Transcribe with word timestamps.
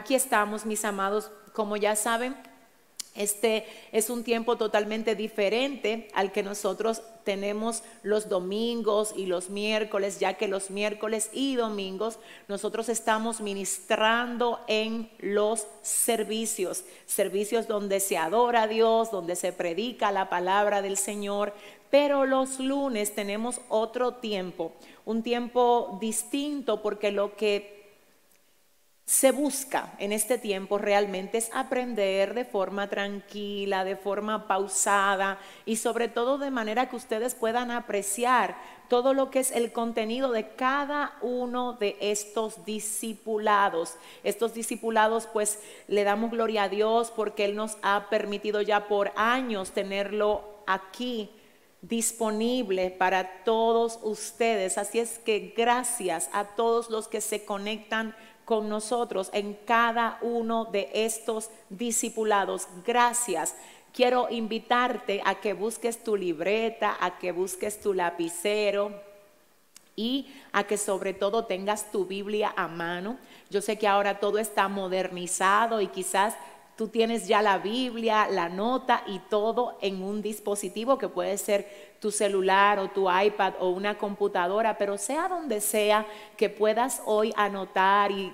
Aquí 0.00 0.14
estamos, 0.14 0.64
mis 0.64 0.86
amados, 0.86 1.30
como 1.52 1.76
ya 1.76 1.94
saben, 1.94 2.34
este 3.14 3.66
es 3.92 4.08
un 4.08 4.24
tiempo 4.24 4.56
totalmente 4.56 5.14
diferente 5.14 6.08
al 6.14 6.32
que 6.32 6.42
nosotros 6.42 7.02
tenemos 7.22 7.82
los 8.02 8.30
domingos 8.30 9.12
y 9.14 9.26
los 9.26 9.50
miércoles, 9.50 10.18
ya 10.18 10.38
que 10.38 10.48
los 10.48 10.70
miércoles 10.70 11.28
y 11.34 11.54
domingos 11.56 12.18
nosotros 12.48 12.88
estamos 12.88 13.42
ministrando 13.42 14.60
en 14.68 15.10
los 15.18 15.66
servicios, 15.82 16.84
servicios 17.04 17.68
donde 17.68 18.00
se 18.00 18.16
adora 18.16 18.62
a 18.62 18.68
Dios, 18.68 19.10
donde 19.10 19.36
se 19.36 19.52
predica 19.52 20.12
la 20.12 20.30
palabra 20.30 20.80
del 20.80 20.96
Señor, 20.96 21.52
pero 21.90 22.24
los 22.24 22.58
lunes 22.58 23.14
tenemos 23.14 23.60
otro 23.68 24.14
tiempo, 24.14 24.72
un 25.04 25.22
tiempo 25.22 25.98
distinto 26.00 26.80
porque 26.80 27.12
lo 27.12 27.36
que 27.36 27.79
se 29.10 29.32
busca 29.32 29.92
en 29.98 30.12
este 30.12 30.38
tiempo 30.38 30.78
realmente 30.78 31.38
es 31.38 31.50
aprender 31.52 32.32
de 32.32 32.44
forma 32.44 32.88
tranquila, 32.88 33.82
de 33.82 33.96
forma 33.96 34.46
pausada 34.46 35.40
y 35.66 35.76
sobre 35.76 36.06
todo 36.06 36.38
de 36.38 36.52
manera 36.52 36.88
que 36.88 36.94
ustedes 36.94 37.34
puedan 37.34 37.72
apreciar 37.72 38.56
todo 38.86 39.12
lo 39.12 39.32
que 39.32 39.40
es 39.40 39.50
el 39.50 39.72
contenido 39.72 40.30
de 40.30 40.50
cada 40.50 41.18
uno 41.22 41.72
de 41.72 41.96
estos 42.00 42.64
discipulados. 42.64 43.96
Estos 44.22 44.54
discipulados 44.54 45.26
pues 45.26 45.58
le 45.88 46.04
damos 46.04 46.30
gloria 46.30 46.62
a 46.62 46.68
Dios 46.68 47.10
porque 47.10 47.46
Él 47.46 47.56
nos 47.56 47.78
ha 47.82 48.10
permitido 48.10 48.62
ya 48.62 48.86
por 48.86 49.10
años 49.16 49.72
tenerlo 49.72 50.44
aquí 50.68 51.30
disponible 51.82 52.90
para 52.90 53.42
todos 53.44 53.98
ustedes. 54.02 54.78
Así 54.78 54.98
es 54.98 55.18
que 55.18 55.52
gracias 55.56 56.28
a 56.32 56.44
todos 56.44 56.90
los 56.90 57.08
que 57.08 57.20
se 57.20 57.44
conectan 57.44 58.14
con 58.50 58.68
nosotros 58.68 59.30
en 59.32 59.54
cada 59.64 60.18
uno 60.22 60.64
de 60.64 60.90
estos 60.92 61.50
discipulados. 61.68 62.66
Gracias. 62.84 63.54
Quiero 63.92 64.26
invitarte 64.28 65.22
a 65.24 65.36
que 65.36 65.52
busques 65.52 66.02
tu 66.02 66.16
libreta, 66.16 66.96
a 66.98 67.16
que 67.16 67.30
busques 67.30 67.80
tu 67.80 67.94
lapicero 67.94 68.92
y 69.94 70.26
a 70.50 70.64
que 70.64 70.78
sobre 70.78 71.14
todo 71.14 71.44
tengas 71.44 71.92
tu 71.92 72.06
Biblia 72.06 72.52
a 72.56 72.66
mano. 72.66 73.18
Yo 73.50 73.60
sé 73.60 73.78
que 73.78 73.86
ahora 73.86 74.18
todo 74.18 74.40
está 74.40 74.66
modernizado 74.66 75.80
y 75.80 75.86
quizás 75.86 76.34
tú 76.80 76.88
tienes 76.88 77.28
ya 77.28 77.42
la 77.42 77.58
Biblia, 77.58 78.26
la 78.30 78.48
nota 78.48 79.02
y 79.06 79.18
todo 79.18 79.76
en 79.82 80.02
un 80.02 80.22
dispositivo 80.22 80.96
que 80.96 81.10
puede 81.10 81.36
ser 81.36 81.68
tu 82.00 82.10
celular 82.10 82.78
o 82.78 82.88
tu 82.88 83.06
iPad 83.10 83.52
o 83.60 83.68
una 83.68 83.98
computadora, 83.98 84.78
pero 84.78 84.96
sea 84.96 85.28
donde 85.28 85.60
sea 85.60 86.06
que 86.38 86.48
puedas 86.48 87.02
hoy 87.04 87.34
anotar 87.36 88.12
y 88.12 88.32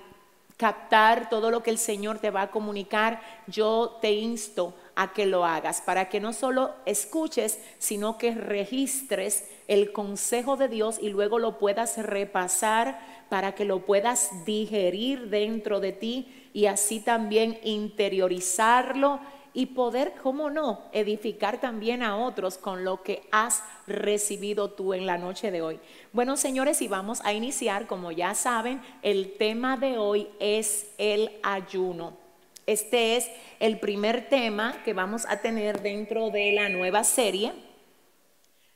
captar 0.55 1.29
todo 1.29 1.51
lo 1.51 1.61
que 1.61 1.71
el 1.71 1.77
Señor 1.77 2.19
te 2.19 2.31
va 2.31 2.43
a 2.43 2.49
comunicar, 2.49 3.21
yo 3.47 3.97
te 4.01 4.13
insto 4.13 4.73
a 4.95 5.11
que 5.11 5.25
lo 5.25 5.43
hagas, 5.43 5.81
para 5.81 6.07
que 6.07 6.21
no 6.21 6.31
solo 6.31 6.71
escuches, 6.85 7.59
sino 7.79 8.17
que 8.17 8.33
registres 8.33 9.43
el 9.67 9.91
consejo 9.91 10.55
de 10.55 10.69
Dios 10.69 10.99
y 11.01 11.09
luego 11.09 11.37
lo 11.37 11.57
puedas 11.57 11.97
repasar 11.97 12.97
para 13.27 13.55
que 13.55 13.65
lo 13.65 13.85
puedas 13.85 14.45
digerir 14.45 15.29
dentro 15.29 15.81
de 15.81 15.91
ti 15.91 16.46
y 16.57 16.65
así 16.65 16.99
también 16.99 17.59
interiorizarlo 17.63 19.19
y 19.53 19.67
poder, 19.67 20.15
cómo 20.23 20.49
no, 20.49 20.81
edificar 20.91 21.61
también 21.61 22.01
a 22.01 22.17
otros 22.17 22.57
con 22.57 22.83
lo 22.83 23.03
que 23.03 23.21
has 23.29 23.61
recibido 23.85 24.71
tú 24.71 24.95
en 24.95 25.05
la 25.05 25.19
noche 25.19 25.51
de 25.51 25.61
hoy. 25.61 25.79
Bueno, 26.13 26.35
señores, 26.35 26.81
y 26.81 26.87
vamos 26.87 27.21
a 27.23 27.33
iniciar, 27.33 27.85
como 27.85 28.11
ya 28.11 28.33
saben, 28.33 28.81
el 29.03 29.33
tema 29.37 29.77
de 29.77 29.99
hoy 29.99 30.29
es 30.39 30.87
el 30.97 31.29
ayuno. 31.43 32.17
Este 32.65 33.17
es 33.17 33.29
el 33.59 33.79
primer 33.79 34.27
tema 34.27 34.81
que 34.83 34.93
vamos 34.93 35.27
a 35.27 35.41
tener 35.41 35.83
dentro 35.83 36.31
de 36.31 36.53
la 36.53 36.69
nueva 36.69 37.03
serie. 37.03 37.53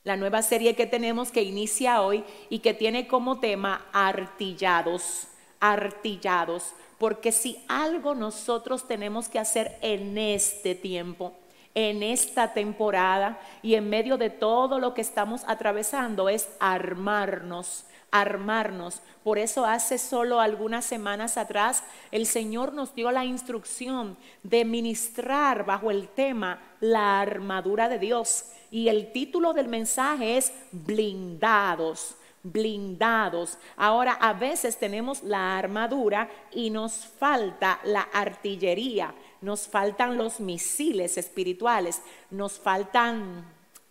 La 0.03 0.17
nueva 0.17 0.43
serie 0.43 0.75
que 0.75 0.85
tenemos 0.85 1.31
que 1.31 1.41
inicia 1.41 2.03
hoy 2.03 2.23
y 2.47 2.59
que 2.59 2.75
tiene 2.75 3.07
como 3.07 3.39
tema 3.39 3.87
artillados, 3.91 5.29
artillados. 5.61 6.73
Porque 6.97 7.31
si 7.31 7.63
algo 7.69 8.13
nosotros 8.13 8.88
tenemos 8.88 9.29
que 9.29 9.39
hacer 9.39 9.77
en 9.81 10.17
este 10.17 10.75
tiempo, 10.75 11.33
en 11.73 12.03
esta 12.03 12.53
temporada 12.53 13.39
y 13.63 13.75
en 13.75 13.89
medio 13.89 14.17
de 14.17 14.29
todo 14.29 14.79
lo 14.79 14.94
que 14.94 15.01
estamos 15.01 15.44
atravesando 15.47 16.27
es 16.27 16.49
armarnos, 16.59 17.85
armarnos. 18.11 19.01
Por 19.23 19.39
eso 19.39 19.66
hace 19.66 19.97
solo 19.97 20.41
algunas 20.41 20.83
semanas 20.83 21.38
atrás 21.38 21.83
el 22.11 22.25
Señor 22.25 22.73
nos 22.73 22.93
dio 22.93 23.09
la 23.11 23.23
instrucción 23.23 24.17
de 24.43 24.66
ministrar 24.66 25.66
bajo 25.66 25.91
el 25.91 26.09
tema 26.09 26.59
la 26.81 27.22
armadura 27.22 27.88
de 27.88 27.99
Dios. 27.99 28.45
Y 28.69 28.89
el 28.89 29.11
título 29.11 29.53
del 29.53 29.67
mensaje 29.67 30.38
es 30.38 30.51
blindados 30.72 32.16
blindados. 32.44 33.57
Ahora 33.78 34.13
a 34.13 34.34
veces 34.34 34.78
tenemos 34.78 35.24
la 35.24 35.57
armadura 35.57 36.29
y 36.52 36.69
nos 36.69 37.06
falta 37.06 37.79
la 37.84 38.02
artillería, 38.02 39.13
nos 39.41 39.68
faltan 39.68 40.18
los 40.18 40.40
misiles 40.40 41.18
espirituales, 41.18 42.02
nos 42.29 42.59
faltan 42.59 43.46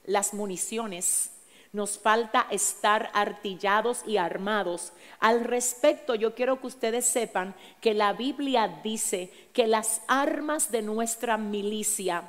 las 0.04 0.34
municiones. 0.34 1.32
Nos 1.72 2.00
falta 2.00 2.48
estar 2.50 3.10
artillados 3.14 4.02
y 4.04 4.16
armados. 4.16 4.92
Al 5.20 5.44
respecto, 5.44 6.16
yo 6.16 6.34
quiero 6.34 6.60
que 6.60 6.66
ustedes 6.66 7.06
sepan 7.06 7.54
que 7.80 7.94
la 7.94 8.12
Biblia 8.12 8.80
dice 8.82 9.30
que 9.52 9.68
las 9.68 10.02
armas 10.08 10.72
de 10.72 10.82
nuestra 10.82 11.36
milicia 11.36 12.28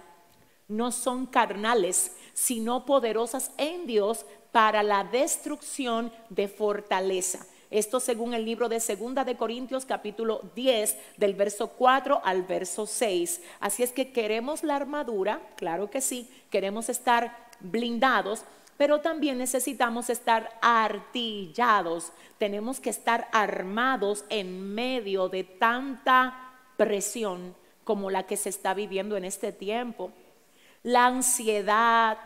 no 0.68 0.92
son 0.92 1.26
carnales, 1.26 2.16
sino 2.36 2.86
poderosas 2.86 3.52
en 3.58 3.88
Dios 3.88 4.28
para 4.52 4.84
la 4.84 5.04
destrucción 5.04 6.12
de 6.30 6.48
fortaleza. 6.48 7.46
Esto 7.70 8.02
según 8.02 8.34
el 8.34 8.44
libro 8.44 8.68
de 8.68 8.82
Segunda 8.82 9.24
de 9.24 9.38
Corintios 9.38 9.86
capítulo 9.86 10.42
10 10.56 10.98
del 11.16 11.36
verso 11.36 11.70
4 11.70 12.22
al 12.24 12.44
verso 12.44 12.86
6. 12.86 13.42
Así 13.62 13.82
es 13.82 13.94
que 13.94 14.12
queremos 14.12 14.64
la 14.64 14.76
armadura, 14.76 15.42
claro 15.56 15.90
que 15.90 16.02
sí, 16.02 16.30
queremos 16.50 16.90
estar 16.90 17.50
blindados, 17.62 18.44
pero 18.76 19.00
también 19.00 19.38
necesitamos 19.38 20.10
estar 20.10 20.58
artillados. 20.62 22.12
Tenemos 22.38 22.82
que 22.82 22.90
estar 22.90 23.30
armados 23.32 24.26
en 24.28 24.74
medio 24.74 25.30
de 25.30 25.46
tanta 25.46 26.52
presión 26.76 27.56
como 27.86 28.10
la 28.10 28.24
que 28.24 28.36
se 28.36 28.50
está 28.50 28.74
viviendo 28.74 29.16
en 29.16 29.24
este 29.24 29.54
tiempo. 29.54 30.12
La 30.84 31.06
ansiedad, 31.06 32.18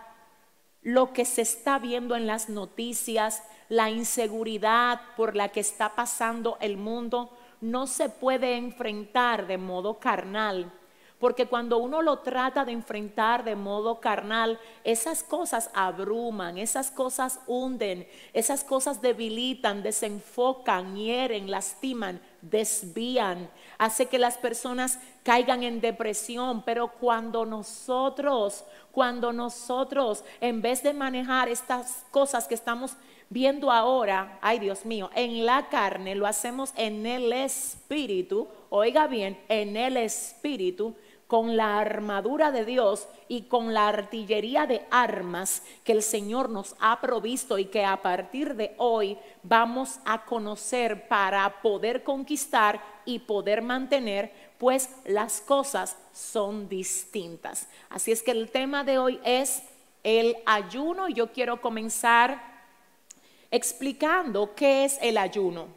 lo 0.85 1.13
que 1.13 1.25
se 1.25 1.41
está 1.41 1.79
viendo 1.79 2.15
en 2.15 2.27
las 2.27 2.47
noticias, 2.47 3.41
la 3.69 3.89
inseguridad 3.89 5.01
por 5.17 5.35
la 5.35 5.49
que 5.49 5.59
está 5.59 5.95
pasando 5.95 6.57
el 6.61 6.77
mundo, 6.77 7.35
no 7.59 7.87
se 7.87 8.07
puede 8.07 8.55
enfrentar 8.55 9.47
de 9.47 9.57
modo 9.57 9.99
carnal. 9.99 10.71
Porque 11.19 11.47
cuando 11.47 11.79
uno 11.79 12.03
lo 12.03 12.19
trata 12.19 12.65
de 12.65 12.73
enfrentar 12.73 13.43
de 13.43 13.55
modo 13.55 13.99
carnal, 13.99 14.59
esas 14.83 15.23
cosas 15.23 15.71
abruman, 15.73 16.59
esas 16.59 16.91
cosas 16.91 17.39
hunden, 17.47 18.07
esas 18.33 18.63
cosas 18.63 19.01
debilitan, 19.01 19.81
desenfocan, 19.81 20.95
hieren, 20.95 21.49
lastiman, 21.49 22.21
desvían, 22.49 23.49
hace 23.77 24.05
que 24.07 24.17
las 24.17 24.37
personas 24.37 24.99
caigan 25.23 25.63
en 25.63 25.81
depresión. 25.81 26.63
Pero 26.63 26.89
cuando 26.89 27.45
nosotros 27.45 28.65
cuando 28.95 29.33
nosotros, 29.33 30.23
en 30.39 30.61
vez 30.61 30.81
de 30.81 30.93
manejar 30.93 31.49
estas 31.49 32.05
cosas 32.11 32.47
que 32.47 32.55
estamos 32.55 32.95
viendo 33.29 33.69
ahora, 33.69 34.39
ay 34.41 34.57
Dios 34.57 34.85
mío, 34.85 35.09
en 35.13 35.45
la 35.45 35.67
carne, 35.67 36.15
lo 36.15 36.25
hacemos 36.25 36.71
en 36.77 37.05
el 37.05 37.33
espíritu, 37.33 38.47
oiga 38.69 39.07
bien, 39.07 39.37
en 39.49 39.75
el 39.75 39.97
espíritu, 39.97 40.95
con 41.27 41.57
la 41.57 41.79
armadura 41.79 42.51
de 42.51 42.65
Dios 42.65 43.07
y 43.27 43.43
con 43.43 43.73
la 43.73 43.87
artillería 43.87 44.67
de 44.67 44.85
armas 44.91 45.63
que 45.83 45.91
el 45.91 46.03
Señor 46.03 46.49
nos 46.49 46.75
ha 46.79 47.01
provisto 47.01 47.57
y 47.57 47.65
que 47.65 47.83
a 47.83 48.01
partir 48.01 48.55
de 48.55 48.75
hoy 48.77 49.17
vamos 49.41 49.99
a 50.05 50.25
conocer 50.25 51.07
para 51.07 51.61
poder 51.61 52.03
conquistar 52.03 52.79
y 53.05 53.19
poder 53.19 53.61
mantener 53.61 54.31
pues 54.57 54.89
las 55.05 55.41
cosas 55.41 55.97
son 56.13 56.69
distintas. 56.69 57.67
Así 57.89 58.11
es 58.11 58.21
que 58.21 58.31
el 58.31 58.49
tema 58.51 58.83
de 58.83 58.99
hoy 58.99 59.19
es 59.23 59.63
el 60.03 60.37
ayuno 60.45 61.09
y 61.09 61.13
yo 61.13 61.31
quiero 61.31 61.59
comenzar 61.59 62.55
explicando 63.49 64.53
qué 64.55 64.85
es 64.85 64.99
el 65.01 65.17
ayuno. 65.17 65.67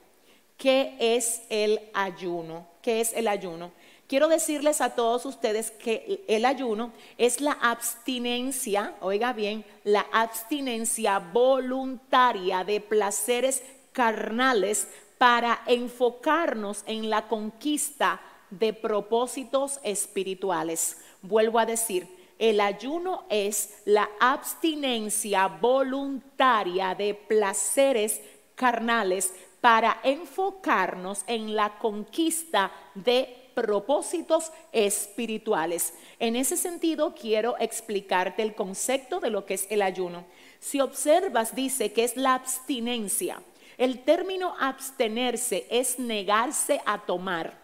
¿Qué 0.58 0.96
es 0.98 1.42
el 1.50 1.80
ayuno? 1.94 2.66
¿Qué 2.82 3.00
es 3.00 3.12
el 3.12 3.28
ayuno? 3.28 3.70
Quiero 4.08 4.28
decirles 4.28 4.80
a 4.80 4.94
todos 4.94 5.26
ustedes 5.26 5.70
que 5.70 6.24
el 6.28 6.46
ayuno 6.46 6.92
es 7.18 7.42
la 7.42 7.52
abstinencia, 7.52 8.94
oiga 9.02 9.34
bien, 9.34 9.66
la 9.84 10.06
abstinencia 10.10 11.18
voluntaria 11.18 12.64
de 12.64 12.80
placeres 12.80 13.62
carnales 13.92 14.88
para 15.18 15.60
enfocarnos 15.66 16.84
en 16.86 17.10
la 17.10 17.28
conquista 17.28 18.18
de 18.48 18.72
propósitos 18.72 19.78
espirituales. 19.82 20.96
Vuelvo 21.20 21.58
a 21.58 21.66
decir, 21.66 22.08
el 22.38 22.62
ayuno 22.62 23.24
es 23.28 23.74
la 23.84 24.08
abstinencia 24.20 25.48
voluntaria 25.48 26.94
de 26.94 27.12
placeres 27.12 28.22
carnales 28.54 29.34
para 29.60 30.00
enfocarnos 30.02 31.24
en 31.26 31.54
la 31.54 31.78
conquista 31.78 32.72
de 32.94 33.47
propósitos 33.60 34.52
espirituales. 34.70 35.92
En 36.20 36.36
ese 36.36 36.56
sentido, 36.56 37.12
quiero 37.12 37.56
explicarte 37.58 38.42
el 38.42 38.54
concepto 38.54 39.18
de 39.18 39.30
lo 39.30 39.44
que 39.44 39.54
es 39.54 39.66
el 39.68 39.82
ayuno. 39.82 40.24
Si 40.60 40.80
observas, 40.80 41.56
dice 41.56 41.92
que 41.92 42.04
es 42.04 42.16
la 42.16 42.34
abstinencia. 42.34 43.42
El 43.76 44.04
término 44.04 44.54
abstenerse 44.60 45.66
es 45.70 45.98
negarse 45.98 46.80
a 46.86 46.98
tomar, 47.00 47.58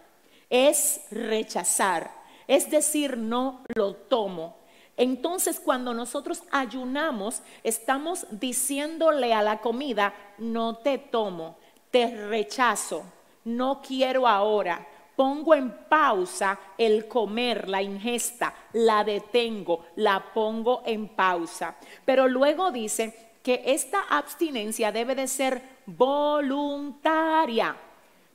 es 0.49 0.99
rechazar, 1.11 2.11
es 2.45 2.69
decir, 2.69 3.17
no 3.17 3.63
lo 3.73 3.95
tomo. 3.95 4.57
Entonces, 4.97 5.61
cuando 5.61 5.93
nosotros 5.93 6.43
ayunamos, 6.51 7.41
estamos 7.63 8.27
diciéndole 8.31 9.33
a 9.33 9.41
la 9.41 9.59
comida, 9.59 10.13
no 10.37 10.75
te 10.75 10.97
tomo, 10.97 11.57
te 11.89 12.27
rechazo, 12.27 13.05
no 13.45 13.81
quiero 13.81 14.27
ahora. 14.27 14.85
Pongo 15.15 15.55
en 15.55 15.71
pausa 15.87 16.59
el 16.77 17.07
comer, 17.07 17.69
la 17.69 17.81
ingesta, 17.81 18.53
la 18.73 19.03
detengo, 19.03 19.85
la 19.95 20.33
pongo 20.33 20.83
en 20.85 21.07
pausa. 21.09 21.75
Pero 22.03 22.27
luego 22.27 22.71
dice 22.71 23.33
que 23.41 23.61
esta 23.65 24.01
abstinencia 24.09 24.91
debe 24.91 25.15
de 25.15 25.27
ser 25.27 25.61
voluntaria. 25.85 27.75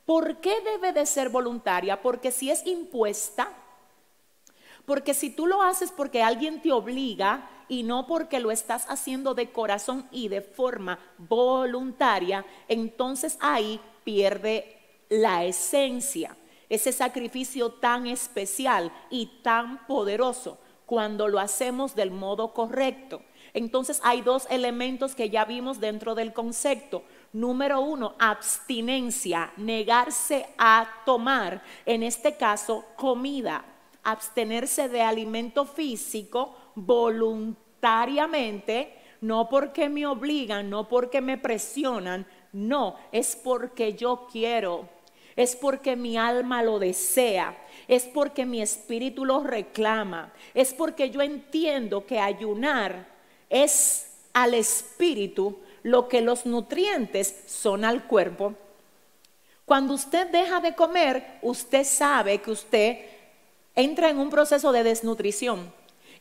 ¿Por 0.06 0.36
qué 0.36 0.60
debe 0.60 0.92
de 0.92 1.06
ser 1.06 1.28
voluntaria? 1.28 2.00
Porque 2.00 2.30
si 2.30 2.50
es 2.50 2.66
impuesta, 2.66 3.52
porque 4.86 5.14
si 5.14 5.30
tú 5.30 5.46
lo 5.46 5.62
haces 5.62 5.92
porque 5.92 6.22
alguien 6.22 6.62
te 6.62 6.72
obliga 6.72 7.48
y 7.68 7.84
no 7.84 8.06
porque 8.06 8.40
lo 8.40 8.50
estás 8.50 8.86
haciendo 8.88 9.34
de 9.34 9.52
corazón 9.52 10.08
y 10.10 10.28
de 10.28 10.40
forma 10.40 10.98
voluntaria, 11.18 12.44
entonces 12.66 13.38
ahí 13.40 13.80
pierde 14.02 14.76
la 15.08 15.44
esencia, 15.44 16.36
ese 16.70 16.93
sacrificio 16.93 17.72
tan 17.72 18.06
especial 18.06 18.90
y 19.11 19.26
tan 19.43 19.87
poderoso 19.87 20.58
cuando 20.87 21.28
lo 21.28 21.38
hacemos 21.38 21.94
del 21.94 22.11
modo 22.11 22.55
correcto. 22.55 23.20
Entonces 23.52 24.00
hay 24.02 24.22
dos 24.22 24.46
elementos 24.49 25.14
que 25.14 25.28
ya 25.28 25.44
vimos 25.44 25.81
dentro 25.81 26.14
del 26.14 26.32
concepto. 26.32 27.05
Número 27.34 27.82
uno, 27.82 28.14
abstinencia, 28.19 29.52
negarse 29.58 30.46
a 30.56 30.88
tomar, 31.05 31.62
en 31.84 32.02
este 32.02 32.37
caso, 32.37 32.87
comida 32.96 33.66
abstenerse 34.02 34.88
de 34.88 35.02
alimento 35.02 35.64
físico 35.64 36.56
voluntariamente, 36.75 38.96
no 39.20 39.49
porque 39.49 39.88
me 39.88 40.05
obligan, 40.06 40.69
no 40.70 40.88
porque 40.88 41.20
me 41.20 41.38
presionan, 41.38 42.26
no, 42.52 42.96
es 43.12 43.37
porque 43.37 43.94
yo 43.94 44.26
quiero, 44.31 44.88
es 45.36 45.56
porque 45.56 45.96
mi 45.96 46.16
alma 46.16 46.62
lo 46.62 46.78
desea, 46.78 47.56
es 47.88 48.04
porque 48.04 48.46
mi 48.46 48.62
espíritu 48.62 49.24
lo 49.24 49.42
reclama, 49.42 50.32
es 50.54 50.74
porque 50.74 51.10
yo 51.10 51.22
entiendo 51.22 52.06
que 52.06 52.18
ayunar 52.18 53.06
es 53.48 54.06
al 54.32 54.54
espíritu 54.54 55.58
lo 55.82 56.08
que 56.08 56.20
los 56.20 56.46
nutrientes 56.46 57.42
son 57.46 57.84
al 57.84 58.04
cuerpo. 58.06 58.54
Cuando 59.64 59.94
usted 59.94 60.28
deja 60.28 60.60
de 60.60 60.74
comer, 60.74 61.38
usted 61.42 61.84
sabe 61.84 62.40
que 62.40 62.50
usted 62.50 62.98
entra 63.74 64.10
en 64.10 64.18
un 64.18 64.30
proceso 64.30 64.72
de 64.72 64.82
desnutrición. 64.82 65.72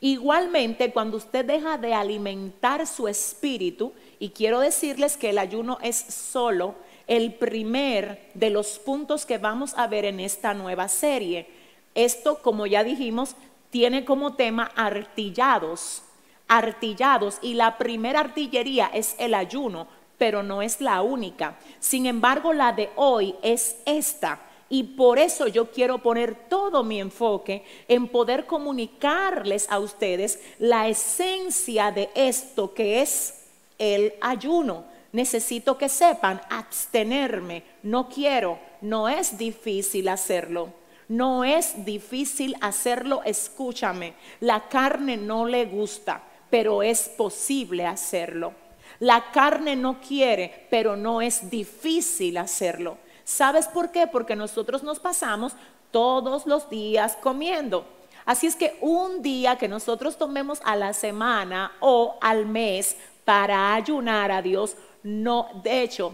Igualmente, 0.01 0.91
cuando 0.91 1.17
usted 1.17 1.43
deja 1.43 1.77
de 1.77 1.93
alimentar 1.93 2.87
su 2.87 3.07
espíritu, 3.07 3.91
y 4.17 4.29
quiero 4.29 4.59
decirles 4.59 5.17
que 5.17 5.31
el 5.31 5.37
ayuno 5.37 5.77
es 5.81 5.97
solo 5.97 6.75
el 7.09 7.33
primer 7.33 8.29
de 8.35 8.51
los 8.51 8.77
puntos 8.77 9.25
que 9.25 9.39
vamos 9.39 9.73
a 9.75 9.87
ver 9.87 10.05
en 10.05 10.19
esta 10.19 10.53
nueva 10.53 10.87
serie. 10.87 11.47
Esto, 11.95 12.41
como 12.43 12.67
ya 12.67 12.83
dijimos, 12.83 13.35
tiene 13.71 14.05
como 14.05 14.35
tema 14.35 14.71
artillados, 14.75 16.03
artillados, 16.47 17.39
y 17.41 17.55
la 17.55 17.79
primera 17.79 18.19
artillería 18.19 18.91
es 18.93 19.15
el 19.17 19.33
ayuno, 19.33 19.87
pero 20.19 20.43
no 20.43 20.61
es 20.61 20.81
la 20.81 21.01
única. 21.01 21.57
Sin 21.79 22.05
embargo, 22.05 22.53
la 22.53 22.73
de 22.73 22.91
hoy 22.95 23.35
es 23.41 23.77
esta 23.85 24.39
y 24.69 24.83
por 24.83 25.17
eso 25.17 25.47
yo 25.47 25.71
quiero 25.71 25.97
poner 25.97 26.35
todo 26.47 26.83
mi 26.83 26.99
enfoque 26.99 27.63
en 27.87 28.07
poder 28.07 28.45
comunicarles 28.45 29.67
a 29.71 29.79
ustedes 29.79 30.39
la 30.59 30.87
esencia 30.87 31.91
de 31.91 32.11
esto 32.13 32.71
que 32.75 33.01
es 33.01 33.45
el 33.79 34.13
ayuno. 34.21 34.83
Necesito 35.11 35.77
que 35.77 35.89
sepan 35.89 36.41
abstenerme. 36.49 37.63
No 37.83 38.09
quiero, 38.09 38.59
no 38.81 39.09
es 39.09 39.37
difícil 39.37 40.07
hacerlo. 40.07 40.73
No 41.07 41.43
es 41.43 41.85
difícil 41.85 42.55
hacerlo, 42.61 43.21
escúchame. 43.25 44.13
La 44.39 44.69
carne 44.69 45.17
no 45.17 45.45
le 45.45 45.65
gusta, 45.65 46.21
pero 46.51 46.83
es 46.83 47.09
posible 47.09 47.85
hacerlo. 47.87 48.53
La 48.99 49.31
carne 49.31 49.75
no 49.75 49.99
quiere, 50.01 50.67
pero 50.69 50.95
no 50.95 51.21
es 51.21 51.49
difícil 51.49 52.37
hacerlo. 52.37 52.97
¿Sabes 53.23 53.67
por 53.67 53.91
qué? 53.91 54.05
Porque 54.07 54.35
nosotros 54.35 54.83
nos 54.83 54.99
pasamos 54.99 55.53
todos 55.91 56.45
los 56.45 56.69
días 56.69 57.17
comiendo. 57.21 57.85
Así 58.25 58.45
es 58.45 58.55
que 58.55 58.77
un 58.81 59.23
día 59.23 59.57
que 59.57 59.67
nosotros 59.67 60.17
tomemos 60.17 60.61
a 60.63 60.75
la 60.75 60.93
semana 60.93 61.71
o 61.79 62.17
al 62.21 62.45
mes 62.45 62.97
para 63.25 63.73
ayunar 63.73 64.31
a 64.31 64.41
Dios, 64.41 64.75
no, 65.03 65.47
de 65.63 65.81
hecho, 65.81 66.13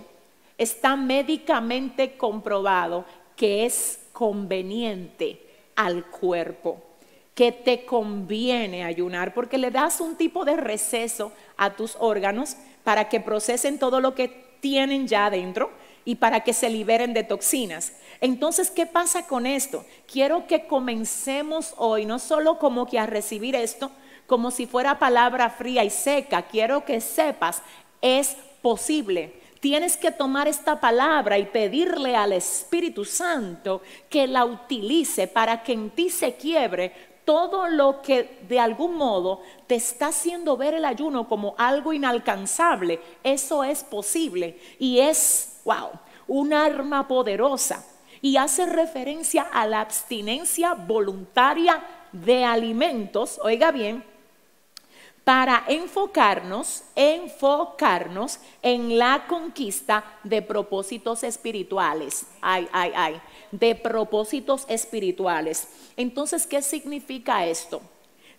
está 0.57 0.95
médicamente 0.95 2.17
comprobado 2.17 3.05
que 3.35 3.65
es 3.65 3.99
conveniente 4.13 5.41
al 5.75 6.05
cuerpo, 6.05 6.81
que 7.33 7.51
te 7.51 7.85
conviene 7.85 8.83
ayunar 8.83 9.33
porque 9.33 9.57
le 9.57 9.71
das 9.71 9.99
un 9.99 10.15
tipo 10.15 10.45
de 10.45 10.55
receso 10.55 11.33
a 11.57 11.71
tus 11.71 11.97
órganos 11.99 12.55
para 12.83 13.09
que 13.09 13.19
procesen 13.19 13.77
todo 13.77 13.99
lo 13.99 14.15
que 14.15 14.45
tienen 14.61 15.07
ya 15.07 15.25
adentro 15.25 15.71
y 16.05 16.15
para 16.15 16.41
que 16.41 16.53
se 16.53 16.69
liberen 16.69 17.13
de 17.13 17.23
toxinas. 17.23 17.93
Entonces, 18.21 18.71
¿qué 18.71 18.85
pasa 18.85 19.27
con 19.27 19.45
esto? 19.45 19.83
Quiero 20.09 20.47
que 20.47 20.67
comencemos 20.67 21.73
hoy, 21.77 22.05
no 22.05 22.19
solo 22.19 22.57
como 22.57 22.85
que 22.85 22.99
a 22.99 23.05
recibir 23.05 23.55
esto, 23.55 23.91
como 24.27 24.51
si 24.51 24.65
fuera 24.65 24.99
palabra 24.99 25.49
fría 25.49 25.83
y 25.83 25.89
seca, 25.89 26.43
quiero 26.43 26.85
que 26.85 27.01
sepas, 27.01 27.61
es 28.01 28.37
posible. 28.65 29.31
Tienes 29.59 29.95
que 29.95 30.09
tomar 30.09 30.47
esta 30.47 30.81
palabra 30.81 31.37
y 31.37 31.45
pedirle 31.45 32.15
al 32.15 32.31
Espíritu 32.31 33.05
Santo 33.05 33.83
que 34.09 34.25
la 34.25 34.43
utilice 34.43 35.27
para 35.27 35.61
que 35.61 35.73
en 35.73 35.91
ti 35.91 36.09
se 36.09 36.33
quiebre 36.33 36.91
todo 37.25 37.67
lo 37.67 38.01
que 38.01 38.39
de 38.49 38.59
algún 38.59 38.95
modo 38.95 39.41
te 39.67 39.75
está 39.75 40.07
haciendo 40.07 40.57
ver 40.57 40.73
el 40.73 40.83
ayuno 40.83 41.29
como 41.29 41.53
algo 41.59 41.93
inalcanzable. 41.93 42.99
Eso 43.23 43.63
es 43.63 43.83
posible 43.83 44.59
y 44.79 44.97
es 44.97 45.59
wow, 45.63 45.91
un 46.27 46.51
arma 46.51 47.07
poderosa. 47.07 47.85
Y 48.19 48.37
hace 48.37 48.65
referencia 48.65 49.43
a 49.43 49.67
la 49.67 49.81
abstinencia 49.81 50.73
voluntaria 50.73 51.85
de 52.11 52.43
alimentos, 52.43 53.39
oiga 53.43 53.69
bien, 53.69 54.03
para 55.25 55.63
enfocarnos, 55.67 56.83
enfocarnos 56.95 58.39
en 58.61 58.99
la 58.99 59.25
conquista 59.27 60.19
de 60.23 60.43
propósitos 60.43 61.23
espirituales. 61.23 62.27
Ay, 62.41 62.67
ay, 62.71 62.91
ay, 62.95 63.21
de 63.51 63.73
propósitos 63.73 64.65
espirituales. 64.69 65.67
Entonces, 65.97 66.45
¿qué 66.45 66.61
significa 66.61 67.43
esto? 67.43 67.81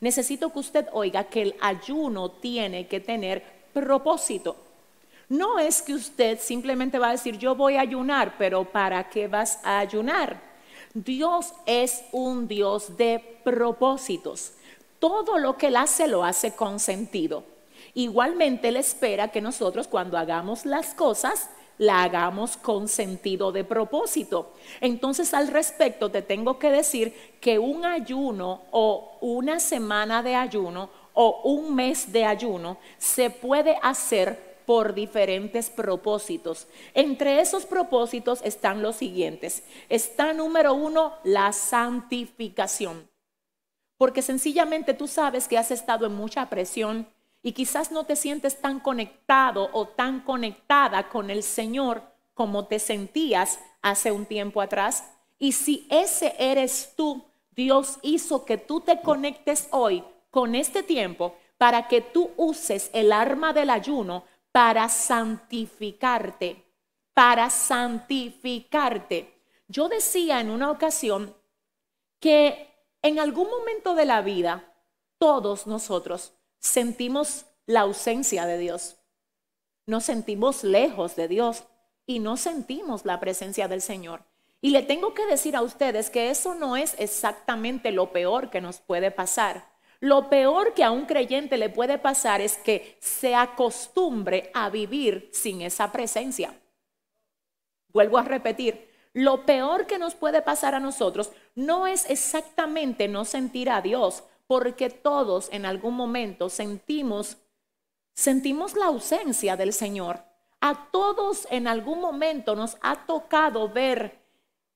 Necesito 0.00 0.52
que 0.52 0.60
usted 0.60 0.86
oiga 0.92 1.24
que 1.24 1.42
el 1.42 1.56
ayuno 1.60 2.30
tiene 2.30 2.86
que 2.86 3.00
tener 3.00 3.42
propósito. 3.72 4.56
No 5.28 5.58
es 5.58 5.82
que 5.82 5.92
usted 5.92 6.38
simplemente 6.38 7.00
va 7.00 7.08
a 7.08 7.12
decir, 7.12 7.36
yo 7.36 7.56
voy 7.56 7.74
a 7.74 7.80
ayunar, 7.80 8.36
pero 8.38 8.64
¿para 8.64 9.08
qué 9.10 9.26
vas 9.26 9.58
a 9.64 9.80
ayunar? 9.80 10.40
Dios 10.94 11.52
es 11.66 12.04
un 12.12 12.46
Dios 12.46 12.96
de 12.96 13.40
propósitos. 13.42 14.52
Todo 14.98 15.38
lo 15.38 15.56
que 15.56 15.68
Él 15.68 15.76
hace 15.76 16.08
lo 16.08 16.24
hace 16.24 16.54
con 16.54 16.80
sentido. 16.80 17.44
Igualmente 17.94 18.68
Él 18.68 18.76
espera 18.76 19.28
que 19.28 19.40
nosotros 19.40 19.88
cuando 19.88 20.18
hagamos 20.18 20.66
las 20.66 20.94
cosas, 20.94 21.50
la 21.78 22.02
hagamos 22.02 22.56
con 22.56 22.88
sentido 22.88 23.52
de 23.52 23.64
propósito. 23.64 24.52
Entonces 24.80 25.34
al 25.34 25.48
respecto 25.48 26.10
te 26.10 26.22
tengo 26.22 26.58
que 26.58 26.70
decir 26.70 27.14
que 27.40 27.58
un 27.58 27.84
ayuno 27.84 28.62
o 28.70 29.18
una 29.20 29.60
semana 29.60 30.22
de 30.22 30.34
ayuno 30.34 30.90
o 31.12 31.42
un 31.44 31.74
mes 31.74 32.12
de 32.12 32.24
ayuno 32.24 32.78
se 32.98 33.30
puede 33.30 33.78
hacer 33.82 34.56
por 34.66 34.94
diferentes 34.94 35.70
propósitos. 35.70 36.66
Entre 36.92 37.40
esos 37.40 37.64
propósitos 37.64 38.40
están 38.42 38.82
los 38.82 38.96
siguientes. 38.96 39.62
Está 39.88 40.32
número 40.32 40.74
uno, 40.74 41.14
la 41.24 41.52
santificación. 41.52 43.08
Porque 43.98 44.22
sencillamente 44.22 44.94
tú 44.94 45.06
sabes 45.08 45.48
que 45.48 45.58
has 45.58 45.70
estado 45.70 46.06
en 46.06 46.14
mucha 46.14 46.48
presión 46.48 47.08
y 47.42 47.52
quizás 47.52 47.92
no 47.92 48.04
te 48.04 48.16
sientes 48.16 48.60
tan 48.60 48.80
conectado 48.80 49.70
o 49.72 49.86
tan 49.86 50.20
conectada 50.20 51.08
con 51.08 51.30
el 51.30 51.42
Señor 51.42 52.02
como 52.34 52.66
te 52.66 52.78
sentías 52.78 53.60
hace 53.82 54.12
un 54.12 54.26
tiempo 54.26 54.60
atrás. 54.60 55.04
Y 55.38 55.52
si 55.52 55.86
ese 55.90 56.34
eres 56.38 56.92
tú, 56.96 57.24
Dios 57.52 57.98
hizo 58.02 58.44
que 58.44 58.58
tú 58.58 58.80
te 58.80 59.00
conectes 59.00 59.68
hoy 59.70 60.04
con 60.30 60.54
este 60.54 60.82
tiempo 60.82 61.36
para 61.56 61.88
que 61.88 62.02
tú 62.02 62.30
uses 62.36 62.90
el 62.92 63.12
arma 63.12 63.52
del 63.52 63.70
ayuno 63.70 64.24
para 64.52 64.88
santificarte, 64.88 66.64
para 67.14 67.48
santificarte. 67.48 69.40
Yo 69.68 69.88
decía 69.88 70.40
en 70.40 70.50
una 70.50 70.70
ocasión 70.70 71.34
que 72.20 72.75
en 73.06 73.20
algún 73.20 73.48
momento 73.48 73.94
de 73.94 74.04
la 74.04 74.20
vida 74.20 74.74
todos 75.18 75.66
nosotros 75.68 76.32
sentimos 76.58 77.46
la 77.64 77.82
ausencia 77.82 78.46
de 78.46 78.58
Dios, 78.58 78.96
nos 79.86 80.04
sentimos 80.04 80.64
lejos 80.64 81.14
de 81.14 81.28
Dios 81.28 81.64
y 82.04 82.18
no 82.18 82.36
sentimos 82.36 83.04
la 83.04 83.20
presencia 83.20 83.68
del 83.68 83.80
Señor. 83.80 84.24
Y 84.60 84.70
le 84.70 84.82
tengo 84.82 85.14
que 85.14 85.24
decir 85.26 85.54
a 85.54 85.62
ustedes 85.62 86.10
que 86.10 86.30
eso 86.30 86.56
no 86.56 86.76
es 86.76 86.96
exactamente 86.98 87.92
lo 87.92 88.10
peor 88.10 88.50
que 88.50 88.60
nos 88.60 88.80
puede 88.80 89.12
pasar. 89.12 89.68
Lo 90.00 90.28
peor 90.28 90.74
que 90.74 90.82
a 90.82 90.90
un 90.90 91.06
creyente 91.06 91.56
le 91.56 91.68
puede 91.68 91.98
pasar 91.98 92.40
es 92.40 92.56
que 92.56 92.96
se 93.00 93.36
acostumbre 93.36 94.50
a 94.52 94.68
vivir 94.68 95.30
sin 95.32 95.62
esa 95.62 95.92
presencia. 95.92 96.58
Vuelvo 97.92 98.18
a 98.18 98.24
repetir, 98.24 98.85
lo 99.16 99.46
peor 99.46 99.86
que 99.86 99.98
nos 99.98 100.14
puede 100.14 100.42
pasar 100.42 100.74
a 100.74 100.80
nosotros 100.80 101.32
no 101.54 101.86
es 101.86 102.04
exactamente 102.10 103.08
no 103.08 103.24
sentir 103.24 103.70
a 103.70 103.80
Dios, 103.80 104.24
porque 104.46 104.90
todos 104.90 105.48
en 105.52 105.64
algún 105.64 105.94
momento 105.94 106.50
sentimos 106.50 107.38
sentimos 108.14 108.76
la 108.76 108.86
ausencia 108.86 109.56
del 109.56 109.72
Señor. 109.72 110.22
A 110.60 110.90
todos 110.90 111.48
en 111.50 111.66
algún 111.66 112.02
momento 112.02 112.54
nos 112.54 112.76
ha 112.82 113.06
tocado 113.06 113.70
ver 113.70 114.18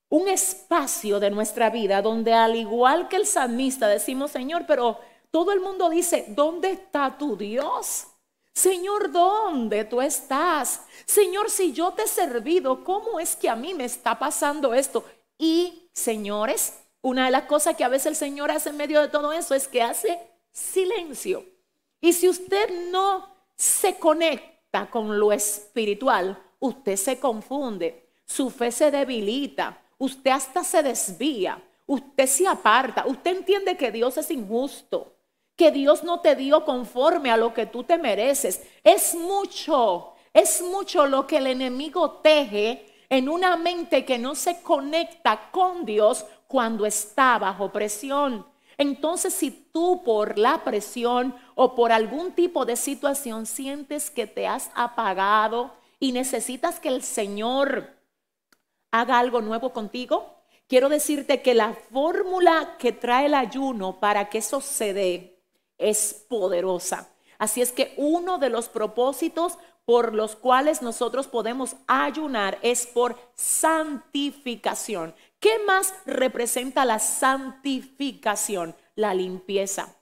un 0.09 0.27
espacio 0.27 1.21
de 1.21 1.31
nuestra 1.31 1.69
vida 1.69 2.01
donde 2.01 2.33
al 2.33 2.57
igual 2.57 3.09
que 3.09 3.17
el 3.17 3.27
salmista 3.27 3.89
decimos, 3.89 4.31
Señor, 4.31 4.65
pero 4.67 5.01
todo 5.31 5.53
el 5.53 5.61
mundo 5.61 5.91
dice, 5.91 6.25
¿dónde 6.29 6.71
está 6.71 7.19
tu 7.19 7.37
Dios? 7.37 8.07
Señor, 8.53 9.11
¿dónde 9.11 9.85
tú 9.85 10.01
estás? 10.01 10.83
Señor, 11.07 11.51
si 11.51 11.73
yo 11.73 11.93
te 11.93 12.03
he 12.03 12.09
servido, 12.09 12.85
¿cómo 12.85 13.21
es 13.21 13.37
que 13.37 13.49
a 13.49 13.57
mí 13.57 13.75
me 13.75 13.85
está 13.85 14.19
pasando 14.19 14.75
esto? 14.75 15.05
Y, 15.39 15.89
señores, 15.93 16.75
una 17.03 17.25
de 17.27 17.31
las 17.31 17.45
cosas 17.45 17.77
que 17.77 17.85
a 17.85 17.89
veces 17.89 18.07
el 18.07 18.17
Señor 18.17 18.51
hace 18.51 18.71
en 18.71 18.77
medio 18.77 19.01
de 19.01 19.09
todo 19.09 19.33
eso 19.33 19.55
es 19.55 19.69
que 19.69 19.83
hace 19.83 20.19
silencio. 20.53 21.45
Y 22.01 22.13
si 22.13 22.29
usted 22.29 22.91
no 22.91 23.35
se 23.57 23.99
conecta 23.99 24.91
con 24.91 25.19
lo 25.19 25.33
espiritual, 25.33 26.43
usted 26.59 26.97
se 26.97 27.19
confunde, 27.19 28.11
su 28.25 28.51
fe 28.51 28.71
se 28.71 28.91
debilita, 28.91 29.81
usted 29.99 30.31
hasta 30.31 30.65
se 30.65 30.83
desvía, 30.83 31.63
usted 31.87 32.27
se 32.27 32.47
aparta, 32.47 33.07
usted 33.07 33.39
entiende 33.39 33.77
que 33.77 33.91
Dios 33.91 34.17
es 34.17 34.31
injusto, 34.31 35.15
que 35.61 35.71
Dios 35.71 36.05
no 36.05 36.21
te 36.21 36.37
dio 36.37 36.65
conforme 36.65 37.31
a 37.31 37.37
lo 37.37 37.53
que 37.53 37.67
tú 37.67 37.85
te 37.85 37.99
mereces. 37.99 38.63
Es 38.83 39.15
mucho, 39.15 40.15
es 40.33 40.63
mucho 40.63 41.05
lo 41.05 41.27
que 41.27 41.37
el 41.37 41.49
enemigo 41.49 42.13
teje 42.23 42.87
en 43.11 43.29
una 43.29 43.59
mente 43.59 44.07
que 44.07 44.17
no 44.17 44.35
se 44.35 44.63
conecta 44.63 45.51
con 45.51 45.85
Dios 45.85 46.25
cuando 46.47 46.87
está 46.87 47.39
bajo 47.39 47.71
presión. 47.71 48.47
Entonces, 48.79 49.35
si 49.35 49.51
tú 49.51 50.03
por 50.03 50.39
la 50.39 50.65
presión 50.65 51.35
o 51.55 51.75
por 51.75 51.93
algún 51.93 52.33
tipo 52.33 52.65
de 52.65 52.77
situación 52.77 53.45
sientes 53.45 54.11
que 54.11 54.27
te 54.27 54.47
has 54.47 54.71
apagado 54.75 55.75
y 55.99 56.13
necesitas 56.13 56.81
que 56.81 56.89
el 56.89 57.03
Señor 57.03 57.99
haga 58.93 59.19
algo 59.19 59.43
nuevo 59.43 59.75
contigo, 59.75 60.37
quiero 60.69 60.89
decirte 60.89 61.43
que 61.43 61.53
la 61.53 61.75
fórmula 61.75 62.79
que 62.79 62.93
trae 62.93 63.27
el 63.27 63.35
ayuno 63.35 64.01
para 64.01 64.31
que 64.31 64.39
eso 64.39 64.63
se 64.63 64.95
dé 64.95 65.40
es 65.81 66.27
poderosa. 66.29 67.09
Así 67.39 67.63
es 67.63 67.73
que 67.73 67.95
uno 67.97 68.39
de 68.39 68.51
los 68.51 68.69
propósitos 68.69 69.59
por 69.85 70.15
los 70.15 70.37
cuales 70.37 70.83
nosotros 70.83 71.27
podemos 71.27 71.75
ayunar 71.89 72.59
es 72.63 72.87
por 72.87 73.19
santificación. 73.35 75.15
¿Qué 75.41 75.59
más 75.67 75.95
representa 76.07 76.85
la 76.85 76.99
santificación? 76.99 78.77
La 78.95 79.15
limpieza, 79.15 79.97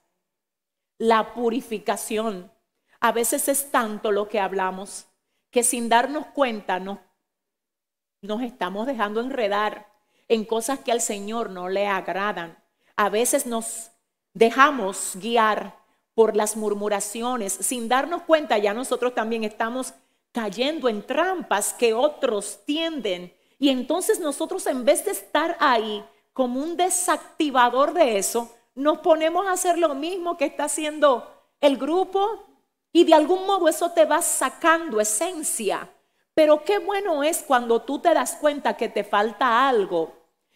la 0.99 1.32
purificación. 1.32 2.52
A 3.00 3.12
veces 3.12 3.49
es 3.49 3.70
tanto 3.70 4.11
lo 4.11 4.28
que 4.28 4.40
hablamos 4.40 5.06
que 5.50 5.62
sin 5.62 5.88
darnos 5.88 6.26
cuenta 6.26 6.80
nos 6.80 8.42
estamos 8.42 8.87
dejando 8.87 9.20
enredar 9.20 9.88
en 10.26 10.44
cosas 10.44 10.80
que 10.80 10.92
al 10.92 11.00
Señor 11.00 11.50
no 11.50 11.68
le 11.68 11.87
agradan. 11.87 12.62
A 12.97 13.08
veces 13.08 13.47
nos 13.47 13.92
dejamos 14.38 15.12
guiar 15.16 15.76
por 16.14 16.37
las 16.37 16.57
murmuraciones. 16.57 17.52
Sin 17.52 17.88
darnos 17.88 18.23
cuenta, 18.23 18.59
ya 18.59 18.75
nosotros 18.75 19.14
también 19.14 19.45
estamos 19.45 19.95
cayendo 20.33 20.88
en 20.88 21.07
trampas 21.07 21.73
que 21.75 21.95
otros 21.95 22.61
tienden. 22.64 23.35
Y 23.59 23.71
entonces 23.71 24.21
nosotros 24.21 24.66
en 24.66 24.85
vez 24.85 25.04
de 25.04 25.11
estar 25.11 25.57
ahí 25.61 26.04
como 26.33 26.61
un 26.61 26.76
desactivador 26.76 27.92
de 27.92 28.18
eso, 28.18 28.54
nos 28.75 28.99
ponemos 28.99 29.47
a 29.47 29.52
hacer 29.52 29.78
lo 29.78 29.95
mismo 29.95 30.37
que 30.37 30.45
está 30.45 30.64
haciendo 30.64 31.28
el 31.61 31.76
grupo 31.76 32.47
y 32.92 33.04
de 33.04 33.14
algún 33.14 33.45
modo 33.47 33.68
eso 33.68 33.90
te 33.90 34.04
va 34.04 34.23
sacando 34.23 35.00
esencia 35.00 35.90
pero 36.38 36.62
qué 36.62 36.78
bueno 36.78 37.25
es 37.25 37.42
cuando 37.42 37.83
tú 37.83 37.99
te 37.99 38.14
das 38.14 38.37
cuenta 38.37 38.76
que 38.76 38.88
te 38.88 39.02
falta 39.02 39.68
algo 39.68 40.12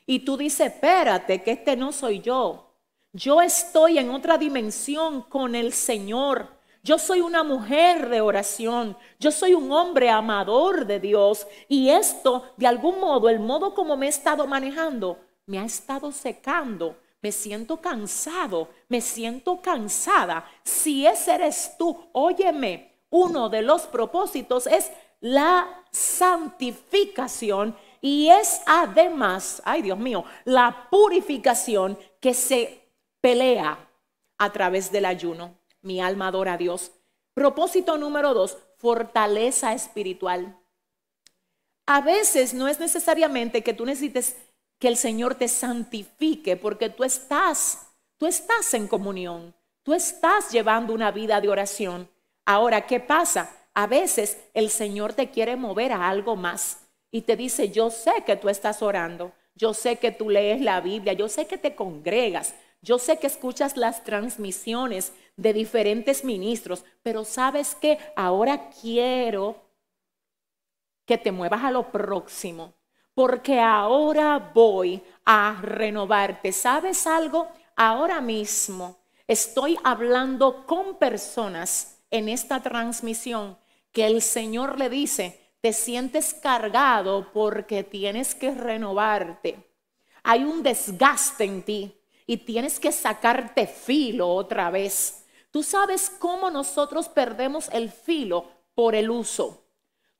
y 0.07 0.21
tú 0.21 0.37
dices, 0.37 0.69
espérate, 0.69 1.43
que 1.43 1.51
este 1.51 1.77
no 1.77 1.91
soy 1.91 2.21
yo. 2.21 2.72
Yo 3.15 3.43
estoy 3.43 3.99
en 3.99 4.11
otra 4.11 4.39
dimensión 4.39 5.21
con 5.23 5.55
el 5.55 5.75
Señor. 5.75 6.49
Yo 6.83 6.99
soy 6.99 7.21
una 7.21 7.43
mujer 7.43 8.09
de 8.09 8.23
oración. 8.23 8.97
Yo 9.21 9.31
soy 9.31 9.53
un 9.53 9.71
hombre 9.71 10.09
amador 10.09 10.87
de 10.87 10.99
Dios. 10.99 11.47
Y 11.69 11.91
esto, 11.91 12.45
de 12.57 12.67
algún 12.67 13.01
modo, 13.01 13.29
el 13.29 13.39
modo 13.39 13.75
como 13.75 13.99
me 13.99 14.07
he 14.07 14.09
estado 14.09 14.47
manejando, 14.47 15.19
me 15.45 15.59
ha 15.59 15.65
estado 15.65 16.11
secando. 16.11 16.97
Me 17.21 17.33
siento 17.33 17.83
cansado, 17.83 18.71
me 18.89 19.03
siento 19.03 19.61
cansada. 19.61 20.45
Si 20.65 21.07
ese 21.07 21.35
eres 21.35 21.75
tú, 21.79 22.09
óyeme, 22.13 22.99
uno 23.11 23.51
de 23.51 23.61
los 23.61 23.83
propósitos 23.83 24.67
es 24.67 24.91
la 25.21 25.85
santificación 25.91 27.77
y 28.01 28.29
es 28.29 28.63
además, 28.67 29.63
ay 29.65 29.83
Dios 29.83 29.99
mío, 29.99 30.25
la 30.45 30.89
purificación 30.91 31.97
que 32.19 32.35
se 32.35 32.82
pelea 33.23 33.89
a 34.37 34.53
través 34.53 34.93
del 34.93 35.07
ayuno. 35.07 35.57
Mi 35.81 36.03
alma 36.03 36.29
adora 36.29 36.55
a 36.55 36.59
Dios. 36.59 36.93
Propósito 37.33 37.97
número 37.97 38.35
dos, 38.35 38.59
fortaleza 38.77 39.73
espiritual. 39.73 40.59
A 41.87 42.03
veces 42.03 42.53
no 42.53 42.69
es 42.69 42.79
necesariamente 42.79 43.63
que 43.63 43.73
tú 43.73 43.87
necesites 43.87 44.37
que 44.79 44.89
el 44.89 44.97
Señor 44.97 45.37
te 45.37 45.49
santifique 45.49 46.57
porque 46.57 46.91
tú 46.91 47.05
estás, 47.05 47.87
tú 48.19 48.27
estás 48.27 48.75
en 48.75 48.89
comunión, 48.89 49.55
tú 49.83 49.95
estás 49.95 50.51
llevando 50.51 50.93
una 50.93 51.11
vida 51.11 51.41
de 51.41 51.49
oración. 51.49 52.11
Ahora, 52.45 52.87
¿qué 52.87 53.01
pasa? 53.01 53.51
A 53.75 53.87
veces 53.87 54.39
el 54.55 54.71
Señor 54.71 55.13
te 55.13 55.31
quiere 55.31 55.57
mover 55.57 55.93
a 55.93 56.09
algo 56.09 56.37
más 56.37 56.81
y 57.11 57.23
te 57.23 57.37
dice, 57.37 57.71
yo 57.71 57.91
sé 57.91 58.25
que 58.27 58.37
tú 58.37 58.49
estás 58.49 58.83
orando, 58.83 59.33
yo 59.55 59.73
sé 59.75 59.97
que 59.97 60.11
tú 60.11 60.31
lees 60.31 60.61
la 60.61 60.81
Biblia, 60.81 61.13
yo 61.13 61.29
sé 61.29 61.47
que 61.47 61.59
te 61.59 61.75
congregas, 61.75 62.55
yo 62.83 62.99
sé 62.99 63.19
que 63.19 63.29
escuchas 63.29 63.77
las 63.77 64.03
transmisiones 64.03 65.13
de 65.37 65.53
diferentes 65.53 66.25
ministros, 66.25 66.85
pero 67.03 67.25
sabes 67.25 67.77
que 67.77 67.99
ahora 68.17 68.71
quiero 68.71 69.57
que 71.07 71.17
te 71.17 71.31
muevas 71.31 71.63
a 71.63 71.71
lo 71.71 71.93
próximo, 71.93 72.75
porque 73.15 73.61
ahora 73.61 74.51
voy 74.53 75.01
a 75.25 75.59
renovarte. 75.63 76.53
¿Sabes 76.53 77.07
algo? 77.07 77.49
Ahora 77.77 78.21
mismo 78.21 78.99
estoy 79.29 79.79
hablando 79.85 80.67
con 80.67 80.99
personas 80.99 82.03
en 82.11 82.29
esta 82.29 82.63
transmisión 82.63 83.57
que 83.93 84.07
el 84.07 84.23
Señor 84.23 84.79
le 84.79 84.91
dice, 84.91 85.53
te 85.61 85.73
sientes 85.73 86.35
cargado 86.35 87.31
porque 87.33 87.85
tienes 87.85 88.35
que 88.35 88.53
renovarte. 88.53 89.71
Hay 90.25 90.43
un 90.43 90.65
desgaste 90.65 91.45
en 91.45 91.63
ti 91.63 92.02
y 92.33 92.39
tienes 92.39 92.81
que 92.81 92.93
sacarte 92.93 93.67
filo 93.67 94.27
otra 94.31 94.71
vez. 94.71 95.27
Tú 95.51 95.63
sabes 95.63 96.09
cómo 96.09 96.49
nosotros 96.49 97.11
perdemos 97.11 97.69
el 97.75 97.91
filo 97.91 98.47
por 98.75 98.95
el 98.95 99.11
uso. 99.11 99.67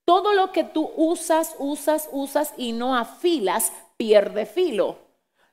Todo 0.05 0.35
lo 0.35 0.53
que 0.53 0.63
tú 0.63 0.93
usas, 0.95 1.57
usas, 1.59 2.11
usas 2.13 2.53
y 2.59 2.73
no 2.73 2.99
afilas, 2.99 3.73
pierde 3.97 4.45
filo. 4.45 4.99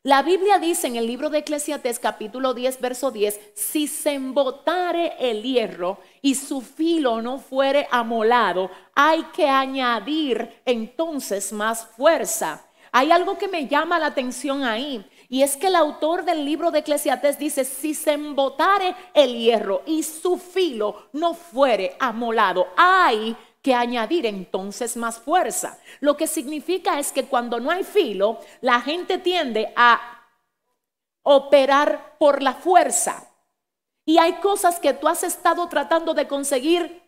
La 0.03 0.21
Biblia 0.21 0.59
dice 0.59 0.87
en 0.87 0.97
el 0.97 1.07
libro 1.07 1.29
de 1.29 1.37
Eclesiastes 1.37 1.97
capítulo 1.97 2.53
10, 2.53 2.81
verso 2.81 3.09
10, 3.09 3.39
si 3.53 3.87
se 3.87 4.11
embotare 4.11 5.13
el 5.17 5.43
hierro 5.43 5.99
y 6.21 6.35
su 6.35 6.59
filo 6.59 7.21
no 7.21 7.39
fuere 7.39 7.87
amolado, 7.89 8.69
hay 8.95 9.23
que 9.33 9.47
añadir 9.47 10.61
entonces 10.65 11.53
más 11.53 11.85
fuerza. 11.85 12.65
Hay 12.91 13.11
algo 13.11 13.37
que 13.37 13.47
me 13.47 13.67
llama 13.67 13.99
la 13.99 14.07
atención 14.07 14.63
ahí. 14.63 15.05
Y 15.31 15.43
es 15.43 15.55
que 15.55 15.67
el 15.67 15.75
autor 15.75 16.25
del 16.25 16.43
libro 16.43 16.71
de 16.71 16.79
Eclesiastes 16.79 17.37
dice, 17.37 17.63
si 17.63 17.93
se 17.93 18.13
embotare 18.13 18.95
el 19.13 19.37
hierro 19.37 19.83
y 19.85 20.01
su 20.01 20.39
filo 20.39 21.09
no 21.13 21.35
fuere 21.35 21.95
amolado, 21.99 22.67
hay 22.75 23.37
que 23.61 23.75
añadir 23.75 24.25
entonces 24.25 24.97
más 24.97 25.19
fuerza. 25.19 25.77
Lo 25.99 26.17
que 26.17 26.25
significa 26.25 26.97
es 26.97 27.11
que 27.11 27.25
cuando 27.25 27.59
no 27.59 27.69
hay 27.69 27.83
filo, 27.83 28.39
la 28.61 28.81
gente 28.81 29.19
tiende 29.19 29.71
a 29.75 30.01
operar 31.21 32.17
por 32.17 32.41
la 32.41 32.55
fuerza. 32.55 33.27
Y 34.05 34.17
hay 34.17 34.33
cosas 34.39 34.79
que 34.79 34.93
tú 34.93 35.07
has 35.07 35.21
estado 35.21 35.67
tratando 35.69 36.15
de 36.15 36.27
conseguir 36.27 37.03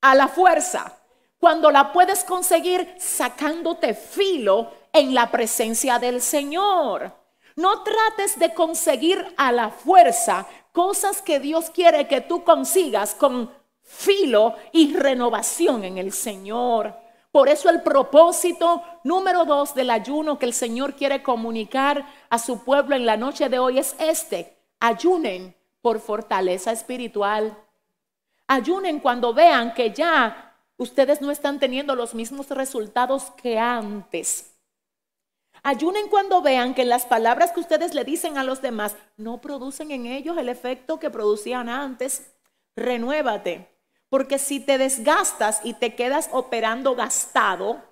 a 0.00 0.14
la 0.14 0.28
fuerza, 0.28 0.98
cuando 1.38 1.70
la 1.70 1.92
puedes 1.92 2.24
conseguir 2.24 2.94
sacándote 2.98 3.92
filo 3.92 4.72
en 4.94 5.14
la 5.14 5.30
presencia 5.30 5.98
del 5.98 6.22
Señor. 6.22 7.23
No 7.56 7.82
trates 7.82 8.38
de 8.38 8.52
conseguir 8.52 9.32
a 9.36 9.52
la 9.52 9.70
fuerza 9.70 10.46
cosas 10.72 11.22
que 11.22 11.38
Dios 11.38 11.70
quiere 11.70 12.08
que 12.08 12.20
tú 12.20 12.42
consigas 12.42 13.14
con 13.14 13.50
filo 13.80 14.56
y 14.72 14.94
renovación 14.96 15.84
en 15.84 15.98
el 15.98 16.12
Señor. 16.12 16.96
Por 17.30 17.48
eso 17.48 17.68
el 17.68 17.82
propósito 17.82 18.82
número 19.04 19.44
dos 19.44 19.74
del 19.74 19.90
ayuno 19.90 20.38
que 20.38 20.46
el 20.46 20.54
Señor 20.54 20.94
quiere 20.94 21.22
comunicar 21.22 22.06
a 22.30 22.38
su 22.38 22.64
pueblo 22.64 22.96
en 22.96 23.06
la 23.06 23.16
noche 23.16 23.48
de 23.48 23.58
hoy 23.58 23.78
es 23.78 23.94
este. 23.98 24.56
Ayunen 24.80 25.56
por 25.80 26.00
fortaleza 26.00 26.72
espiritual. 26.72 27.56
Ayunen 28.46 29.00
cuando 29.00 29.34
vean 29.34 29.74
que 29.74 29.92
ya 29.92 30.56
ustedes 30.76 31.20
no 31.20 31.30
están 31.30 31.58
teniendo 31.58 31.94
los 31.94 32.14
mismos 32.14 32.48
resultados 32.50 33.30
que 33.42 33.58
antes. 33.58 34.53
Ayunen 35.66 36.08
cuando 36.08 36.42
vean 36.42 36.74
que 36.74 36.84
las 36.84 37.06
palabras 37.06 37.52
que 37.52 37.60
ustedes 37.60 37.94
le 37.94 38.04
dicen 38.04 38.36
a 38.36 38.44
los 38.44 38.60
demás 38.60 38.96
no 39.16 39.40
producen 39.40 39.90
en 39.92 40.04
ellos 40.04 40.36
el 40.36 40.50
efecto 40.50 41.00
que 41.00 41.08
producían 41.08 41.70
antes. 41.70 42.34
Renuévate, 42.76 43.74
porque 44.10 44.38
si 44.38 44.60
te 44.60 44.76
desgastas 44.76 45.60
y 45.64 45.72
te 45.72 45.94
quedas 45.94 46.28
operando 46.32 46.94
gastado, 46.94 47.82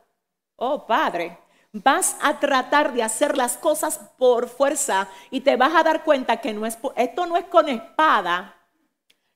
oh 0.56 0.86
Padre, 0.86 1.38
vas 1.72 2.14
a 2.20 2.38
tratar 2.38 2.92
de 2.92 3.02
hacer 3.02 3.38
las 3.38 3.56
cosas 3.56 3.98
por 4.18 4.50
fuerza 4.50 5.08
y 5.30 5.40
te 5.40 5.56
vas 5.56 5.74
a 5.74 5.82
dar 5.82 6.04
cuenta 6.04 6.42
que 6.42 6.54
esto 6.96 7.24
no 7.24 7.38
es 7.38 7.44
con 7.46 7.70
espada, 7.70 8.54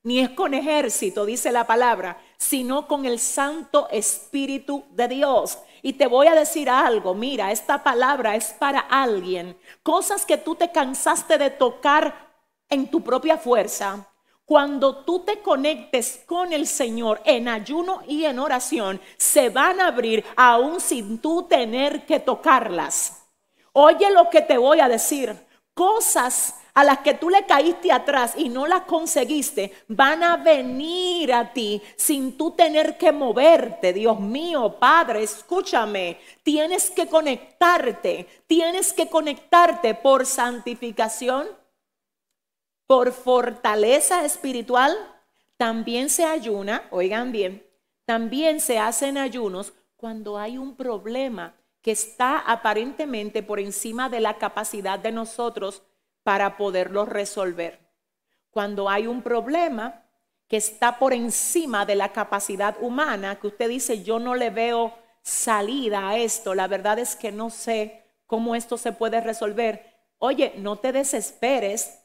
ni 0.03 0.19
es 0.19 0.29
con 0.29 0.53
ejército, 0.53 1.25
dice 1.25 1.51
la 1.51 1.65
palabra, 1.65 2.21
sino 2.37 2.87
con 2.87 3.05
el 3.05 3.17
Santo 3.17 3.89
Espíritu 3.89 4.85
de 4.91 5.07
Dios. 5.07 5.57
Y 5.81 5.93
te 5.93 6.07
voy 6.07 6.27
a 6.27 6.35
decir 6.35 6.69
algo, 6.69 7.13
mira, 7.13 7.51
esta 7.51 7.83
palabra 7.83 8.35
es 8.35 8.53
para 8.53 8.79
alguien. 8.79 9.57
Cosas 9.83 10.25
que 10.25 10.37
tú 10.37 10.55
te 10.55 10.71
cansaste 10.71 11.37
de 11.37 11.49
tocar 11.49 12.27
en 12.69 12.89
tu 12.89 13.01
propia 13.01 13.37
fuerza. 13.37 14.07
Cuando 14.45 15.03
tú 15.03 15.19
te 15.19 15.41
conectes 15.41 16.23
con 16.25 16.53
el 16.53 16.67
Señor 16.67 17.21
en 17.25 17.49
ayuno 17.49 18.01
y 18.07 18.23
en 18.23 18.39
oración, 18.39 19.01
se 19.17 19.49
van 19.49 19.81
a 19.81 19.87
abrir 19.87 20.23
aún 20.37 20.79
sin 20.79 21.19
tú 21.19 21.43
tener 21.43 22.05
que 22.05 22.21
tocarlas. 22.21 23.25
Oye 23.73 24.09
lo 24.11 24.29
que 24.29 24.41
te 24.41 24.57
voy 24.57 24.79
a 24.79 24.87
decir. 24.87 25.35
Cosas 25.73 26.55
a 26.77 26.83
las 26.83 26.99
que 26.99 27.15
tú 27.15 27.31
le 27.31 27.43
caíste 27.47 27.91
atrás 27.91 28.35
y 28.37 28.49
no 28.49 28.67
las 28.67 28.81
conseguiste, 28.81 29.73
van 29.87 30.21
a 30.21 30.37
venir 30.37 31.33
a 31.33 31.51
ti 31.51 31.81
sin 31.95 32.37
tú 32.37 32.51
tener 32.51 32.99
que 32.99 33.11
moverte. 33.11 33.93
Dios 33.93 34.19
mío, 34.19 34.75
Padre, 34.79 35.23
escúchame. 35.23 36.19
Tienes 36.43 36.91
que 36.91 37.07
conectarte, 37.07 38.27
tienes 38.45 38.93
que 38.93 39.09
conectarte 39.09 39.95
por 39.95 40.27
santificación, 40.27 41.47
por 42.85 43.11
fortaleza 43.11 44.23
espiritual. 44.23 44.95
También 45.57 46.11
se 46.11 46.25
ayuna, 46.25 46.83
oigan 46.91 47.31
bien, 47.31 47.65
también 48.05 48.59
se 48.59 48.77
hacen 48.77 49.17
ayunos 49.17 49.73
cuando 49.95 50.37
hay 50.37 50.59
un 50.59 50.75
problema 50.75 51.55
que 51.81 51.89
está 51.89 52.37
aparentemente 52.37 53.41
por 53.41 53.59
encima 53.59 54.09
de 54.09 54.19
la 54.19 54.37
capacidad 54.37 54.99
de 54.99 55.11
nosotros 55.11 55.81
para 56.27 56.57
poderlo 56.57 57.05
resolver. 57.05 57.79
Cuando 58.49 58.89
hay 58.89 59.07
un 59.07 59.21
problema 59.21 60.03
que 60.49 60.57
está 60.57 60.99
por 60.99 61.13
encima 61.13 61.85
de 61.85 61.95
la 61.95 62.11
capacidad 62.11 62.75
humana, 62.81 63.39
que 63.39 63.47
usted 63.47 63.69
dice, 63.69 64.03
yo 64.03 64.19
no 64.19 64.35
le 64.35 64.49
veo 64.49 64.93
salida 65.21 66.09
a 66.09 66.17
esto, 66.17 66.53
la 66.53 66.67
verdad 66.67 66.99
es 66.99 67.15
que 67.15 67.31
no 67.31 67.49
sé 67.49 68.03
cómo 68.25 68.55
esto 68.55 68.77
se 68.77 68.91
puede 68.91 69.21
resolver. 69.21 69.85
Oye, 70.17 70.53
no 70.57 70.75
te 70.75 70.91
desesperes. 70.91 71.97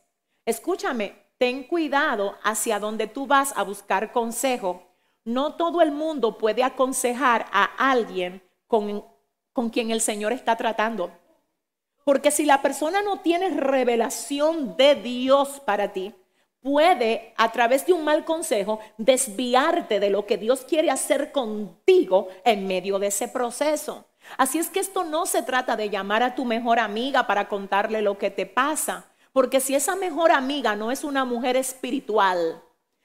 Escúchame, 0.46 1.16
ten 1.36 1.64
cuidado 1.64 2.36
hacia 2.44 2.78
donde 2.78 3.08
tú 3.08 3.26
vas 3.26 3.52
a 3.56 3.64
buscar 3.64 4.12
consejo. 4.12 4.84
No 5.24 5.56
todo 5.56 5.82
el 5.82 5.90
mundo 5.90 6.38
puede 6.38 6.62
aconsejar 6.62 7.46
a 7.50 7.64
alguien 7.90 8.40
con, 8.68 9.04
con 9.52 9.68
quien 9.68 9.90
el 9.90 10.00
Señor 10.00 10.32
está 10.32 10.54
tratando. 10.56 11.10
Porque 12.04 12.30
si 12.30 12.44
la 12.44 12.62
persona 12.62 13.02
no 13.02 13.20
tiene 13.20 13.50
revelación 13.50 14.76
de 14.76 14.96
Dios 14.96 15.60
para 15.64 15.92
ti, 15.92 16.14
puede 16.62 17.34
a 17.36 17.50
través 17.52 17.86
de 17.86 17.92
un 17.92 18.04
mal 18.04 18.24
consejo 18.24 18.80
desviarte 18.96 20.00
de 20.00 20.10
lo 20.10 20.26
que 20.26 20.38
Dios 20.38 20.62
quiere 20.62 20.90
hacer 20.90 21.32
contigo 21.32 22.28
en 22.44 22.66
medio 22.66 22.98
de 22.98 23.08
ese 23.08 23.28
proceso. 23.28 24.06
Así 24.38 24.58
es 24.58 24.70
que 24.70 24.80
esto 24.80 25.04
no 25.04 25.26
se 25.26 25.42
trata 25.42 25.76
de 25.76 25.90
llamar 25.90 26.22
a 26.22 26.34
tu 26.34 26.44
mejor 26.44 26.78
amiga 26.78 27.26
para 27.26 27.48
contarle 27.48 28.02
lo 28.02 28.18
que 28.18 28.30
te 28.30 28.46
pasa, 28.46 29.06
porque 29.32 29.60
si 29.60 29.74
esa 29.74 29.96
mejor 29.96 30.30
amiga 30.30 30.76
no 30.76 30.92
es 30.92 31.02
una 31.02 31.24
mujer 31.24 31.56
espiritual, 31.56 32.62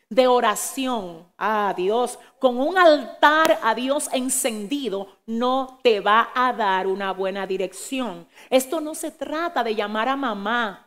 de 0.09 0.27
oración 0.27 1.27
a 1.37 1.73
Dios, 1.75 2.17
con 2.39 2.59
un 2.59 2.77
altar 2.77 3.59
a 3.61 3.75
Dios 3.75 4.09
encendido, 4.13 5.17
no 5.25 5.79
te 5.83 5.99
va 5.99 6.29
a 6.33 6.53
dar 6.53 6.87
una 6.87 7.11
buena 7.11 7.45
dirección. 7.45 8.27
Esto 8.49 8.79
no 8.79 8.95
se 8.95 9.11
trata 9.11 9.63
de 9.63 9.75
llamar 9.75 10.07
a 10.07 10.15
mamá. 10.15 10.83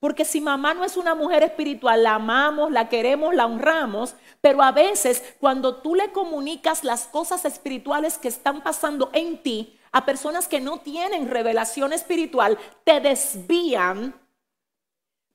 Porque 0.00 0.24
si 0.24 0.40
mamá 0.40 0.74
no 0.74 0.84
es 0.84 0.96
una 0.96 1.16
mujer 1.16 1.42
espiritual, 1.42 2.04
la 2.04 2.14
amamos, 2.14 2.70
la 2.70 2.88
queremos, 2.88 3.34
la 3.34 3.46
honramos, 3.46 4.14
pero 4.40 4.62
a 4.62 4.70
veces 4.70 5.34
cuando 5.40 5.76
tú 5.76 5.96
le 5.96 6.12
comunicas 6.12 6.84
las 6.84 7.08
cosas 7.08 7.44
espirituales 7.44 8.16
que 8.16 8.28
están 8.28 8.62
pasando 8.62 9.10
en 9.12 9.42
ti 9.42 9.76
a 9.90 10.04
personas 10.04 10.46
que 10.46 10.60
no 10.60 10.78
tienen 10.78 11.28
revelación 11.28 11.92
espiritual, 11.92 12.58
te 12.84 13.00
desvían 13.00 14.14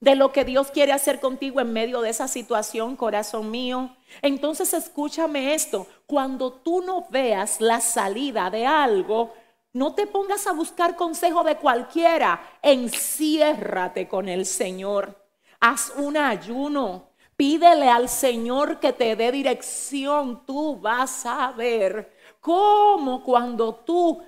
de 0.03 0.15
lo 0.15 0.33
que 0.33 0.43
Dios 0.43 0.69
quiere 0.69 0.91
hacer 0.91 1.21
contigo 1.21 1.61
en 1.61 1.71
medio 1.71 2.01
de 2.01 2.09
esa 2.09 2.27
situación, 2.27 2.97
corazón 2.97 3.49
mío. 3.49 3.95
Entonces 4.21 4.73
escúchame 4.73 5.53
esto, 5.53 5.87
cuando 6.07 6.51
tú 6.51 6.81
no 6.81 7.07
veas 7.09 7.61
la 7.61 7.79
salida 7.79 8.49
de 8.49 8.65
algo, 8.65 9.33
no 9.71 9.95
te 9.95 10.05
pongas 10.05 10.45
a 10.45 10.51
buscar 10.51 10.97
consejo 10.97 11.45
de 11.45 11.55
cualquiera, 11.55 12.41
enciérrate 12.61 14.09
con 14.09 14.27
el 14.27 14.45
Señor, 14.45 15.25
haz 15.61 15.93
un 15.95 16.17
ayuno, 16.17 17.11
pídele 17.37 17.87
al 17.87 18.09
Señor 18.09 18.81
que 18.81 18.91
te 18.91 19.15
dé 19.15 19.31
dirección, 19.31 20.45
tú 20.45 20.81
vas 20.81 21.25
a 21.25 21.53
ver 21.53 22.13
cómo 22.41 23.23
cuando 23.23 23.73
tú 23.73 24.21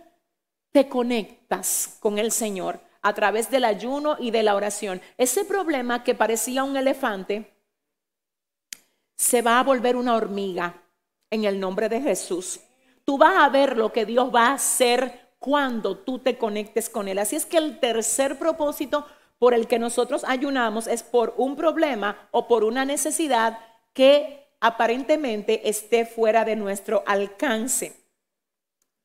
te 0.72 0.88
conectas 0.88 1.98
con 2.00 2.18
el 2.18 2.32
Señor, 2.32 2.80
a 3.06 3.14
través 3.14 3.52
del 3.52 3.66
ayuno 3.66 4.18
y 4.20 4.32
de 4.32 4.42
la 4.42 4.56
oración. 4.56 5.00
Ese 5.20 5.46
problema 5.46 6.04
que 6.04 6.16
parecía 6.16 6.64
un 6.64 6.76
elefante 6.76 7.54
se 9.16 9.44
va 9.44 9.60
a 9.60 9.64
volver 9.64 9.96
una 9.96 10.16
hormiga 10.16 10.82
en 11.30 11.44
el 11.44 11.60
nombre 11.60 11.88
de 11.88 12.02
Jesús. 12.02 12.62
Tú 13.04 13.20
vas 13.20 13.44
a 13.44 13.50
ver 13.50 13.78
lo 13.78 13.94
que 13.94 14.08
Dios 14.08 14.34
va 14.34 14.48
a 14.48 14.54
hacer 14.54 15.36
cuando 15.38 16.00
tú 16.00 16.18
te 16.18 16.40
conectes 16.40 16.90
con 16.90 17.08
Él. 17.08 17.20
Así 17.20 17.36
es 17.36 17.46
que 17.46 17.58
el 17.58 17.80
tercer 17.80 18.40
propósito 18.40 19.06
por 19.38 19.54
el 19.54 19.68
que 19.68 19.78
nosotros 19.78 20.24
ayunamos 20.24 20.88
es 20.88 21.04
por 21.04 21.36
un 21.38 21.56
problema 21.56 22.28
o 22.32 22.48
por 22.48 22.64
una 22.64 22.86
necesidad 22.86 23.60
que 23.94 24.48
aparentemente 24.62 25.70
esté 25.70 26.08
fuera 26.08 26.44
de 26.44 26.56
nuestro 26.56 27.04
alcance. 27.06 28.04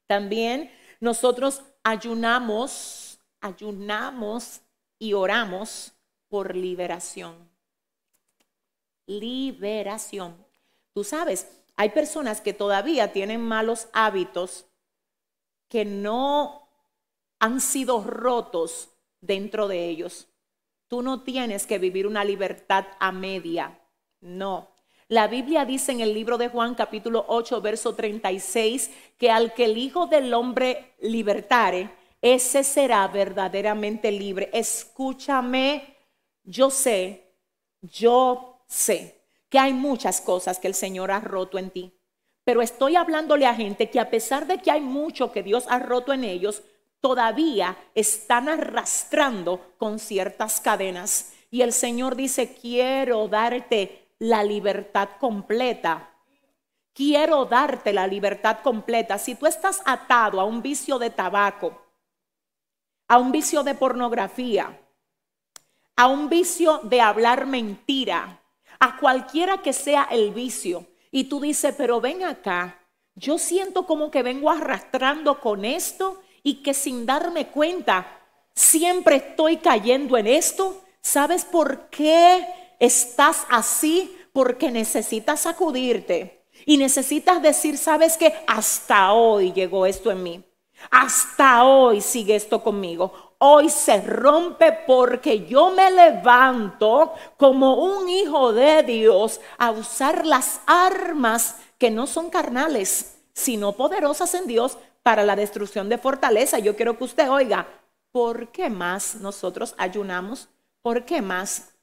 También 0.07 0.71
nosotros 1.01 1.63
ayunamos 1.85 3.00
ayunamos 3.41 4.61
y 4.99 5.13
oramos 5.13 5.93
por 6.29 6.55
liberación. 6.55 7.35
Liberación. 9.07 10.37
Tú 10.93 11.05
sabes, 11.05 11.57
Hay 11.77 11.89
personas 11.91 12.43
que 12.43 12.53
todavía 12.53 13.11
tienen 13.11 13.41
malos 13.41 13.89
hábitos 13.95 14.67
que 15.67 15.87
no 15.87 16.69
han 17.39 17.63
sido 17.63 18.05
rotos 18.05 18.91
dentro 19.23 19.67
de 19.67 19.89
ellos. 19.89 20.29
Tú 20.89 21.01
no 21.01 21.23
tienes 21.23 21.67
que 21.67 21.79
vivir 21.79 22.07
una 22.07 22.23
libertad 22.23 22.85
a 22.99 23.13
media, 23.13 23.81
no. 24.21 24.69
La 25.09 25.27
Biblia 25.27 25.65
dice 25.65 25.93
en 25.93 26.01
el 26.01 26.13
libro 26.13 26.37
de 26.37 26.49
Juan 26.49 26.75
capítulo 26.75 27.25
8, 27.29 27.61
verso 27.63 27.95
36, 27.95 28.91
que 29.17 29.31
al 29.31 29.55
que 29.55 29.65
el 29.65 29.79
Hijo 29.79 30.07
del 30.07 30.35
Hombre 30.35 30.95
libertare, 31.01 31.91
ese 32.23 32.65
será 32.65 33.07
verdaderamente 33.09 34.13
libre. 34.13 34.51
Escúchame, 34.53 35.97
yo 36.43 36.71
sé, 36.71 37.35
yo 37.81 38.63
sé 38.67 39.23
que 39.49 39.59
hay 39.59 39.73
muchas 39.73 40.21
cosas 40.21 40.59
que 40.59 40.69
el 40.69 40.75
Señor 40.75 41.11
ha 41.11 41.21
roto 41.21 41.59
en 41.59 41.71
ti. 41.71 41.93
Pero 42.45 42.63
estoy 42.63 42.97
hablándole 42.97 43.47
a 43.47 43.55
gente 43.55 43.91
que 43.91 44.01
a 44.01 44.11
pesar 44.11 44.47
de 44.47 44.59
que 44.59 44.71
hay 44.71 44.81
mucho 44.81 45.33
que 45.33 45.43
Dios 45.43 45.65
ha 45.69 45.79
roto 45.79 46.13
en 46.13 46.25
ellos, 46.25 46.63
todavía 47.01 47.77
están 47.95 48.49
arrastrando 48.49 49.75
con 49.79 49.99
ciertas 49.99 50.61
cadenas. 50.61 51.33
Y 51.51 51.63
el 51.63 51.73
Señor 51.73 52.17
dice, 52.17 52.55
quiero 52.55 53.29
darte 53.29 54.09
la 54.19 54.45
libertad 54.45 55.11
completa. 55.19 56.11
Quiero 56.93 57.45
darte 57.47 57.93
la 57.93 58.07
libertad 58.07 58.59
completa. 58.63 59.19
Si 59.19 59.35
tú 59.35 59.47
estás 59.47 59.83
atado 59.85 60.41
a 60.41 60.45
un 60.45 60.63
vicio 60.63 60.99
de 60.99 61.11
tabaco, 61.11 61.80
a 63.11 63.19
un 63.19 63.33
vicio 63.33 63.65
de 63.65 63.75
pornografía, 63.75 64.81
a 65.97 66.07
un 66.07 66.29
vicio 66.29 66.79
de 66.85 67.01
hablar 67.01 67.45
mentira, 67.45 68.41
a 68.79 68.99
cualquiera 68.99 69.59
que 69.63 69.73
sea 69.73 70.07
el 70.13 70.31
vicio, 70.31 70.87
y 71.11 71.25
tú 71.25 71.41
dices, 71.41 71.75
pero 71.77 72.01
ven 72.01 72.23
acá, 72.23 72.79
yo 73.17 73.37
siento 73.37 73.85
como 73.85 74.13
que 74.13 74.23
vengo 74.23 74.49
arrastrando 74.49 75.41
con 75.41 75.65
esto 75.65 76.23
y 76.45 76.63
que 76.63 76.73
sin 76.73 77.05
darme 77.05 77.49
cuenta 77.49 78.07
siempre 78.55 79.17
estoy 79.17 79.57
cayendo 79.57 80.17
en 80.17 80.29
esto. 80.29 80.81
¿Sabes 81.01 81.45
por 81.45 81.91
qué 81.91 82.47
estás 82.79 83.45
así? 83.51 84.17
Porque 84.33 84.71
necesitas 84.71 85.41
sacudirte 85.41 86.47
y 86.65 86.77
necesitas 86.77 87.43
decir, 87.43 87.77
¿sabes 87.77 88.17
qué? 88.17 88.33
Hasta 88.47 89.13
hoy 89.15 89.53
llegó 89.53 89.85
esto 89.85 90.13
en 90.13 90.23
mí. 90.23 90.45
Hasta 90.91 91.65
hoy 91.65 92.01
sigue 92.01 92.37
esto 92.37 92.63
conmigo. 92.63 93.35
Hoy 93.39 93.69
se 93.71 94.01
rompe 94.03 94.73
porque 94.87 95.47
yo 95.47 95.71
me 95.71 95.91
levanto 95.91 97.15
como 97.37 97.75
un 97.83 98.09
hijo 98.09 98.53
de 98.53 98.83
Dios 98.83 99.41
a 99.59 99.71
usar 99.71 100.27
las 100.27 100.61
armas 100.67 101.57
que 101.79 101.91
no 101.91 102.07
son 102.07 102.29
carnales, 102.29 103.19
sino 103.33 103.73
poderosas 103.73 104.35
en 104.35 104.47
Dios 104.47 104.79
para 105.03 105.25
la 105.25 105.37
destrucción 105.37 105.89
de 105.89 105.99
fortaleza. 105.99 106.59
Yo 106.59 106.77
quiero 106.77 106.99
que 106.99 107.05
usted 107.05 107.31
oiga, 107.31 107.67
¿por 108.13 108.49
qué 108.49 108.69
más 108.69 109.17
nosotros 109.17 109.75
ayunamos? 109.79 110.49
¿Por 110.83 111.05
qué 111.05 111.23
más? 111.23 111.75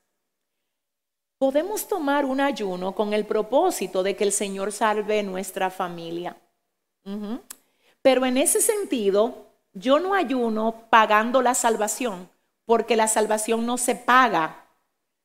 Podemos 1.39 1.87
tomar 1.87 2.25
un 2.25 2.41
ayuno 2.41 2.93
con 2.93 3.13
el 3.13 3.25
propósito 3.25 4.01
de 4.03 4.15
que 4.15 4.23
el 4.23 4.31
Señor 4.31 4.71
salve 4.71 5.21
nuestra 5.23 5.69
familia. 5.69 6.35
Pero 8.07 8.25
en 8.25 8.37
ese 8.37 8.61
sentido, 8.61 9.47
yo 9.73 9.99
no 9.99 10.13
ayuno 10.13 10.85
pagando 10.89 11.41
la 11.41 11.53
salvación, 11.53 12.29
porque 12.63 12.95
la 12.95 13.09
salvación 13.09 13.65
no 13.65 13.77
se 13.77 13.95
paga. 13.95 14.63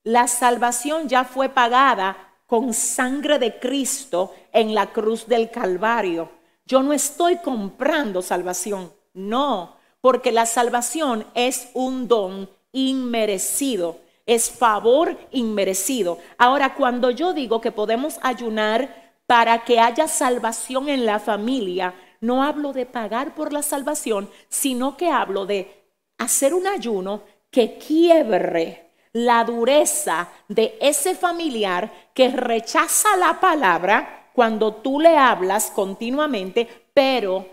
La 0.03 0.27
salvación 0.27 1.09
ya 1.09 1.23
fue 1.23 1.49
pagada 1.49 2.17
con 2.45 2.75
sangre 2.75 3.39
de 3.39 3.61
Cristo 3.61 4.35
en 4.53 4.75
la 4.75 4.93
cruz 4.93 5.29
del 5.29 5.49
Calvario. 5.53 6.29
Yo 6.67 6.83
no 6.83 6.93
estoy 6.93 7.37
comprando 7.37 8.21
salvación, 8.21 8.93
no, 9.15 9.77
porque 10.01 10.33
la 10.33 10.45
salvación 10.45 11.25
es 11.35 11.69
un 11.75 12.09
don 12.09 12.51
inmerecido, 12.73 14.01
es 14.27 14.51
favor 14.51 15.17
inmerecido. 15.31 16.19
Ahora, 16.37 16.75
cuando 16.75 17.13
yo 17.13 17.33
digo 17.33 17.61
que 17.61 17.71
podemos 17.71 18.19
ayunar 18.23 19.15
para 19.29 19.63
que 19.63 19.79
haya 19.79 20.09
salvación 20.09 20.89
en 20.89 21.07
la 21.07 21.21
familia, 21.21 21.95
no 22.23 22.43
hablo 22.43 22.73
de 22.73 22.87
pagar 22.87 23.35
por 23.35 23.53
la 23.53 23.63
salvación, 23.63 24.31
sino 24.49 24.97
que 24.97 25.11
hablo 25.11 25.45
de 25.45 25.91
hacer 26.19 26.55
un 26.55 26.67
ayuno 26.67 27.23
que 27.51 27.77
quiebre 27.77 28.93
la 29.13 29.45
dureza 29.45 30.29
de 30.49 30.79
ese 30.81 31.15
familiar 31.15 31.93
que 32.15 32.29
rechaza 32.31 33.17
la 33.19 33.41
palabra 33.41 34.31
cuando 34.33 34.73
tú 34.77 35.01
le 35.01 35.19
hablas 35.19 35.71
continuamente, 35.71 36.67
pero 36.95 37.47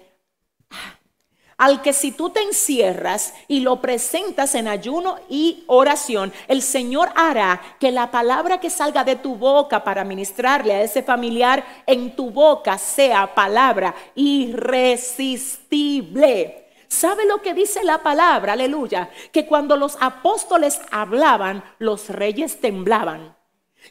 al 1.59 1.83
que 1.83 1.93
si 1.93 2.11
tú 2.11 2.31
te 2.31 2.41
encierras 2.41 3.35
y 3.47 3.59
lo 3.59 3.79
presentas 3.81 4.55
en 4.55 4.67
ayuno 4.67 5.19
y 5.29 5.63
oración, 5.67 6.33
el 6.47 6.63
Señor 6.63 7.09
hará 7.15 7.61
que 7.79 7.91
la 7.91 8.09
palabra 8.09 8.59
que 8.61 8.69
salga 8.69 9.03
de 9.03 9.17
tu 9.17 9.35
boca 9.35 9.83
para 9.83 10.05
ministrarle 10.05 10.73
a 10.73 10.81
ese 10.81 11.03
familiar 11.03 11.83
en 11.85 12.15
tu 12.15 12.31
boca 12.31 12.77
sea 12.77 13.35
palabra 13.35 13.93
irresistible. 14.15 16.69
¿Sabe 16.87 17.25
lo 17.25 17.41
que 17.41 17.53
dice 17.53 17.83
la 17.83 18.01
palabra? 18.01 18.53
Aleluya. 18.53 19.09
Que 19.33 19.45
cuando 19.45 19.75
los 19.75 19.97
apóstoles 19.99 20.79
hablaban, 20.91 21.61
los 21.77 22.07
reyes 22.09 22.61
temblaban 22.61 23.35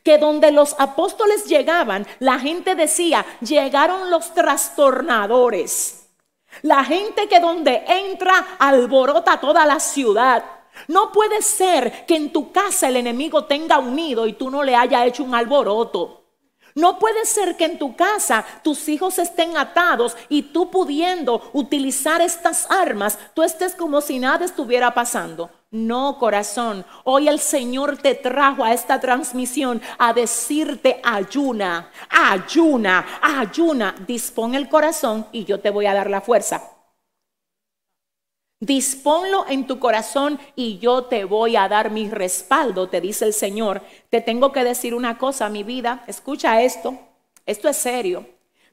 que 0.05 0.19
donde 0.19 0.53
los 0.53 0.77
apóstoles 0.79 1.47
llegaban, 1.47 2.07
la 2.19 2.39
gente 2.39 2.75
decía, 2.75 3.25
llegaron 3.41 4.11
los 4.11 4.35
trastornadores. 4.35 6.08
La 6.63 6.85
gente 6.85 7.29
que 7.29 7.41
donde 7.41 7.85
entra 7.87 8.57
alborota 8.59 9.41
toda 9.41 9.65
la 9.67 9.81
ciudad. 9.81 10.45
No 10.87 11.13
puede 11.13 11.43
ser 11.43 12.07
que 12.07 12.17
en 12.17 12.33
tu 12.33 12.53
casa 12.53 12.89
el 12.89 12.97
enemigo 12.97 13.45
tenga 13.45 13.79
unido 13.79 14.27
y 14.27 14.35
tú 14.35 14.51
no 14.51 14.63
le 14.63 14.77
haya 14.77 15.05
hecho 15.07 15.25
un 15.25 15.35
alboroto. 15.35 16.18
No 16.79 17.01
puede 17.01 17.27
ser 17.27 17.57
que 17.57 17.65
en 17.65 17.77
tu 17.77 17.97
casa 17.97 18.45
tus 18.63 18.89
hijos 18.89 19.19
estén 19.19 19.57
atados 19.57 20.17
y 20.29 20.43
tú 20.43 20.71
pudiendo 20.71 21.51
utilizar 21.53 22.21
estas 22.21 22.71
armas, 22.71 23.19
tú 23.35 23.43
estés 23.43 23.75
como 23.75 24.01
si 24.01 24.21
nada 24.21 24.45
estuviera 24.45 24.95
pasando. 24.95 25.51
No, 25.73 26.19
corazón. 26.21 26.87
Hoy 27.03 27.27
el 27.27 27.41
Señor 27.41 27.97
te 27.97 28.15
trajo 28.15 28.63
a 28.63 28.73
esta 28.73 29.01
transmisión 29.01 29.83
a 29.99 30.13
decirte 30.13 31.01
ayuna, 31.03 31.91
ayuna, 32.09 33.05
ayuna. 33.23 33.97
Dispón 34.07 34.55
el 34.55 34.69
corazón 34.69 35.27
y 35.33 35.47
yo 35.47 35.59
te 35.59 35.71
voy 35.71 35.87
a 35.87 35.95
dar 35.95 36.09
la 36.09 36.21
fuerza. 36.21 36.78
Disponlo 38.61 39.47
en 39.49 39.69
tu 39.69 39.79
corazón 39.79 40.39
y 40.57 40.79
yo 40.79 41.05
te 41.05 41.25
voy 41.25 41.55
a 41.55 41.69
dar 41.69 41.91
mi 41.91 42.11
respaldo, 42.11 42.89
te 42.89 43.01
dice 43.01 43.25
el 43.25 43.33
Señor. 43.33 43.83
Te 44.11 44.21
tengo 44.21 44.51
que 44.51 44.65
decir 44.65 44.95
una 44.95 45.17
cosa, 45.17 45.49
mi 45.49 45.63
vida. 45.63 46.03
Escucha 46.09 46.61
esto. 46.63 46.99
Esto 47.47 47.69
es 47.69 47.77
serio. 47.77 48.27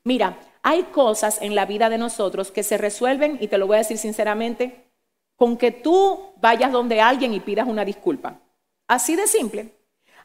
Mira, 0.03 0.39
hay 0.63 0.83
cosas 0.83 1.39
en 1.41 1.53
la 1.53 1.67
vida 1.67 1.89
de 1.89 1.99
nosotros 1.99 2.51
que 2.51 2.63
se 2.63 2.77
resuelven, 2.77 3.37
y 3.39 3.47
te 3.47 3.59
lo 3.59 3.67
voy 3.67 3.75
a 3.75 3.79
decir 3.79 3.99
sinceramente, 3.99 4.89
con 5.35 5.57
que 5.57 5.71
tú 5.71 6.33
vayas 6.37 6.71
donde 6.71 7.01
alguien 7.01 7.33
y 7.33 7.39
pidas 7.39 7.67
una 7.67 7.85
disculpa. 7.85 8.39
Así 8.87 9.15
de 9.15 9.27
simple. 9.27 9.75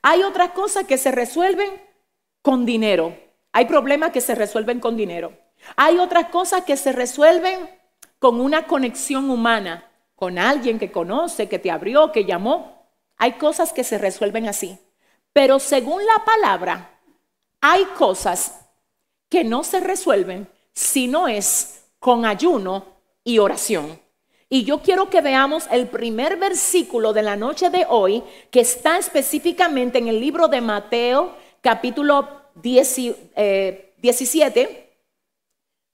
Hay 0.02 0.22
otras 0.22 0.50
cosas 0.50 0.84
que 0.84 0.96
se 0.96 1.10
resuelven 1.10 1.70
con 2.40 2.64
dinero. 2.64 3.14
Hay 3.52 3.66
problemas 3.66 4.12
que 4.12 4.22
se 4.22 4.34
resuelven 4.34 4.80
con 4.80 4.96
dinero. 4.96 5.32
Hay 5.76 5.98
otras 5.98 6.30
cosas 6.30 6.64
que 6.64 6.76
se 6.76 6.92
resuelven 6.92 7.68
con 8.20 8.40
una 8.40 8.68
conexión 8.68 9.28
humana, 9.30 9.90
con 10.14 10.38
alguien 10.38 10.78
que 10.78 10.92
conoce, 10.92 11.48
que 11.48 11.59
te 11.59 11.72
abrió, 11.72 12.12
que 12.12 12.26
llamó. 12.26 12.87
Hay 13.16 13.33
cosas 13.33 13.72
que 13.72 13.83
se 13.83 13.98
resuelven 13.98 14.46
así. 14.46 14.78
Pero 15.33 15.59
según 15.59 16.04
la 16.04 16.24
palabra, 16.24 17.00
hay 17.61 17.85
cosas 17.96 18.61
que 19.28 19.42
no 19.42 19.64
se 19.64 19.80
resuelven 19.80 20.48
si 20.74 21.09
no 21.09 21.26
es 21.26 21.83
con 21.98 22.26
ayuno 22.26 22.85
y 23.24 23.38
oración. 23.38 23.98
Y 24.50 24.64
yo 24.64 24.80
quiero 24.80 25.09
que 25.09 25.22
veamos 25.22 25.66
el 25.70 25.87
primer 25.88 26.37
versículo 26.37 27.12
de 27.12 27.22
la 27.22 27.37
noche 27.37 27.70
de 27.70 27.87
hoy, 27.88 28.22
que 28.50 28.61
está 28.61 28.98
específicamente 28.98 29.98
en 29.98 30.09
el 30.09 30.20
libro 30.20 30.48
de 30.48 30.61
Mateo, 30.61 31.37
capítulo 31.62 32.28
17, 32.56 33.22
eh, 33.37 34.89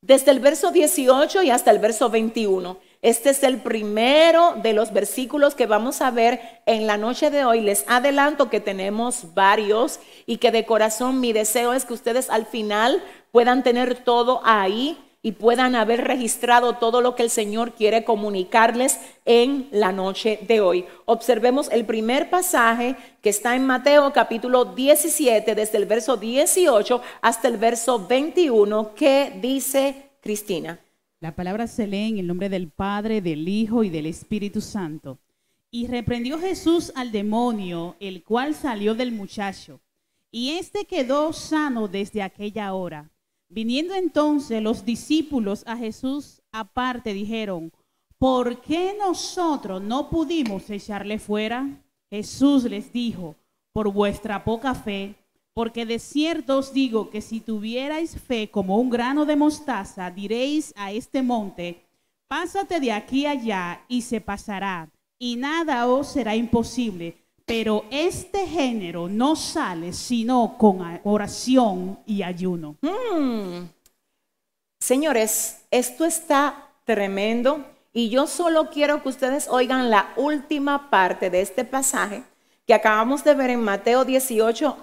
desde 0.07 0.31
el 0.31 0.39
verso 0.39 0.71
18 0.71 1.43
y 1.43 1.51
hasta 1.51 1.73
el 1.73 1.81
verso 1.81 2.09
21. 2.09 2.79
Este 3.03 3.31
es 3.31 3.43
el 3.43 3.59
primero 3.59 4.55
de 4.63 4.73
los 4.73 4.93
versículos 4.93 5.57
que 5.57 5.67
vamos 5.67 6.01
a 6.01 6.13
ver 6.13 6.41
en 6.65 6.87
la 6.87 6.97
noche 6.97 7.31
de 7.31 7.45
hoy. 7.45 7.61
Les 7.61 7.85
adelanto 7.89 8.49
que 8.49 8.61
tenemos 8.61 9.35
varios 9.35 9.99
y 10.25 10.37
que 10.37 10.53
de 10.53 10.65
corazón 10.65 11.19
mi 11.19 11.33
deseo 11.33 11.73
es 11.73 11.85
que 11.85 11.95
ustedes 11.95 12.31
al 12.31 12.47
final 12.47 13.03
puedan 13.33 13.65
tener 13.65 13.97
todo 13.97 14.41
ahí 14.45 14.97
y 15.27 15.33
puedan 15.33 15.75
haber 15.75 16.05
registrado 16.05 16.75
todo 16.75 17.01
lo 17.01 17.17
que 17.17 17.25
el 17.25 17.31
Señor 17.31 17.73
quiere 17.75 18.05
comunicarles 18.05 19.01
en 19.25 19.67
la 19.73 19.91
noche 19.91 20.39
de 20.47 20.61
hoy. 20.61 20.85
Observemos 21.05 21.69
el 21.73 21.85
primer 21.85 22.31
pasaje 22.31 22.95
que 23.21 23.31
está 23.31 23.57
en 23.57 23.67
Mateo 23.67 24.13
capítulo 24.13 24.67
17, 24.67 25.57
desde 25.57 25.79
el 25.79 25.87
verso 25.87 26.17
18 26.17 27.03
hasta 27.23 27.49
el 27.49 27.57
verso 27.57 28.07
21, 28.07 28.95
que 28.95 29.37
dice 29.43 30.13
Cristina. 30.21 30.79
La 31.19 31.35
palabra 31.35 31.67
se 31.67 31.89
lee 31.89 32.11
en 32.11 32.19
el 32.19 32.29
nombre 32.29 32.49
del 32.49 32.69
Padre, 32.69 33.21
del 33.21 33.49
Hijo 33.49 33.83
y 33.83 33.91
del 33.91 34.07
Espíritu 34.07 34.61
Santo. 34.61 35.19
Y 35.73 35.89
reprendió 35.89 36.39
Jesús 36.39 36.93
al 36.95 37.11
demonio, 37.11 37.97
el 37.99 38.23
cual 38.23 38.55
salió 38.55 38.95
del 38.95 39.11
muchacho, 39.11 39.81
y 40.31 40.53
éste 40.53 40.85
quedó 40.85 41.33
sano 41.33 41.89
desde 41.89 42.23
aquella 42.23 42.73
hora. 42.75 43.11
Viniendo 43.49 43.95
entonces 43.95 44.63
los 44.63 44.85
discípulos 44.85 45.63
a 45.67 45.77
Jesús 45.77 46.43
aparte, 46.51 47.13
dijeron, 47.13 47.73
¿por 48.19 48.61
qué 48.61 48.97
nosotros 48.99 49.81
no 49.83 50.11
pudimos 50.11 50.69
echarle 50.69 51.19
fuera? 51.19 51.85
Jesús 52.11 52.65
les 52.65 52.93
dijo, 52.93 53.37
por 53.73 53.93
vuestra 53.93 54.43
poca 54.43 54.75
fe, 54.75 55.15
porque 55.55 55.87
de 55.87 55.99
cierto 55.99 56.59
os 56.59 56.73
digo 56.73 57.09
que 57.09 57.21
si 57.21 57.41
tuvierais 57.41 58.21
fe 58.21 58.51
como 58.51 58.79
un 58.79 58.91
grano 58.91 59.25
de 59.25 59.37
mostaza, 59.37 60.11
diréis 60.11 60.73
a 60.77 60.93
este 60.93 61.23
monte, 61.23 61.87
pásate 62.29 62.81
de 62.81 62.93
aquí 62.93 63.27
allá 63.27 63.85
y 63.89 64.03
se 64.03 64.21
pasará, 64.21 64.91
y 65.19 65.37
nada 65.37 65.87
os 65.87 66.09
será 66.09 66.35
imposible. 66.35 67.26
Pero 67.47 67.85
este 67.91 68.47
género 68.47 69.09
no 69.09 69.37
sale 69.37 69.93
sino 69.93 70.57
con 70.59 71.01
oración 71.05 72.01
y 72.05 72.23
ayuno. 72.23 72.77
Hmm. 72.83 73.69
Señores, 74.81 75.65
esto 75.71 76.05
está 76.05 76.69
tremendo 76.85 77.65
y 77.93 78.11
yo 78.11 78.27
solo 78.27 78.69
quiero 78.71 79.03
que 79.03 79.09
ustedes 79.09 79.49
oigan 79.49 79.91
la 79.91 80.13
última 80.17 80.91
parte 80.91 81.31
de 81.31 81.41
este 81.41 81.65
pasaje 81.65 82.25
que 82.67 82.75
acabamos 82.75 83.23
de 83.25 83.35
ver 83.35 83.51
en 83.51 83.63
Mateo 83.63 84.05
18, 84.05 84.77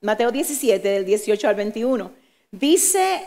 Mateo 0.00 0.30
17, 0.32 0.88
del 0.88 1.04
18 1.04 1.48
al 1.48 1.54
21. 1.54 2.10
Dice 2.50 3.26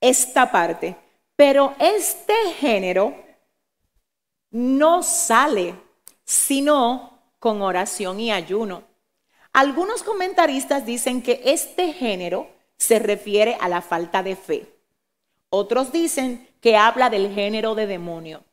esta 0.00 0.50
parte, 0.50 0.96
pero 1.34 1.74
este 1.78 2.34
género 2.58 3.14
no 4.50 5.02
sale 5.02 5.74
sino 6.24 7.15
con 7.38 7.62
oración 7.62 8.20
y 8.20 8.32
ayuno. 8.32 8.84
Algunos 9.52 10.02
comentaristas 10.02 10.84
dicen 10.84 11.22
que 11.22 11.40
este 11.44 11.92
género 11.92 12.48
se 12.76 12.98
refiere 12.98 13.56
a 13.60 13.68
la 13.68 13.80
falta 13.80 14.22
de 14.22 14.36
fe. 14.36 14.66
Otros 15.48 15.92
dicen 15.92 16.48
que 16.60 16.76
habla 16.76 17.08
del 17.08 17.32
género 17.32 17.74
de 17.74 17.86
demonio. 17.86 18.44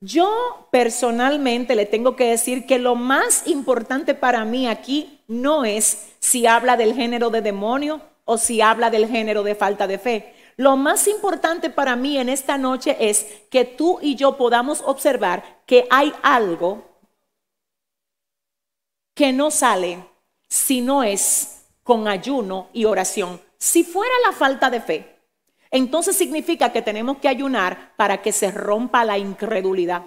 Yo 0.00 0.68
personalmente 0.70 1.74
le 1.74 1.86
tengo 1.86 2.16
que 2.16 2.28
decir 2.28 2.66
que 2.66 2.78
lo 2.78 2.94
más 2.94 3.46
importante 3.46 4.14
para 4.14 4.44
mí 4.44 4.66
aquí 4.66 5.20
no 5.28 5.64
es 5.64 6.12
si 6.18 6.46
habla 6.46 6.76
del 6.76 6.94
género 6.94 7.30
de 7.30 7.40
demonio 7.40 8.00
o 8.24 8.36
si 8.36 8.60
habla 8.60 8.90
del 8.90 9.08
género 9.08 9.42
de 9.42 9.54
falta 9.54 9.86
de 9.86 9.98
fe. 9.98 10.34
Lo 10.56 10.76
más 10.76 11.08
importante 11.08 11.70
para 11.70 11.96
mí 11.96 12.18
en 12.18 12.28
esta 12.28 12.58
noche 12.58 12.96
es 13.00 13.26
que 13.50 13.64
tú 13.64 13.98
y 14.02 14.14
yo 14.14 14.36
podamos 14.36 14.82
observar 14.84 15.62
que 15.66 15.86
hay 15.90 16.12
algo 16.22 16.93
que 19.14 19.32
no 19.32 19.50
sale 19.50 20.04
si 20.48 20.80
no 20.80 21.02
es 21.02 21.66
con 21.82 22.08
ayuno 22.08 22.68
y 22.72 22.84
oración. 22.84 23.40
Si 23.58 23.84
fuera 23.84 24.12
la 24.26 24.32
falta 24.32 24.70
de 24.70 24.80
fe, 24.80 25.16
entonces 25.70 26.16
significa 26.16 26.72
que 26.72 26.82
tenemos 26.82 27.18
que 27.18 27.28
ayunar 27.28 27.94
para 27.96 28.22
que 28.22 28.32
se 28.32 28.50
rompa 28.50 29.04
la 29.04 29.18
incredulidad, 29.18 30.02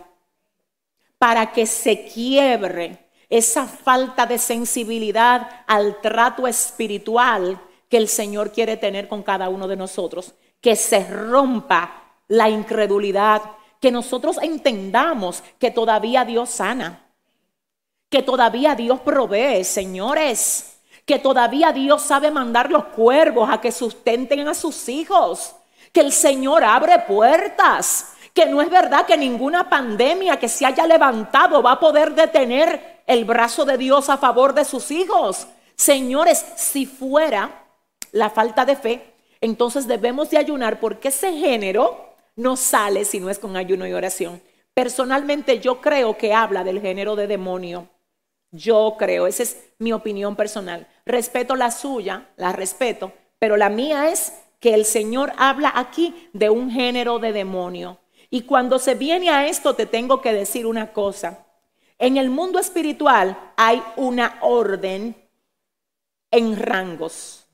para 1.17 1.51
que 1.51 1.65
se 1.65 2.05
quiebre 2.05 3.09
esa 3.29 3.65
falta 3.65 4.25
de 4.25 4.37
sensibilidad 4.37 5.63
al 5.67 5.99
trato 6.01 6.47
espiritual 6.47 7.61
que 7.89 7.97
el 7.97 8.07
Señor 8.07 8.51
quiere 8.51 8.77
tener 8.77 9.07
con 9.07 9.23
cada 9.23 9.49
uno 9.49 9.67
de 9.67 9.75
nosotros, 9.75 10.33
que 10.61 10.75
se 10.75 11.05
rompa 11.05 12.03
la 12.27 12.49
incredulidad, 12.49 13.41
que 13.81 13.91
nosotros 13.91 14.37
entendamos 14.41 15.43
que 15.59 15.71
todavía 15.71 16.25
Dios 16.25 16.49
sana 16.49 17.06
que 18.09 18.23
todavía 18.23 18.75
Dios 18.75 18.99
provee, 19.01 19.63
señores, 19.63 20.79
que 21.05 21.19
todavía 21.19 21.71
Dios 21.71 22.01
sabe 22.01 22.31
mandar 22.31 22.71
los 22.71 22.85
cuervos 22.85 23.49
a 23.49 23.61
que 23.61 23.71
sustenten 23.71 24.47
a 24.47 24.53
sus 24.53 24.89
hijos, 24.89 25.55
que 25.91 26.01
el 26.01 26.11
Señor 26.11 26.63
abre 26.63 26.99
puertas, 26.99 28.13
que 28.33 28.45
no 28.45 28.61
es 28.61 28.69
verdad 28.69 29.05
que 29.05 29.17
ninguna 29.17 29.69
pandemia 29.69 30.37
que 30.37 30.49
se 30.49 30.65
haya 30.65 30.85
levantado 30.85 31.63
va 31.63 31.73
a 31.73 31.79
poder 31.79 32.13
detener 32.13 33.01
el 33.07 33.25
brazo 33.25 33.65
de 33.65 33.77
Dios 33.77 34.09
a 34.09 34.17
favor 34.17 34.53
de 34.53 34.65
sus 34.65 34.91
hijos. 34.91 35.47
Señores, 35.75 36.45
si 36.55 36.85
fuera 36.85 37.65
la 38.11 38.29
falta 38.29 38.65
de 38.65 38.75
fe, 38.75 39.13
entonces 39.41 39.87
debemos 39.87 40.29
de 40.29 40.37
ayunar 40.37 40.79
porque 40.79 41.07
ese 41.07 41.33
género 41.33 42.15
no 42.35 42.57
sale 42.57 43.05
si 43.05 43.19
no 43.19 43.29
es 43.29 43.39
con 43.39 43.55
ayuno 43.57 43.87
y 43.87 43.93
oración. 43.93 44.41
Personalmente 44.73 45.59
yo 45.59 45.81
creo 45.81 46.17
que 46.17 46.33
habla 46.33 46.63
del 46.63 46.81
género 46.81 47.15
de 47.15 47.27
demonio. 47.27 47.89
Yo 48.51 48.95
creo, 48.97 49.27
esa 49.27 49.43
es 49.43 49.57
mi 49.77 49.91
opinión 49.93 50.35
personal. 50.35 50.87
Respeto 51.05 51.55
la 51.55 51.71
suya, 51.71 52.29
la 52.37 52.53
respeto, 52.53 53.11
pero 53.39 53.57
la 53.57 53.69
mía 53.69 54.09
es 54.09 54.33
que 54.59 54.73
el 54.73 54.85
Señor 54.85 55.33
habla 55.37 55.71
aquí 55.75 56.29
de 56.33 56.49
un 56.49 56.71
género 56.71 57.19
de 57.19 57.33
demonio. 57.33 57.99
Y 58.29 58.41
cuando 58.41 58.79
se 58.79 58.95
viene 58.95 59.29
a 59.29 59.47
esto, 59.47 59.75
te 59.75 59.85
tengo 59.85 60.21
que 60.21 60.33
decir 60.33 60.65
una 60.65 60.91
cosa. 60.93 61.45
En 61.99 62.17
el 62.17 62.29
mundo 62.29 62.59
espiritual 62.59 63.37
hay 63.55 63.81
una 63.95 64.37
orden 64.41 65.15
en 66.31 66.57
rangos. 66.57 67.47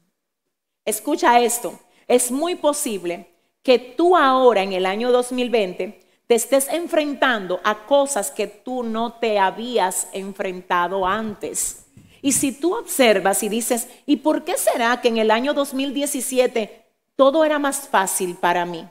Escucha 0.85 1.39
esto. 1.39 1.79
Es 2.07 2.31
muy 2.31 2.55
posible 2.55 3.29
que 3.61 3.79
tú 3.79 4.17
ahora 4.17 4.61
en 4.61 4.73
el 4.73 4.85
año 4.85 5.11
2020 5.11 6.02
estés 6.35 6.67
enfrentando 6.69 7.59
a 7.63 7.85
cosas 7.85 8.31
que 8.31 8.47
tú 8.47 8.83
no 8.83 9.13
te 9.13 9.39
habías 9.39 10.07
enfrentado 10.13 11.05
antes. 11.05 11.85
Y 12.21 12.31
si 12.31 12.53
tú 12.53 12.75
observas 12.75 13.43
y 13.43 13.49
dices, 13.49 13.89
¿y 14.05 14.17
por 14.17 14.43
qué 14.43 14.57
será 14.57 15.01
que 15.01 15.09
en 15.09 15.17
el 15.17 15.29
año 15.31 15.53
2017 15.53 16.85
todo 17.15 17.43
era 17.43 17.59
más 17.59 17.87
fácil 17.89 18.35
para 18.35 18.65
mí? 18.65 18.87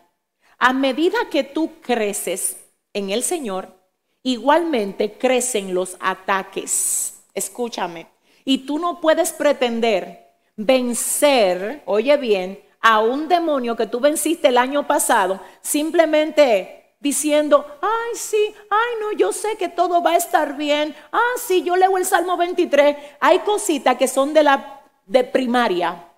A 0.58 0.72
medida 0.72 1.16
que 1.30 1.42
tú 1.42 1.80
creces 1.80 2.58
en 2.92 3.10
el 3.10 3.22
Señor, 3.22 3.74
igualmente 4.22 5.12
crecen 5.18 5.74
los 5.74 5.96
ataques. 5.98 7.24
Escúchame. 7.34 8.06
Y 8.44 8.58
tú 8.58 8.78
no 8.78 9.00
puedes 9.00 9.32
pretender 9.32 10.34
vencer, 10.56 11.82
oye 11.86 12.16
bien, 12.16 12.62
a 12.80 13.00
un 13.00 13.28
demonio 13.28 13.76
que 13.76 13.86
tú 13.86 14.00
venciste 14.00 14.48
el 14.48 14.58
año 14.58 14.86
pasado 14.86 15.40
simplemente 15.62 16.81
diciendo, 17.02 17.66
ay, 17.82 18.14
sí, 18.14 18.54
ay, 18.70 19.00
no, 19.00 19.12
yo 19.12 19.32
sé 19.32 19.56
que 19.56 19.68
todo 19.68 20.02
va 20.02 20.12
a 20.12 20.16
estar 20.16 20.56
bien. 20.56 20.94
Ah, 21.10 21.32
sí, 21.36 21.62
yo 21.64 21.74
leo 21.74 21.98
el 21.98 22.06
Salmo 22.06 22.36
23. 22.36 22.96
Hay 23.18 23.40
cositas 23.40 23.96
que 23.96 24.06
son 24.06 24.32
de 24.32 24.44
la 24.44 24.80
de 25.04 25.24
primaria. 25.24 26.08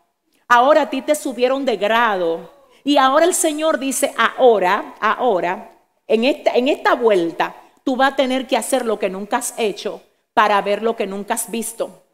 Ahora 0.46 0.82
a 0.82 0.90
ti 0.90 1.00
te 1.00 1.14
subieron 1.14 1.64
de 1.64 1.78
grado. 1.78 2.52
Y 2.84 2.98
ahora 2.98 3.24
el 3.24 3.32
Señor 3.32 3.78
dice, 3.78 4.12
ahora, 4.36 4.94
ahora, 5.00 5.70
en 6.06 6.24
esta, 6.24 6.50
en 6.50 6.68
esta 6.68 6.94
vuelta, 6.94 7.56
tú 7.82 7.96
vas 7.96 8.12
a 8.12 8.16
tener 8.16 8.46
que 8.46 8.58
hacer 8.58 8.84
lo 8.84 8.98
que 8.98 9.08
nunca 9.08 9.38
has 9.38 9.54
hecho 9.56 10.02
para 10.34 10.60
ver 10.60 10.82
lo 10.82 10.96
que 10.96 11.06
nunca 11.06 11.32
has 11.32 11.50
visto. 11.50 12.04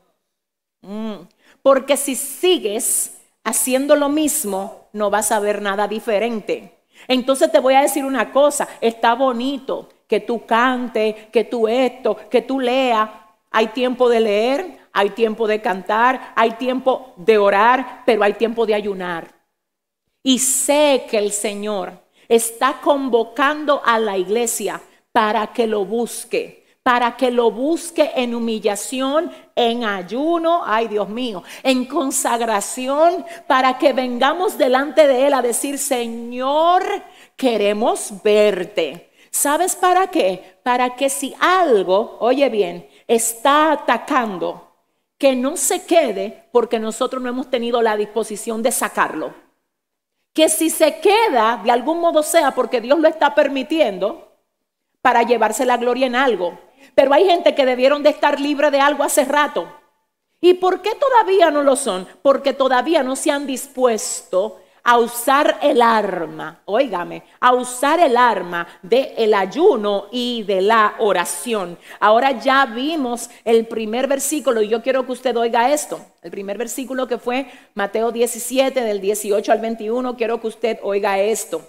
Mm. 0.83 1.26
Porque 1.61 1.96
si 1.96 2.14
sigues 2.14 3.18
haciendo 3.42 3.96
lo 3.96 4.09
mismo, 4.09 4.88
no 4.92 5.11
vas 5.11 5.33
a 5.33 5.40
ver 5.40 5.61
nada 5.61 5.88
diferente. 5.88 6.80
Entonces 7.08 7.50
te 7.50 7.60
voy 7.60 7.74
a 7.74 7.82
decir 7.82 8.04
una 8.04 8.32
cosa, 8.32 8.68
está 8.80 9.14
bonito 9.14 9.88
que 10.06 10.20
tú 10.20 10.44
cantes, 10.44 11.14
que 11.32 11.44
tú 11.44 11.68
esto, 11.68 12.16
que 12.28 12.42
tú 12.42 12.60
leas. 12.60 13.08
Hay 13.50 13.68
tiempo 13.68 14.08
de 14.08 14.20
leer, 14.20 14.78
hay 14.92 15.10
tiempo 15.10 15.46
de 15.46 15.60
cantar, 15.60 16.32
hay 16.34 16.52
tiempo 16.52 17.14
de 17.16 17.38
orar, 17.38 18.02
pero 18.04 18.22
hay 18.22 18.34
tiempo 18.34 18.66
de 18.66 18.74
ayunar. 18.74 19.32
Y 20.22 20.38
sé 20.38 21.06
que 21.08 21.18
el 21.18 21.32
Señor 21.32 21.92
está 22.28 22.80
convocando 22.80 23.82
a 23.84 23.98
la 23.98 24.18
iglesia 24.18 24.80
para 25.12 25.48
que 25.48 25.66
lo 25.66 25.84
busque 25.84 26.60
para 26.83 27.16
que 27.16 27.31
lo 27.31 27.51
busque 27.51 28.11
en 28.16 28.35
humillación, 28.35 29.31
en 29.55 29.85
ayuno, 29.85 30.62
ay 30.64 30.88
Dios 30.88 31.09
mío, 31.09 31.43
en 31.62 31.85
consagración, 31.85 33.25
para 33.47 33.77
que 33.79 33.93
vengamos 33.93 34.57
delante 34.57 35.07
de 35.07 35.27
Él 35.27 35.35
a 35.35 35.43
decir, 35.43 35.79
Señor, 35.79 36.83
queremos 37.37 38.12
verte. 38.25 39.11
¿Sabes 39.31 39.77
para 39.77 40.09
qué? 40.09 40.59
Para 40.62 40.97
que 40.97 41.09
si 41.11 41.35
algo, 41.38 42.16
oye 42.21 42.49
bien, 42.49 42.88
está 43.07 43.73
atacando, 43.73 44.75
que 45.19 45.37
no 45.37 45.57
se 45.57 45.85
quede 45.85 46.49
porque 46.51 46.79
nosotros 46.81 47.23
no 47.23 47.29
hemos 47.29 47.51
tenido 47.51 47.83
la 47.83 47.97
disposición 47.97 48.62
de 48.62 48.73
sacarlo. 48.73 49.35
que 50.33 50.49
si 50.49 50.71
se 50.71 51.01
queda, 51.01 51.61
de 51.62 51.71
algún 51.71 52.01
modo 52.01 52.23
sea 52.23 52.53
porque 52.53 52.81
Dios 52.81 52.99
lo 52.99 53.09
está 53.09 53.35
permitiendo 53.35 54.33
para 55.03 55.23
llevarse 55.23 55.64
la 55.64 55.77
gloria 55.77 56.07
en 56.07 56.16
algo. 56.16 56.59
Pero 56.95 57.12
hay 57.12 57.27
gente 57.27 57.55
que 57.55 57.66
debieron 57.66 58.03
de 58.03 58.11
estar 58.11 58.40
libre 58.40 58.71
de 58.71 58.81
algo 58.81 59.05
hace 59.05 59.25
rato. 59.25 59.69
¿Y 60.40 60.55
por 60.55 60.81
qué 60.81 60.90
todavía 60.95 61.51
no 61.51 61.62
lo 61.62 61.77
son? 61.77 62.09
Porque 62.23 62.55
todavía 62.55 63.03
no 63.03 63.16
se 63.16 63.31
han 63.31 63.47
dispuesto 63.47 64.61
a 64.83 64.99
usar 64.99 65.59
el 65.62 65.83
arma, 65.83 66.62
óigame, 66.64 67.23
a 67.40 67.53
usar 67.53 68.01
el 68.01 68.16
arma 68.16 68.66
del 68.83 69.12
el 69.16 69.35
ayuno 69.35 70.07
y 70.11 70.43
de 70.45 70.62
la 70.62 70.95
oración. 70.99 71.79
Ahora 71.99 72.33
ya 72.33 72.66
vimos 72.66 73.31
el 73.45 73.66
primer 73.66 74.07
versículo 74.07 74.62
y 74.62 74.69
yo 74.69 74.83
quiero 74.83 75.05
que 75.05 75.12
usted 75.12 75.37
oiga 75.37 75.71
esto. 75.71 76.01
El 76.23 76.31
primer 76.31 76.57
versículo 76.57 77.07
que 77.07 77.19
fue 77.19 77.51
Mateo 77.75 78.11
17 78.11 78.81
del 78.81 79.01
18 79.01 79.53
al 79.53 79.61
21, 79.61 80.16
quiero 80.16 80.40
que 80.40 80.47
usted 80.47 80.79
oiga 80.83 81.19
esto. 81.19 81.62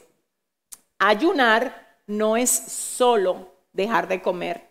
Ayunar 0.99 1.97
no 2.07 2.37
es 2.37 2.49
solo 2.49 3.51
dejar 3.73 4.07
de 4.07 4.21
comer. 4.21 4.70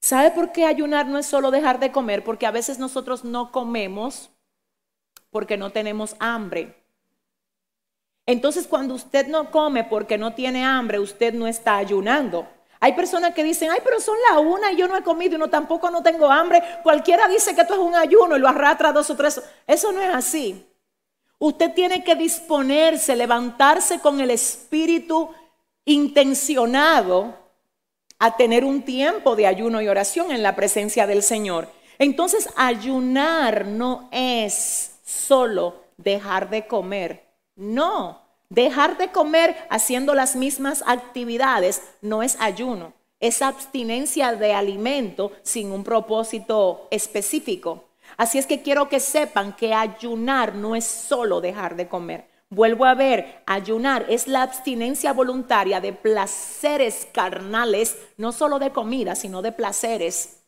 ¿Sabe 0.00 0.30
por 0.30 0.52
qué 0.52 0.64
ayunar 0.64 1.06
no 1.06 1.18
es 1.18 1.26
solo 1.26 1.50
dejar 1.50 1.80
de 1.80 1.92
comer? 1.92 2.24
Porque 2.24 2.46
a 2.46 2.50
veces 2.50 2.78
nosotros 2.78 3.24
no 3.24 3.50
comemos 3.50 4.30
porque 5.30 5.56
no 5.56 5.70
tenemos 5.70 6.16
hambre. 6.20 6.74
Entonces, 8.26 8.66
cuando 8.66 8.94
usted 8.94 9.26
no 9.26 9.50
come 9.50 9.84
porque 9.84 10.18
no 10.18 10.34
tiene 10.34 10.64
hambre, 10.64 11.00
usted 11.00 11.34
no 11.34 11.46
está 11.46 11.76
ayunando. 11.76 12.46
Hay 12.80 12.92
personas 12.92 13.34
que 13.34 13.42
dicen, 13.42 13.70
ay, 13.70 13.80
pero 13.82 14.00
son 14.00 14.16
la 14.30 14.38
una 14.38 14.70
y 14.70 14.76
yo 14.76 14.86
no 14.86 14.96
he 14.96 15.02
comido 15.02 15.36
y 15.36 15.38
no 15.38 15.48
tampoco 15.48 15.90
no 15.90 16.02
tengo 16.02 16.30
hambre. 16.30 16.62
Cualquiera 16.82 17.26
dice 17.26 17.54
que 17.54 17.62
esto 17.62 17.74
es 17.74 17.80
un 17.80 17.94
ayuno 17.94 18.36
y 18.36 18.40
lo 18.40 18.48
arrastra 18.48 18.92
dos 18.92 19.10
o 19.10 19.16
tres. 19.16 19.42
Eso 19.66 19.90
no 19.92 20.00
es 20.00 20.14
así. 20.14 20.64
Usted 21.38 21.72
tiene 21.72 22.04
que 22.04 22.14
disponerse, 22.14 23.16
levantarse 23.16 23.98
con 24.00 24.20
el 24.20 24.30
espíritu 24.30 25.30
intencionado 25.84 27.47
a 28.18 28.36
tener 28.36 28.64
un 28.64 28.82
tiempo 28.82 29.36
de 29.36 29.46
ayuno 29.46 29.80
y 29.80 29.88
oración 29.88 30.30
en 30.30 30.42
la 30.42 30.56
presencia 30.56 31.06
del 31.06 31.22
Señor. 31.22 31.68
Entonces, 31.98 32.48
ayunar 32.56 33.66
no 33.66 34.08
es 34.12 34.98
solo 35.04 35.84
dejar 35.96 36.50
de 36.50 36.66
comer 36.66 37.28
no, 37.58 38.22
dejar 38.48 38.96
de 38.98 39.08
comer 39.10 39.56
haciendo 39.68 40.14
las 40.14 40.36
mismas 40.36 40.84
actividades 40.86 41.82
no 42.02 42.22
es 42.22 42.36
ayuno, 42.38 42.92
es 43.18 43.42
abstinencia 43.42 44.32
de 44.36 44.54
alimento 44.54 45.32
sin 45.42 45.72
un 45.72 45.82
propósito 45.82 46.86
específico. 46.92 47.88
Así 48.16 48.38
es 48.38 48.46
que 48.46 48.62
quiero 48.62 48.88
que 48.88 49.00
sepan 49.00 49.56
que 49.56 49.74
ayunar 49.74 50.54
no 50.54 50.76
es 50.76 50.84
solo 50.84 51.40
dejar 51.40 51.74
de 51.74 51.88
comer. 51.88 52.28
Vuelvo 52.50 52.86
a 52.86 52.94
ver, 52.94 53.42
ayunar 53.46 54.06
es 54.08 54.26
la 54.26 54.42
abstinencia 54.42 55.12
voluntaria 55.12 55.80
de 55.80 55.92
placeres 55.92 57.06
carnales, 57.12 57.98
no 58.16 58.32
solo 58.32 58.58
de 58.58 58.72
comida, 58.72 59.14
sino 59.14 59.42
de 59.42 59.52
placeres, 59.52 60.44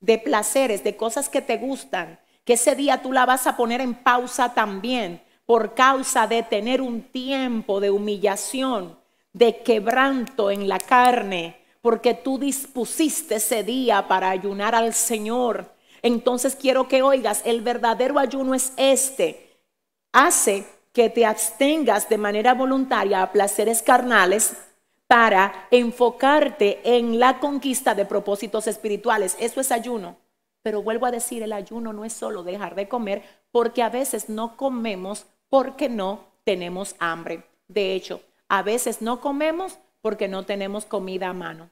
de 0.00 0.18
placeres, 0.18 0.82
de 0.82 0.96
cosas 0.96 1.28
que 1.28 1.42
te 1.42 1.58
gustan, 1.58 2.18
que 2.44 2.54
ese 2.54 2.74
día 2.74 3.02
tú 3.02 3.12
la 3.12 3.24
vas 3.24 3.46
a 3.46 3.56
poner 3.56 3.80
en 3.80 3.94
pausa 3.94 4.52
también 4.52 5.22
por 5.46 5.74
causa 5.74 6.26
de 6.26 6.42
tener 6.42 6.80
un 6.80 7.02
tiempo 7.02 7.78
de 7.78 7.90
humillación, 7.90 8.98
de 9.32 9.62
quebranto 9.62 10.50
en 10.50 10.68
la 10.68 10.78
carne, 10.78 11.60
porque 11.80 12.14
tú 12.14 12.38
dispusiste 12.38 13.36
ese 13.36 13.62
día 13.62 14.08
para 14.08 14.30
ayunar 14.30 14.74
al 14.74 14.92
Señor. 14.92 15.72
Entonces 16.02 16.56
quiero 16.56 16.88
que 16.88 17.02
oigas, 17.02 17.42
el 17.44 17.60
verdadero 17.60 18.18
ayuno 18.18 18.54
es 18.54 18.72
este. 18.76 19.56
Hace 20.12 20.66
que 20.94 21.10
te 21.10 21.26
abstengas 21.26 22.08
de 22.08 22.16
manera 22.16 22.54
voluntaria 22.54 23.20
a 23.20 23.32
placeres 23.32 23.82
carnales 23.82 24.54
para 25.08 25.66
enfocarte 25.72 26.80
en 26.84 27.18
la 27.18 27.40
conquista 27.40 27.96
de 27.96 28.06
propósitos 28.06 28.68
espirituales. 28.68 29.36
Eso 29.40 29.60
es 29.60 29.72
ayuno. 29.72 30.16
Pero 30.62 30.82
vuelvo 30.82 31.04
a 31.04 31.10
decir, 31.10 31.42
el 31.42 31.52
ayuno 31.52 31.92
no 31.92 32.04
es 32.04 32.12
solo 32.12 32.44
dejar 32.44 32.76
de 32.76 32.88
comer, 32.88 33.22
porque 33.50 33.82
a 33.82 33.90
veces 33.90 34.28
no 34.28 34.56
comemos 34.56 35.26
porque 35.50 35.88
no 35.88 36.20
tenemos 36.44 36.94
hambre. 37.00 37.42
De 37.66 37.92
hecho, 37.94 38.22
a 38.48 38.62
veces 38.62 39.02
no 39.02 39.20
comemos 39.20 39.78
porque 40.00 40.28
no 40.28 40.44
tenemos 40.44 40.86
comida 40.86 41.28
a 41.28 41.34
mano. 41.34 41.70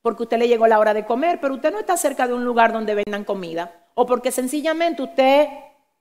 Porque 0.00 0.22
usted 0.22 0.38
le 0.38 0.48
llegó 0.48 0.68
la 0.68 0.78
hora 0.78 0.94
de 0.94 1.04
comer, 1.04 1.40
pero 1.40 1.54
usted 1.54 1.72
no 1.72 1.80
está 1.80 1.96
cerca 1.96 2.28
de 2.28 2.34
un 2.34 2.44
lugar 2.44 2.72
donde 2.72 2.94
vendan 2.94 3.24
comida. 3.24 3.88
O 3.94 4.06
porque 4.06 4.30
sencillamente 4.30 5.02
usted 5.02 5.48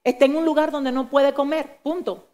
está 0.03 0.25
en 0.25 0.35
un 0.35 0.45
lugar 0.45 0.71
donde 0.71 0.91
no 0.91 1.09
puede 1.09 1.33
comer. 1.33 1.79
Punto. 1.83 2.27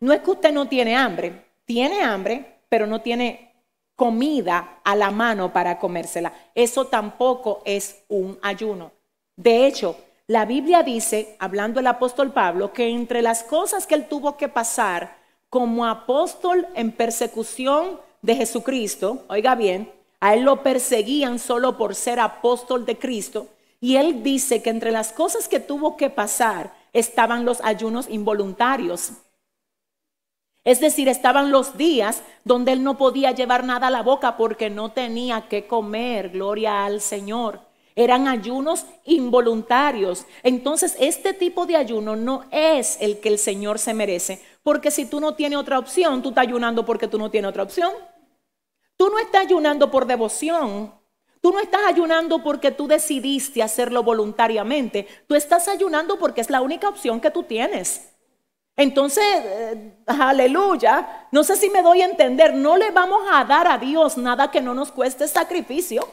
No 0.00 0.12
es 0.12 0.20
que 0.20 0.30
usted 0.30 0.52
no 0.52 0.68
tiene 0.68 0.96
hambre. 0.96 1.44
Tiene 1.64 2.02
hambre, 2.02 2.62
pero 2.68 2.86
no 2.86 3.00
tiene 3.00 3.50
comida 3.94 4.80
a 4.82 4.96
la 4.96 5.10
mano 5.10 5.52
para 5.52 5.78
comérsela. 5.78 6.32
Eso 6.54 6.86
tampoco 6.86 7.62
es 7.64 8.02
un 8.08 8.38
ayuno. 8.40 8.92
De 9.36 9.66
hecho, 9.66 9.96
la 10.26 10.44
Biblia 10.46 10.82
dice, 10.82 11.36
hablando 11.38 11.80
el 11.80 11.86
apóstol 11.86 12.32
Pablo, 12.32 12.72
que 12.72 12.88
entre 12.88 13.20
las 13.20 13.42
cosas 13.42 13.86
que 13.86 13.94
él 13.94 14.06
tuvo 14.08 14.36
que 14.36 14.48
pasar 14.48 15.16
como 15.48 15.84
apóstol 15.86 16.66
en 16.74 16.92
persecución 16.92 18.00
de 18.22 18.36
Jesucristo, 18.36 19.24
oiga 19.28 19.54
bien, 19.54 19.92
a 20.20 20.34
él 20.34 20.42
lo 20.42 20.62
perseguían 20.62 21.38
solo 21.38 21.76
por 21.76 21.94
ser 21.94 22.20
apóstol 22.20 22.86
de 22.86 22.96
Cristo, 22.96 23.48
y 23.80 23.96
él 23.96 24.22
dice 24.22 24.62
que 24.62 24.70
entre 24.70 24.92
las 24.92 25.12
cosas 25.12 25.48
que 25.48 25.58
tuvo 25.58 25.96
que 25.96 26.10
pasar 26.10 26.74
estaban 26.92 27.44
los 27.44 27.60
ayunos 27.62 28.08
involuntarios. 28.08 29.12
Es 30.62 30.80
decir, 30.80 31.08
estaban 31.08 31.50
los 31.50 31.78
días 31.78 32.22
donde 32.44 32.72
él 32.72 32.82
no 32.82 32.98
podía 32.98 33.32
llevar 33.32 33.64
nada 33.64 33.86
a 33.86 33.90
la 33.90 34.02
boca 34.02 34.36
porque 34.36 34.68
no 34.68 34.92
tenía 34.92 35.48
que 35.48 35.66
comer, 35.66 36.28
gloria 36.28 36.84
al 36.84 37.00
Señor. 37.00 37.60
Eran 37.96 38.28
ayunos 38.28 38.84
involuntarios. 39.04 40.26
Entonces, 40.42 40.96
este 41.00 41.32
tipo 41.32 41.64
de 41.66 41.76
ayuno 41.76 42.14
no 42.14 42.44
es 42.50 42.98
el 43.00 43.20
que 43.20 43.30
el 43.30 43.38
Señor 43.38 43.78
se 43.78 43.94
merece. 43.94 44.42
Porque 44.62 44.90
si 44.90 45.06
tú 45.06 45.20
no 45.20 45.34
tienes 45.34 45.58
otra 45.58 45.78
opción, 45.78 46.22
tú 46.22 46.28
estás 46.28 46.46
ayunando 46.46 46.84
porque 46.84 47.08
tú 47.08 47.18
no 47.18 47.30
tienes 47.30 47.48
otra 47.48 47.62
opción. 47.62 47.92
Tú 48.96 49.08
no 49.08 49.18
estás 49.18 49.46
ayunando 49.46 49.90
por 49.90 50.06
devoción. 50.06 50.92
Tú 51.40 51.52
no 51.52 51.60
estás 51.60 51.80
ayunando 51.86 52.42
porque 52.42 52.70
tú 52.70 52.86
decidiste 52.86 53.62
hacerlo 53.62 54.02
voluntariamente. 54.02 55.06
Tú 55.26 55.34
estás 55.34 55.68
ayunando 55.68 56.18
porque 56.18 56.42
es 56.42 56.50
la 56.50 56.60
única 56.60 56.88
opción 56.88 57.20
que 57.20 57.30
tú 57.30 57.44
tienes. 57.44 58.10
Entonces, 58.76 59.24
eh, 59.24 59.92
aleluya, 60.06 61.28
no 61.32 61.44
sé 61.44 61.56
si 61.56 61.70
me 61.70 61.82
doy 61.82 62.02
a 62.02 62.06
entender, 62.06 62.54
no 62.54 62.76
le 62.76 62.90
vamos 62.90 63.22
a 63.30 63.44
dar 63.44 63.68
a 63.68 63.78
Dios 63.78 64.16
nada 64.16 64.50
que 64.50 64.60
no 64.60 64.74
nos 64.74 64.90
cueste 64.92 65.28
sacrificio. 65.28 66.06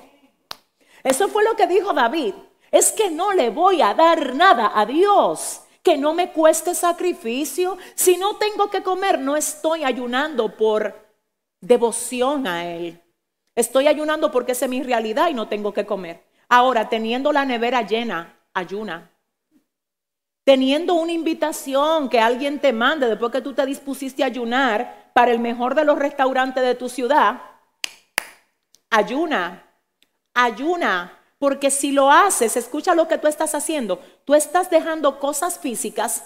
Eso 1.03 1.27
fue 1.29 1.43
lo 1.43 1.55
que 1.55 1.67
dijo 1.67 1.93
David. 1.93 2.33
Es 2.71 2.91
que 2.91 3.09
no 3.09 3.31
le 3.31 3.49
voy 3.49 3.81
a 3.81 3.93
dar 3.93 4.35
nada 4.35 4.71
a 4.75 4.85
Dios 4.85 5.61
que 5.81 5.97
no 5.97 6.13
me 6.13 6.33
cueste 6.33 6.75
sacrificio. 6.75 7.77
Si 7.95 8.17
no 8.17 8.35
tengo 8.35 8.69
que 8.69 8.83
comer, 8.83 9.19
no 9.19 9.37
estoy 9.37 9.85
ayunando 9.85 10.57
por 10.57 10.93
devoción 11.61 12.45
a 12.45 12.65
Él. 12.65 13.01
Estoy 13.57 13.89
ayunando 13.89 14.31
porque 14.31 14.53
esa 14.53 14.65
es 14.65 14.71
mi 14.71 14.81
realidad 14.83 15.27
y 15.27 15.33
no 15.33 15.49
tengo 15.49 15.73
que 15.73 15.85
comer. 15.85 16.23
Ahora, 16.47 16.87
teniendo 16.87 17.33
la 17.33 17.43
nevera 17.43 17.81
llena, 17.81 18.39
ayuna. 18.53 19.11
Teniendo 20.45 20.93
una 20.93 21.11
invitación 21.11 22.07
que 22.07 22.21
alguien 22.21 22.59
te 22.59 22.71
mande 22.71 23.07
después 23.07 23.33
que 23.33 23.41
tú 23.41 23.53
te 23.53 23.65
dispusiste 23.65 24.23
a 24.23 24.27
ayunar 24.27 25.11
para 25.13 25.31
el 25.31 25.39
mejor 25.39 25.75
de 25.75 25.83
los 25.83 25.99
restaurantes 25.99 26.63
de 26.63 26.75
tu 26.75 26.87
ciudad, 26.87 27.41
ayuna 28.89 29.67
ayuna, 30.37 31.11
porque 31.39 31.71
si 31.71 31.91
lo 31.91 32.11
haces, 32.11 32.55
escucha 32.55 32.93
lo 32.93 33.07
que 33.07 33.17
tú 33.17 33.27
estás 33.27 33.55
haciendo, 33.55 33.99
tú 34.23 34.35
estás 34.35 34.69
dejando 34.69 35.19
cosas 35.19 35.57
físicas 35.57 36.23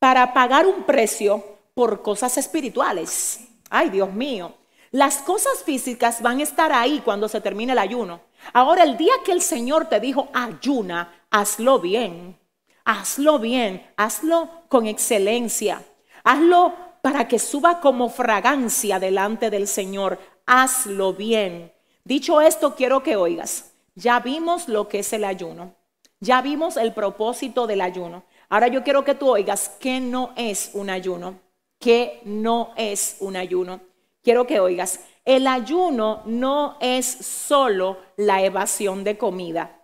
para 0.00 0.34
pagar 0.34 0.66
un 0.66 0.82
precio 0.82 1.44
por 1.74 2.02
cosas 2.02 2.36
espirituales. 2.36 3.40
Ay, 3.70 3.90
Dios 3.90 4.12
mío. 4.12 4.57
Las 4.90 5.18
cosas 5.18 5.62
físicas 5.64 6.22
van 6.22 6.40
a 6.40 6.42
estar 6.42 6.72
ahí 6.72 7.02
cuando 7.04 7.28
se 7.28 7.40
termine 7.40 7.72
el 7.72 7.78
ayuno. 7.78 8.20
Ahora, 8.52 8.84
el 8.84 8.96
día 8.96 9.12
que 9.24 9.32
el 9.32 9.42
Señor 9.42 9.86
te 9.86 10.00
dijo 10.00 10.28
ayuna, 10.32 11.26
hazlo 11.30 11.78
bien. 11.78 12.38
Hazlo 12.84 13.38
bien, 13.38 13.86
hazlo 13.96 14.48
con 14.68 14.86
excelencia. 14.86 15.84
Hazlo 16.24 16.74
para 17.02 17.28
que 17.28 17.38
suba 17.38 17.80
como 17.80 18.08
fragancia 18.08 18.98
delante 18.98 19.50
del 19.50 19.68
Señor. 19.68 20.18
Hazlo 20.46 21.12
bien. 21.12 21.72
Dicho 22.04 22.40
esto, 22.40 22.74
quiero 22.74 23.02
que 23.02 23.16
oigas. 23.16 23.72
Ya 23.94 24.20
vimos 24.20 24.68
lo 24.68 24.88
que 24.88 25.00
es 25.00 25.12
el 25.12 25.24
ayuno. 25.24 25.74
Ya 26.20 26.40
vimos 26.40 26.78
el 26.78 26.94
propósito 26.94 27.66
del 27.66 27.82
ayuno. 27.82 28.24
Ahora 28.48 28.68
yo 28.68 28.82
quiero 28.82 29.04
que 29.04 29.14
tú 29.14 29.28
oigas 29.28 29.76
qué 29.78 30.00
no 30.00 30.32
es 30.36 30.70
un 30.72 30.88
ayuno. 30.88 31.40
¿Qué 31.78 32.20
no 32.24 32.72
es 32.76 33.18
un 33.20 33.36
ayuno? 33.36 33.80
Quiero 34.28 34.46
que 34.46 34.60
oigas. 34.60 35.00
El 35.24 35.46
ayuno 35.46 36.20
no 36.26 36.76
es 36.82 37.06
solo 37.06 37.96
la 38.18 38.42
evasión 38.42 39.02
de 39.02 39.16
comida. 39.16 39.80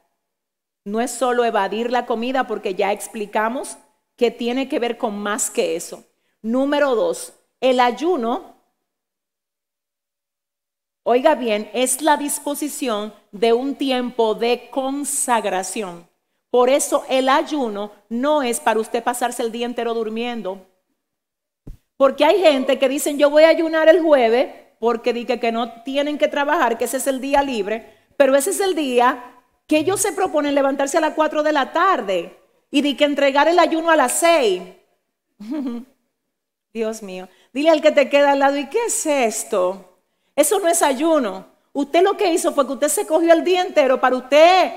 No 0.85 1.01
es 1.01 1.13
solo 1.13 1.47
evadir 1.47 1.91
la 1.91 2.05
comida 2.05 2.47
porque 2.47 2.75
ya 2.75 2.93
explicamos 2.93 3.79
que 4.17 4.31
tiene 4.31 4.69
que 4.69 4.79
ver 4.79 4.99
con 4.99 5.19
más 5.19 5.51
que 5.51 5.77
eso. 5.77 6.05
Número 6.43 6.95
dos, 6.95 7.33
el 7.59 7.81
ayuno, 7.81 8.55
oiga 11.05 11.37
bien, 11.37 11.71
es 11.73 12.03
la 12.03 12.19
disposición 12.19 13.15
de 13.33 13.55
un 13.55 13.77
tiempo 13.77 14.35
de 14.35 14.69
consagración. 14.69 16.07
Por 16.51 16.69
eso 16.69 17.07
el 17.09 17.31
ayuno 17.31 17.93
no 18.11 18.43
es 18.43 18.61
para 18.61 18.79
usted 18.79 19.03
pasarse 19.03 19.43
el 19.43 19.53
día 19.53 19.65
entero 19.65 19.95
durmiendo. 19.95 20.67
Porque 22.05 22.27
hay 22.27 22.39
gente 22.39 22.79
que 22.79 22.87
dicen 22.87 23.17
yo 23.17 23.31
voy 23.31 23.45
a 23.45 23.49
ayunar 23.49 23.89
el 23.89 24.03
jueves 24.03 24.55
porque 24.79 25.15
dije 25.15 25.41
que 25.41 25.51
no 25.51 25.83
tienen 25.85 26.19
que 26.19 26.29
trabajar, 26.29 26.77
que 26.77 26.85
ese 26.85 26.99
es 26.99 27.07
el 27.07 27.19
día 27.19 27.43
libre, 27.43 27.97
pero 28.19 28.37
ese 28.37 28.51
es 28.51 28.61
el 28.61 28.75
día 28.75 29.25
que 29.67 29.79
ellos 29.79 30.03
se 30.03 30.13
proponen 30.13 30.55
levantarse 30.55 30.99
a 30.99 31.01
las 31.01 31.15
4 31.15 31.43
de 31.43 31.53
la 31.53 31.73
tarde 31.73 32.39
y 32.71 32.83
de 32.83 32.95
que 32.95 33.05
entregar 33.07 33.49
el 33.49 33.59
ayuno 33.59 33.89
a 33.89 33.97
las 33.97 34.13
6. 34.19 34.63
Dios 36.75 37.03
mío, 37.03 37.27
dile 37.55 37.71
al 37.71 37.81
que 37.81 37.91
te 37.91 38.11
queda 38.11 38.33
al 38.33 38.41
lado, 38.41 38.59
¿y 38.59 38.69
qué 38.69 38.85
es 38.85 39.07
esto? 39.07 39.99
Eso 40.37 40.61
no 40.61 40.69
es 40.69 40.83
ayuno. 40.83 41.47
Usted 41.73 42.03
lo 42.03 42.19
que 42.19 42.35
hizo 42.35 42.53
fue 42.53 42.67
que 42.67 42.75
usted 42.75 42.89
se 42.89 43.07
cogió 43.07 43.33
el 43.33 43.45
día 43.45 43.63
entero 43.63 43.99
para 43.99 44.17
usted 44.17 44.73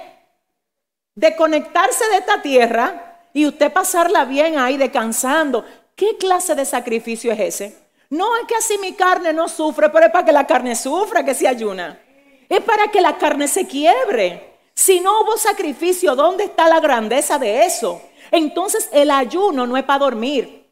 desconectarse 1.14 2.08
de 2.08 2.20
esta 2.20 2.42
tierra 2.42 3.18
y 3.34 3.46
usted 3.46 3.74
pasarla 3.74 4.24
bien 4.24 4.58
ahí 4.58 4.78
descansando. 4.78 5.66
¿Qué 5.98 6.16
clase 6.16 6.54
de 6.54 6.64
sacrificio 6.64 7.32
es 7.32 7.40
ese? 7.40 7.76
No 8.12 8.38
es 8.38 8.46
que 8.46 8.54
así 8.54 8.78
mi 8.78 8.94
carne 8.94 9.34
no 9.34 9.50
sufre, 9.50 9.90
pero 9.90 10.06
es 10.06 10.12
para 10.12 10.24
que 10.24 10.32
la 10.32 10.46
carne 10.46 10.76
sufra 10.76 11.26
que 11.26 11.34
se 11.34 11.48
ayuna. 11.48 12.00
Es 12.48 12.62
para 12.62 12.92
que 12.92 13.02
la 13.02 13.18
carne 13.18 13.48
se 13.48 13.66
quiebre. 13.66 14.60
Si 14.76 15.00
no 15.00 15.22
hubo 15.22 15.38
sacrificio, 15.38 16.16
¿dónde 16.16 16.44
está 16.44 16.70
la 16.70 16.80
grandeza 16.80 17.40
de 17.40 17.66
eso? 17.66 18.00
Entonces 18.30 18.88
el 18.94 19.10
ayuno 19.10 19.66
no 19.66 19.76
es 19.76 19.86
para 19.86 19.98
dormir. 19.98 20.70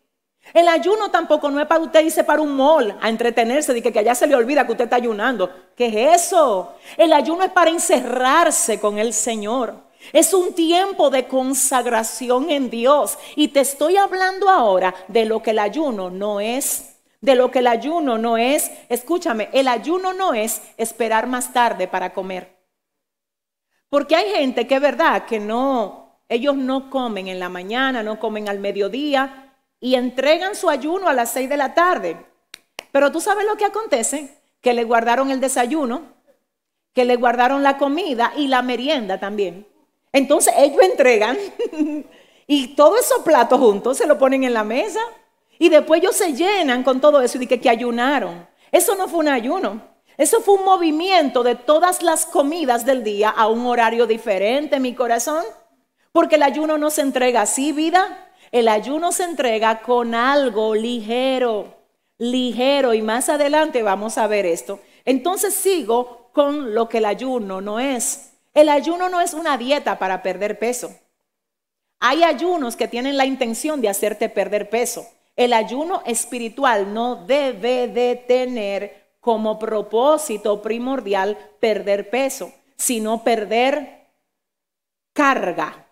El 0.54 0.68
ayuno 0.68 1.10
tampoco 1.10 1.50
no 1.50 1.60
es 1.60 1.66
para 1.66 1.82
usted 1.82 2.06
irse 2.06 2.24
para 2.24 2.44
un 2.44 2.56
mall 2.56 2.96
a 3.02 3.10
entretenerse, 3.10 3.74
de 3.74 3.82
que, 3.82 3.92
que 3.92 3.98
allá 3.98 4.14
se 4.14 4.28
le 4.28 4.36
olvida 4.36 4.64
que 4.68 4.74
usted 4.74 4.84
está 4.84 4.98
ayunando. 4.98 5.50
¿Qué 5.76 5.88
es 5.88 6.22
eso? 6.22 6.76
El 6.98 7.12
ayuno 7.12 7.44
es 7.44 7.52
para 7.52 7.72
encerrarse 7.72 8.80
con 8.80 9.00
el 9.00 9.12
Señor. 9.12 9.85
Es 10.14 10.34
un 10.34 10.54
tiempo 10.54 11.10
de 11.10 11.28
consagración 11.28 12.50
en 12.50 12.70
Dios. 12.70 13.18
Y 13.36 13.50
te 13.50 13.62
estoy 13.62 13.98
hablando 13.98 14.50
ahora 14.50 14.94
de 15.08 15.26
lo 15.26 15.42
que 15.42 15.52
el 15.52 15.60
ayuno 15.60 16.10
no 16.10 16.40
es. 16.40 16.98
De 17.22 17.36
lo 17.36 17.52
que 17.52 17.60
el 17.60 17.68
ayuno 17.68 18.18
no 18.18 18.38
es. 18.38 18.72
Escúchame, 18.90 19.50
el 19.54 19.68
ayuno 19.68 20.14
no 20.14 20.34
es 20.34 20.62
esperar 20.78 21.28
más 21.28 21.54
tarde 21.54 21.88
para 21.88 22.14
comer. 22.14 22.56
Porque 23.90 24.16
hay 24.16 24.30
gente 24.32 24.68
que 24.68 24.76
es 24.76 24.82
verdad 24.82 25.26
que 25.26 25.40
no, 25.40 26.20
ellos 26.28 26.56
no 26.56 26.90
comen 26.90 27.28
en 27.28 27.40
la 27.40 27.50
mañana, 27.50 28.04
no 28.04 28.20
comen 28.20 28.50
al 28.50 28.60
mediodía 28.60 29.54
y 29.80 29.96
entregan 29.96 30.56
su 30.56 30.70
ayuno 30.70 31.08
a 31.08 31.14
las 31.14 31.32
seis 31.32 31.50
de 31.50 31.58
la 31.58 31.74
tarde. 31.74 32.18
Pero 32.92 33.12
tú 33.12 33.22
sabes 33.22 33.46
lo 33.46 33.58
que 33.58 33.66
acontece, 33.66 34.42
que 34.62 34.74
le 34.74 34.84
guardaron 34.84 35.30
el 35.30 35.40
desayuno, 35.40 36.02
que 36.94 37.06
le 37.06 37.18
guardaron 37.18 37.62
la 37.62 37.78
comida 37.78 38.34
y 38.36 38.48
la 38.48 38.62
merienda 38.62 39.20
también. 39.20 39.68
Entonces 40.16 40.54
ellos 40.58 40.82
entregan 40.82 41.38
y 42.48 42.68
todos 42.70 43.02
esos 43.02 43.20
platos 43.24 43.60
juntos 43.60 43.98
se 43.98 44.08
lo 44.08 44.18
ponen 44.18 44.46
en 44.46 44.54
la 44.54 44.64
mesa 44.64 45.02
y 45.60 45.68
después 45.68 46.02
ellos 46.02 46.16
se 46.16 46.32
llenan 46.32 46.84
con 46.84 47.02
todo 47.02 47.22
eso 47.22 47.36
y 47.36 47.42
dicen 47.42 47.60
que 47.60 47.70
ayunaron. 47.70 48.48
Eso 48.72 48.96
no 48.96 49.10
fue 49.10 49.20
un 49.20 49.28
ayuno. 49.28 49.82
Eso 50.18 50.40
fue 50.40 50.54
un 50.54 50.64
movimiento 50.64 51.44
de 51.44 51.56
todas 51.56 52.02
las 52.02 52.26
comidas 52.26 52.86
del 52.86 53.04
día 53.04 53.30
a 53.30 53.48
un 53.50 53.66
horario 53.66 54.08
diferente, 54.08 54.80
mi 54.80 54.96
corazón. 54.96 55.44
Porque 56.14 56.36
el 56.36 56.44
ayuno 56.44 56.78
no 56.78 56.92
se 56.92 57.02
entrega 57.02 57.42
así, 57.42 57.74
vida. 57.74 58.32
El 58.54 58.70
ayuno 58.70 59.12
se 59.12 59.26
entrega 59.26 59.82
con 59.82 60.16
algo 60.16 60.76
ligero, 60.76 61.76
ligero. 62.20 62.94
Y 62.94 63.02
más 63.02 63.28
adelante 63.28 63.84
vamos 63.84 64.18
a 64.18 64.28
ver 64.28 64.46
esto. 64.46 64.80
Entonces 65.04 65.54
sigo 65.54 66.30
con 66.32 66.74
lo 66.74 66.88
que 66.88 67.00
el 67.00 67.06
ayuno 67.06 67.60
no 67.60 67.82
es. 67.82 68.35
El 68.56 68.70
ayuno 68.70 69.10
no 69.10 69.22
es 69.22 69.34
una 69.34 69.58
dieta 69.58 70.00
para 70.00 70.24
perder 70.24 70.58
peso. 70.58 70.98
Hay 72.00 72.24
ayunos 72.24 72.76
que 72.76 72.88
tienen 72.88 73.18
la 73.18 73.26
intención 73.26 73.82
de 73.82 73.90
hacerte 73.90 74.30
perder 74.30 74.70
peso. 74.70 75.06
El 75.36 75.54
ayuno 75.54 76.02
espiritual 76.06 76.94
no 76.94 77.18
debe 77.28 77.90
de 77.90 78.16
tener 78.16 79.06
como 79.20 79.60
propósito 79.60 80.62
primordial 80.62 81.38
perder 81.60 82.10
peso, 82.10 82.54
sino 82.78 83.24
perder 83.24 84.08
carga, 85.14 85.88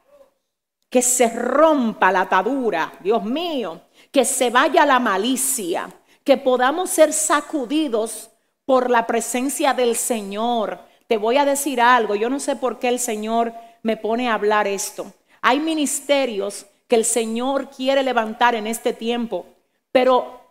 que 0.90 1.02
se 1.02 1.28
rompa 1.30 2.12
la 2.12 2.22
atadura, 2.22 2.94
Dios 3.02 3.24
mío, 3.24 3.82
que 4.12 4.24
se 4.24 4.52
vaya 4.52 4.86
la 4.86 5.00
malicia, 5.00 5.90
que 6.24 6.38
podamos 6.38 6.92
ser 6.92 7.12
sacudidos 7.12 8.30
por 8.66 8.90
la 8.90 9.06
presencia 9.08 9.74
del 9.74 9.96
Señor. 9.96 10.80
Te 11.14 11.18
voy 11.18 11.38
a 11.38 11.46
decir 11.46 11.80
algo, 11.80 12.16
yo 12.16 12.28
no 12.28 12.40
sé 12.40 12.56
por 12.56 12.80
qué 12.80 12.88
el 12.88 12.98
Señor 12.98 13.54
me 13.84 13.98
pone 13.98 14.30
a 14.30 14.34
hablar 14.34 14.68
esto. 14.68 15.14
Hay 15.44 15.60
ministerios 15.60 16.66
que 16.88 16.96
el 16.96 17.06
Señor 17.06 17.70
quiere 17.70 18.02
levantar 18.02 18.56
en 18.56 18.66
este 18.66 18.94
tiempo, 18.94 19.46
pero 19.92 20.42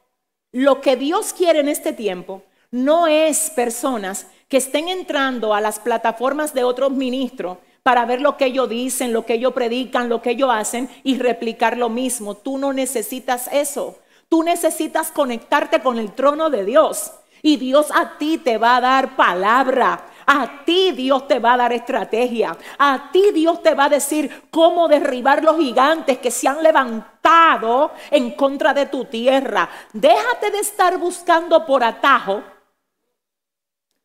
lo 0.52 0.80
que 0.80 0.94
Dios 0.94 1.32
quiere 1.32 1.58
en 1.58 1.68
este 1.68 1.92
tiempo 1.92 2.44
no 2.70 3.08
es 3.08 3.50
personas 3.50 4.28
que 4.46 4.58
estén 4.58 4.88
entrando 4.88 5.52
a 5.52 5.60
las 5.60 5.80
plataformas 5.80 6.54
de 6.54 6.62
otros 6.62 6.92
ministros 6.92 7.58
para 7.82 8.04
ver 8.04 8.20
lo 8.20 8.36
que 8.36 8.44
ellos 8.44 8.68
dicen, 8.68 9.12
lo 9.12 9.26
que 9.26 9.34
ellos 9.34 9.54
predican, 9.54 10.08
lo 10.08 10.22
que 10.22 10.30
ellos 10.30 10.50
hacen 10.52 10.88
y 11.02 11.18
replicar 11.18 11.76
lo 11.76 11.88
mismo. 11.88 12.36
Tú 12.36 12.56
no 12.56 12.72
necesitas 12.72 13.48
eso. 13.52 13.98
Tú 14.28 14.44
necesitas 14.44 15.10
conectarte 15.10 15.80
con 15.80 15.98
el 15.98 16.12
trono 16.12 16.50
de 16.50 16.64
Dios. 16.64 17.10
Y 17.42 17.56
Dios 17.56 17.88
a 17.92 18.16
ti 18.16 18.38
te 18.38 18.58
va 18.58 18.76
a 18.76 18.80
dar 18.80 19.16
palabra. 19.16 20.06
A 20.26 20.64
ti 20.64 20.92
Dios 20.92 21.26
te 21.28 21.38
va 21.38 21.54
a 21.54 21.56
dar 21.56 21.72
estrategia. 21.72 22.56
A 22.78 23.10
ti 23.12 23.30
Dios 23.32 23.62
te 23.62 23.74
va 23.74 23.86
a 23.86 23.88
decir 23.90 24.48
cómo 24.50 24.88
derribar 24.88 25.42
los 25.42 25.58
gigantes 25.58 26.18
que 26.18 26.30
se 26.30 26.48
han 26.48 26.62
levantado 26.62 27.92
en 28.10 28.32
contra 28.32 28.74
de 28.74 28.86
tu 28.86 29.04
tierra. 29.04 29.68
Déjate 29.92 30.50
de 30.50 30.58
estar 30.60 30.98
buscando 30.98 31.64
por 31.66 31.82
atajo 31.84 32.42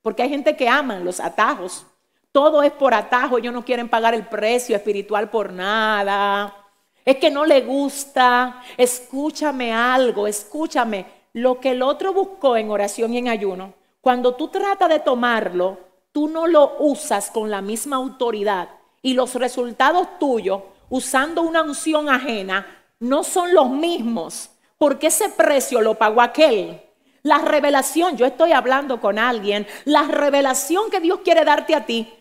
porque 0.07 0.23
hay 0.23 0.29
gente 0.29 0.55
que 0.55 0.69
ama 0.69 0.99
los 0.99 1.19
atajos. 1.19 1.85
Todo 2.31 2.63
es 2.63 2.71
por 2.71 2.93
atajo. 2.93 3.37
Ellos 3.37 3.53
no 3.53 3.65
quieren 3.65 3.89
pagar 3.89 4.13
el 4.13 4.25
precio 4.25 4.73
espiritual 4.73 5.29
por 5.29 5.51
nada. 5.51 6.55
Es 7.03 7.17
que 7.17 7.29
no 7.29 7.45
le 7.45 7.59
gusta. 7.59 8.61
Escúchame 8.77 9.73
algo, 9.73 10.25
escúchame. 10.25 11.05
Lo 11.33 11.59
que 11.59 11.71
el 11.71 11.81
otro 11.81 12.13
buscó 12.13 12.55
en 12.55 12.71
oración 12.71 13.13
y 13.13 13.17
en 13.17 13.27
ayuno, 13.27 13.73
cuando 13.99 14.33
tú 14.35 14.47
tratas 14.47 14.87
de 14.87 14.99
tomarlo, 14.99 15.77
tú 16.11 16.27
no 16.27 16.47
lo 16.47 16.77
usas 16.79 17.31
con 17.31 17.49
la 17.49 17.61
misma 17.61 17.97
autoridad. 17.97 18.69
Y 19.01 19.13
los 19.13 19.35
resultados 19.35 20.19
tuyos, 20.19 20.61
usando 20.89 21.41
una 21.41 21.61
unción 21.61 22.09
ajena, 22.09 22.85
no 22.99 23.23
son 23.23 23.53
los 23.53 23.69
mismos. 23.69 24.49
Porque 24.77 25.07
ese 25.07 25.29
precio 25.29 25.81
lo 25.81 25.95
pagó 25.95 26.21
aquel. 26.21 26.81
La 27.23 27.39
revelación, 27.39 28.15
yo 28.15 28.25
estoy 28.25 28.51
hablando 28.53 29.01
con 29.01 29.19
alguien, 29.19 29.67
la 29.85 30.03
revelación 30.03 30.89
que 30.89 30.99
Dios 30.99 31.19
quiere 31.23 31.43
darte 31.43 31.75
a 31.75 31.85
ti, 31.85 32.13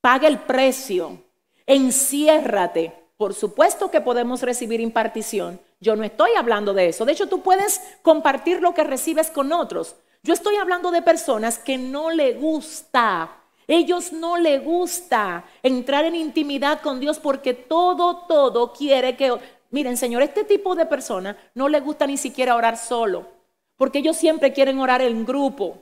paga 0.00 0.28
el 0.28 0.38
precio, 0.38 1.22
enciérrate. 1.64 2.92
Por 3.16 3.32
supuesto 3.32 3.90
que 3.90 4.02
podemos 4.02 4.42
recibir 4.42 4.80
impartición. 4.80 5.58
Yo 5.80 5.96
no 5.96 6.04
estoy 6.04 6.32
hablando 6.36 6.74
de 6.74 6.88
eso. 6.88 7.04
De 7.04 7.12
hecho, 7.12 7.28
tú 7.28 7.40
puedes 7.42 7.80
compartir 8.02 8.60
lo 8.60 8.74
que 8.74 8.84
recibes 8.84 9.30
con 9.30 9.52
otros. 9.52 9.96
Yo 10.26 10.34
estoy 10.34 10.56
hablando 10.56 10.90
de 10.90 11.02
personas 11.02 11.56
que 11.56 11.78
no 11.78 12.10
le 12.10 12.32
gusta. 12.34 13.30
Ellos 13.68 14.12
no 14.12 14.36
le 14.36 14.58
gusta 14.58 15.44
entrar 15.62 16.04
en 16.04 16.16
intimidad 16.16 16.80
con 16.80 16.98
Dios 16.98 17.20
porque 17.20 17.54
todo, 17.54 18.24
todo 18.26 18.72
quiere 18.72 19.16
que... 19.16 19.38
Miren, 19.70 19.96
Señor, 19.96 20.22
este 20.22 20.42
tipo 20.42 20.74
de 20.74 20.84
persona 20.84 21.36
no 21.54 21.68
le 21.68 21.78
gusta 21.78 22.08
ni 22.08 22.16
siquiera 22.16 22.56
orar 22.56 22.76
solo. 22.76 23.24
Porque 23.76 24.00
ellos 24.00 24.16
siempre 24.16 24.52
quieren 24.52 24.80
orar 24.80 25.00
en 25.00 25.24
grupo. 25.24 25.78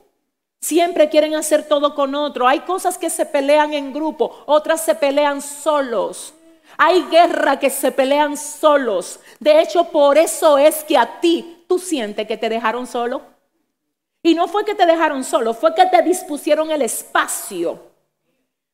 Siempre 0.61 1.09
quieren 1.09 1.33
hacer 1.33 1.67
todo 1.67 1.95
con 1.95 2.13
otro. 2.13 2.47
Hay 2.47 2.59
cosas 2.59 2.99
que 2.99 3.09
se 3.09 3.25
pelean 3.25 3.73
en 3.73 3.93
grupo, 3.93 4.43
otras 4.45 4.81
se 4.81 4.93
pelean 4.93 5.41
solos. 5.41 6.35
Hay 6.77 7.01
guerra 7.09 7.57
que 7.57 7.71
se 7.71 7.91
pelean 7.91 8.37
solos. 8.37 9.19
De 9.39 9.59
hecho, 9.59 9.85
por 9.85 10.19
eso 10.19 10.59
es 10.59 10.83
que 10.83 10.99
a 10.99 11.19
ti 11.19 11.63
tú 11.67 11.79
sientes 11.79 12.27
que 12.27 12.37
te 12.37 12.47
dejaron 12.47 12.85
solo. 12.85 13.34
Y 14.25 14.33
no 14.33 14.47
fue 14.47 14.65
que 14.65 14.73
te 14.73 14.87
dejaron 14.87 15.23
solo, 15.23 15.53
fue 15.53 15.75
que 15.75 15.85
te 15.85 16.01
dispusieron 16.01 16.71
el 16.71 16.81
espacio 16.81 17.79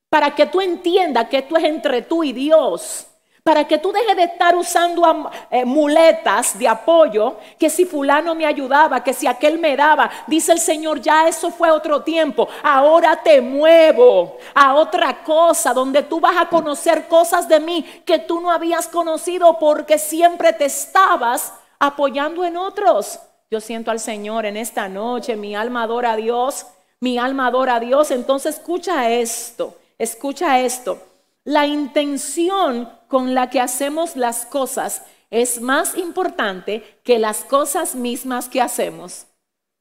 para 0.07 0.33
que 0.33 0.45
tú 0.45 0.61
entiendas 0.61 1.27
que 1.27 1.39
esto 1.39 1.57
es 1.57 1.65
entre 1.65 2.03
tú 2.03 2.23
y 2.23 2.31
Dios. 2.31 3.05
Para 3.43 3.67
que 3.67 3.77
tú 3.77 3.91
dejes 3.91 4.15
de 4.15 4.23
estar 4.23 4.55
usando 4.55 5.29
eh, 5.49 5.65
muletas 5.65 6.57
de 6.57 6.69
apoyo, 6.69 7.35
que 7.59 7.69
si 7.69 7.83
fulano 7.83 8.33
me 8.33 8.45
ayudaba, 8.45 9.03
que 9.03 9.13
si 9.13 9.27
aquel 9.27 9.59
me 9.59 9.75
daba, 9.75 10.09
dice 10.25 10.53
el 10.53 10.59
Señor, 10.59 11.01
ya 11.01 11.27
eso 11.27 11.51
fue 11.51 11.69
otro 11.69 12.01
tiempo. 12.01 12.47
Ahora 12.63 13.21
te 13.21 13.41
muevo 13.41 14.37
a 14.55 14.75
otra 14.75 15.21
cosa, 15.21 15.73
donde 15.73 16.03
tú 16.03 16.21
vas 16.21 16.37
a 16.37 16.47
conocer 16.47 17.09
cosas 17.09 17.49
de 17.49 17.59
mí 17.59 17.83
que 18.05 18.19
tú 18.19 18.39
no 18.39 18.51
habías 18.51 18.87
conocido 18.87 19.59
porque 19.59 19.97
siempre 19.97 20.53
te 20.53 20.63
estabas 20.63 21.51
apoyando 21.77 22.45
en 22.45 22.55
otros. 22.55 23.19
Yo 23.51 23.59
siento 23.59 23.91
al 23.91 23.99
Señor 23.99 24.45
en 24.45 24.55
esta 24.55 24.87
noche, 24.87 25.35
mi 25.35 25.55
alma 25.55 25.83
adora 25.83 26.13
a 26.13 26.15
Dios, 26.15 26.67
mi 27.01 27.17
alma 27.17 27.47
adora 27.47 27.75
a 27.75 27.79
Dios. 27.81 28.09
Entonces 28.09 28.55
escucha 28.55 29.11
esto, 29.11 29.77
escucha 29.97 30.61
esto. 30.61 31.05
La 31.43 31.67
intención 31.67 32.89
con 33.09 33.35
la 33.35 33.49
que 33.49 33.59
hacemos 33.59 34.15
las 34.15 34.45
cosas 34.45 35.01
es 35.29 35.59
más 35.59 35.97
importante 35.97 37.01
que 37.03 37.19
las 37.19 37.43
cosas 37.43 37.93
mismas 37.93 38.47
que 38.47 38.61
hacemos. 38.61 39.25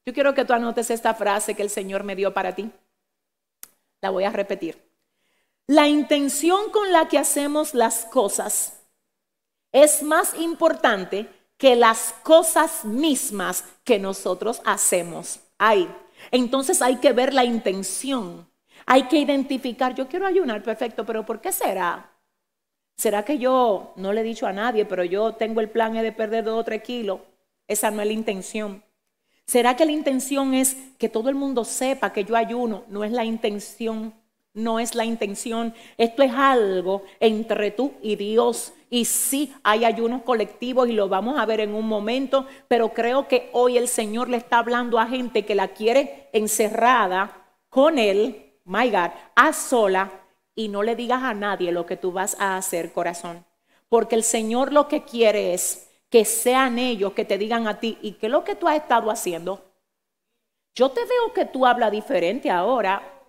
Yo 0.05 0.13
quiero 0.15 0.35
que 0.35 0.45
tú 0.45 0.53
anotes 0.53 0.91
esta 0.91 1.15
frase 1.15 1.55
que 1.55 1.63
el 1.63 1.71
Señor 1.71 2.03
me 2.03 2.17
dio 2.17 2.35
para 2.35 2.57
ti. 2.57 2.73
La 4.01 4.11
voy 4.11 4.25
a 4.25 4.31
repetir. 4.31 4.83
La 5.69 5.87
intención 5.87 6.71
con 6.73 6.91
la 6.91 7.07
que 7.07 7.19
hacemos 7.19 7.75
las 7.75 8.05
cosas 8.07 8.81
es 9.71 10.03
más 10.03 10.35
importante 10.41 11.29
que 11.61 11.77
las 11.77 12.15
cosas 12.23 12.87
mismas 12.87 13.65
que 13.85 13.99
nosotros 13.99 14.63
hacemos. 14.65 15.41
Ahí. 15.59 15.87
Entonces 16.31 16.81
hay 16.81 16.97
que 16.97 17.13
ver 17.13 17.35
la 17.35 17.45
intención. 17.45 18.49
Hay 18.87 19.03
que 19.09 19.19
identificar, 19.19 19.95
yo 19.95 20.09
quiero 20.09 20.27
ayunar, 20.27 20.63
perfecto, 20.63 21.05
pero 21.05 21.27
¿por 21.27 21.43
qué 21.43 21.53
será? 21.53 22.13
¿Será 22.97 23.27
que 23.27 23.37
yo 23.37 23.93
no 23.97 24.15
le 24.15 24.23
he 24.23 24.25
dicho 24.25 24.47
a 24.47 24.55
nadie, 24.55 24.87
pero 24.87 25.05
yo 25.05 25.35
tengo 25.35 25.61
el 25.61 25.69
plan 25.69 25.93
de 25.93 26.13
perder 26.13 26.45
dos 26.45 26.61
o 26.61 26.65
tres 26.65 26.83
kilos? 26.83 27.21
Esa 27.69 27.91
no 27.91 28.01
es 28.01 28.07
la 28.07 28.15
intención. 28.15 28.83
¿Será 29.45 29.77
que 29.77 29.85
la 29.85 29.93
intención 29.93 30.55
es 30.55 30.79
que 30.97 31.11
todo 31.11 31.29
el 31.29 31.35
mundo 31.35 31.67
sepa 31.67 32.15
que 32.15 32.25
yo 32.25 32.37
ayuno? 32.37 32.85
No 32.89 33.05
es 33.05 33.13
la 33.13 33.27
intención, 33.27 34.15
no 34.55 34.81
es 34.81 34.95
la 34.95 35.05
intención. 35.05 35.75
Esto 35.97 36.23
es 36.23 36.33
algo 36.33 37.03
entre 37.21 37.71
tú 37.71 37.93
y 38.03 38.17
Dios. 38.17 38.73
Y 38.89 39.05
sí, 39.05 39.55
hay 39.63 39.85
ayunos 39.85 40.23
colectivos 40.23 40.89
y 40.89 40.93
lo 40.93 41.09
vamos 41.09 41.39
a 41.39 41.47
ver 41.47 41.61
en 41.61 41.75
un 41.75 41.87
momento, 41.87 42.47
pero 42.67 42.93
creo 42.93 43.29
que 43.29 43.49
hoy 43.53 43.79
el 43.79 43.87
Señor 43.87 44.29
le 44.29 44.37
está 44.37 44.59
hablando 44.59 44.99
a 44.99 45.07
gente 45.07 45.45
que 45.45 45.55
la 45.55 45.69
quiere 45.69 46.29
encerrada 46.33 47.47
con 47.69 47.99
Él, 47.99 48.55
my 48.65 48.91
God, 48.91 49.11
a 49.37 49.53
sola, 49.53 50.11
y 50.57 50.69
no 50.69 50.83
le 50.83 50.97
digas 50.97 51.23
a 51.23 51.35
nadie 51.35 51.71
lo 51.71 51.87
que 51.87 51.97
tú 51.97 52.11
vas 52.11 52.37
a 52.41 52.57
hacer, 52.57 52.93
corazón. 52.93 53.45
Porque 53.89 54.17
el 54.17 54.25
Señor 54.25 54.73
lo 54.73 54.89
que 54.89 55.05
quiere 55.05 55.55
es 55.55 55.89
que 56.11 56.25
sean 56.25 56.79
ellos 56.79 57.13
que 57.13 57.25
te 57.25 57.39
digan 57.39 57.69
a 57.69 57.79
ti, 57.79 57.97
¿y 58.03 58.13
qué 58.13 58.27
es 58.27 58.33
lo 58.33 58.43
que 58.43 58.57
tú 58.57 58.67
has 58.67 58.77
estado 58.77 59.11
haciendo? 59.11 59.65
Yo 60.75 60.91
te 60.91 61.01
veo 61.01 61.33
que 61.33 61.45
tú 61.45 61.65
hablas 61.65 61.93
diferente 61.93 62.51
ahora. 62.51 63.20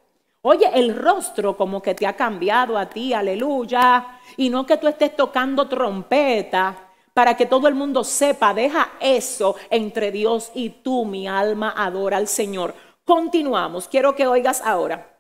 Oye, 0.43 0.69
el 0.73 0.95
rostro 0.95 1.55
como 1.55 1.81
que 1.81 1.93
te 1.93 2.07
ha 2.07 2.15
cambiado 2.15 2.77
a 2.77 2.89
ti, 2.89 3.13
aleluya. 3.13 4.19
Y 4.37 4.49
no 4.49 4.65
que 4.65 4.77
tú 4.77 4.87
estés 4.87 5.15
tocando 5.15 5.67
trompeta 5.67 6.89
para 7.13 7.35
que 7.35 7.45
todo 7.45 7.67
el 7.67 7.75
mundo 7.75 8.03
sepa, 8.03 8.53
deja 8.53 8.93
eso 8.99 9.55
entre 9.69 10.11
Dios 10.11 10.51
y 10.55 10.69
tú, 10.69 11.05
mi 11.05 11.27
alma 11.27 11.73
adora 11.77 12.17
al 12.17 12.27
Señor. 12.27 12.73
Continuamos, 13.03 13.87
quiero 13.87 14.15
que 14.15 14.27
oigas 14.27 14.61
ahora. 14.61 15.19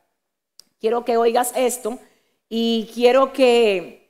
Quiero 0.79 1.05
que 1.05 1.17
oigas 1.17 1.53
esto 1.55 1.99
y 2.49 2.89
quiero 2.93 3.33
que 3.33 4.01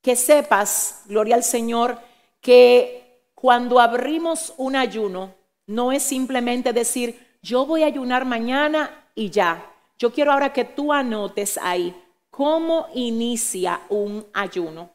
que 0.00 0.16
sepas, 0.16 1.04
gloria 1.06 1.34
al 1.34 1.42
Señor, 1.42 1.98
que 2.42 3.22
cuando 3.34 3.80
abrimos 3.80 4.52
un 4.58 4.76
ayuno, 4.76 5.34
no 5.66 5.92
es 5.92 6.02
simplemente 6.02 6.74
decir, 6.74 7.38
yo 7.40 7.64
voy 7.64 7.84
a 7.84 7.86
ayunar 7.86 8.26
mañana 8.26 9.03
y 9.14 9.30
ya. 9.30 9.70
Yo 9.98 10.12
quiero 10.12 10.32
ahora 10.32 10.52
que 10.52 10.64
tú 10.64 10.92
anotes 10.92 11.58
ahí 11.62 11.94
cómo 12.30 12.88
inicia 12.94 13.80
un 13.88 14.26
ayuno. 14.32 14.90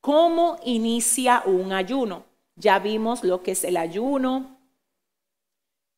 ¿Cómo 0.00 0.58
inicia 0.64 1.42
un 1.44 1.72
ayuno? 1.72 2.24
Ya 2.56 2.78
vimos 2.78 3.22
lo 3.22 3.42
que 3.42 3.52
es 3.52 3.64
el 3.64 3.76
ayuno. 3.76 4.58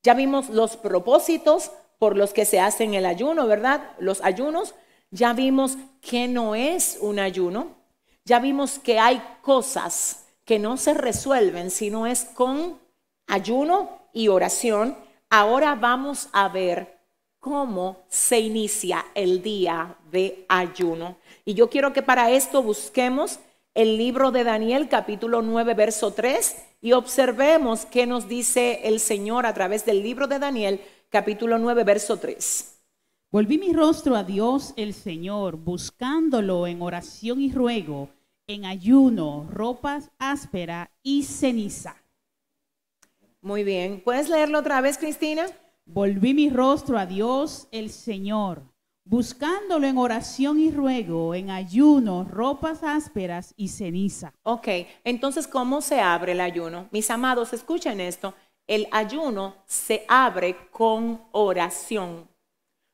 Ya 0.03 0.15
vimos 0.15 0.49
los 0.51 0.77
propósitos 0.77 1.71
por 1.99 2.17
los 2.17 2.33
que 2.33 2.45
se 2.45 2.61
hacen 2.61 2.95
el 2.95 3.07
ayuno, 3.07 3.47
¿verdad? 3.47 3.93
Los 3.99 4.23
ayunos. 4.23 4.75
Ya 5.11 5.33
vimos 5.33 5.79
que 6.01 6.29
no 6.29 6.55
es 6.55 6.99
un 7.01 7.19
ayuno. 7.19 7.77
Ya 8.25 8.39
vimos 8.39 8.79
que 8.79 8.99
hay 8.99 9.23
cosas 9.41 10.27
que 10.45 10.59
no 10.59 10.77
se 10.77 10.95
resuelven 10.95 11.71
si 11.71 11.91
no 11.91 12.07
es 12.07 12.25
con 12.25 12.79
ayuno 13.27 14.09
y 14.13 14.29
oración. 14.29 14.97
Ahora 15.31 15.75
vamos 15.75 16.29
a 16.33 16.49
ver 16.49 17.02
cómo 17.43 18.05
se 18.09 18.39
inicia 18.39 19.05
el 19.17 19.43
día 19.43 19.97
de 20.13 20.47
ayuno. 20.49 21.17
Y 21.45 21.55
yo 21.55 21.69
quiero 21.69 21.93
que 21.93 22.01
para 22.01 22.31
esto 22.31 22.63
busquemos 22.63 23.41
el 23.75 23.97
libro 23.97 24.31
de 24.31 24.45
Daniel 24.45 24.89
capítulo 24.89 25.43
9 25.43 25.75
verso 25.75 26.13
3 26.13 26.57
y 26.81 26.93
observemos 26.93 27.85
qué 27.85 28.07
nos 28.07 28.29
dice 28.29 28.83
el 28.85 29.01
Señor 29.01 29.45
a 29.45 29.55
través 29.55 29.85
del 29.85 30.05
libro 30.05 30.29
de 30.29 30.39
Daniel 30.39 30.81
capítulo 31.11 31.59
9 31.59 31.83
verso 31.83 32.17
3. 32.19 32.79
Volví 33.33 33.59
mi 33.59 33.73
rostro 33.73 34.15
a 34.15 34.23
Dios 34.23 34.73
el 34.77 34.95
Señor, 34.95 35.57
buscándolo 35.57 36.69
en 36.69 36.81
oración 36.81 37.41
y 37.41 37.51
ruego, 37.51 38.09
en 38.47 38.67
ayuno, 38.67 39.49
ropas 39.51 40.13
áspera 40.21 40.93
y 41.03 41.25
ceniza. 41.25 41.97
Muy 43.41 43.65
bien. 43.65 44.01
¿Puedes 44.05 44.29
leerlo 44.29 44.61
otra 44.61 44.81
vez, 44.81 44.97
Cristina? 44.97 45.47
Volví 45.87 46.33
mi 46.33 46.49
rostro 46.49 46.97
a 46.97 47.05
Dios 47.05 47.69
el 47.71 47.91
Señor, 47.91 48.63
buscándolo 49.05 49.87
en 49.87 49.99
oración 49.99 50.59
y 50.59 50.71
ruego, 50.71 51.35
en 51.35 51.51
ayuno, 51.51 52.25
ropas 52.25 52.83
ásperas 52.83 53.53
y 53.59 53.69
ceniza. 53.69 54.33
Ok, 54.43 54.69
entonces, 55.05 55.47
¿cómo 55.47 55.83
se 55.83 56.01
abre 56.01 56.33
el 56.33 56.41
ayuno? 56.41 56.89
Mis 56.93 57.11
amados, 57.11 57.53
escuchen 57.53 58.01
esto. 58.01 58.33
El 58.67 58.87
ayuno 58.91 59.57
se 59.67 60.07
abre 60.09 60.57
con 60.71 61.21
oración. 61.33 62.27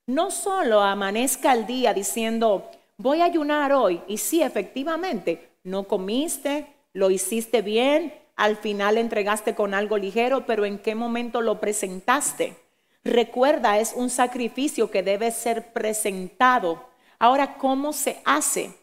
No 0.08 0.32
solo 0.32 0.80
amanezca 0.80 1.52
el 1.52 1.66
día 1.66 1.94
diciendo, 1.94 2.68
voy 2.96 3.20
a 3.20 3.26
ayunar 3.26 3.72
hoy. 3.72 4.00
Y 4.08 4.16
sí, 4.16 4.42
efectivamente, 4.42 5.50
no 5.62 5.84
comiste, 5.84 6.74
lo 6.94 7.10
hiciste 7.10 7.62
bien, 7.62 8.12
al 8.34 8.56
final 8.56 8.98
entregaste 8.98 9.54
con 9.54 9.74
algo 9.74 9.98
ligero, 9.98 10.46
pero 10.46 10.64
¿en 10.64 10.78
qué 10.78 10.94
momento 10.94 11.42
lo 11.42 11.60
presentaste? 11.60 12.56
Recuerda, 13.04 13.78
es 13.78 13.92
un 13.94 14.10
sacrificio 14.10 14.90
que 14.90 15.02
debe 15.02 15.30
ser 15.30 15.72
presentado. 15.72 16.88
Ahora, 17.18 17.56
¿cómo 17.58 17.92
se 17.92 18.20
hace? 18.24 18.74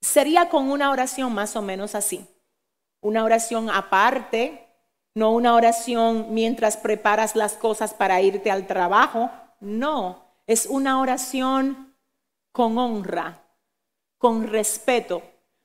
Sería 0.00 0.48
con 0.48 0.70
una 0.70 0.90
oración 0.90 1.32
más 1.34 1.56
o 1.56 1.62
menos 1.62 1.94
así. 1.94 2.26
Una 3.00 3.24
oración 3.24 3.68
aparte, 3.70 4.66
no 5.14 5.32
una 5.32 5.54
oración 5.54 6.28
mientras 6.30 6.76
preparas 6.76 7.36
las 7.36 7.54
cosas 7.54 7.94
para 7.94 8.20
irte 8.20 8.50
al 8.50 8.66
trabajo, 8.66 9.30
no, 9.60 10.24
es 10.46 10.66
una 10.66 11.00
oración 11.00 11.96
con 12.52 12.78
honra, 12.78 13.42
con 14.18 14.46
respeto, 14.46 15.22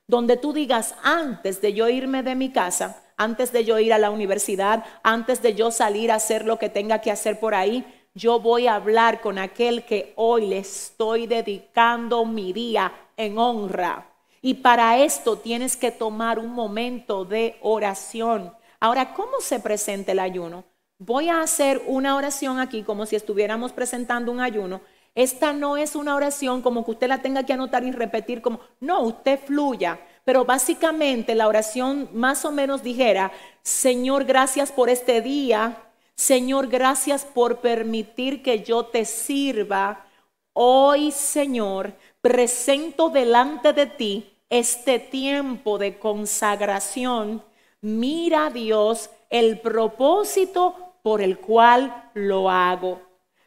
donde 0.07 0.37
tú 0.37 0.53
digas 0.53 0.95
antes 1.03 1.61
de 1.61 1.73
yo 1.73 1.89
irme 1.89 2.23
de 2.23 2.35
mi 2.35 2.51
casa, 2.51 3.03
antes 3.19 3.51
de 3.51 3.63
yo 3.63 3.77
ir 3.77 3.93
a 3.93 3.99
la 3.99 4.09
universidad, 4.09 4.83
antes 5.03 5.43
de 5.43 5.53
yo 5.53 5.69
salir 5.69 6.11
a 6.11 6.15
hacer 6.15 6.45
lo 6.45 6.57
que 6.57 6.69
tenga 6.69 7.01
que 7.01 7.11
hacer 7.11 7.39
por 7.39 7.53
ahí, 7.53 7.85
yo 8.15 8.39
voy 8.39 8.65
a 8.65 8.73
hablar 8.73 9.21
con 9.21 9.37
aquel 9.37 9.85
que 9.85 10.13
hoy 10.15 10.47
le 10.47 10.57
estoy 10.57 11.27
dedicando 11.27 12.25
mi 12.25 12.51
día 12.51 12.91
en 13.15 13.37
honra. 13.37 14.07
Y 14.41 14.55
para 14.55 14.97
esto 14.97 15.37
tienes 15.37 15.77
que 15.77 15.91
tomar 15.91 16.39
un 16.39 16.49
momento 16.49 17.25
de 17.25 17.57
oración. 17.61 18.51
Ahora, 18.79 19.13
¿cómo 19.13 19.39
se 19.41 19.59
presenta 19.59 20.13
el 20.13 20.19
ayuno? 20.19 20.63
voy 20.99 21.29
a 21.29 21.41
hacer 21.41 21.81
una 21.87 22.15
oración 22.15 22.59
aquí 22.59 22.83
como 22.83 23.05
si 23.05 23.15
estuviéramos 23.15 23.71
presentando 23.71 24.31
un 24.31 24.41
ayuno. 24.41 24.81
Esta 25.15 25.53
no 25.53 25.77
es 25.77 25.95
una 25.95 26.15
oración 26.15 26.61
como 26.61 26.85
que 26.85 26.91
usted 26.91 27.07
la 27.07 27.21
tenga 27.21 27.43
que 27.43 27.53
anotar 27.53 27.83
y 27.83 27.91
repetir 27.91 28.41
como, 28.41 28.59
no, 28.79 29.01
usted 29.01 29.39
fluya. 29.39 29.99
Pero 30.29 30.45
básicamente 30.45 31.33
la 31.33 31.47
oración 31.47 32.07
más 32.13 32.45
o 32.45 32.51
menos 32.51 32.83
dijera, 32.83 33.31
Señor, 33.63 34.25
gracias 34.25 34.71
por 34.71 34.87
este 34.87 35.21
día. 35.21 35.89
Señor, 36.13 36.67
gracias 36.67 37.25
por 37.25 37.61
permitir 37.61 38.43
que 38.43 38.61
yo 38.61 38.85
te 38.85 39.05
sirva. 39.05 40.05
Hoy, 40.53 41.11
Señor, 41.11 41.95
presento 42.21 43.09
delante 43.09 43.73
de 43.73 43.87
ti 43.87 44.31
este 44.51 44.99
tiempo 44.99 45.79
de 45.79 45.97
consagración. 45.97 47.43
Mira, 47.81 48.51
Dios, 48.51 49.09
el 49.31 49.59
propósito 49.59 50.93
por 51.01 51.23
el 51.23 51.39
cual 51.39 52.11
lo 52.13 52.51
hago. 52.51 53.01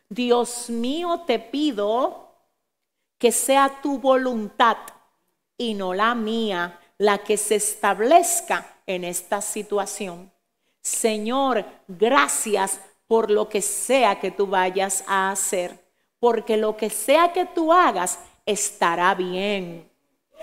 Dios 0.09 0.69
mío, 0.69 1.23
te 1.29 1.39
pido 1.39 2.35
que 3.19 3.31
sea 3.31 3.79
tu 3.81 4.01
voluntad 4.01 4.79
y 5.57 5.75
no 5.75 5.95
la 5.95 6.15
mía 6.15 6.79
la 6.99 7.19
que 7.19 7.37
se 7.37 7.57
establezca 7.57 8.67
en 8.87 9.05
esta 9.05 9.41
situación. 9.41 10.33
Señor, 10.81 11.65
gracias 11.89 12.81
por 13.07 13.31
lo 13.31 13.49
que 13.49 13.61
sea 13.61 14.19
que 14.21 14.31
tú 14.31 14.47
vayas 14.47 15.05
a 15.07 15.31
hacer, 15.31 15.79
porque 16.19 16.57
lo 16.57 16.77
que 16.77 16.91
sea 16.91 17.33
que 17.33 17.45
tú 17.45 17.73
hagas 17.73 18.19
estará 18.47 19.15
bien. 19.15 19.91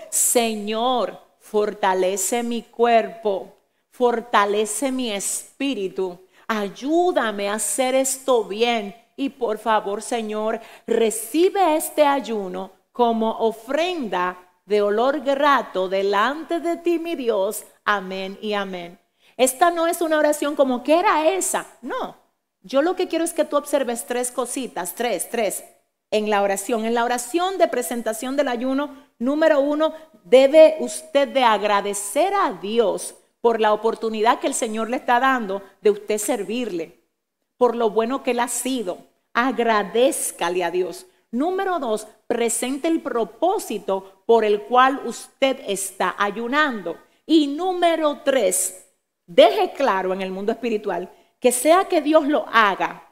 Señor, 0.08 1.20
fortalece 1.38 2.42
mi 2.42 2.62
cuerpo, 2.62 3.56
fortalece 3.90 4.92
mi 4.92 5.10
espíritu, 5.10 6.18
ayúdame 6.46 7.48
a 7.48 7.54
hacer 7.54 7.94
esto 7.94 8.44
bien. 8.44 8.94
Y 9.16 9.28
por 9.30 9.58
favor, 9.58 10.00
Señor, 10.00 10.60
recibe 10.86 11.76
este 11.76 12.04
ayuno 12.04 12.70
como 12.92 13.30
ofrenda 13.38 14.49
de 14.64 14.82
olor 14.82 15.20
grato 15.20 15.88
delante 15.88 16.60
de 16.60 16.76
ti, 16.76 16.98
mi 16.98 17.16
Dios. 17.16 17.64
Amén 17.84 18.38
y 18.40 18.52
amén. 18.52 19.00
Esta 19.36 19.70
no 19.70 19.86
es 19.86 20.00
una 20.00 20.18
oración 20.18 20.54
como 20.54 20.82
que 20.82 20.98
era 20.98 21.28
esa. 21.28 21.66
No. 21.82 22.16
Yo 22.62 22.82
lo 22.82 22.94
que 22.94 23.08
quiero 23.08 23.24
es 23.24 23.32
que 23.32 23.44
tú 23.44 23.56
observes 23.56 24.06
tres 24.06 24.30
cositas, 24.30 24.94
tres, 24.94 25.30
tres, 25.30 25.64
en 26.10 26.28
la 26.28 26.42
oración. 26.42 26.84
En 26.84 26.94
la 26.94 27.04
oración 27.04 27.56
de 27.56 27.68
presentación 27.68 28.36
del 28.36 28.48
ayuno, 28.48 28.94
número 29.18 29.60
uno, 29.60 29.94
debe 30.24 30.76
usted 30.80 31.28
de 31.28 31.42
agradecer 31.42 32.34
a 32.34 32.52
Dios 32.52 33.14
por 33.40 33.60
la 33.60 33.72
oportunidad 33.72 34.40
que 34.40 34.46
el 34.46 34.54
Señor 34.54 34.90
le 34.90 34.96
está 34.96 35.18
dando 35.20 35.62
de 35.80 35.90
usted 35.90 36.18
servirle, 36.18 37.02
por 37.56 37.74
lo 37.74 37.90
bueno 37.90 38.22
que 38.22 38.32
Él 38.32 38.40
ha 38.40 38.48
sido. 38.48 38.98
Agradezcale 39.32 40.62
a 40.64 40.70
Dios. 40.70 41.06
Número 41.30 41.78
dos, 41.78 42.08
presente 42.26 42.88
el 42.88 43.00
propósito 43.00 44.19
por 44.30 44.44
el 44.44 44.62
cual 44.62 45.00
usted 45.06 45.58
está 45.66 46.14
ayunando. 46.16 46.98
Y 47.26 47.48
número 47.48 48.20
tres, 48.24 48.88
deje 49.26 49.72
claro 49.72 50.12
en 50.12 50.22
el 50.22 50.30
mundo 50.30 50.52
espiritual 50.52 51.10
que 51.40 51.50
sea 51.50 51.86
que 51.86 52.00
Dios 52.00 52.28
lo 52.28 52.46
haga 52.46 53.08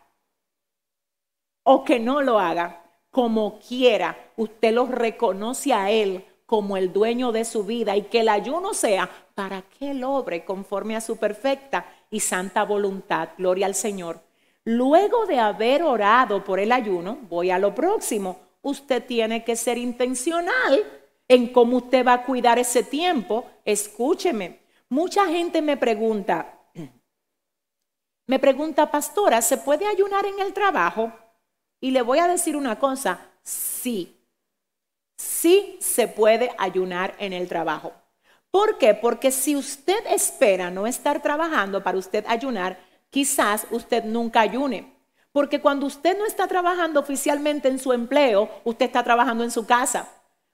o 1.64 1.82
que 1.82 1.98
no 1.98 2.22
lo 2.22 2.38
haga, 2.38 2.84
como 3.10 3.58
quiera, 3.58 4.30
usted 4.36 4.72
lo 4.72 4.86
reconoce 4.86 5.72
a 5.72 5.90
Él 5.90 6.24
como 6.46 6.76
el 6.76 6.92
dueño 6.92 7.32
de 7.32 7.44
su 7.44 7.64
vida 7.64 7.96
y 7.96 8.02
que 8.02 8.20
el 8.20 8.28
ayuno 8.28 8.72
sea 8.72 9.10
para 9.34 9.62
que 9.62 9.90
Él 9.90 10.04
obre 10.04 10.44
conforme 10.44 10.94
a 10.94 11.00
su 11.00 11.16
perfecta 11.16 11.84
y 12.12 12.20
santa 12.20 12.62
voluntad. 12.62 13.30
Gloria 13.36 13.66
al 13.66 13.74
Señor. 13.74 14.20
Luego 14.62 15.26
de 15.26 15.40
haber 15.40 15.82
orado 15.82 16.44
por 16.44 16.60
el 16.60 16.70
ayuno, 16.70 17.18
voy 17.22 17.50
a 17.50 17.58
lo 17.58 17.74
próximo. 17.74 18.38
Usted 18.62 19.04
tiene 19.04 19.42
que 19.42 19.56
ser 19.56 19.78
intencional 19.78 20.97
en 21.28 21.52
cómo 21.52 21.76
usted 21.76 22.04
va 22.04 22.14
a 22.14 22.24
cuidar 22.24 22.58
ese 22.58 22.82
tiempo. 22.82 23.46
Escúcheme. 23.64 24.60
Mucha 24.88 25.26
gente 25.26 25.60
me 25.60 25.76
pregunta, 25.76 26.58
me 28.26 28.38
pregunta, 28.38 28.90
pastora, 28.90 29.42
¿se 29.42 29.58
puede 29.58 29.86
ayunar 29.86 30.24
en 30.24 30.40
el 30.40 30.54
trabajo? 30.54 31.12
Y 31.80 31.90
le 31.90 32.02
voy 32.02 32.18
a 32.18 32.26
decir 32.26 32.56
una 32.56 32.78
cosa, 32.78 33.20
sí, 33.42 34.18
sí 35.16 35.76
se 35.80 36.08
puede 36.08 36.50
ayunar 36.58 37.14
en 37.18 37.34
el 37.34 37.46
trabajo. 37.48 37.92
¿Por 38.50 38.78
qué? 38.78 38.94
Porque 38.94 39.30
si 39.30 39.54
usted 39.56 40.04
espera 40.06 40.70
no 40.70 40.86
estar 40.86 41.20
trabajando 41.20 41.82
para 41.82 41.98
usted 41.98 42.24
ayunar, 42.26 42.78
quizás 43.10 43.66
usted 43.70 44.04
nunca 44.04 44.40
ayune. 44.40 44.96
Porque 45.32 45.60
cuando 45.60 45.86
usted 45.86 46.16
no 46.18 46.24
está 46.24 46.48
trabajando 46.48 46.98
oficialmente 46.98 47.68
en 47.68 47.78
su 47.78 47.92
empleo, 47.92 48.50
usted 48.64 48.86
está 48.86 49.04
trabajando 49.04 49.44
en 49.44 49.50
su 49.50 49.66
casa. 49.66 50.08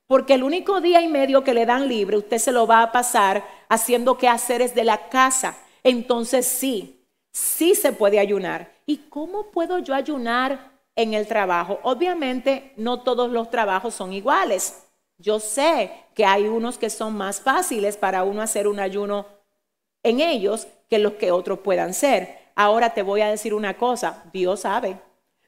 Porque 0.06 0.34
el 0.34 0.42
único 0.42 0.80
día 0.80 1.00
y 1.00 1.08
medio 1.08 1.44
que 1.44 1.54
le 1.54 1.66
dan 1.66 1.88
libre, 1.88 2.18
usted 2.18 2.38
se 2.38 2.52
lo 2.52 2.66
va 2.66 2.82
a 2.82 2.92
pasar 2.92 3.44
haciendo 3.68 4.18
quehaceres 4.18 4.74
de 4.74 4.84
la 4.84 5.08
casa. 5.08 5.56
Entonces 5.82 6.46
sí, 6.46 7.06
sí 7.32 7.74
se 7.74 7.92
puede 7.92 8.18
ayunar. 8.18 8.72
¿Y 8.86 9.08
cómo 9.08 9.50
puedo 9.50 9.78
yo 9.78 9.94
ayunar 9.94 10.72
en 10.94 11.14
el 11.14 11.26
trabajo? 11.26 11.80
Obviamente 11.82 12.72
no 12.76 13.02
todos 13.02 13.30
los 13.30 13.50
trabajos 13.50 13.94
son 13.94 14.12
iguales. 14.12 14.86
Yo 15.16 15.40
sé 15.40 15.90
que 16.14 16.26
hay 16.26 16.48
unos 16.48 16.76
que 16.76 16.90
son 16.90 17.16
más 17.16 17.40
fáciles 17.40 17.96
para 17.96 18.24
uno 18.24 18.42
hacer 18.42 18.68
un 18.68 18.80
ayuno 18.80 19.26
en 20.02 20.20
ellos 20.20 20.66
que 20.90 20.98
los 20.98 21.14
que 21.14 21.32
otros 21.32 21.60
puedan 21.60 21.94
ser. 21.94 22.38
Ahora 22.54 22.94
te 22.94 23.02
voy 23.02 23.22
a 23.22 23.30
decir 23.30 23.54
una 23.54 23.76
cosa, 23.76 24.24
Dios 24.32 24.60
sabe. 24.60 25.00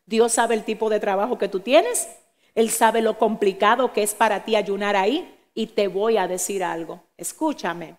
Dios 0.07 0.33
sabe 0.33 0.55
el 0.55 0.65
tipo 0.65 0.89
de 0.89 1.01
trabajo 1.01 1.37
que 1.37 1.49
tú 1.49 1.61
tienes. 1.61 2.09
Él 2.57 2.71
sabe 2.71 3.03
lo 3.03 3.19
complicado 3.19 3.93
que 3.93 4.03
es 4.03 4.15
para 4.15 4.45
ti 4.45 4.57
ayunar 4.57 4.97
ahí. 4.97 5.33
Y 5.55 5.69
te 5.69 5.87
voy 5.89 6.17
a 6.17 6.27
decir 6.27 6.65
algo. 6.65 7.05
Escúchame. 7.17 7.97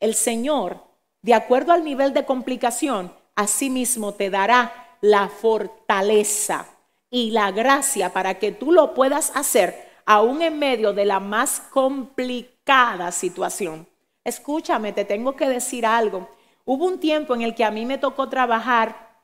El 0.00 0.14
Señor, 0.14 0.82
de 1.22 1.34
acuerdo 1.34 1.72
al 1.72 1.84
nivel 1.84 2.14
de 2.14 2.24
complicación, 2.24 3.12
así 3.34 3.68
mismo 3.68 4.14
te 4.14 4.30
dará 4.30 4.96
la 5.00 5.28
fortaleza 5.28 6.66
y 7.10 7.30
la 7.30 7.50
gracia 7.52 8.12
para 8.12 8.38
que 8.38 8.52
tú 8.52 8.72
lo 8.72 8.94
puedas 8.94 9.30
hacer 9.34 9.86
aún 10.04 10.42
en 10.42 10.58
medio 10.58 10.92
de 10.92 11.04
la 11.04 11.20
más 11.20 11.60
complicada 11.60 13.12
situación. 13.12 13.86
Escúchame, 14.24 14.92
te 14.92 15.04
tengo 15.04 15.36
que 15.36 15.48
decir 15.48 15.84
algo. 15.86 16.28
Hubo 16.64 16.84
un 16.84 16.98
tiempo 16.98 17.34
en 17.34 17.42
el 17.42 17.54
que 17.54 17.64
a 17.64 17.70
mí 17.70 17.86
me 17.86 17.98
tocó 17.98 18.28
trabajar 18.28 19.16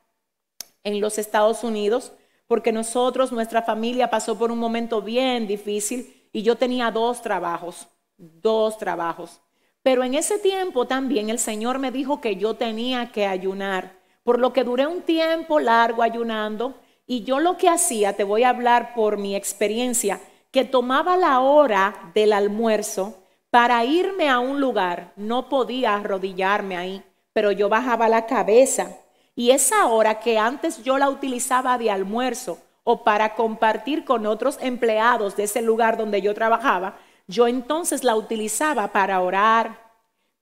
en 0.84 1.00
los 1.00 1.18
Estados 1.18 1.64
Unidos 1.64 2.12
porque 2.46 2.72
nosotros, 2.72 3.32
nuestra 3.32 3.62
familia 3.62 4.10
pasó 4.10 4.38
por 4.38 4.50
un 4.50 4.58
momento 4.58 5.02
bien 5.02 5.46
difícil 5.46 6.28
y 6.32 6.42
yo 6.42 6.56
tenía 6.56 6.90
dos 6.90 7.22
trabajos, 7.22 7.88
dos 8.16 8.78
trabajos. 8.78 9.40
Pero 9.82 10.04
en 10.04 10.14
ese 10.14 10.38
tiempo 10.38 10.86
también 10.86 11.30
el 11.30 11.38
Señor 11.38 11.78
me 11.78 11.90
dijo 11.90 12.20
que 12.20 12.36
yo 12.36 12.54
tenía 12.54 13.10
que 13.12 13.26
ayunar, 13.26 13.98
por 14.22 14.38
lo 14.38 14.52
que 14.52 14.64
duré 14.64 14.86
un 14.86 15.02
tiempo 15.02 15.58
largo 15.58 16.02
ayunando 16.02 16.74
y 17.06 17.24
yo 17.24 17.40
lo 17.40 17.56
que 17.56 17.68
hacía, 17.68 18.14
te 18.14 18.24
voy 18.24 18.44
a 18.44 18.50
hablar 18.50 18.94
por 18.94 19.18
mi 19.18 19.34
experiencia, 19.34 20.20
que 20.50 20.64
tomaba 20.64 21.16
la 21.16 21.40
hora 21.40 22.12
del 22.14 22.32
almuerzo 22.32 23.18
para 23.50 23.84
irme 23.84 24.28
a 24.28 24.38
un 24.38 24.60
lugar, 24.60 25.12
no 25.16 25.48
podía 25.48 25.96
arrodillarme 25.96 26.76
ahí 26.76 27.04
pero 27.32 27.52
yo 27.52 27.68
bajaba 27.68 28.08
la 28.08 28.26
cabeza. 28.26 28.98
Y 29.34 29.50
esa 29.50 29.86
hora 29.86 30.20
que 30.20 30.38
antes 30.38 30.82
yo 30.82 30.98
la 30.98 31.08
utilizaba 31.08 31.78
de 31.78 31.90
almuerzo 31.90 32.58
o 32.84 33.04
para 33.04 33.34
compartir 33.34 34.04
con 34.04 34.26
otros 34.26 34.58
empleados 34.60 35.36
de 35.36 35.44
ese 35.44 35.62
lugar 35.62 35.96
donde 35.96 36.20
yo 36.20 36.34
trabajaba, 36.34 36.96
yo 37.26 37.46
entonces 37.46 38.04
la 38.04 38.16
utilizaba 38.16 38.92
para 38.92 39.20
orar, 39.20 39.92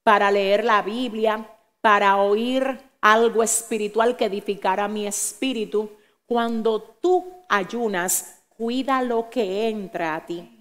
para 0.02 0.30
leer 0.30 0.64
la 0.64 0.82
Biblia, 0.82 1.46
para 1.80 2.16
oír 2.16 2.80
algo 3.00 3.42
espiritual 3.42 4.16
que 4.16 4.26
edificara 4.26 4.88
mi 4.88 5.06
espíritu. 5.06 5.90
Cuando 6.26 6.80
tú 6.80 7.32
ayunas, 7.48 8.42
cuida 8.48 9.02
lo 9.02 9.30
que 9.30 9.68
entra 9.68 10.16
a 10.16 10.26
ti. 10.26 10.56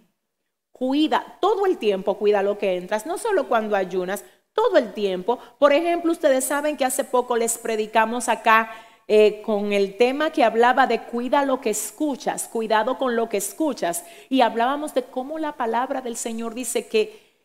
Cuida, 0.72 1.38
todo 1.42 1.66
el 1.66 1.78
tiempo 1.78 2.18
cuida 2.18 2.42
lo 2.42 2.58
que 2.58 2.78
entras, 2.78 3.06
no 3.06 3.18
solo 3.18 3.48
cuando 3.50 3.76
ayunas, 3.76 4.24
todo 4.60 4.78
el 4.78 4.92
tiempo. 4.92 5.40
Por 5.58 5.72
ejemplo, 5.72 6.12
ustedes 6.12 6.44
saben 6.44 6.76
que 6.76 6.84
hace 6.84 7.06
poco 7.06 7.38
les 7.38 7.58
predicamos 7.58 8.28
acá 8.28 8.70
eh, 9.08 9.42
con 9.42 9.72
el 9.72 9.96
tema 9.96 10.32
que 10.32 10.44
hablaba 10.44 10.86
de 10.86 11.04
cuida 11.04 11.46
lo 11.46 11.62
que 11.62 11.70
escuchas, 11.70 12.50
cuidado 12.50 12.98
con 12.98 13.16
lo 13.16 13.30
que 13.30 13.38
escuchas. 13.38 14.04
Y 14.28 14.42
hablábamos 14.42 14.94
de 14.94 15.04
cómo 15.04 15.40
la 15.40 15.54
palabra 15.54 16.02
del 16.02 16.18
Señor 16.18 16.56
dice 16.56 16.90
que 16.90 17.38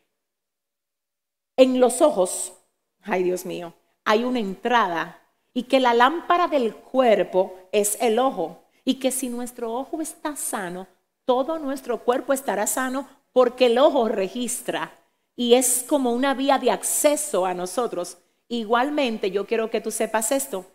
en 1.56 1.78
los 1.78 2.02
ojos, 2.02 2.54
ay 3.02 3.22
Dios 3.22 3.46
mío, 3.46 3.74
hay 4.04 4.24
una 4.24 4.40
entrada 4.40 5.20
y 5.52 5.62
que 5.64 5.78
la 5.78 5.94
lámpara 5.94 6.48
del 6.48 6.74
cuerpo 6.74 7.54
es 7.70 7.96
el 8.00 8.18
ojo 8.18 8.64
y 8.84 8.96
que 8.96 9.12
si 9.12 9.28
nuestro 9.28 9.72
ojo 9.72 10.00
está 10.00 10.34
sano, 10.34 10.88
todo 11.24 11.60
nuestro 11.60 12.00
cuerpo 12.00 12.32
estará 12.32 12.66
sano 12.66 13.06
porque 13.32 13.66
el 13.66 13.78
ojo 13.78 14.08
registra 14.08 14.92
y 15.36 15.54
es 15.54 15.84
como 15.88 16.12
una 16.12 16.34
vía 16.34 16.58
de 16.58 16.70
acceso 16.70 17.46
a 17.46 17.54
nosotros. 17.54 18.18
Igualmente, 18.48 19.30
yo 19.30 19.46
quiero 19.46 19.70
que 19.70 19.80
tú 19.80 19.90
sepas 19.90 20.32
esto, 20.32 20.66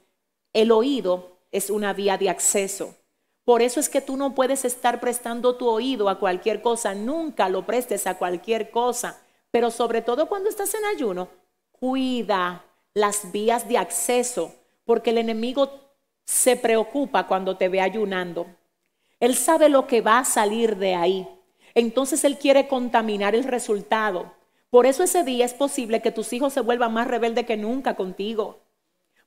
el 0.54 0.72
oído 0.72 1.38
es 1.52 1.70
una 1.70 1.94
vía 1.94 2.18
de 2.18 2.30
acceso. 2.30 2.96
Por 3.44 3.62
eso 3.62 3.80
es 3.80 3.90
que 3.90 4.02
tú 4.02 4.18
no 4.18 4.36
puedes 4.36 4.66
estar 4.66 5.00
prestando 5.00 5.56
tu 5.56 5.68
oído 5.68 6.10
a 6.10 6.20
cualquier 6.20 6.62
cosa, 6.62 6.94
nunca 6.94 7.50
lo 7.50 7.66
prestes 7.66 8.06
a 8.06 8.18
cualquier 8.18 8.70
cosa, 8.70 9.22
pero 9.52 9.72
sobre 9.72 10.02
todo 10.02 10.28
cuando 10.28 10.50
estás 10.50 10.74
en 10.76 10.86
ayuno, 10.86 11.30
cuida 11.72 12.66
las 12.94 13.32
vías 13.32 13.68
de 13.68 13.78
acceso, 13.78 14.54
porque 14.84 15.12
el 15.12 15.18
enemigo 15.18 15.72
se 16.26 16.56
preocupa 16.56 17.26
cuando 17.26 17.58
te 17.58 17.70
ve 17.70 17.82
ayunando. 17.82 18.46
Él 19.20 19.36
sabe 19.36 19.70
lo 19.70 19.88
que 19.88 20.02
va 20.02 20.20
a 20.20 20.26
salir 20.26 20.78
de 20.78 20.96
ahí. 20.96 21.28
Entonces 21.74 22.24
él 22.24 22.38
quiere 22.38 22.68
contaminar 22.68 23.36
el 23.36 23.44
resultado. 23.44 24.32
Por 24.70 24.86
eso 24.86 25.04
ese 25.04 25.24
día 25.24 25.46
es 25.46 25.54
posible 25.54 26.02
que 26.02 26.12
tus 26.12 26.32
hijos 26.34 26.54
se 26.54 26.62
vuelvan 26.62 26.94
más 26.94 27.08
rebeldes 27.08 27.46
que 27.46 27.58
nunca 27.58 27.96
contigo. 27.96 28.60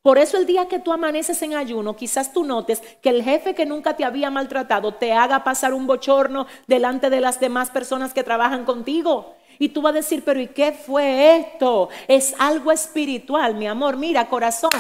Por 0.02 0.18
eso 0.18 0.36
el 0.36 0.46
día 0.46 0.66
que 0.66 0.80
tú 0.80 0.92
amaneces 0.92 1.40
en 1.42 1.54
ayuno, 1.54 1.94
quizás 1.94 2.32
tú 2.32 2.42
notes 2.44 2.82
que 3.00 3.10
el 3.10 3.22
jefe 3.22 3.54
que 3.54 3.66
nunca 3.66 3.94
te 3.94 4.04
había 4.04 4.30
maltratado 4.30 4.94
te 4.94 5.12
haga 5.12 5.44
pasar 5.44 5.72
un 5.74 5.86
bochorno 5.86 6.46
delante 6.66 7.08
de 7.08 7.20
las 7.20 7.38
demás 7.38 7.70
personas 7.70 8.12
que 8.12 8.24
trabajan 8.24 8.64
contigo. 8.64 9.36
Y 9.60 9.68
tú 9.68 9.80
vas 9.80 9.92
a 9.92 9.96
decir, 9.96 10.24
pero 10.24 10.40
¿y 10.40 10.48
qué 10.48 10.72
fue 10.72 11.36
esto? 11.36 11.88
Es 12.08 12.34
algo 12.40 12.72
espiritual, 12.72 13.54
mi 13.54 13.68
amor. 13.68 13.96
Mira, 13.96 14.28
corazón, 14.28 14.70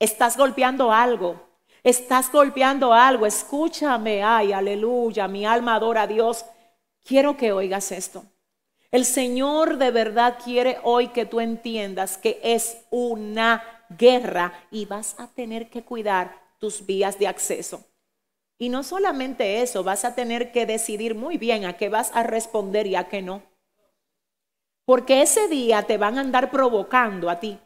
estás 0.00 0.36
golpeando 0.36 0.90
algo. 0.90 1.40
Estás 1.84 2.30
golpeando 2.32 2.92
algo. 2.92 3.26
Escúchame, 3.26 4.24
ay, 4.24 4.52
aleluya, 4.52 5.28
mi 5.28 5.46
alma 5.46 5.76
adora 5.76 6.02
a 6.02 6.06
Dios. 6.08 6.44
Quiero 7.04 7.36
que 7.36 7.52
oigas 7.52 7.92
esto. 7.92 8.24
El 8.92 9.06
Señor 9.06 9.78
de 9.78 9.90
verdad 9.90 10.36
quiere 10.44 10.76
hoy 10.82 11.08
que 11.08 11.24
tú 11.24 11.40
entiendas 11.40 12.18
que 12.18 12.38
es 12.42 12.84
una 12.90 13.64
guerra 13.88 14.52
y 14.70 14.84
vas 14.84 15.18
a 15.18 15.28
tener 15.28 15.70
que 15.70 15.82
cuidar 15.82 16.38
tus 16.58 16.84
vías 16.84 17.18
de 17.18 17.26
acceso. 17.26 17.86
Y 18.58 18.68
no 18.68 18.82
solamente 18.82 19.62
eso, 19.62 19.82
vas 19.82 20.04
a 20.04 20.14
tener 20.14 20.52
que 20.52 20.66
decidir 20.66 21.14
muy 21.14 21.38
bien 21.38 21.64
a 21.64 21.78
qué 21.78 21.88
vas 21.88 22.10
a 22.12 22.22
responder 22.22 22.86
y 22.86 22.94
a 22.94 23.08
qué 23.08 23.22
no. 23.22 23.42
Porque 24.84 25.22
ese 25.22 25.48
día 25.48 25.84
te 25.84 25.96
van 25.96 26.18
a 26.18 26.20
andar 26.20 26.50
provocando 26.50 27.30
a 27.30 27.40
ti, 27.40 27.58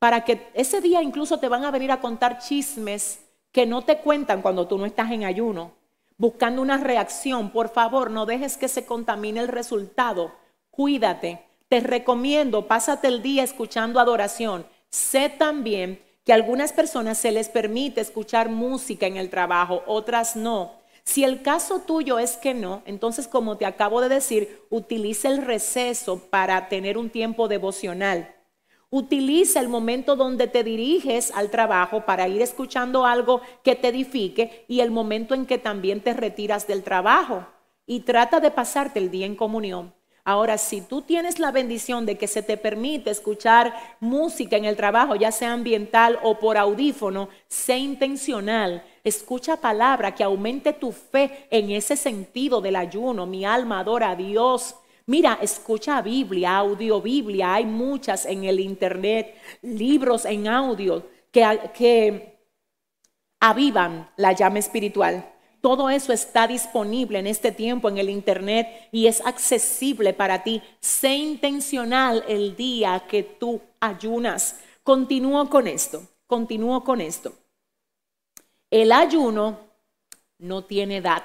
para 0.00 0.24
que 0.24 0.48
ese 0.54 0.80
día 0.80 1.02
incluso 1.02 1.38
te 1.38 1.48
van 1.48 1.64
a 1.64 1.70
venir 1.70 1.92
a 1.92 2.00
contar 2.00 2.40
chismes 2.40 3.20
que 3.52 3.64
no 3.64 3.82
te 3.82 3.98
cuentan 3.98 4.42
cuando 4.42 4.66
tú 4.66 4.76
no 4.76 4.86
estás 4.86 5.12
en 5.12 5.22
ayuno, 5.22 5.70
buscando 6.18 6.60
una 6.62 6.78
reacción. 6.78 7.50
Por 7.50 7.68
favor, 7.68 8.10
no 8.10 8.26
dejes 8.26 8.56
que 8.56 8.66
se 8.66 8.84
contamine 8.84 9.38
el 9.38 9.48
resultado. 9.48 10.42
Cuídate. 10.76 11.40
Te 11.68 11.78
recomiendo, 11.78 12.66
pásate 12.66 13.06
el 13.06 13.22
día 13.22 13.44
escuchando 13.44 14.00
adoración. 14.00 14.66
Sé 14.90 15.28
también 15.28 16.02
que 16.24 16.32
a 16.32 16.34
algunas 16.34 16.72
personas 16.72 17.16
se 17.16 17.30
les 17.30 17.48
permite 17.48 18.00
escuchar 18.00 18.48
música 18.48 19.06
en 19.06 19.16
el 19.16 19.30
trabajo, 19.30 19.84
otras 19.86 20.34
no. 20.34 20.72
Si 21.04 21.22
el 21.22 21.42
caso 21.42 21.82
tuyo 21.86 22.18
es 22.18 22.36
que 22.36 22.54
no, 22.54 22.82
entonces 22.86 23.28
como 23.28 23.56
te 23.56 23.66
acabo 23.66 24.00
de 24.00 24.08
decir, 24.08 24.62
utiliza 24.68 25.28
el 25.28 25.42
receso 25.44 26.18
para 26.28 26.68
tener 26.68 26.98
un 26.98 27.08
tiempo 27.08 27.46
devocional. 27.46 28.34
Utiliza 28.90 29.60
el 29.60 29.68
momento 29.68 30.16
donde 30.16 30.48
te 30.48 30.64
diriges 30.64 31.30
al 31.36 31.50
trabajo 31.50 32.04
para 32.04 32.26
ir 32.26 32.42
escuchando 32.42 33.06
algo 33.06 33.42
que 33.62 33.76
te 33.76 33.88
edifique 33.88 34.64
y 34.66 34.80
el 34.80 34.90
momento 34.90 35.34
en 35.34 35.46
que 35.46 35.58
también 35.58 36.00
te 36.00 36.14
retiras 36.14 36.66
del 36.66 36.82
trabajo. 36.82 37.46
Y 37.86 38.00
trata 38.00 38.40
de 38.40 38.50
pasarte 38.50 38.98
el 38.98 39.10
día 39.10 39.26
en 39.26 39.36
comunión. 39.36 39.94
Ahora, 40.26 40.56
si 40.56 40.80
tú 40.80 41.02
tienes 41.02 41.38
la 41.38 41.50
bendición 41.50 42.06
de 42.06 42.16
que 42.16 42.26
se 42.26 42.42
te 42.42 42.56
permite 42.56 43.10
escuchar 43.10 43.74
música 44.00 44.56
en 44.56 44.64
el 44.64 44.74
trabajo, 44.74 45.16
ya 45.16 45.30
sea 45.30 45.52
ambiental 45.52 46.18
o 46.22 46.38
por 46.38 46.56
audífono, 46.56 47.28
sé 47.46 47.76
intencional. 47.76 48.82
Escucha 49.04 49.60
palabra 49.60 50.14
que 50.14 50.24
aumente 50.24 50.72
tu 50.72 50.92
fe 50.92 51.46
en 51.50 51.70
ese 51.70 51.94
sentido 51.94 52.62
del 52.62 52.76
ayuno. 52.76 53.26
Mi 53.26 53.44
alma 53.44 53.80
adora 53.80 54.12
a 54.12 54.16
Dios. 54.16 54.76
Mira, 55.04 55.38
escucha 55.42 56.00
Biblia, 56.00 56.56
audio 56.56 57.02
Biblia. 57.02 57.54
Hay 57.54 57.66
muchas 57.66 58.24
en 58.24 58.44
el 58.44 58.60
Internet, 58.60 59.36
libros 59.60 60.24
en 60.24 60.48
audio 60.48 61.06
que, 61.30 61.70
que 61.74 62.38
avivan 63.40 64.08
la 64.16 64.32
llama 64.32 64.58
espiritual. 64.58 65.33
Todo 65.64 65.88
eso 65.88 66.12
está 66.12 66.46
disponible 66.46 67.18
en 67.18 67.26
este 67.26 67.50
tiempo 67.50 67.88
en 67.88 67.96
el 67.96 68.10
Internet 68.10 68.68
y 68.92 69.06
es 69.06 69.24
accesible 69.24 70.12
para 70.12 70.42
ti. 70.42 70.62
Sé 70.78 71.14
intencional 71.14 72.22
el 72.28 72.54
día 72.54 73.06
que 73.08 73.22
tú 73.22 73.62
ayunas. 73.80 74.60
Continúo 74.82 75.48
con 75.48 75.66
esto, 75.66 76.02
continúo 76.26 76.84
con 76.84 77.00
esto. 77.00 77.32
El 78.70 78.92
ayuno 78.92 79.58
no 80.36 80.64
tiene 80.64 80.98
edad. 80.98 81.22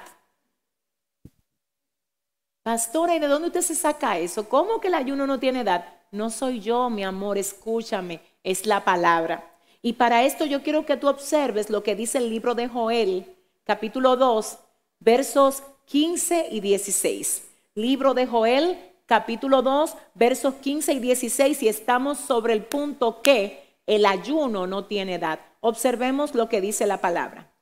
Pastora, 2.62 3.16
¿y 3.16 3.18
de 3.18 3.26
dónde 3.26 3.48
usted 3.48 3.60
se 3.60 3.74
saca 3.74 4.16
eso? 4.16 4.48
¿Cómo 4.48 4.80
que 4.80 4.88
el 4.88 4.94
ayuno 4.94 5.26
no 5.26 5.38
tiene 5.38 5.60
edad? 5.60 5.84
No 6.12 6.30
soy 6.30 6.60
yo, 6.60 6.88
mi 6.88 7.04
amor, 7.04 7.36
escúchame, 7.36 8.22
es 8.42 8.64
la 8.64 8.86
palabra. 8.86 9.58
Y 9.82 9.92
para 9.92 10.24
esto 10.24 10.46
yo 10.46 10.62
quiero 10.62 10.86
que 10.86 10.96
tú 10.96 11.08
observes 11.08 11.68
lo 11.68 11.82
que 11.82 11.94
dice 11.94 12.16
el 12.16 12.30
libro 12.30 12.54
de 12.54 12.68
Joel 12.68 13.36
capítulo 13.70 14.16
2, 14.16 14.58
versos 14.98 15.62
15 15.84 16.48
y 16.50 16.58
16. 16.58 17.48
Libro 17.76 18.14
de 18.14 18.26
Joel, 18.26 18.76
capítulo 19.06 19.62
2, 19.62 19.94
versos 20.16 20.54
15 20.54 20.94
y 20.94 20.98
16, 20.98 21.62
y 21.62 21.68
estamos 21.68 22.18
sobre 22.18 22.54
el 22.54 22.64
punto 22.64 23.22
que 23.22 23.78
el 23.86 24.06
ayuno 24.06 24.66
no 24.66 24.86
tiene 24.86 25.14
edad. 25.14 25.38
Observemos 25.60 26.34
lo 26.34 26.48
que 26.48 26.60
dice 26.60 26.84
la 26.88 27.00
palabra. 27.00 27.52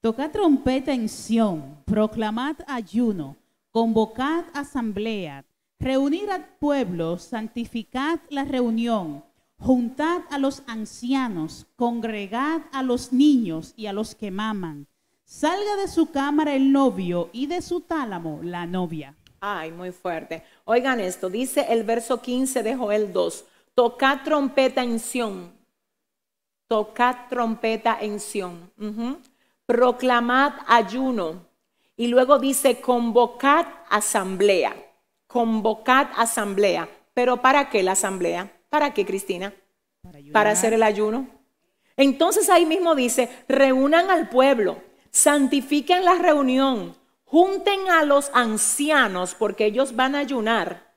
Tocad 0.00 0.30
trompeta 0.30 0.94
en 0.94 1.10
Sión, 1.10 1.82
proclamad 1.84 2.56
ayuno, 2.66 3.36
convocad 3.70 4.44
asamblea, 4.54 5.44
reunid 5.78 6.30
al 6.30 6.46
pueblo, 6.58 7.18
santificad 7.18 8.18
la 8.30 8.44
reunión, 8.44 9.24
juntad 9.58 10.22
a 10.30 10.38
los 10.38 10.62
ancianos, 10.66 11.66
congregad 11.76 12.62
a 12.72 12.82
los 12.82 13.12
niños 13.12 13.74
y 13.76 13.88
a 13.88 13.92
los 13.92 14.14
que 14.14 14.30
maman 14.30 14.86
Salga 15.30 15.76
de 15.76 15.86
su 15.86 16.10
cámara 16.10 16.56
el 16.56 16.72
novio 16.72 17.30
y 17.32 17.46
de 17.46 17.62
su 17.62 17.82
tálamo 17.82 18.40
la 18.42 18.66
novia. 18.66 19.14
Ay, 19.38 19.70
muy 19.70 19.92
fuerte. 19.92 20.42
Oigan 20.64 20.98
esto, 20.98 21.30
dice 21.30 21.66
el 21.70 21.84
verso 21.84 22.20
15 22.20 22.64
de 22.64 22.74
Joel 22.74 23.12
2. 23.12 23.44
Tocad 23.76 24.24
trompeta 24.24 24.82
en 24.82 24.98
Sión. 24.98 25.52
Tocad 26.66 27.28
trompeta 27.28 27.96
en 28.00 28.18
Sión. 28.18 28.72
Proclamad 29.66 30.54
ayuno. 30.66 31.46
Y 31.96 32.08
luego 32.08 32.40
dice, 32.40 32.80
convocad 32.80 33.66
asamblea. 33.88 34.74
Convocad 35.28 36.08
asamblea. 36.16 36.88
¿Pero 37.14 37.40
para 37.40 37.70
qué 37.70 37.84
la 37.84 37.92
asamblea? 37.92 38.50
¿Para 38.68 38.92
qué, 38.92 39.06
Cristina? 39.06 39.54
Para, 40.02 40.18
para 40.32 40.50
hacer 40.50 40.72
el 40.72 40.82
ayuno. 40.82 41.28
Entonces 41.96 42.50
ahí 42.50 42.66
mismo 42.66 42.96
dice, 42.96 43.30
reúnan 43.46 44.10
al 44.10 44.28
pueblo 44.28 44.89
santifiquen 45.10 46.04
la 46.04 46.14
reunión, 46.14 46.96
junten 47.24 47.90
a 47.90 48.04
los 48.04 48.30
ancianos 48.34 49.34
porque 49.34 49.66
ellos 49.66 49.94
van 49.94 50.14
a 50.14 50.20
ayunar, 50.20 50.94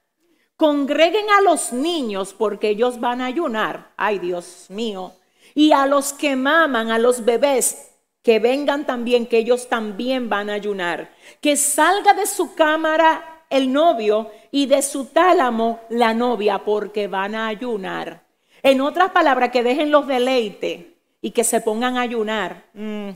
congreguen 0.56 1.30
a 1.30 1.42
los 1.42 1.74
niños 1.74 2.34
porque 2.34 2.70
ellos 2.70 3.00
van 3.00 3.22
a 3.22 3.26
ayunar, 3.26 3.92
ay 3.98 4.20
Dios 4.20 4.68
mío, 4.70 5.14
y 5.56 5.72
a 5.72 5.86
los 5.86 6.14
que 6.14 6.36
maman, 6.36 6.92
a 6.92 6.98
los 6.98 7.26
bebés, 7.26 7.90
que 8.24 8.40
vengan 8.40 8.86
también, 8.86 9.26
que 9.26 9.38
ellos 9.38 9.68
también 9.68 10.30
van 10.30 10.50
a 10.50 10.54
ayunar, 10.54 11.14
que 11.42 11.58
salga 11.58 12.14
de 12.14 12.26
su 12.26 12.56
cámara 12.56 13.46
el 13.50 13.72
novio 13.72 14.32
y 14.50 14.66
de 14.66 14.82
su 14.82 15.06
tálamo 15.06 15.82
la 15.90 16.14
novia 16.14 16.60
porque 16.60 17.08
van 17.08 17.36
a 17.36 17.48
ayunar. 17.48 18.24
En 18.64 18.82
otras 18.82 19.12
palabras, 19.12 19.52
que 19.52 19.62
dejen 19.62 19.92
los 19.92 20.08
deleites 20.08 20.86
y 21.22 21.32
que 21.32 21.44
se 21.44 21.62
pongan 21.62 21.98
a 21.98 22.02
ayunar. 22.02 22.64
Mm, 22.74 23.10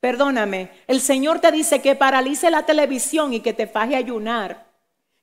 Perdóname, 0.00 0.70
el 0.86 1.00
Señor 1.00 1.40
te 1.40 1.50
dice 1.50 1.82
que 1.82 1.96
paralice 1.96 2.50
la 2.50 2.64
televisión 2.64 3.32
y 3.32 3.40
que 3.40 3.52
te 3.52 3.66
faje 3.66 3.96
ayunar, 3.96 4.66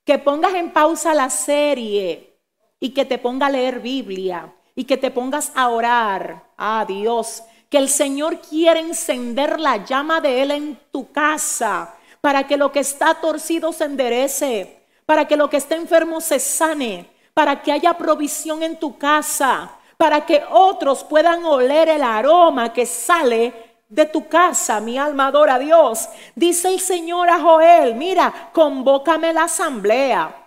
que 0.04 0.20
pongas 0.20 0.54
en 0.54 0.72
pausa 0.72 1.14
la 1.14 1.30
serie 1.30 2.38
y 2.80 2.90
que 2.90 3.06
te 3.06 3.18
ponga 3.18 3.48
a 3.48 3.50
leer 3.50 3.80
Biblia 3.80 4.54
y 4.76 4.84
que 4.84 4.98
te 4.98 5.12
pongas 5.12 5.52
a 5.56 5.70
orar. 5.70 6.44
A 6.58 6.82
ah, 6.82 6.86
Dios, 6.86 7.44
que 7.70 7.78
el 7.78 7.90
Señor 7.90 8.40
quiere 8.42 8.82
encender 8.82 9.60
la 9.60 9.84
llama 9.84 10.22
de 10.22 10.42
Él 10.42 10.52
en 10.52 10.80
tu 10.92 11.12
casa 11.12 11.96
para 12.22 12.48
que 12.48 12.58
lo 12.58 12.72
que 12.72 12.80
está 12.80 13.14
torcido 13.16 13.72
se 13.72 13.86
enderece, 13.86 14.80
para 15.06 15.28
que 15.28 15.38
lo 15.38 15.50
que 15.50 15.58
está 15.58 15.76
enfermo 15.76 16.20
se 16.22 16.40
sane, 16.40 17.08
para 17.34 17.62
que 17.62 17.72
haya 17.72 17.94
provisión 17.94 18.64
en 18.64 18.80
tu 18.80 18.98
casa, 18.98 19.72
para 19.96 20.26
que 20.26 20.44
otros 20.50 21.04
puedan 21.04 21.46
oler 21.46 21.88
el 21.88 22.02
aroma 22.02 22.74
que 22.74 22.86
sale 22.86 23.54
de 23.90 24.06
tu 24.06 24.28
casa, 24.28 24.80
mi 24.80 24.98
alma 24.98 25.28
adora 25.28 25.56
a 25.56 25.60
Dios. 25.60 26.10
Dice 26.36 26.70
el 26.70 26.80
Señor 26.80 27.30
a 27.30 27.40
Joel, 27.40 27.96
mira, 27.96 28.50
convócame 28.54 29.34
la 29.34 29.44
asamblea. 29.44 30.44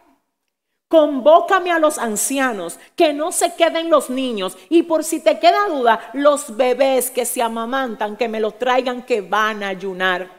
Convócame 0.89 1.71
a 1.71 1.79
los 1.79 1.99
ancianos, 1.99 2.79
que 2.97 3.13
no 3.13 3.31
se 3.31 3.55
queden 3.55 3.91
los 3.91 4.09
niños. 4.09 4.57
Y 4.71 4.85
por 4.85 5.05
si 5.05 5.21
te 5.21 5.39
queda 5.39 5.69
duda, 5.69 6.11
los 6.15 6.57
bebés 6.57 7.11
que 7.11 7.27
se 7.27 7.43
amamantan, 7.43 8.17
que 8.17 8.27
me 8.27 8.41
los 8.41 8.59
traigan, 8.59 9.03
que 9.03 9.21
van 9.21 9.63
a 9.63 9.69
ayunar. 9.69 10.31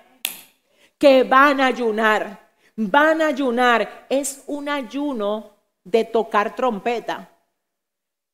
Que 0.98 1.24
van 1.24 1.62
a 1.62 1.68
ayunar. 1.68 2.50
Van 2.76 3.22
a 3.22 3.28
ayunar. 3.28 4.08
Es 4.10 4.44
un 4.48 4.70
ayuno 4.70 5.52
de 5.84 6.04
tocar 6.04 6.56
trompeta. 6.56 7.30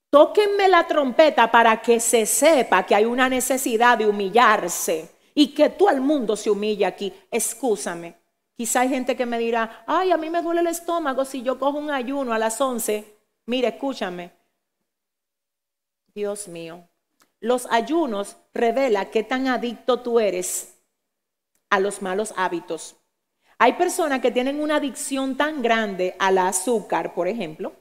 Tóquenme 0.09 0.67
la 0.69 0.87
trompeta 0.87 1.51
para 1.51 1.81
que 1.81 1.99
se 1.99 2.25
sepa 2.25 2.85
que 2.85 2.95
hay 2.95 3.05
una 3.05 3.27
necesidad 3.27 3.97
de 3.97 4.07
humillarse 4.07 5.09
y 5.33 5.53
que 5.53 5.69
todo 5.69 5.89
el 5.89 6.01
mundo 6.01 6.35
se 6.35 6.49
humille 6.49 6.85
aquí. 6.85 7.13
Excúsame. 7.29 8.15
Quizá 8.55 8.81
hay 8.81 8.89
gente 8.89 9.17
que 9.17 9.25
me 9.25 9.37
dirá, 9.37 9.83
ay, 9.85 10.11
a 10.11 10.17
mí 10.17 10.29
me 10.29 10.41
duele 10.41 10.61
el 10.61 10.67
estómago 10.67 11.25
si 11.25 11.43
yo 11.43 11.59
cojo 11.59 11.77
un 11.77 11.91
ayuno 11.91 12.33
a 12.33 12.39
las 12.39 12.59
11. 12.61 13.17
Mire, 13.47 13.67
escúchame. 13.67 14.31
Dios 16.13 16.47
mío, 16.47 16.87
los 17.41 17.67
ayunos 17.69 18.37
revelan 18.53 19.11
qué 19.11 19.23
tan 19.23 19.47
adicto 19.47 19.99
tú 19.99 20.21
eres 20.21 20.77
a 21.69 21.81
los 21.81 22.01
malos 22.01 22.33
hábitos. 22.37 22.95
Hay 23.57 23.73
personas 23.73 24.21
que 24.21 24.31
tienen 24.31 24.61
una 24.61 24.77
adicción 24.77 25.35
tan 25.35 25.61
grande 25.61 26.15
al 26.19 26.37
azúcar, 26.37 27.13
por 27.13 27.27
ejemplo, 27.27 27.73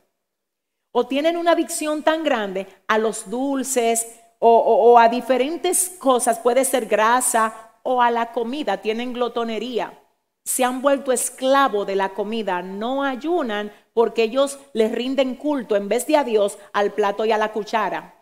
o 0.96 1.06
tienen 1.08 1.36
una 1.36 1.52
adicción 1.52 2.04
tan 2.04 2.22
grande 2.22 2.68
a 2.86 2.98
los 2.98 3.28
dulces 3.28 4.06
o, 4.38 4.96
a 4.98 5.08
diferentes 5.08 5.88
cosas, 5.98 6.38
puede 6.38 6.64
ser 6.64 6.86
grasa 6.86 7.52
o 7.82 8.00
a 8.00 8.10
la 8.12 8.30
comida, 8.30 8.76
tienen 8.80 9.12
glotonería, 9.12 9.98
se 10.44 10.62
han 10.62 10.82
vuelto 10.82 11.10
esclavo 11.10 11.84
de 11.84 11.96
la 11.96 12.10
comida, 12.10 12.62
no 12.62 13.02
ayunan, 13.02 13.72
porque 13.92 14.22
ellos 14.22 14.58
les 14.72 14.92
rinden 14.92 15.34
culto 15.34 15.74
en 15.74 15.88
vez 15.88 16.06
de 16.06 16.16
a 16.16 16.22
Dios 16.24 16.58
al 16.72 16.92
plato 16.92 17.24
y 17.24 17.32
a 17.32 17.38
la 17.38 17.52
cuchara. 17.52 18.14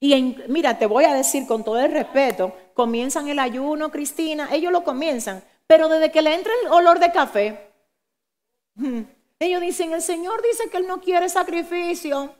Y 0.00 0.12
en- 0.12 0.44
mira, 0.48 0.78
te 0.78 0.86
voy 0.86 1.04
a 1.04 1.14
decir 1.14 1.46
con 1.46 1.64
todo 1.64 1.78
el 1.78 1.92
respeto, 1.92 2.52
comienzan 2.74 3.28
el 3.28 3.38
ayuno, 3.38 3.90
Cristina, 3.90 4.48
ellos 4.52 4.72
lo 4.72 4.84
comienzan, 4.84 5.42
pero 5.66 5.88
desde 5.88 6.12
que 6.12 6.22
le 6.22 6.34
entra 6.34 6.52
el 6.64 6.72
olor 6.72 6.98
de 6.98 7.12
café, 7.12 7.72
mm, 8.76 9.02
ellos 9.38 9.60
dicen, 9.60 9.92
el 9.92 10.02
Señor 10.02 10.42
dice 10.42 10.68
que 10.70 10.78
Él 10.78 10.86
no 10.86 11.00
quiere 11.00 11.28
sacrificio, 11.28 12.34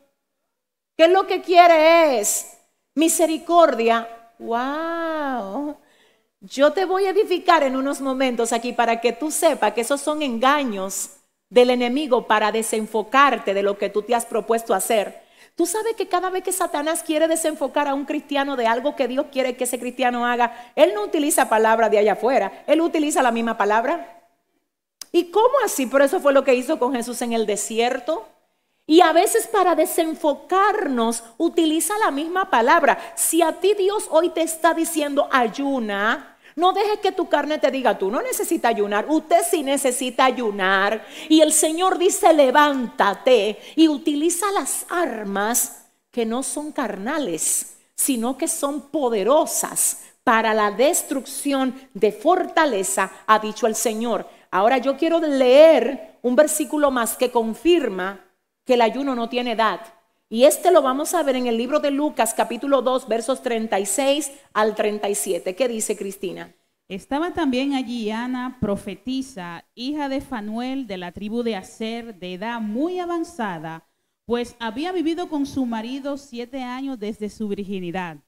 que 0.96 1.08
lo 1.08 1.26
que 1.26 1.42
quiere 1.42 2.18
es 2.18 2.58
misericordia. 2.94 4.08
¡Wow! 4.38 5.76
Yo 6.40 6.72
te 6.72 6.84
voy 6.84 7.06
a 7.06 7.10
edificar 7.10 7.62
en 7.62 7.76
unos 7.76 8.00
momentos 8.00 8.52
aquí 8.52 8.72
para 8.72 9.00
que 9.00 9.12
tú 9.12 9.30
sepas 9.30 9.72
que 9.72 9.80
esos 9.80 10.00
son 10.00 10.22
engaños 10.22 11.16
del 11.50 11.70
enemigo 11.70 12.26
para 12.26 12.52
desenfocarte 12.52 13.54
de 13.54 13.62
lo 13.62 13.78
que 13.78 13.88
tú 13.88 14.02
te 14.02 14.14
has 14.14 14.26
propuesto 14.26 14.74
hacer. 14.74 15.22
Tú 15.56 15.66
sabes 15.66 15.96
que 15.96 16.06
cada 16.06 16.30
vez 16.30 16.44
que 16.44 16.52
Satanás 16.52 17.02
quiere 17.02 17.26
desenfocar 17.26 17.88
a 17.88 17.94
un 17.94 18.04
cristiano 18.04 18.54
de 18.54 18.68
algo 18.68 18.94
que 18.94 19.08
Dios 19.08 19.26
quiere 19.32 19.56
que 19.56 19.64
ese 19.64 19.80
cristiano 19.80 20.24
haga, 20.24 20.72
él 20.76 20.92
no 20.94 21.02
utiliza 21.02 21.48
palabras 21.48 21.90
de 21.90 21.98
allá 21.98 22.12
afuera, 22.12 22.62
él 22.68 22.80
utiliza 22.80 23.22
la 23.22 23.32
misma 23.32 23.56
palabra. 23.56 24.17
¿Y 25.12 25.30
cómo 25.30 25.54
así? 25.64 25.86
Por 25.86 26.02
eso 26.02 26.20
fue 26.20 26.32
lo 26.32 26.44
que 26.44 26.54
hizo 26.54 26.78
con 26.78 26.94
Jesús 26.94 27.22
en 27.22 27.32
el 27.32 27.46
desierto. 27.46 28.26
Y 28.86 29.02
a 29.02 29.12
veces 29.12 29.46
para 29.46 29.74
desenfocarnos 29.74 31.22
utiliza 31.36 31.94
la 31.98 32.10
misma 32.10 32.48
palabra. 32.50 32.98
Si 33.16 33.42
a 33.42 33.52
ti 33.52 33.74
Dios 33.74 34.06
hoy 34.10 34.30
te 34.30 34.42
está 34.42 34.72
diciendo 34.72 35.28
ayuna, 35.30 36.38
no 36.56 36.72
dejes 36.72 36.98
que 36.98 37.12
tu 37.12 37.28
carne 37.28 37.58
te 37.58 37.70
diga, 37.70 37.98
tú 37.98 38.10
no 38.10 38.20
necesitas 38.22 38.70
ayunar, 38.70 39.06
usted 39.08 39.42
sí 39.48 39.62
necesita 39.62 40.24
ayunar. 40.24 41.06
Y 41.28 41.40
el 41.40 41.52
Señor 41.52 41.98
dice, 41.98 42.32
levántate 42.32 43.60
y 43.76 43.88
utiliza 43.88 44.50
las 44.52 44.86
armas 44.88 45.84
que 46.10 46.26
no 46.26 46.42
son 46.42 46.72
carnales, 46.72 47.76
sino 47.94 48.36
que 48.36 48.48
son 48.48 48.88
poderosas 48.88 49.98
para 50.24 50.52
la 50.52 50.70
destrucción 50.70 51.74
de 51.94 52.10
fortaleza, 52.10 53.10
ha 53.26 53.38
dicho 53.38 53.66
el 53.66 53.74
Señor. 53.74 54.26
Ahora 54.50 54.78
yo 54.78 54.96
quiero 54.96 55.20
leer 55.20 56.18
un 56.22 56.36
versículo 56.36 56.90
más 56.90 57.16
que 57.16 57.30
confirma 57.30 58.24
que 58.64 58.74
el 58.74 58.82
ayuno 58.82 59.14
no 59.14 59.28
tiene 59.28 59.52
edad. 59.52 59.80
Y 60.30 60.44
este 60.44 60.70
lo 60.70 60.82
vamos 60.82 61.14
a 61.14 61.22
ver 61.22 61.36
en 61.36 61.46
el 61.46 61.56
libro 61.56 61.80
de 61.80 61.90
Lucas 61.90 62.34
capítulo 62.34 62.82
2 62.82 63.08
versos 63.08 63.42
36 63.42 64.30
al 64.52 64.74
37. 64.74 65.56
¿Qué 65.56 65.68
dice 65.68 65.96
Cristina? 65.96 66.54
Estaba 66.88 67.32
también 67.32 67.74
allí 67.74 68.10
Ana, 68.10 68.56
profetisa, 68.60 69.64
hija 69.74 70.08
de 70.08 70.22
Fanuel 70.22 70.86
de 70.86 70.96
la 70.96 71.12
tribu 71.12 71.42
de 71.42 71.56
Aser, 71.56 72.18
de 72.18 72.34
edad 72.34 72.60
muy 72.60 72.98
avanzada, 72.98 73.86
pues 74.24 74.56
había 74.58 74.92
vivido 74.92 75.28
con 75.28 75.44
su 75.44 75.66
marido 75.66 76.16
siete 76.16 76.62
años 76.62 76.98
desde 76.98 77.28
su 77.28 77.48
virginidad. 77.48 78.18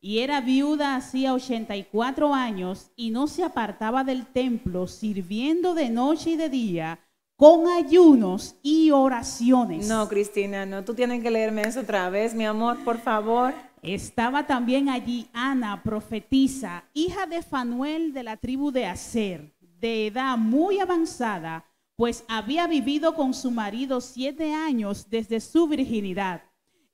Y 0.00 0.18
era 0.18 0.40
viuda 0.40 0.96
hacía 0.96 1.34
84 1.34 2.34
años 2.34 2.90
y 2.96 3.10
no 3.10 3.26
se 3.26 3.44
apartaba 3.44 4.04
del 4.04 4.26
templo, 4.26 4.86
sirviendo 4.86 5.74
de 5.74 5.90
noche 5.90 6.30
y 6.30 6.36
de 6.36 6.48
día 6.48 7.00
con 7.36 7.68
ayunos 7.68 8.56
y 8.62 8.90
oraciones. 8.90 9.86
No, 9.88 10.08
Cristina, 10.08 10.64
no, 10.64 10.84
tú 10.84 10.94
tienes 10.94 11.22
que 11.22 11.30
leerme 11.30 11.62
eso 11.62 11.80
otra 11.80 12.08
vez, 12.08 12.34
mi 12.34 12.46
amor, 12.46 12.82
por 12.82 12.98
favor. 12.98 13.54
Estaba 13.82 14.46
también 14.46 14.88
allí 14.88 15.28
Ana, 15.32 15.82
profetisa, 15.82 16.84
hija 16.94 17.26
de 17.26 17.42
Fanuel 17.42 18.12
de 18.12 18.22
la 18.22 18.36
tribu 18.38 18.72
de 18.72 18.86
Aser, 18.86 19.54
de 19.60 20.06
edad 20.08 20.38
muy 20.38 20.80
avanzada, 20.80 21.66
pues 21.94 22.24
había 22.26 22.66
vivido 22.66 23.14
con 23.14 23.34
su 23.34 23.50
marido 23.50 24.00
siete 24.00 24.52
años 24.52 25.08
desde 25.10 25.40
su 25.40 25.68
virginidad. 25.68 26.42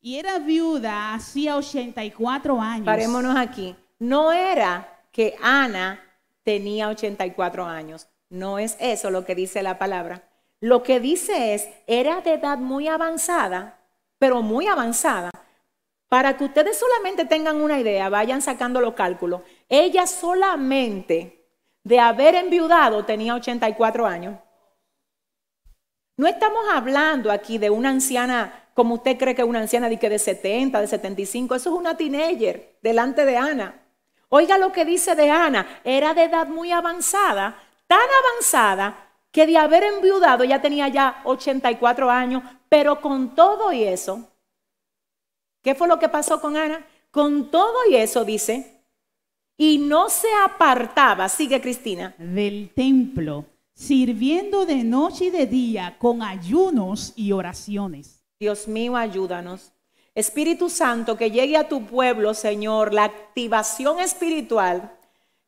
Y 0.04 0.18
era 0.18 0.40
viuda 0.40 1.14
hacía 1.14 1.56
84 1.56 2.60
años. 2.60 2.84
Parémonos 2.84 3.36
aquí. 3.36 3.76
No 4.00 4.32
era 4.32 5.00
que 5.12 5.36
Ana 5.40 6.00
tenía 6.42 6.88
84 6.88 7.64
años. 7.64 8.08
No 8.28 8.58
es 8.58 8.76
eso 8.80 9.12
lo 9.12 9.24
que 9.24 9.36
dice 9.36 9.62
la 9.62 9.78
palabra. 9.78 10.28
Lo 10.58 10.82
que 10.82 10.98
dice 10.98 11.54
es, 11.54 11.68
era 11.86 12.20
de 12.20 12.34
edad 12.34 12.58
muy 12.58 12.88
avanzada, 12.88 13.78
pero 14.18 14.42
muy 14.42 14.66
avanzada. 14.66 15.30
Para 16.08 16.36
que 16.36 16.44
ustedes 16.44 16.76
solamente 16.78 17.24
tengan 17.24 17.60
una 17.60 17.78
idea, 17.78 18.08
vayan 18.08 18.42
sacando 18.42 18.80
los 18.80 18.94
cálculos. 18.94 19.42
Ella 19.68 20.08
solamente 20.08 21.46
de 21.84 22.00
haber 22.00 22.34
enviudado 22.34 23.04
tenía 23.04 23.36
84 23.36 24.04
años. 24.04 24.36
No 26.22 26.28
estamos 26.28 26.62
hablando 26.72 27.32
aquí 27.32 27.58
de 27.58 27.68
una 27.68 27.88
anciana, 27.88 28.68
como 28.74 28.94
usted 28.94 29.18
cree 29.18 29.34
que 29.34 29.42
una 29.42 29.58
anciana 29.58 29.88
de, 29.88 29.98
que 29.98 30.08
de 30.08 30.20
70, 30.20 30.80
de 30.80 30.86
75, 30.86 31.56
eso 31.56 31.70
es 31.70 31.76
una 31.76 31.96
teenager 31.96 32.78
delante 32.80 33.24
de 33.24 33.36
Ana. 33.36 33.82
Oiga 34.28 34.56
lo 34.56 34.70
que 34.70 34.84
dice 34.84 35.16
de 35.16 35.28
Ana, 35.28 35.80
era 35.82 36.14
de 36.14 36.22
edad 36.22 36.46
muy 36.46 36.70
avanzada, 36.70 37.58
tan 37.88 37.98
avanzada 37.98 39.16
que 39.32 39.48
de 39.48 39.58
haber 39.58 39.82
enviudado 39.82 40.44
ya 40.44 40.62
tenía 40.62 40.86
ya 40.86 41.22
84 41.24 42.08
años, 42.08 42.44
pero 42.68 43.00
con 43.00 43.34
todo 43.34 43.72
y 43.72 43.82
eso, 43.82 44.28
¿qué 45.60 45.74
fue 45.74 45.88
lo 45.88 45.98
que 45.98 46.08
pasó 46.08 46.40
con 46.40 46.56
Ana? 46.56 46.86
Con 47.10 47.50
todo 47.50 47.78
y 47.90 47.96
eso 47.96 48.24
dice, 48.24 48.84
y 49.56 49.78
no 49.78 50.08
se 50.08 50.28
apartaba, 50.44 51.28
sigue 51.28 51.60
Cristina, 51.60 52.14
del 52.16 52.70
templo, 52.76 53.44
sirviendo 53.82 54.64
de 54.64 54.84
noche 54.84 55.24
y 55.24 55.30
de 55.30 55.46
día 55.46 55.96
con 55.98 56.22
ayunos 56.22 57.12
y 57.16 57.32
oraciones. 57.32 58.22
Dios 58.38 58.68
mío, 58.68 58.96
ayúdanos. 58.96 59.72
Espíritu 60.14 60.70
Santo, 60.70 61.16
que 61.16 61.32
llegue 61.32 61.56
a 61.56 61.68
tu 61.68 61.84
pueblo, 61.86 62.32
Señor, 62.34 62.94
la 62.94 63.04
activación 63.04 63.98
espiritual 63.98 64.92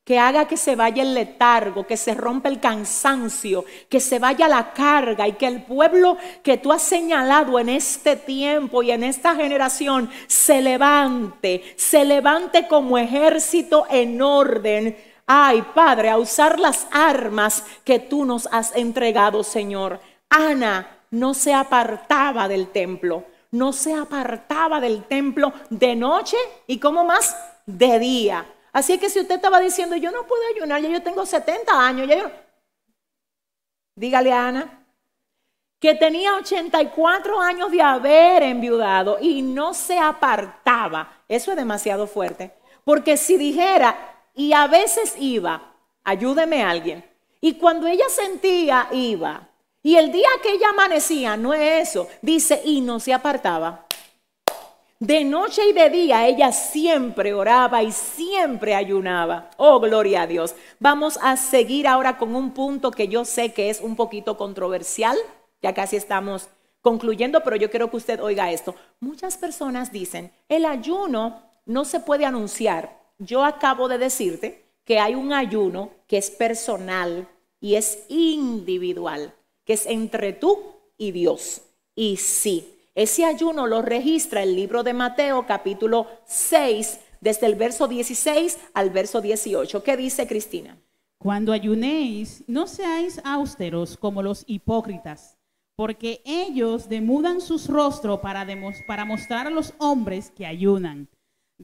que 0.05 0.19
haga 0.19 0.47
que 0.47 0.57
se 0.57 0.77
vaya 0.77 1.03
el 1.03 1.15
letargo, 1.15 1.87
que 1.87 1.97
se 1.97 2.15
rompa 2.15 2.51
el 2.51 2.61
cansancio, 2.61 3.65
que 3.89 4.01
se 4.01 4.19
vaya 4.19 4.49
la 4.49 4.73
carga 4.75 5.27
y 5.27 5.33
que 5.33 5.47
el 5.47 5.63
pueblo 5.63 6.19
que 6.43 6.59
tú 6.59 6.73
has 6.73 6.83
señalado 6.83 7.59
en 7.59 7.71
este 7.71 8.17
tiempo 8.17 8.83
y 8.83 8.91
en 8.91 9.03
esta 9.03 9.35
generación 9.35 10.11
se 10.27 10.61
levante, 10.61 11.63
se 11.77 12.05
levante 12.05 12.69
como 12.69 12.99
ejército 12.99 13.87
en 13.89 14.21
orden. 14.21 15.14
Ay, 15.27 15.63
Padre, 15.75 16.11
a 16.11 16.19
usar 16.19 16.61
las 16.61 16.87
armas 16.91 17.65
que 17.85 17.99
tú 17.99 18.25
nos 18.25 18.47
has 18.53 18.75
entregado, 18.77 19.43
Señor. 19.43 20.01
Ana 20.29 20.99
no 21.11 21.35
se 21.35 21.55
apartaba 21.55 22.49
del 22.49 22.69
templo, 22.69 23.25
no 23.51 23.73
se 23.73 23.95
apartaba 23.95 24.81
del 24.81 25.05
templo 25.05 25.53
de 25.71 25.95
noche 25.97 26.37
y 26.67 26.79
como 26.79 27.05
más 27.05 27.37
de 27.67 27.99
día. 27.99 28.47
Así 28.73 28.99
que 28.99 29.09
si 29.09 29.21
usted 29.21 29.37
estaba 29.37 29.61
diciendo, 29.61 29.97
yo 29.97 30.11
no 30.11 30.27
puedo 30.27 30.43
ayunar, 30.55 30.83
ya 30.83 30.89
yo 30.89 31.03
tengo 31.03 31.25
70 31.25 31.73
años, 31.73 32.09
ya 32.09 32.19
yo... 32.19 32.31
Dígale 33.97 34.33
a 34.33 34.49
Ana 34.49 34.85
que 35.85 35.95
tenía 35.95 36.35
84 36.37 37.43
años 37.43 37.71
de 37.71 37.83
haber 37.83 38.43
enviudado 38.43 39.19
y 39.21 39.43
no 39.43 39.75
se 39.75 39.99
apartaba. 39.99 41.25
Eso 41.29 41.51
es 41.51 41.59
demasiado 41.59 42.07
fuerte. 42.07 42.53
Porque 42.85 43.19
si 43.19 43.37
dijera, 43.37 44.14
y 44.35 44.53
a 44.53 44.67
veces 44.67 45.15
iba, 45.19 45.75
ayúdeme 46.03 46.63
a 46.63 46.71
alguien, 46.71 47.05
y 47.41 47.55
cuando 47.55 47.87
ella 47.87 48.09
sentía, 48.09 48.89
iba, 48.93 49.49
y 49.83 49.97
el 49.97 50.11
día 50.11 50.29
que 50.43 50.53
ella 50.53 50.71
amanecía, 50.71 51.37
no 51.37 51.53
es 51.53 51.91
eso, 51.91 52.09
dice, 52.23 52.63
y 52.65 52.81
no 52.81 53.01
se 53.01 53.13
apartaba. 53.13 53.87
De 54.99 55.25
noche 55.25 55.69
y 55.69 55.75
de 55.75 55.91
día 55.91 56.27
ella 56.27 56.51
siempre 56.53 57.35
oraba 57.35 57.83
y 57.83 57.93
siempre 57.93 58.75
ayunaba. 58.75 59.51
Oh, 59.59 59.79
gloria 59.79 60.23
a 60.23 60.27
Dios. 60.27 60.55
Vamos 60.79 61.19
a 61.21 61.37
seguir 61.37 61.87
ahora 61.87 62.17
con 62.17 62.35
un 62.35 62.53
punto 62.53 62.91
que 62.91 63.09
yo 63.09 63.27
sé 63.27 63.53
que 63.53 63.69
es 63.69 63.83
un 63.83 63.97
poquito 63.97 64.39
controversial. 64.39 65.19
Ya 65.61 65.75
casi 65.75 65.97
estamos 65.97 66.49
concluyendo, 66.81 67.43
pero 67.43 67.57
yo 67.57 67.71
quiero 67.71 67.91
que 67.91 67.99
usted 67.99 68.23
oiga 68.23 68.51
esto. 68.51 68.75
Muchas 69.01 69.37
personas 69.37 69.93
dicen, 69.93 70.33
el 70.49 70.65
ayuno 70.65 71.43
no 71.67 71.85
se 71.85 72.01
puede 72.01 72.25
anunciar. 72.25 73.04
Yo 73.19 73.45
acabo 73.45 73.89
de 73.89 73.99
decirte 73.99 74.65
que 74.85 74.99
hay 74.99 75.15
un 75.15 75.33
ayuno 75.33 75.91
que 76.07 76.19
es 76.19 76.31
personal 76.31 77.29
y 77.61 77.77
es 77.77 78.05
individual, 78.09 79.35
que 79.65 79.75
es 79.75 79.87
entre 79.87 80.33
tú 80.33 80.59
y 80.99 81.13
Dios. 81.13 81.63
Y 81.95 82.17
sí, 82.17 82.75
ese 82.95 83.25
ayuno 83.25 83.67
lo 83.67 83.83
registra 83.83 84.43
el 84.43 84.57
libro 84.57 84.83
de 84.83 84.95
Mateo 84.95 85.47
capítulo 85.47 86.09
6, 86.27 87.01
desde 87.21 87.47
el 87.47 87.55
verso 87.55 87.89
16 87.89 88.59
al 88.75 88.91
verso 88.91 89.21
18. 89.21 89.83
¿Qué 89.83 89.97
dice 89.97 90.27
Cristina? 90.27 90.77
Cuando 91.19 91.53
ayunéis, 91.53 92.45
no 92.49 92.67
seáis 92.67 93.21
austeros 93.25 93.97
como 93.97 94.23
los 94.23 94.45
hipócritas, 94.47 95.39
porque 95.77 96.21
ellos 96.25 96.89
demudan 96.89 97.41
sus 97.41 97.69
rostros 97.69 98.21
para, 98.21 98.47
para 98.87 99.05
mostrar 99.05 99.47
a 99.47 99.51
los 99.51 99.73
hombres 99.79 100.31
que 100.31 100.45
ayunan. 100.45 101.09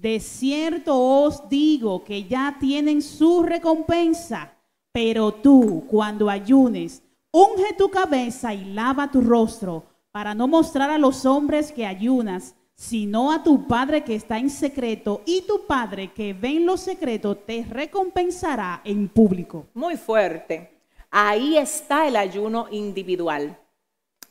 De 0.01 0.19
cierto 0.19 0.99
os 0.99 1.47
digo 1.51 2.03
que 2.05 2.25
ya 2.25 2.57
tienen 2.59 3.03
su 3.03 3.43
recompensa, 3.43 4.51
pero 4.93 5.31
tú 5.31 5.85
cuando 5.91 6.31
ayunes, 6.31 7.03
unge 7.31 7.75
tu 7.77 7.91
cabeza 7.91 8.55
y 8.55 8.65
lava 8.73 9.11
tu 9.11 9.21
rostro, 9.21 9.85
para 10.11 10.35
no 10.35 10.49
mostrar 10.49 10.89
a 10.89 10.97
los 10.97 11.27
hombres 11.27 11.71
que 11.71 11.85
ayunas, 11.85 12.55
sino 12.75 13.31
a 13.31 13.43
tu 13.43 13.67
Padre 13.67 14.03
que 14.03 14.15
está 14.15 14.39
en 14.39 14.49
secreto, 14.49 15.21
y 15.27 15.43
tu 15.43 15.67
Padre 15.67 16.15
que 16.15 16.33
ve 16.33 16.49
en 16.49 16.65
lo 16.65 16.79
secreto 16.79 17.37
te 17.37 17.67
recompensará 17.69 18.81
en 18.85 19.07
público. 19.07 19.67
Muy 19.75 19.99
fuerte. 19.99 20.81
Ahí 21.11 21.59
está 21.59 22.09
el 22.09 22.17
ayuno 22.17 22.69
individual. 22.71 23.59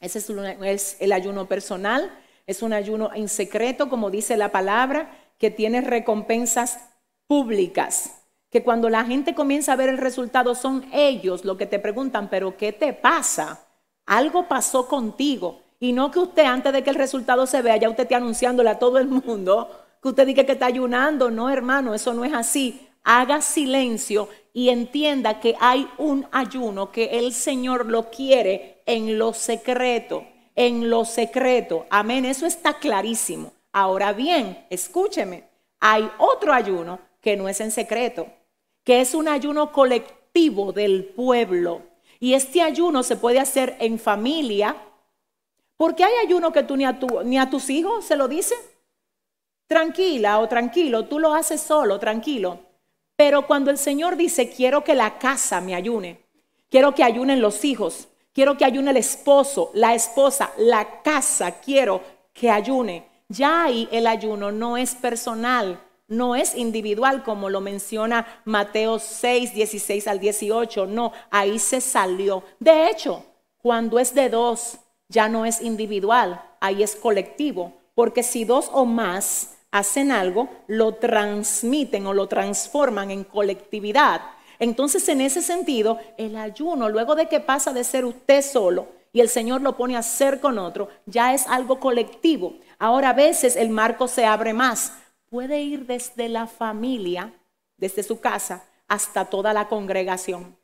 Ese 0.02 0.18
es, 0.18 0.30
es 0.64 0.98
el 1.00 1.12
ayuno 1.12 1.46
personal, 1.46 2.12
es 2.48 2.64
un 2.64 2.74
ayuno 2.74 3.12
en 3.14 3.30
secreto, 3.30 3.88
como 3.88 4.10
dice 4.10 4.36
la 4.36 4.52
palabra, 4.52 5.29
que 5.40 5.50
tiene 5.50 5.82
recompensas 5.82 6.80
públicas. 7.26 8.22
Que 8.52 8.64
cuando 8.64 8.90
la 8.90 9.06
gente 9.06 9.34
comienza 9.34 9.74
a 9.74 9.76
ver 9.76 9.90
el 9.90 9.98
resultado 9.98 10.54
son 10.54 10.86
ellos 10.92 11.46
los 11.46 11.58
que 11.58 11.66
te 11.66 11.80
preguntan, 11.80 12.30
pero 12.30 12.58
¿qué 12.58 12.74
te 12.74 12.94
pasa? 12.94 13.66
Algo 14.06 14.48
pasó 14.48 14.88
contigo. 14.88 15.62
Y 15.80 15.94
no 15.94 16.12
que 16.12 16.20
usted 16.20 16.44
antes 16.44 16.74
de 16.74 16.84
que 16.84 16.90
el 16.90 16.96
resultado 16.96 17.48
se 17.48 17.62
vea, 17.62 17.78
ya 17.78 17.90
usted 17.90 18.04
esté 18.04 18.16
anunciándole 18.16 18.70
a 18.70 18.80
todo 18.80 18.98
el 18.98 19.08
mundo 19.08 19.70
que 20.02 20.10
usted 20.10 20.28
diga 20.28 20.44
que 20.44 20.54
está 20.54 20.66
ayunando. 20.66 21.32
No, 21.32 21.50
hermano, 21.50 21.94
eso 21.94 22.14
no 22.14 22.26
es 22.26 22.34
así. 22.34 22.88
Haga 23.04 23.42
silencio 23.42 24.28
y 24.52 24.70
entienda 24.70 25.40
que 25.40 25.56
hay 25.60 25.88
un 25.98 26.28
ayuno 26.32 26.92
que 26.92 27.20
el 27.20 27.34
Señor 27.34 27.86
lo 27.86 28.10
quiere 28.10 28.82
en 28.86 29.18
lo 29.18 29.34
secreto, 29.34 30.26
en 30.56 30.90
lo 30.90 31.06
secreto. 31.06 31.86
Amén, 31.90 32.26
eso 32.26 32.46
está 32.46 32.74
clarísimo. 32.74 33.54
Ahora 33.72 34.14
bien, 34.14 34.66
escúcheme, 34.70 35.44
hay 35.80 36.10
otro 36.18 36.54
ayuno 36.54 37.00
que 37.22 37.38
no 37.38 37.48
es 37.48 37.62
en 37.62 37.72
secreto, 37.72 38.28
que 38.84 39.02
es 39.02 39.14
un 39.14 39.28
ayuno 39.28 39.72
colectivo 39.72 40.72
del 40.72 41.06
pueblo. 41.06 41.84
Y 42.20 42.34
este 42.34 42.62
ayuno 42.62 43.04
se 43.04 43.16
puede 43.16 43.40
hacer 43.40 43.76
en 43.80 44.00
familia, 44.00 44.76
porque 45.78 46.04
hay 46.04 46.14
ayuno 46.26 46.52
que 46.52 46.64
tú 46.64 46.76
ni 46.76 46.86
a, 46.86 47.00
ni 47.24 47.50
tus 47.50 47.70
hijos 47.70 48.06
se 48.06 48.16
lo 48.16 48.28
dices. 48.28 48.60
Tranquila 49.68 50.40
o 50.40 50.48
tranquilo, 50.48 51.06
tú 51.06 51.20
lo 51.20 51.34
haces 51.34 51.62
solo, 51.62 52.00
tranquilo. 52.00 52.60
Pero 53.16 53.46
cuando 53.46 53.70
el 53.70 53.78
Señor 53.78 54.16
dice, 54.16 54.50
quiero 54.50 54.84
que 54.84 54.96
la 54.96 55.20
casa 55.20 55.62
me 55.62 55.76
ayune, 55.76 56.24
quiero 56.70 56.96
que 56.96 57.04
ayunen 57.04 57.42
los 57.42 57.64
hijos, 57.64 58.08
quiero 58.34 58.58
que 58.58 58.66
ayune 58.66 58.92
el 58.92 58.98
esposo, 58.98 59.72
la 59.74 59.94
esposa, 59.94 60.52
la 60.58 61.02
casa, 61.02 61.60
quiero 61.60 62.02
que 62.34 62.50
ayune. 62.50 63.09
Ya 63.32 63.66
ahí 63.66 63.88
el 63.92 64.08
ayuno 64.08 64.52
no 64.52 64.76
es 64.76 64.96
personal, 64.96 65.80
no 66.08 66.36
es 66.36 66.56
individual 66.56 67.22
como 67.24 67.52
lo 67.52 67.62
menciona 67.62 68.26
Mateo 68.44 68.98
6, 68.98 69.54
16 69.54 70.08
al 70.08 70.20
18, 70.20 70.88
no, 70.88 71.14
ahí 71.30 71.60
se 71.60 71.80
salió. 71.80 72.44
De 72.60 72.90
hecho, 72.90 73.24
cuando 73.60 74.00
es 74.00 74.16
de 74.16 74.30
dos, 74.30 74.80
ya 75.10 75.30
no 75.30 75.46
es 75.46 75.62
individual, 75.62 76.42
ahí 76.60 76.82
es 76.82 76.96
colectivo, 76.96 77.74
porque 77.94 78.24
si 78.24 78.46
dos 78.46 78.72
o 78.74 78.86
más 78.86 79.60
hacen 79.70 80.12
algo, 80.12 80.50
lo 80.66 80.96
transmiten 80.96 82.08
o 82.08 82.14
lo 82.14 82.28
transforman 82.28 83.12
en 83.12 83.24
colectividad. 83.24 84.22
Entonces, 84.58 85.08
en 85.08 85.22
ese 85.22 85.44
sentido, 85.44 86.00
el 86.18 86.36
ayuno, 86.36 86.90
luego 86.90 87.14
de 87.14 87.28
que 87.28 87.40
pasa 87.40 87.74
de 87.74 87.84
ser 87.84 88.06
usted 88.06 88.42
solo 88.42 88.88
y 89.14 89.22
el 89.22 89.30
Señor 89.30 89.62
lo 89.62 89.78
pone 89.78 89.96
a 89.96 90.00
hacer 90.00 90.40
con 90.40 90.58
otro, 90.58 90.90
ya 91.06 91.34
es 91.34 91.48
algo 91.48 91.80
colectivo. 91.80 92.56
Ahora 92.80 93.10
a 93.10 93.14
veces 93.14 93.58
el 93.58 93.70
marco 93.70 94.08
se 94.08 94.26
abre 94.26 94.54
más. 94.54 94.94
Puede 95.30 95.60
ir 95.62 95.86
desde 95.86 96.30
la 96.30 96.48
familia, 96.48 97.34
desde 97.78 98.04
su 98.04 98.22
casa, 98.22 98.66
hasta 98.88 99.26
toda 99.26 99.54
la 99.54 99.68
congregación. 99.68 100.58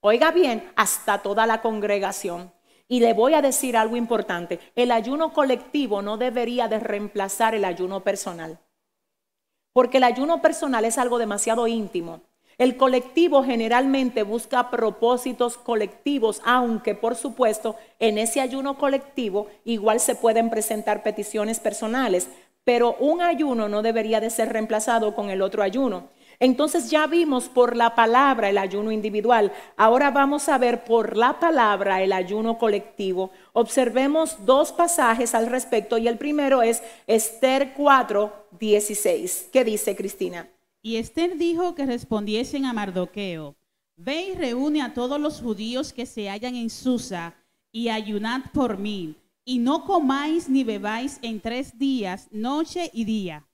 Oiga 0.00 0.30
bien, 0.30 0.72
hasta 0.76 1.18
toda 1.18 1.46
la 1.46 1.60
congregación. 1.60 2.52
Y 2.86 3.00
le 3.00 3.12
voy 3.12 3.34
a 3.34 3.42
decir 3.42 3.76
algo 3.76 3.96
importante. 3.96 4.60
El 4.76 4.92
ayuno 4.92 5.32
colectivo 5.32 6.00
no 6.00 6.16
debería 6.16 6.68
de 6.68 6.78
reemplazar 6.78 7.54
el 7.54 7.64
ayuno 7.64 8.04
personal. 8.04 8.60
Porque 9.72 9.98
el 9.98 10.04
ayuno 10.04 10.40
personal 10.40 10.84
es 10.84 10.96
algo 10.96 11.18
demasiado 11.18 11.66
íntimo. 11.66 12.22
El 12.58 12.76
colectivo 12.76 13.44
generalmente 13.44 14.24
busca 14.24 14.68
propósitos 14.68 15.56
colectivos, 15.56 16.42
aunque 16.44 16.96
por 16.96 17.14
supuesto 17.14 17.76
en 18.00 18.18
ese 18.18 18.40
ayuno 18.40 18.76
colectivo 18.76 19.46
igual 19.64 20.00
se 20.00 20.16
pueden 20.16 20.50
presentar 20.50 21.04
peticiones 21.04 21.60
personales, 21.60 22.28
pero 22.64 22.96
un 22.98 23.22
ayuno 23.22 23.68
no 23.68 23.80
debería 23.82 24.18
de 24.20 24.30
ser 24.30 24.52
reemplazado 24.52 25.14
con 25.14 25.30
el 25.30 25.40
otro 25.40 25.62
ayuno. 25.62 26.08
Entonces 26.40 26.90
ya 26.90 27.06
vimos 27.06 27.48
por 27.48 27.76
la 27.76 27.94
palabra 27.94 28.48
el 28.48 28.58
ayuno 28.58 28.90
individual. 28.90 29.52
Ahora 29.76 30.10
vamos 30.10 30.48
a 30.48 30.58
ver 30.58 30.82
por 30.82 31.16
la 31.16 31.38
palabra 31.38 32.02
el 32.02 32.12
ayuno 32.12 32.58
colectivo. 32.58 33.30
Observemos 33.52 34.44
dos 34.46 34.72
pasajes 34.72 35.32
al 35.36 35.46
respecto 35.46 35.96
y 35.96 36.08
el 36.08 36.18
primero 36.18 36.62
es 36.62 36.82
Esther 37.06 37.72
4, 37.76 38.48
16. 38.58 39.50
¿Qué 39.52 39.62
dice 39.62 39.94
Cristina? 39.94 40.48
Y 40.88 40.96
Esther 40.96 41.36
dijo 41.36 41.74
que 41.74 41.84
respondiesen 41.84 42.64
a 42.64 42.72
Mardoqueo, 42.72 43.58
ve 43.98 44.30
y 44.30 44.34
reúne 44.34 44.80
a 44.80 44.94
todos 44.94 45.20
los 45.20 45.38
judíos 45.38 45.92
que 45.92 46.06
se 46.06 46.30
hallan 46.30 46.56
en 46.56 46.70
Susa 46.70 47.34
y 47.70 47.90
ayunad 47.90 48.44
por 48.54 48.78
mí, 48.78 49.14
y 49.44 49.58
no 49.58 49.84
comáis 49.84 50.48
ni 50.48 50.64
bebáis 50.64 51.18
en 51.20 51.40
tres 51.40 51.78
días, 51.78 52.28
noche 52.30 52.90
y 52.94 53.04
día. 53.04 53.46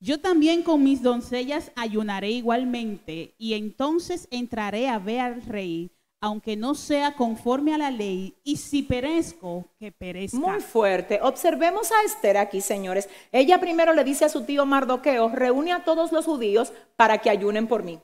Yo 0.00 0.20
también 0.20 0.62
con 0.62 0.82
mis 0.82 1.02
doncellas 1.02 1.72
ayunaré 1.76 2.32
igualmente, 2.32 3.34
y 3.38 3.54
entonces 3.54 4.28
entraré 4.30 4.90
a 4.90 4.98
ver 4.98 5.20
al 5.20 5.42
rey, 5.46 5.92
aunque 6.22 6.56
no 6.56 6.76
sea 6.76 7.16
conforme 7.16 7.74
a 7.74 7.78
la 7.78 7.90
ley, 7.90 8.36
y 8.44 8.56
si 8.56 8.84
perezco, 8.84 9.66
que 9.76 9.90
perezca. 9.90 10.38
Muy 10.38 10.60
fuerte. 10.60 11.18
Observemos 11.20 11.90
a 11.90 12.04
Esther 12.04 12.36
aquí, 12.36 12.60
señores. 12.60 13.08
Ella 13.32 13.58
primero 13.58 13.92
le 13.92 14.04
dice 14.04 14.24
a 14.24 14.28
su 14.28 14.44
tío 14.44 14.64
Mardoqueo, 14.64 15.30
reúne 15.30 15.72
a 15.72 15.82
todos 15.82 16.12
los 16.12 16.24
judíos 16.24 16.72
para 16.94 17.18
que 17.18 17.28
ayunen 17.28 17.66
por 17.66 17.82
mí. 17.82 17.98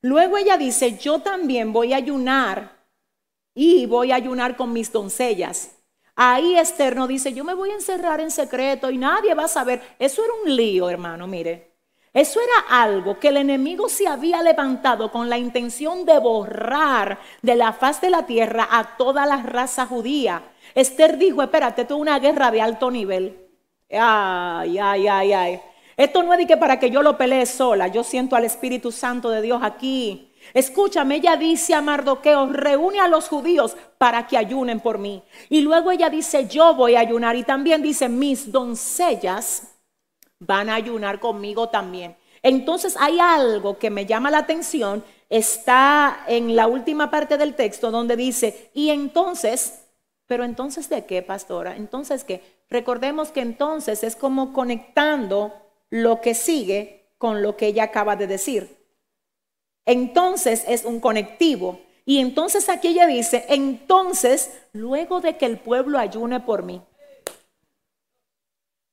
Luego 0.00 0.38
ella 0.38 0.56
dice, 0.56 0.96
yo 0.96 1.18
también 1.18 1.74
voy 1.74 1.92
a 1.92 1.96
ayunar 1.96 2.78
y 3.54 3.84
voy 3.84 4.10
a 4.10 4.16
ayunar 4.16 4.56
con 4.56 4.72
mis 4.72 4.90
doncellas. 4.90 5.76
Ahí 6.16 6.56
Esther 6.56 6.96
no 6.96 7.06
dice, 7.06 7.34
yo 7.34 7.44
me 7.44 7.52
voy 7.52 7.72
a 7.72 7.74
encerrar 7.74 8.20
en 8.20 8.30
secreto 8.30 8.90
y 8.90 8.96
nadie 8.96 9.34
va 9.34 9.44
a 9.44 9.48
saber. 9.48 9.82
Eso 9.98 10.24
era 10.24 10.32
un 10.42 10.56
lío, 10.56 10.88
hermano, 10.88 11.26
mire. 11.26 11.73
Eso 12.14 12.38
era 12.40 12.80
algo 12.84 13.18
que 13.18 13.28
el 13.28 13.38
enemigo 13.38 13.88
se 13.88 14.06
había 14.06 14.40
levantado 14.40 15.10
con 15.10 15.28
la 15.28 15.36
intención 15.36 16.04
de 16.04 16.16
borrar 16.20 17.18
de 17.42 17.56
la 17.56 17.72
faz 17.72 18.00
de 18.00 18.08
la 18.08 18.24
tierra 18.24 18.68
a 18.70 18.96
toda 18.96 19.26
la 19.26 19.38
raza 19.42 19.84
judía. 19.84 20.44
Esther 20.76 21.18
dijo, 21.18 21.42
espérate, 21.42 21.82
es 21.82 21.90
una 21.90 22.20
guerra 22.20 22.52
de 22.52 22.62
alto 22.62 22.88
nivel. 22.92 23.36
Ay, 23.90 24.78
ay, 24.78 25.08
ay, 25.08 25.32
ay. 25.32 25.60
Esto 25.96 26.22
no 26.22 26.32
es 26.32 26.38
de 26.38 26.46
que 26.46 26.56
para 26.56 26.78
que 26.78 26.88
yo 26.88 27.02
lo 27.02 27.18
pelee 27.18 27.46
sola. 27.46 27.88
Yo 27.88 28.04
siento 28.04 28.36
al 28.36 28.44
Espíritu 28.44 28.92
Santo 28.92 29.30
de 29.30 29.42
Dios 29.42 29.60
aquí. 29.60 30.32
Escúchame, 30.52 31.16
ella 31.16 31.34
dice 31.34 31.74
a 31.74 31.80
Mardoqueo, 31.80 32.46
reúne 32.46 33.00
a 33.00 33.08
los 33.08 33.28
judíos 33.28 33.76
para 33.98 34.28
que 34.28 34.36
ayunen 34.36 34.78
por 34.78 34.98
mí. 34.98 35.24
Y 35.48 35.62
luego 35.62 35.90
ella 35.90 36.10
dice, 36.10 36.46
yo 36.46 36.76
voy 36.76 36.94
a 36.94 37.00
ayunar. 37.00 37.34
Y 37.34 37.42
también 37.42 37.82
dice, 37.82 38.08
mis 38.08 38.52
doncellas 38.52 39.73
van 40.38 40.68
a 40.68 40.74
ayunar 40.74 41.20
conmigo 41.20 41.68
también. 41.68 42.16
Entonces 42.42 42.96
hay 42.98 43.18
algo 43.20 43.78
que 43.78 43.90
me 43.90 44.06
llama 44.06 44.30
la 44.30 44.38
atención. 44.38 45.02
Está 45.30 46.24
en 46.26 46.54
la 46.54 46.66
última 46.66 47.10
parte 47.10 47.38
del 47.38 47.54
texto 47.54 47.90
donde 47.90 48.16
dice, 48.16 48.70
y 48.74 48.90
entonces, 48.90 49.86
pero 50.26 50.44
entonces 50.44 50.88
de 50.88 51.06
qué, 51.06 51.22
pastora? 51.22 51.76
Entonces 51.76 52.24
qué? 52.24 52.42
Recordemos 52.68 53.30
que 53.30 53.40
entonces 53.40 54.04
es 54.04 54.16
como 54.16 54.52
conectando 54.52 55.52
lo 55.90 56.20
que 56.20 56.34
sigue 56.34 57.08
con 57.18 57.42
lo 57.42 57.56
que 57.56 57.68
ella 57.68 57.84
acaba 57.84 58.16
de 58.16 58.26
decir. 58.26 58.76
Entonces 59.86 60.64
es 60.66 60.84
un 60.84 61.00
conectivo. 61.00 61.80
Y 62.04 62.18
entonces 62.18 62.68
aquí 62.68 62.88
ella 62.88 63.06
dice, 63.06 63.46
entonces, 63.48 64.50
luego 64.72 65.20
de 65.20 65.38
que 65.38 65.46
el 65.46 65.58
pueblo 65.58 65.98
ayune 65.98 66.40
por 66.40 66.62
mí, 66.62 66.82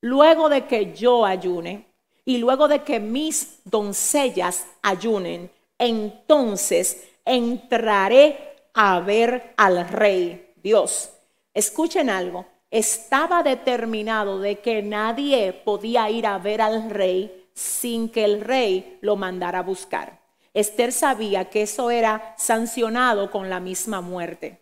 luego 0.01 0.49
de 0.49 0.65
que 0.65 0.93
yo 0.93 1.25
ayune 1.25 1.87
y 2.25 2.37
luego 2.37 2.67
de 2.67 2.83
que 2.83 2.99
mis 2.99 3.59
doncellas 3.63 4.67
ayunen, 4.81 5.49
entonces 5.77 7.07
entraré 7.25 8.55
a 8.73 8.99
ver 8.99 9.53
al 9.57 9.87
rey 9.87 10.53
Dios. 10.61 11.11
Escuchen 11.53 12.09
algo, 12.09 12.45
estaba 12.69 13.43
determinado 13.43 14.39
de 14.39 14.59
que 14.59 14.81
nadie 14.81 15.53
podía 15.53 16.09
ir 16.09 16.25
a 16.25 16.37
ver 16.37 16.61
al 16.61 16.89
rey 16.89 17.49
sin 17.53 18.09
que 18.09 18.23
el 18.23 18.41
rey 18.41 18.97
lo 19.01 19.15
mandara 19.15 19.59
a 19.59 19.63
buscar. 19.63 20.21
Esther 20.53 20.91
sabía 20.91 21.45
que 21.45 21.63
eso 21.63 21.91
era 21.91 22.35
sancionado 22.37 23.31
con 23.31 23.49
la 23.49 23.59
misma 23.59 24.01
muerte. 24.01 24.61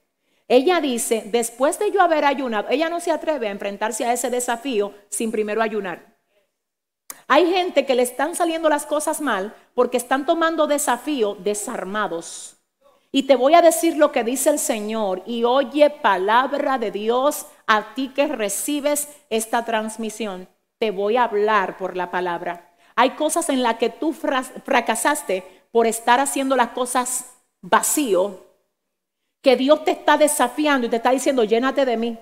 Ella 0.49 0.81
dice, 0.81 1.23
después 1.27 1.77
de 1.77 1.91
yo 1.91 2.01
haber 2.01 2.25
ayunado, 2.25 2.67
ella 2.71 2.89
no 2.89 2.99
se 2.99 3.11
atreve 3.11 3.47
a 3.47 3.51
enfrentarse 3.51 4.03
a 4.03 4.13
ese 4.13 4.31
desafío 4.31 4.93
sin 5.07 5.31
primero 5.31 5.61
ayunar. 5.61 6.17
Hay 7.27 7.51
gente 7.51 7.85
que 7.85 7.93
le 7.93 8.01
están 8.01 8.35
saliendo 8.35 8.67
las 8.67 8.87
cosas 8.87 9.21
mal 9.21 9.55
porque 9.75 9.97
están 9.97 10.25
tomando 10.25 10.65
desafío 10.65 11.35
desarmados. 11.35 12.57
Y 13.11 13.23
te 13.23 13.35
voy 13.35 13.53
a 13.53 13.61
decir 13.61 13.95
lo 13.95 14.11
que 14.11 14.23
dice 14.23 14.49
el 14.49 14.57
Señor 14.57 15.21
y 15.27 15.43
oye 15.43 15.91
palabra 15.91 16.79
de 16.79 16.89
Dios 16.89 17.45
a 17.67 17.93
ti 17.93 18.09
que 18.09 18.25
recibes 18.25 19.07
esta 19.29 19.65
transmisión. 19.65 20.49
Te 20.79 20.89
voy 20.89 21.17
a 21.17 21.25
hablar 21.25 21.77
por 21.77 21.95
la 21.95 22.09
palabra. 22.09 22.75
Hay 22.95 23.11
cosas 23.11 23.49
en 23.49 23.61
las 23.61 23.75
que 23.75 23.89
tú 23.89 24.13
fracasaste 24.13 25.45
por 25.71 25.85
estar 25.85 26.19
haciendo 26.19 26.55
las 26.55 26.69
cosas 26.69 27.35
vacío, 27.61 28.48
que 29.41 29.55
Dios 29.55 29.83
te 29.83 29.91
está 29.91 30.17
desafiando 30.17 30.87
y 30.87 30.89
te 30.89 30.97
está 30.97 31.11
diciendo, 31.11 31.43
llénate 31.43 31.85
de 31.85 31.97
mí. 31.97 32.17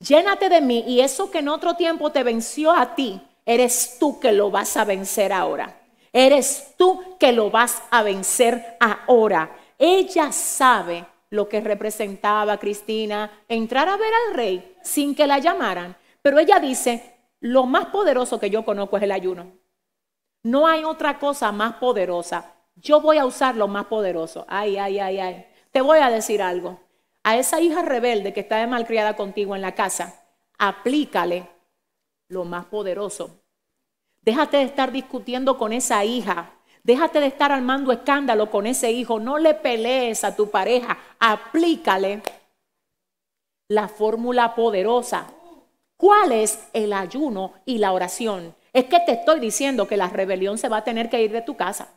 Llénate 0.00 0.48
de 0.48 0.60
mí 0.60 0.84
y 0.86 1.00
eso 1.00 1.30
que 1.30 1.38
en 1.38 1.48
otro 1.48 1.74
tiempo 1.74 2.10
te 2.10 2.22
venció 2.22 2.72
a 2.72 2.94
ti, 2.94 3.20
eres 3.44 3.96
tú 3.98 4.20
que 4.20 4.32
lo 4.32 4.50
vas 4.50 4.76
a 4.76 4.84
vencer 4.84 5.32
ahora. 5.32 5.80
Eres 6.12 6.74
tú 6.76 7.16
que 7.18 7.32
lo 7.32 7.50
vas 7.50 7.82
a 7.90 8.02
vencer 8.02 8.76
ahora. 8.80 9.56
Ella 9.78 10.32
sabe 10.32 11.04
lo 11.30 11.48
que 11.48 11.60
representaba 11.60 12.58
Cristina 12.58 13.30
entrar 13.48 13.88
a 13.88 13.96
ver 13.96 14.12
al 14.28 14.34
rey 14.34 14.76
sin 14.82 15.14
que 15.14 15.26
la 15.26 15.38
llamaran. 15.38 15.96
Pero 16.22 16.38
ella 16.38 16.58
dice, 16.58 17.16
lo 17.40 17.66
más 17.66 17.86
poderoso 17.86 18.40
que 18.40 18.50
yo 18.50 18.64
conozco 18.64 18.96
es 18.96 19.02
el 19.02 19.12
ayuno. 19.12 19.52
No 20.42 20.66
hay 20.66 20.84
otra 20.84 21.18
cosa 21.18 21.52
más 21.52 21.74
poderosa. 21.74 22.54
Yo 22.76 23.00
voy 23.00 23.18
a 23.18 23.26
usar 23.26 23.56
lo 23.56 23.68
más 23.68 23.86
poderoso. 23.86 24.46
Ay, 24.48 24.76
ay, 24.76 24.98
ay, 24.98 25.18
ay. 25.18 25.46
Te 25.70 25.80
voy 25.80 25.98
a 25.98 26.10
decir 26.10 26.42
algo. 26.42 26.80
A 27.22 27.36
esa 27.36 27.60
hija 27.60 27.82
rebelde 27.82 28.32
que 28.32 28.40
está 28.40 28.56
de 28.56 28.66
malcriada 28.66 29.16
contigo 29.16 29.54
en 29.54 29.62
la 29.62 29.74
casa, 29.74 30.24
aplícale 30.58 31.48
lo 32.28 32.44
más 32.44 32.66
poderoso. 32.66 33.42
Déjate 34.22 34.58
de 34.58 34.64
estar 34.64 34.92
discutiendo 34.92 35.58
con 35.58 35.72
esa 35.72 36.04
hija 36.04 36.52
Déjate 36.88 37.20
de 37.20 37.26
estar 37.26 37.52
armando 37.52 37.92
escándalo 37.92 38.50
con 38.50 38.66
ese 38.66 38.90
hijo. 38.90 39.20
No 39.20 39.36
le 39.36 39.52
pelees 39.52 40.24
a 40.24 40.34
tu 40.34 40.50
pareja. 40.50 40.96
Aplícale 41.18 42.22
la 43.68 43.88
fórmula 43.88 44.54
poderosa. 44.54 45.26
¿Cuál 45.98 46.32
es 46.32 46.58
el 46.72 46.94
ayuno 46.94 47.52
y 47.66 47.76
la 47.76 47.92
oración? 47.92 48.54
Es 48.72 48.84
que 48.84 49.00
te 49.00 49.12
estoy 49.12 49.38
diciendo 49.38 49.86
que 49.86 49.98
la 49.98 50.08
rebelión 50.08 50.56
se 50.56 50.70
va 50.70 50.78
a 50.78 50.84
tener 50.84 51.10
que 51.10 51.22
ir 51.22 51.30
de 51.30 51.42
tu 51.42 51.56
casa. 51.58 51.88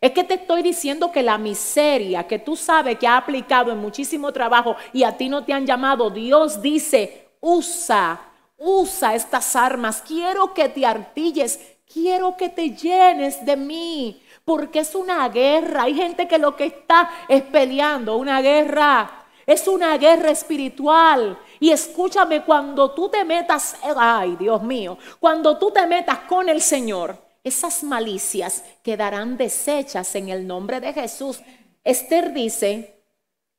Es 0.00 0.12
que 0.12 0.24
te 0.24 0.34
estoy 0.34 0.62
diciendo 0.62 1.10
que 1.10 1.22
la 1.22 1.38
miseria 1.38 2.26
que 2.26 2.38
tú 2.38 2.54
sabes 2.56 2.98
que 2.98 3.06
ha 3.06 3.16
aplicado 3.16 3.72
en 3.72 3.78
muchísimo 3.78 4.32
trabajo 4.32 4.76
y 4.92 5.02
a 5.02 5.16
ti 5.16 5.28
no 5.28 5.44
te 5.44 5.52
han 5.52 5.66
llamado, 5.66 6.10
Dios 6.10 6.62
dice, 6.62 7.30
usa, 7.40 8.20
usa 8.56 9.14
estas 9.14 9.56
armas. 9.56 10.02
Quiero 10.06 10.54
que 10.54 10.68
te 10.68 10.86
artilles, 10.86 11.58
quiero 11.92 12.36
que 12.36 12.48
te 12.48 12.70
llenes 12.70 13.44
de 13.44 13.56
mí, 13.56 14.22
porque 14.44 14.80
es 14.80 14.94
una 14.94 15.28
guerra. 15.28 15.82
Hay 15.84 15.94
gente 15.94 16.28
que 16.28 16.38
lo 16.38 16.54
que 16.54 16.66
está 16.66 17.10
es 17.28 17.42
peleando, 17.42 18.16
una 18.16 18.40
guerra. 18.40 19.10
Es 19.46 19.66
una 19.66 19.96
guerra 19.96 20.30
espiritual. 20.30 21.38
Y 21.58 21.70
escúchame, 21.70 22.44
cuando 22.44 22.90
tú 22.92 23.08
te 23.08 23.24
metas, 23.24 23.76
ay 23.96 24.36
Dios 24.36 24.62
mío, 24.62 24.98
cuando 25.18 25.56
tú 25.58 25.70
te 25.70 25.86
metas 25.86 26.18
con 26.28 26.48
el 26.48 26.60
Señor, 26.60 27.27
esas 27.48 27.82
malicias 27.82 28.64
quedarán 28.82 29.36
deshechas 29.36 30.14
en 30.14 30.28
el 30.28 30.46
nombre 30.46 30.80
de 30.80 30.92
Jesús. 30.92 31.40
Esther 31.84 32.32
dice, 32.32 33.02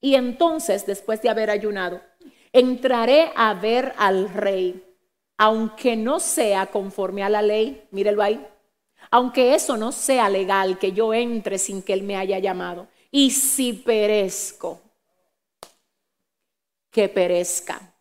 y 0.01 0.15
entonces, 0.15 0.85
después 0.85 1.21
de 1.21 1.29
haber 1.29 1.49
ayunado, 1.49 2.01
entraré 2.53 3.31
a 3.35 3.53
ver 3.53 3.93
al 3.97 4.29
rey 4.29 4.85
aunque 5.41 5.95
no 5.95 6.19
sea 6.19 6.65
conforme 6.65 7.23
a 7.23 7.29
la 7.29 7.41
ley, 7.41 7.87
mírelo 7.91 8.21
ahí, 8.21 8.45
aunque 9.09 9.55
eso 9.55 9.77
no 9.77 9.93
sea 9.93 10.29
legal, 10.29 10.77
que 10.77 10.91
yo 10.91 11.13
entre 11.13 11.57
sin 11.57 11.81
que 11.81 11.93
Él 11.93 12.03
me 12.03 12.17
haya 12.17 12.39
llamado. 12.39 12.89
Y 13.09 13.31
si 13.31 13.71
perezco, 13.71 14.81
que 16.91 17.07
perezca. 17.07 17.95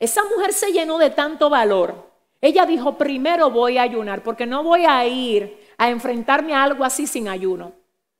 Esa 0.00 0.24
mujer 0.24 0.52
se 0.52 0.72
llenó 0.72 0.98
de 0.98 1.10
tanto 1.10 1.48
valor. 1.48 2.11
Ella 2.42 2.66
dijo, 2.66 2.98
primero 2.98 3.50
voy 3.50 3.78
a 3.78 3.82
ayunar, 3.82 4.24
porque 4.24 4.46
no 4.46 4.64
voy 4.64 4.84
a 4.84 5.06
ir 5.06 5.64
a 5.78 5.88
enfrentarme 5.88 6.54
a 6.54 6.64
algo 6.64 6.84
así 6.84 7.06
sin 7.06 7.28
ayuno. 7.28 7.72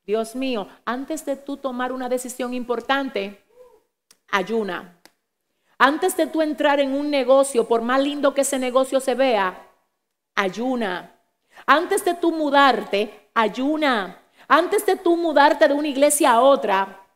Dios 0.07 0.37
mío, 0.37 0.69
antes 0.85 1.27
de 1.27 1.37
tú 1.37 1.57
tomar 1.57 1.93
una 1.93 2.09
decisión 2.09 2.55
importante, 2.55 3.43
ayuna. 4.29 4.97
Antes 5.77 6.17
de 6.17 6.29
tú 6.29 6.41
entrar 6.41 6.79
en 6.79 6.95
un 6.95 7.11
negocio, 7.11 7.67
por 7.67 7.83
más 7.83 8.01
lindo 8.01 8.33
que 8.33 8.43
ese 8.43 8.61
negocio 8.61 9.01
se 9.01 9.17
vea, 9.17 9.69
ayuna. 10.37 11.19
Antes 11.67 12.05
de 12.05 12.15
tú 12.15 12.31
mudarte, 12.31 13.29
ayuna. 13.35 14.23
Antes 14.47 14.87
de 14.87 14.95
tú 14.95 15.17
mudarte 15.17 15.67
de 15.67 15.75
una 15.75 15.89
iglesia 15.89 16.35
a 16.35 16.41
otra, 16.41 17.07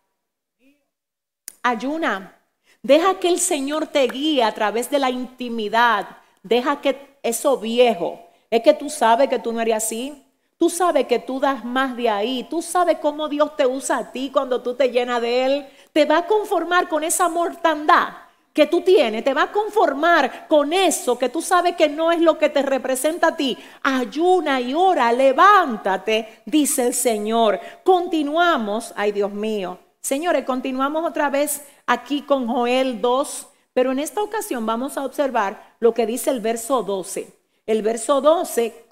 ayuna. 1.63 2.37
Deja 2.83 3.21
que 3.21 3.29
el 3.29 3.39
Señor 3.39 3.87
te 3.87 4.09
guíe 4.09 4.43
a 4.43 4.53
través 4.53 4.91
de 4.91 4.99
la 4.99 5.11
intimidad. 5.11 6.19
Deja 6.49 6.81
que 6.81 7.19
eso 7.23 7.59
viejo, 7.59 8.21
es 8.51 8.63
que 8.63 8.73
tú 8.73 8.89
sabes 8.89 9.29
que 9.29 9.41
tú 9.41 9.53
no 9.53 9.61
eres 9.61 9.77
así. 9.77 10.23
Tú 10.59 10.71
sabes 10.71 11.07
que 11.07 11.19
tú 11.19 11.39
das 11.39 11.65
más 11.65 11.97
de 11.97 12.09
ahí. 12.09 12.47
Tú 12.49 12.63
sabes 12.63 12.99
cómo 13.03 13.29
Dios 13.29 13.57
te 13.57 13.67
usa 13.67 13.99
a 13.99 14.13
ti 14.13 14.31
cuando 14.33 14.63
tú 14.63 14.75
te 14.75 14.91
llenas 14.91 15.21
de 15.21 15.45
Él. 15.45 15.67
Te 15.93 16.07
va 16.07 16.19
a 16.19 16.27
conformar 16.27 16.89
con 16.89 17.05
esa 17.05 17.29
mortandad 17.29 18.09
que 18.55 18.67
tú 18.67 18.81
tienes, 18.81 19.23
te 19.23 19.35
va 19.35 19.43
a 19.43 19.53
conformar 19.53 20.49
con 20.49 20.73
eso 20.73 21.19
que 21.19 21.29
tú 21.29 21.43
sabes 21.43 21.77
que 21.77 21.91
no 21.91 22.11
es 22.11 22.23
lo 22.23 22.39
que 22.39 22.49
te 22.49 22.63
representa 22.63 23.29
a 23.29 23.37
ti. 23.37 23.59
Ayuna 23.83 24.63
y 24.63 24.73
ora, 24.73 25.13
levántate, 25.13 26.41
dice 26.47 26.87
el 26.87 26.95
Señor. 26.95 27.61
Continuamos, 27.85 28.95
ay 28.97 29.13
Dios 29.13 29.31
mío. 29.31 29.79
Señores, 30.01 30.47
continuamos 30.47 31.05
otra 31.05 31.29
vez 31.29 31.67
aquí 31.85 32.23
con 32.23 32.47
Joel 32.47 33.03
2, 33.03 33.49
pero 33.77 33.93
en 33.93 33.99
esta 33.99 34.23
ocasión 34.23 34.65
vamos 34.65 34.97
a 34.97 35.05
observar 35.05 35.77
lo 35.81 35.93
que 35.93 36.07
dice 36.07 36.31
el 36.31 36.41
verso 36.41 36.83
12. 36.83 37.31
El 37.67 37.83
verso 37.83 38.23
12, 38.23 38.87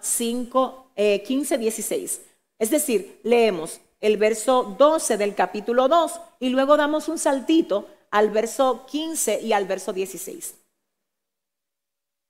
5, 0.00 0.86
15, 1.26 1.58
16. 1.58 2.22
Es 2.58 2.70
decir, 2.70 3.20
leemos 3.22 3.82
el 4.00 4.16
verso 4.16 4.76
12 4.78 5.18
del 5.18 5.34
capítulo 5.34 5.88
2 5.88 6.20
y 6.40 6.48
luego 6.48 6.78
damos 6.78 7.08
un 7.08 7.18
saltito 7.18 7.86
al 8.10 8.30
verso 8.30 8.86
15 8.86 9.42
y 9.42 9.52
al 9.52 9.66
verso 9.66 9.92
16. 9.92 10.54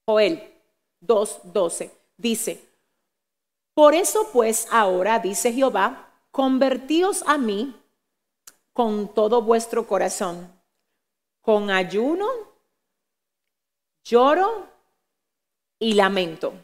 Joel 0.09 0.53
2.12 1.01 1.93
dice, 2.17 2.61
por 3.73 3.95
eso 3.95 4.31
pues 4.33 4.67
ahora, 4.73 5.21
dice 5.21 5.53
Jehová, 5.53 6.11
convertíos 6.33 7.23
a 7.29 7.39
mí 7.39 7.73
con 8.73 9.15
todo 9.15 9.43
vuestro 9.43 9.87
corazón, 9.87 10.54
con 11.45 11.71
ayuno, 11.71 12.27
lloro 14.03 14.67
y 15.79 15.93
lamento. 15.93 16.55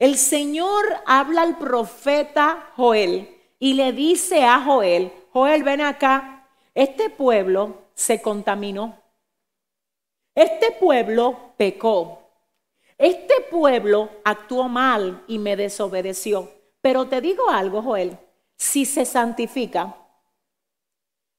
El 0.00 0.16
Señor 0.16 0.84
habla 1.06 1.42
al 1.42 1.56
profeta 1.56 2.72
Joel 2.74 3.40
y 3.60 3.74
le 3.74 3.92
dice 3.92 4.44
a 4.44 4.60
Joel, 4.60 5.12
Joel, 5.32 5.62
ven 5.62 5.80
acá, 5.80 6.48
este 6.74 7.08
pueblo 7.08 7.84
se 7.94 8.20
contaminó. 8.20 9.00
Este 10.34 10.72
pueblo 10.72 11.54
pecó. 11.56 12.18
Este 12.98 13.42
pueblo 13.48 14.10
actuó 14.24 14.68
mal 14.68 15.22
y 15.28 15.38
me 15.38 15.54
desobedeció. 15.54 16.50
Pero 16.80 17.06
te 17.06 17.20
digo 17.20 17.48
algo, 17.48 17.80
Joel, 17.80 18.18
si 18.56 18.84
se 18.86 19.04
santifica, 19.04 19.96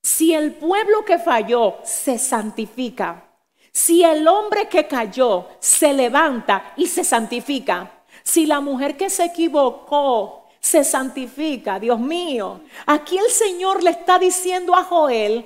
si 0.06 0.36
el 0.36 0.54
pueblo 0.54 1.04
que 1.04 1.18
falló 1.18 1.78
se 1.84 2.20
santifica, 2.20 3.24
si 3.72 4.04
el 4.04 4.28
hombre 4.28 4.70
que 4.70 4.86
cayó 4.86 5.48
se 5.60 5.94
levanta 5.94 6.74
y 6.78 6.86
se 6.86 7.04
santifica, 7.04 8.04
si 8.22 8.46
la 8.46 8.60
mujer 8.60 8.98
que 8.98 9.10
se 9.10 9.26
equivocó 9.26 10.46
se 10.60 10.84
santifica, 10.84 11.80
Dios 11.80 12.00
mío, 12.00 12.62
aquí 12.86 13.18
el 13.18 13.32
Señor 13.32 13.82
le 13.82 13.90
está 13.90 14.20
diciendo 14.20 14.76
a 14.76 14.84
Joel 14.84 15.44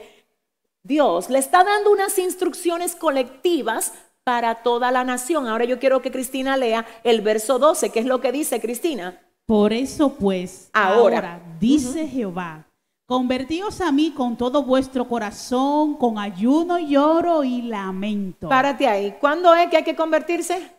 Dios 0.84 1.30
le 1.30 1.40
está 1.40 1.64
dando 1.64 1.92
unas 1.92 2.20
instrucciones 2.20 2.98
colectivas 2.98 3.94
para 4.26 4.56
toda 4.56 4.92
la 4.92 5.06
nación. 5.06 5.48
Ahora 5.48 5.64
yo 5.64 5.80
quiero 5.80 6.02
que 6.02 6.12
Cristina 6.12 6.58
lea 6.58 6.86
el 7.06 7.22
verso 7.22 7.60
12, 7.60 7.92
que 7.92 8.00
es 8.00 8.06
lo 8.06 8.20
que 8.20 8.34
dice 8.34 8.60
Cristina. 8.60 9.22
Por 9.46 9.72
eso 9.72 10.16
pues, 10.16 10.70
ahora, 10.74 11.42
dice 11.62 12.08
Jehová, 12.08 12.69
convertíos 13.10 13.82
a 13.82 13.92
mí 13.92 14.14
con 14.16 14.38
todo 14.38 14.62
vuestro 14.62 15.08
corazón, 15.08 15.96
con 15.96 16.20
ayuno, 16.20 16.78
lloro 16.78 17.44
y 17.44 17.64
lamento. 17.64 18.48
Párate 18.48 18.88
ahí. 18.88 19.18
¿Cuándo 19.20 19.56
es 19.56 19.68
que 19.72 19.78
hay 19.78 19.84
que 19.84 19.96
convertirse? 19.96 20.72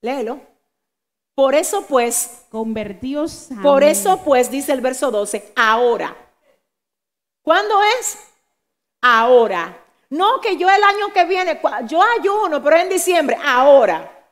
Léelo. 0.00 0.40
Por 1.36 1.54
eso 1.54 1.86
pues, 1.86 2.46
convertíos 2.50 3.52
a 3.52 3.62
Por 3.62 3.84
eso 3.84 4.24
pues, 4.24 4.50
dice 4.50 4.72
el 4.72 4.80
verso 4.80 5.12
12, 5.12 5.52
ahora. 5.54 6.16
¿Cuándo 7.42 7.76
es? 8.00 8.18
ahora. 9.00 9.78
No 10.10 10.40
que 10.40 10.56
yo 10.56 10.68
el 10.68 10.82
año 10.82 11.12
que 11.12 11.24
viene, 11.26 11.60
yo 11.86 12.02
ayuno, 12.18 12.60
pero 12.60 12.76
en 12.76 12.88
diciembre, 12.88 13.38
ahora. 13.44 14.26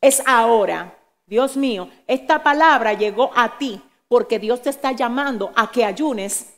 Es 0.00 0.20
ahora. 0.26 0.96
Dios 1.26 1.56
mío, 1.56 1.88
esta 2.08 2.42
palabra 2.42 2.92
llegó 2.92 3.30
a 3.36 3.56
ti 3.56 3.80
porque 4.10 4.40
Dios 4.40 4.60
te 4.60 4.70
está 4.70 4.90
llamando 4.90 5.52
a 5.54 5.70
que 5.70 5.84
ayunes 5.84 6.54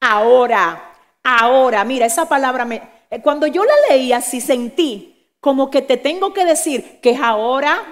ahora, 0.00 0.94
ahora. 1.24 1.84
Mira, 1.84 2.06
esa 2.06 2.28
palabra 2.28 2.64
me... 2.64 2.80
eh, 3.10 3.20
Cuando 3.20 3.48
yo 3.48 3.64
la 3.64 3.74
leí 3.90 4.12
así 4.12 4.40
sentí 4.40 5.32
como 5.40 5.68
que 5.68 5.82
te 5.82 5.96
tengo 5.96 6.32
que 6.32 6.44
decir 6.44 7.00
que 7.00 7.10
es 7.10 7.20
ahora, 7.20 7.82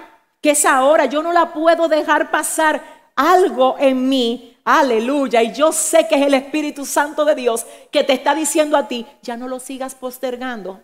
que 0.41 0.51
es 0.51 0.63
ahora, 0.65 1.05
yo 1.07 1.21
no 1.21 1.33
la 1.33 1.51
puedo 1.51 1.89
dejar 1.89 2.31
pasar 2.31 2.81
algo 3.17 3.75
en 3.79 4.07
mí. 4.07 4.57
Aleluya. 4.63 5.43
Y 5.43 5.51
yo 5.51 5.73
sé 5.73 6.07
que 6.07 6.15
es 6.15 6.21
el 6.21 6.33
Espíritu 6.33 6.85
Santo 6.85 7.25
de 7.25 7.35
Dios 7.35 7.65
que 7.91 8.05
te 8.05 8.13
está 8.13 8.33
diciendo 8.33 8.77
a 8.77 8.87
ti, 8.87 9.05
ya 9.21 9.35
no 9.35 9.49
lo 9.49 9.59
sigas 9.59 9.93
postergando. 9.93 10.81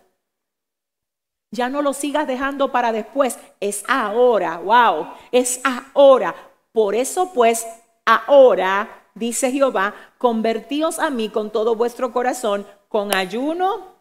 Ya 1.50 1.70
no 1.70 1.80
lo 1.80 1.94
sigas 1.94 2.26
dejando 2.26 2.70
para 2.70 2.92
después. 2.92 3.38
Es 3.58 3.84
ahora. 3.88 4.58
Wow. 4.58 5.14
Es 5.32 5.62
ahora. 5.64 6.49
Por 6.72 6.94
eso 6.94 7.32
pues, 7.32 7.66
ahora, 8.04 9.08
dice 9.14 9.50
Jehová, 9.50 9.94
convertíos 10.18 10.98
a 10.98 11.10
mí 11.10 11.28
con 11.28 11.50
todo 11.50 11.74
vuestro 11.74 12.12
corazón, 12.12 12.66
con 12.88 13.14
ayuno 13.14 13.96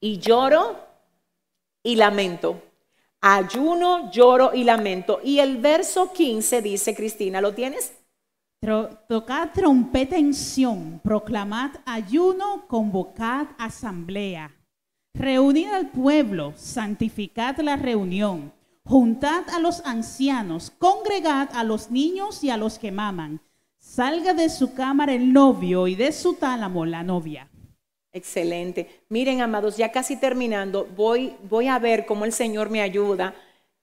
y 0.00 0.18
lloro 0.18 0.76
y 1.82 1.96
lamento. 1.96 2.62
Ayuno, 3.20 4.10
lloro 4.12 4.54
y 4.54 4.62
lamento. 4.64 5.20
Y 5.24 5.40
el 5.40 5.56
verso 5.56 6.12
15 6.12 6.62
dice, 6.62 6.94
Cristina, 6.94 7.40
¿lo 7.40 7.52
tienes? 7.54 7.92
Tocad 8.60 9.50
trompeta 9.54 10.16
en 10.16 10.32
proclamad 11.02 11.76
ayuno, 11.86 12.66
convocad 12.66 13.46
asamblea. 13.56 14.54
Reunid 15.14 15.68
al 15.68 15.90
pueblo, 15.90 16.52
santificad 16.56 17.56
la 17.58 17.76
reunión, 17.76 18.52
juntad 18.88 19.44
a 19.50 19.58
los 19.58 19.84
ancianos, 19.84 20.72
congregad 20.78 21.50
a 21.52 21.62
los 21.62 21.90
niños 21.90 22.42
y 22.42 22.48
a 22.48 22.56
los 22.56 22.78
que 22.78 22.90
maman. 22.90 23.42
Salga 23.78 24.32
de 24.32 24.48
su 24.48 24.72
cámara 24.72 25.12
el 25.12 25.32
novio 25.32 25.86
y 25.88 25.94
de 25.94 26.10
su 26.10 26.34
tálamo 26.34 26.86
la 26.86 27.02
novia. 27.02 27.50
Excelente. 28.12 29.04
Miren, 29.10 29.42
amados, 29.42 29.76
ya 29.76 29.92
casi 29.92 30.16
terminando, 30.16 30.88
voy, 30.96 31.36
voy 31.50 31.68
a 31.68 31.78
ver 31.78 32.06
cómo 32.06 32.24
el 32.24 32.32
Señor 32.32 32.70
me 32.70 32.80
ayuda 32.80 33.34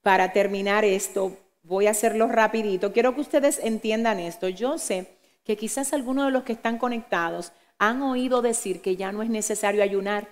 para 0.02 0.32
terminar 0.32 0.84
esto. 0.84 1.36
Voy 1.62 1.86
a 1.86 1.92
hacerlo 1.92 2.26
rapidito. 2.26 2.92
Quiero 2.92 3.14
que 3.14 3.20
ustedes 3.20 3.60
entiendan 3.62 4.18
esto. 4.18 4.48
Yo 4.48 4.76
sé 4.76 5.18
que 5.44 5.56
quizás 5.56 5.92
algunos 5.92 6.26
de 6.26 6.32
los 6.32 6.42
que 6.42 6.52
están 6.52 6.78
conectados 6.78 7.52
han 7.78 8.02
oído 8.02 8.42
decir 8.42 8.82
que 8.82 8.96
ya 8.96 9.12
no 9.12 9.22
es 9.22 9.30
necesario 9.30 9.84
ayunar. 9.84 10.28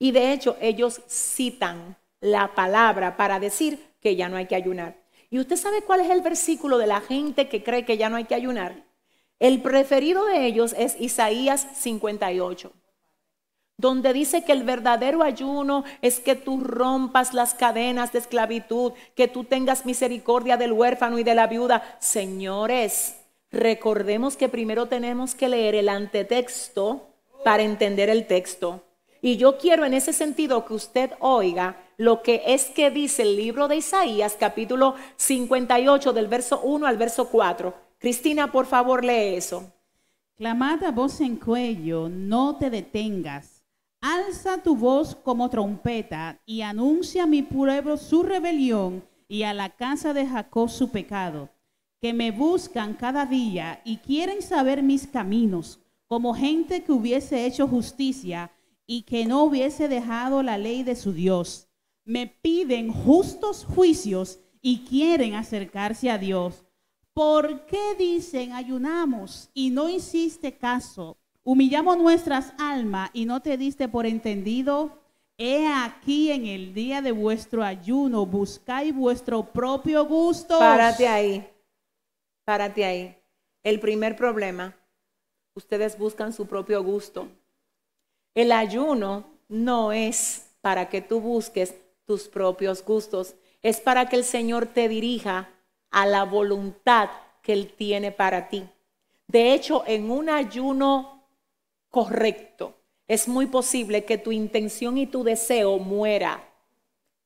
Y 0.00 0.10
de 0.10 0.32
hecho, 0.32 0.56
ellos 0.60 1.00
citan 1.08 1.96
la 2.24 2.54
palabra 2.54 3.16
para 3.16 3.38
decir 3.38 3.78
que 4.00 4.16
ya 4.16 4.28
no 4.28 4.36
hay 4.36 4.46
que 4.46 4.56
ayunar. 4.56 4.96
¿Y 5.28 5.38
usted 5.38 5.56
sabe 5.56 5.82
cuál 5.82 6.00
es 6.00 6.10
el 6.10 6.22
versículo 6.22 6.78
de 6.78 6.86
la 6.86 7.00
gente 7.00 7.48
que 7.48 7.62
cree 7.62 7.84
que 7.84 7.98
ya 7.98 8.08
no 8.08 8.16
hay 8.16 8.24
que 8.24 8.34
ayunar? 8.34 8.84
El 9.38 9.60
preferido 9.60 10.24
de 10.24 10.46
ellos 10.46 10.74
es 10.78 10.98
Isaías 10.98 11.68
58 11.74 12.72
donde 13.76 14.12
dice 14.12 14.44
que 14.44 14.52
el 14.52 14.62
verdadero 14.62 15.22
ayuno 15.22 15.84
es 16.00 16.20
que 16.20 16.36
tú 16.36 16.60
rompas 16.60 17.34
las 17.34 17.54
cadenas 17.54 18.12
de 18.12 18.20
esclavitud, 18.20 18.92
que 19.16 19.26
tú 19.26 19.44
tengas 19.44 19.84
misericordia 19.84 20.56
del 20.56 20.72
huérfano 20.72 21.18
y 21.18 21.24
de 21.24 21.34
la 21.34 21.48
viuda. 21.48 21.96
Señores, 21.98 23.16
recordemos 23.50 24.36
que 24.36 24.48
primero 24.48 24.86
tenemos 24.86 25.34
que 25.34 25.48
leer 25.48 25.74
el 25.74 25.88
antetexto 25.88 27.08
para 27.42 27.64
entender 27.64 28.10
el 28.10 28.26
texto. 28.26 28.84
Y 29.20 29.38
yo 29.38 29.58
quiero 29.58 29.84
en 29.84 29.94
ese 29.94 30.12
sentido 30.12 30.64
que 30.66 30.74
usted 30.74 31.10
oiga 31.18 31.76
lo 31.96 32.22
que 32.22 32.42
es 32.46 32.66
que 32.66 32.90
dice 32.90 33.22
el 33.22 33.36
libro 33.36 33.68
de 33.68 33.76
Isaías, 33.76 34.36
capítulo 34.38 34.94
58, 35.16 36.12
del 36.12 36.28
verso 36.28 36.60
1 36.62 36.86
al 36.86 36.96
verso 36.96 37.28
4. 37.28 37.74
Cristina, 37.98 38.50
por 38.50 38.66
favor, 38.66 39.04
lee 39.04 39.36
eso. 39.36 39.72
Clamad 40.36 40.82
a 40.84 40.90
voz 40.90 41.20
en 41.20 41.36
cuello, 41.36 42.08
no 42.08 42.56
te 42.56 42.68
detengas. 42.68 43.62
Alza 44.00 44.58
tu 44.58 44.76
voz 44.76 45.14
como 45.14 45.48
trompeta 45.48 46.40
y 46.44 46.60
anuncia 46.62 47.22
a 47.22 47.26
mi 47.26 47.42
pueblo 47.42 47.96
su 47.96 48.22
rebelión 48.22 49.04
y 49.28 49.44
a 49.44 49.54
la 49.54 49.70
casa 49.70 50.12
de 50.12 50.26
Jacob 50.26 50.68
su 50.68 50.90
pecado, 50.90 51.48
que 52.00 52.12
me 52.12 52.30
buscan 52.30 52.94
cada 52.94 53.24
día 53.24 53.80
y 53.84 53.98
quieren 53.98 54.42
saber 54.42 54.82
mis 54.82 55.06
caminos, 55.06 55.80
como 56.06 56.34
gente 56.34 56.82
que 56.82 56.92
hubiese 56.92 57.46
hecho 57.46 57.66
justicia 57.66 58.50
y 58.86 59.02
que 59.02 59.24
no 59.24 59.44
hubiese 59.44 59.88
dejado 59.88 60.42
la 60.42 60.58
ley 60.58 60.82
de 60.82 60.96
su 60.96 61.12
Dios. 61.12 61.68
Me 62.04 62.26
piden 62.26 62.92
justos 62.92 63.64
juicios 63.64 64.38
y 64.60 64.84
quieren 64.84 65.34
acercarse 65.34 66.10
a 66.10 66.18
Dios. 66.18 66.64
¿Por 67.12 67.66
qué 67.66 67.94
dicen 67.98 68.52
ayunamos 68.52 69.50
y 69.54 69.70
no 69.70 69.88
hiciste 69.88 70.56
caso? 70.56 71.16
Humillamos 71.42 71.96
nuestras 71.98 72.52
almas 72.58 73.10
y 73.12 73.24
no 73.24 73.40
te 73.40 73.56
diste 73.56 73.88
por 73.88 74.06
entendido. 74.06 74.98
He 75.38 75.66
aquí 75.66 76.30
en 76.30 76.46
el 76.46 76.74
día 76.74 77.02
de 77.02 77.12
vuestro 77.12 77.62
ayuno, 77.62 78.26
buscáis 78.26 78.94
vuestro 78.94 79.52
propio 79.52 80.04
gusto. 80.06 80.58
Párate 80.58 81.06
ahí. 81.06 81.48
Párate 82.44 82.84
ahí. 82.84 83.16
El 83.62 83.80
primer 83.80 84.16
problema, 84.16 84.74
ustedes 85.54 85.98
buscan 85.98 86.32
su 86.32 86.46
propio 86.46 86.82
gusto. 86.82 87.28
El 88.34 88.52
ayuno 88.52 89.24
no 89.48 89.92
es 89.92 90.50
para 90.60 90.88
que 90.88 91.00
tú 91.00 91.20
busques 91.20 91.74
tus 92.06 92.28
propios 92.28 92.84
gustos, 92.84 93.34
es 93.62 93.80
para 93.80 94.08
que 94.08 94.16
el 94.16 94.24
Señor 94.24 94.66
te 94.66 94.88
dirija 94.88 95.48
a 95.90 96.06
la 96.06 96.24
voluntad 96.24 97.10
que 97.42 97.52
Él 97.52 97.72
tiene 97.76 98.12
para 98.12 98.48
ti. 98.48 98.68
De 99.26 99.54
hecho, 99.54 99.84
en 99.86 100.10
un 100.10 100.28
ayuno 100.28 101.26
correcto, 101.88 102.74
es 103.06 103.28
muy 103.28 103.46
posible 103.46 104.04
que 104.04 104.18
tu 104.18 104.32
intención 104.32 104.98
y 104.98 105.06
tu 105.06 105.24
deseo 105.24 105.78
muera, 105.78 106.42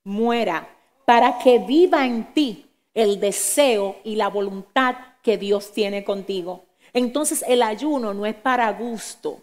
muera, 0.05 0.69
para 1.05 1.39
que 1.39 1.59
viva 1.59 2.05
en 2.05 2.33
ti 2.35 2.67
el 2.95 3.21
deseo 3.21 3.97
y 4.05 4.17
la 4.17 4.29
voluntad 4.29 4.97
que 5.23 5.39
Dios 5.39 5.73
tiene 5.73 6.05
contigo. 6.05 6.65
Entonces 6.93 7.45
el 7.47 7.63
ayuno 7.63 8.13
no 8.13 8.27
es 8.27 8.35
para 8.35 8.73
gusto. 8.73 9.43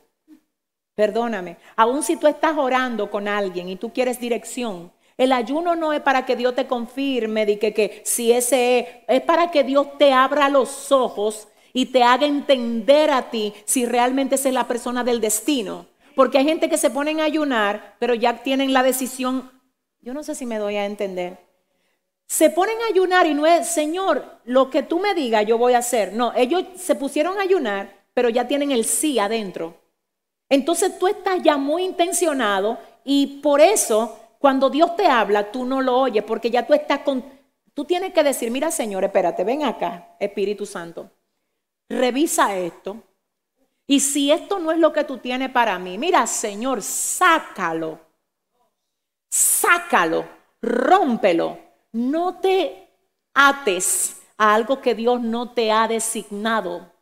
Perdóname, 0.93 1.57
aun 1.75 2.03
si 2.03 2.17
tú 2.17 2.27
estás 2.27 2.57
orando 2.57 3.09
con 3.09 3.27
alguien 3.27 3.69
y 3.69 3.75
tú 3.75 3.91
quieres 3.91 4.19
dirección, 4.19 4.91
el 5.17 5.31
ayuno 5.31 5.75
no 5.75 5.93
es 5.93 6.01
para 6.01 6.25
que 6.25 6.35
Dios 6.35 6.55
te 6.55 6.67
confirme 6.67 7.45
de 7.45 7.57
que, 7.57 7.73
que 7.73 8.01
si 8.05 8.31
ese 8.31 8.79
es, 8.79 8.87
es 9.07 9.21
para 9.21 9.51
que 9.51 9.63
Dios 9.63 9.97
te 9.97 10.11
abra 10.11 10.49
los 10.49 10.91
ojos 10.91 11.47
y 11.71 11.87
te 11.87 12.03
haga 12.03 12.25
entender 12.25 13.11
a 13.11 13.29
ti 13.29 13.53
si 13.65 13.85
realmente 13.85 14.35
esa 14.35 14.49
es 14.49 14.53
la 14.53 14.67
persona 14.67 15.03
del 15.03 15.21
destino. 15.21 15.87
Porque 16.15 16.37
hay 16.37 16.45
gente 16.45 16.69
que 16.69 16.77
se 16.77 16.89
ponen 16.89 17.19
a 17.19 17.25
ayunar, 17.25 17.95
pero 17.99 18.13
ya 18.13 18.41
tienen 18.43 18.73
la 18.73 18.83
decisión, 18.83 19.51
yo 19.99 20.13
no 20.13 20.23
sé 20.23 20.35
si 20.35 20.45
me 20.45 20.57
doy 20.57 20.77
a 20.77 20.85
entender. 20.85 21.37
Se 22.27 22.49
ponen 22.49 22.77
a 22.81 22.87
ayunar 22.87 23.27
y 23.27 23.33
no 23.33 23.45
es, 23.45 23.67
Señor, 23.67 24.39
lo 24.45 24.69
que 24.69 24.83
tú 24.83 24.99
me 24.99 25.13
digas 25.13 25.45
yo 25.45 25.57
voy 25.57 25.73
a 25.73 25.79
hacer. 25.79 26.13
No, 26.13 26.33
ellos 26.35 26.63
se 26.75 26.95
pusieron 26.95 27.37
a 27.37 27.43
ayunar, 27.43 28.05
pero 28.13 28.29
ya 28.29 28.47
tienen 28.47 28.71
el 28.71 28.85
sí 28.85 29.19
adentro. 29.19 29.75
Entonces 30.49 30.97
tú 30.97 31.07
estás 31.07 31.41
ya 31.43 31.57
muy 31.57 31.83
intencionado 31.83 32.77
y 33.03 33.41
por 33.41 33.61
eso 33.61 34.17
cuando 34.45 34.69
Dios 34.69 34.95
te 34.95 35.07
habla, 35.07 35.51
tú 35.51 35.65
no 35.65 35.81
lo 35.81 35.97
oyes 35.97 36.23
porque 36.23 36.51
ya 36.51 36.67
tú 36.67 36.75
estás 36.75 36.99
con... 36.99 37.25
Tú 37.73 37.83
tienes 37.83 38.13
que 38.13 38.23
decir, 38.23 38.51
mira 38.51 38.69
Señor, 38.69 39.03
espérate, 39.03 39.43
ven 39.43 39.63
acá, 39.63 40.15
Espíritu 40.19 40.67
Santo, 40.67 41.09
revisa 41.89 42.55
esto. 42.55 43.01
Y 43.87 44.01
si 44.01 44.31
esto 44.31 44.59
no 44.59 44.71
es 44.71 44.77
lo 44.77 44.93
que 44.93 45.03
tú 45.03 45.17
tienes 45.17 45.49
para 45.49 45.79
mí, 45.79 45.97
mira 45.97 46.27
Señor, 46.27 46.83
sácalo, 46.83 47.99
sácalo, 49.31 50.25
rómpelo. 50.61 51.57
No 51.93 52.35
te 52.39 52.87
ates 53.33 54.21
a 54.37 54.53
algo 54.53 54.79
que 54.79 54.93
Dios 54.93 55.21
no 55.21 55.53
te 55.53 55.71
ha 55.71 55.87
designado. 55.87 56.93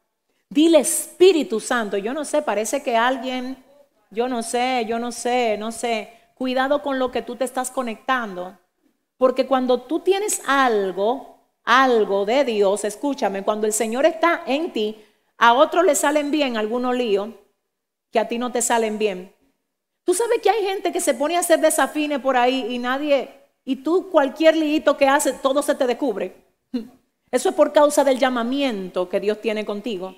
Dile 0.47 0.79
Espíritu 0.79 1.59
Santo, 1.59 1.97
yo 1.97 2.13
no 2.13 2.23
sé, 2.23 2.41
parece 2.41 2.81
que 2.81 2.95
alguien, 2.95 3.61
yo 4.11 4.29
no 4.29 4.43
sé, 4.43 4.85
yo 4.87 4.97
no 4.97 5.11
sé, 5.11 5.57
no 5.57 5.73
sé. 5.73 6.22
Cuidado 6.35 6.81
con 6.81 6.99
lo 6.99 7.11
que 7.11 7.21
tú 7.21 7.35
te 7.35 7.45
estás 7.45 7.71
conectando. 7.71 8.57
Porque 9.17 9.47
cuando 9.47 9.81
tú 9.81 9.99
tienes 9.99 10.41
algo, 10.45 11.37
algo 11.63 12.25
de 12.25 12.43
Dios, 12.43 12.83
escúchame, 12.83 13.43
cuando 13.43 13.67
el 13.67 13.73
Señor 13.73 14.05
está 14.05 14.43
en 14.45 14.73
ti, 14.73 15.03
a 15.37 15.53
otros 15.53 15.85
le 15.85 15.95
salen 15.95 16.31
bien 16.31 16.57
algunos 16.57 16.95
líos 16.95 17.29
que 18.11 18.19
a 18.19 18.27
ti 18.27 18.37
no 18.37 18.51
te 18.51 18.61
salen 18.61 18.97
bien. 18.97 19.33
Tú 20.03 20.13
sabes 20.13 20.39
que 20.41 20.49
hay 20.49 20.63
gente 20.65 20.91
que 20.91 21.01
se 21.01 21.13
pone 21.13 21.37
a 21.37 21.39
hacer 21.39 21.59
desafines 21.59 22.19
por 22.19 22.35
ahí 22.35 22.67
y 22.69 22.77
nadie, 22.77 23.29
y 23.65 23.77
tú 23.77 24.09
cualquier 24.11 24.55
lío 24.57 24.97
que 24.97 25.07
haces, 25.07 25.41
todo 25.41 25.61
se 25.61 25.75
te 25.75 25.87
descubre. 25.87 26.35
Eso 27.31 27.49
es 27.49 27.55
por 27.55 27.71
causa 27.73 28.03
del 28.03 28.19
llamamiento 28.19 29.09
que 29.09 29.19
Dios 29.19 29.41
tiene 29.41 29.65
contigo. 29.65 30.15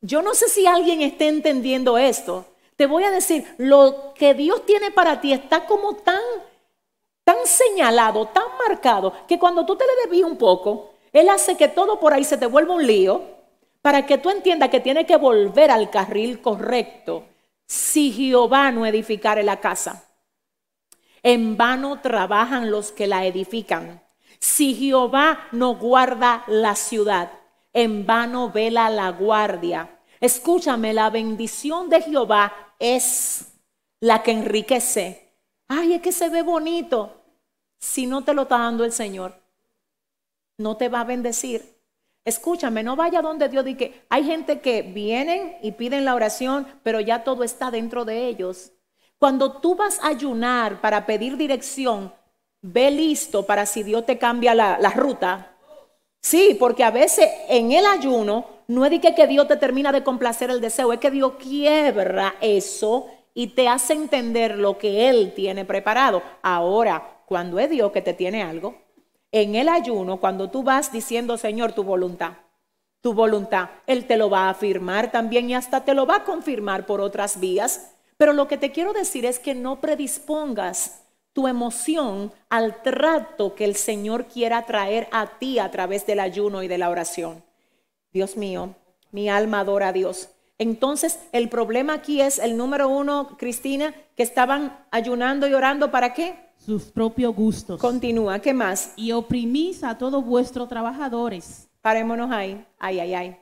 Yo 0.00 0.22
no 0.22 0.34
sé 0.34 0.48
si 0.48 0.66
alguien 0.66 1.02
está 1.02 1.24
entendiendo 1.24 1.98
esto. 1.98 2.46
Te 2.76 2.86
voy 2.86 3.04
a 3.04 3.10
decir, 3.10 3.54
lo 3.56 4.12
que 4.14 4.34
Dios 4.34 4.64
tiene 4.66 4.90
para 4.90 5.20
ti 5.20 5.32
está 5.32 5.64
como 5.64 5.96
tan, 5.96 6.20
tan 7.24 7.38
señalado, 7.46 8.26
tan 8.26 8.44
marcado, 8.68 9.12
que 9.26 9.38
cuando 9.38 9.64
tú 9.64 9.76
te 9.76 9.84
le 9.86 10.04
debías 10.04 10.30
un 10.30 10.36
poco, 10.36 10.94
Él 11.12 11.30
hace 11.30 11.56
que 11.56 11.68
todo 11.68 11.98
por 11.98 12.12
ahí 12.12 12.24
se 12.24 12.36
te 12.36 12.46
vuelva 12.46 12.74
un 12.74 12.86
lío 12.86 13.22
para 13.80 14.04
que 14.04 14.18
tú 14.18 14.30
entiendas 14.30 14.68
que 14.68 14.80
tiene 14.80 15.06
que 15.06 15.16
volver 15.16 15.70
al 15.70 15.90
carril 15.90 16.42
correcto 16.42 17.24
si 17.66 18.12
Jehová 18.12 18.70
no 18.70 18.84
edificare 18.84 19.42
la 19.42 19.60
casa. 19.60 20.04
En 21.22 21.56
vano 21.56 22.00
trabajan 22.00 22.70
los 22.70 22.92
que 22.92 23.06
la 23.06 23.24
edifican. 23.24 24.02
Si 24.38 24.74
Jehová 24.74 25.48
no 25.50 25.76
guarda 25.76 26.44
la 26.46 26.76
ciudad, 26.76 27.32
en 27.72 28.06
vano 28.06 28.50
vela 28.50 28.90
la 28.90 29.10
guardia. 29.10 29.98
Escúchame, 30.20 30.92
la 30.92 31.10
bendición 31.10 31.88
de 31.88 32.02
Jehová 32.02 32.65
es 32.78 33.46
la 34.00 34.22
que 34.22 34.32
enriquece. 34.32 35.32
Ay, 35.68 35.94
es 35.94 36.02
que 36.02 36.12
se 36.12 36.28
ve 36.28 36.42
bonito. 36.42 37.22
Si 37.78 38.06
no 38.06 38.24
te 38.24 38.34
lo 38.34 38.42
está 38.42 38.58
dando 38.58 38.84
el 38.84 38.92
Señor, 38.92 39.40
no 40.58 40.76
te 40.76 40.88
va 40.88 41.00
a 41.00 41.04
bendecir. 41.04 41.76
Escúchame, 42.24 42.82
no 42.82 42.96
vaya 42.96 43.22
donde 43.22 43.48
Dios 43.48 43.64
dice, 43.64 44.02
hay 44.08 44.24
gente 44.24 44.60
que 44.60 44.82
vienen 44.82 45.58
y 45.62 45.72
piden 45.72 46.04
la 46.04 46.14
oración, 46.14 46.66
pero 46.82 47.00
ya 47.00 47.22
todo 47.22 47.44
está 47.44 47.70
dentro 47.70 48.04
de 48.04 48.26
ellos. 48.26 48.72
Cuando 49.18 49.60
tú 49.60 49.76
vas 49.76 50.00
a 50.02 50.08
ayunar 50.08 50.80
para 50.80 51.06
pedir 51.06 51.36
dirección, 51.36 52.12
ve 52.62 52.90
listo 52.90 53.46
para 53.46 53.64
si 53.64 53.82
Dios 53.82 54.04
te 54.04 54.18
cambia 54.18 54.54
la, 54.54 54.90
ruta. 54.90 55.56
Sí, 56.20 56.56
porque 56.58 56.82
a 56.82 56.90
veces 56.90 57.28
en 57.48 57.70
el 57.70 57.86
ayuno 57.86 58.44
no 58.68 58.84
es 58.84 58.90
de 58.90 59.14
que 59.14 59.26
Dios 59.26 59.46
te 59.48 59.56
termina 59.56 59.92
de 59.92 60.02
complacer 60.02 60.50
el 60.50 60.60
deseo, 60.60 60.92
es 60.92 60.98
que 60.98 61.10
Dios 61.10 61.34
quiebra 61.38 62.34
eso 62.40 63.06
y 63.34 63.48
te 63.48 63.68
hace 63.68 63.92
entender 63.92 64.58
lo 64.58 64.78
que 64.78 65.08
Él 65.08 65.32
tiene 65.34 65.64
preparado. 65.64 66.22
Ahora, 66.42 67.20
cuando 67.26 67.58
es 67.58 67.70
Dios 67.70 67.92
que 67.92 68.02
te 68.02 68.14
tiene 68.14 68.42
algo, 68.42 68.74
en 69.30 69.54
el 69.54 69.68
ayuno, 69.68 70.18
cuando 70.18 70.50
tú 70.50 70.62
vas 70.62 70.90
diciendo, 70.90 71.36
Señor, 71.36 71.72
tu 71.72 71.84
voluntad, 71.84 72.32
tu 73.00 73.12
voluntad, 73.12 73.68
Él 73.86 74.06
te 74.06 74.16
lo 74.16 74.30
va 74.30 74.44
a 74.46 74.50
afirmar 74.50 75.12
también 75.12 75.50
y 75.50 75.54
hasta 75.54 75.84
te 75.84 75.94
lo 75.94 76.06
va 76.06 76.16
a 76.16 76.24
confirmar 76.24 76.86
por 76.86 77.00
otras 77.00 77.38
vías. 77.38 77.92
Pero 78.16 78.32
lo 78.32 78.48
que 78.48 78.56
te 78.56 78.72
quiero 78.72 78.92
decir 78.92 79.26
es 79.26 79.38
que 79.38 79.54
no 79.54 79.80
predispongas 79.80 81.02
tu 81.34 81.46
emoción 81.46 82.32
al 82.48 82.80
trato 82.82 83.54
que 83.54 83.66
el 83.66 83.76
Señor 83.76 84.24
quiera 84.24 84.64
traer 84.64 85.06
a 85.12 85.38
ti 85.38 85.58
a 85.58 85.70
través 85.70 86.06
del 86.06 86.20
ayuno 86.20 86.62
y 86.62 86.68
de 86.68 86.78
la 86.78 86.88
oración. 86.88 87.44
Dios 88.16 88.38
mío, 88.38 88.74
mi 89.12 89.28
alma 89.28 89.60
adora 89.60 89.88
a 89.88 89.92
Dios. 89.92 90.30
Entonces, 90.56 91.20
el 91.32 91.50
problema 91.50 91.92
aquí 91.92 92.22
es 92.22 92.38
el 92.38 92.56
número 92.56 92.88
uno, 92.88 93.36
Cristina, 93.36 93.94
que 94.16 94.22
estaban 94.22 94.74
ayunando 94.90 95.46
y 95.46 95.52
orando 95.52 95.90
para 95.90 96.14
qué? 96.14 96.46
sus 96.56 96.84
propios 96.84 97.34
gustos. 97.34 97.78
Continúa, 97.78 98.38
¿qué 98.38 98.54
más? 98.54 98.94
Y 98.96 99.12
oprimís 99.12 99.84
a 99.84 99.98
todos 99.98 100.24
vuestros 100.24 100.66
trabajadores. 100.66 101.68
Parémonos 101.82 102.30
ahí, 102.30 102.64
ay, 102.78 103.00
ay, 103.00 103.14
ay. 103.14 103.36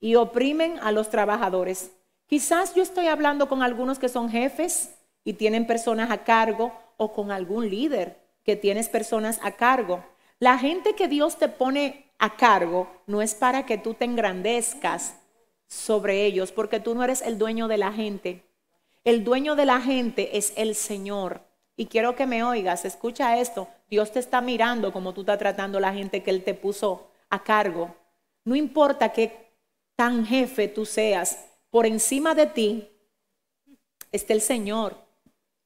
Y 0.00 0.14
oprimen 0.14 0.78
a 0.78 0.90
los 0.90 1.10
trabajadores. 1.10 1.92
Quizás 2.26 2.74
yo 2.74 2.82
estoy 2.82 3.08
hablando 3.08 3.46
con 3.46 3.62
algunos 3.62 3.98
que 3.98 4.08
son 4.08 4.30
jefes 4.30 4.94
y 5.22 5.34
tienen 5.34 5.66
personas 5.66 6.10
a 6.10 6.24
cargo 6.24 6.72
o 6.96 7.12
con 7.12 7.30
algún 7.30 7.68
líder 7.68 8.22
que 8.42 8.56
tienes 8.56 8.88
personas 8.88 9.38
a 9.42 9.52
cargo. 9.52 10.02
La 10.38 10.56
gente 10.56 10.94
que 10.94 11.08
Dios 11.08 11.36
te 11.36 11.48
pone 11.48 12.03
a 12.24 12.36
cargo 12.36 12.88
no 13.06 13.20
es 13.20 13.34
para 13.34 13.66
que 13.66 13.76
tú 13.76 13.92
te 13.92 14.06
engrandezcas 14.06 15.16
sobre 15.66 16.24
ellos, 16.24 16.52
porque 16.52 16.80
tú 16.80 16.94
no 16.94 17.04
eres 17.04 17.20
el 17.20 17.36
dueño 17.36 17.68
de 17.68 17.76
la 17.76 17.92
gente. 17.92 18.48
El 19.04 19.24
dueño 19.24 19.56
de 19.56 19.66
la 19.66 19.82
gente 19.82 20.38
es 20.38 20.54
el 20.56 20.74
Señor. 20.74 21.42
Y 21.76 21.84
quiero 21.84 22.16
que 22.16 22.24
me 22.24 22.42
oigas, 22.42 22.86
escucha 22.86 23.38
esto. 23.38 23.68
Dios 23.90 24.10
te 24.10 24.20
está 24.20 24.40
mirando 24.40 24.90
como 24.90 25.12
tú 25.12 25.20
estás 25.20 25.38
tratando 25.38 25.78
la 25.80 25.92
gente 25.92 26.22
que 26.22 26.30
Él 26.30 26.42
te 26.42 26.54
puso 26.54 27.10
a 27.28 27.44
cargo. 27.44 27.94
No 28.46 28.56
importa 28.56 29.12
qué 29.12 29.52
tan 29.94 30.24
jefe 30.24 30.68
tú 30.68 30.86
seas, 30.86 31.50
por 31.68 31.84
encima 31.84 32.34
de 32.34 32.46
ti 32.46 32.88
está 34.12 34.32
el 34.32 34.40
Señor 34.40 34.96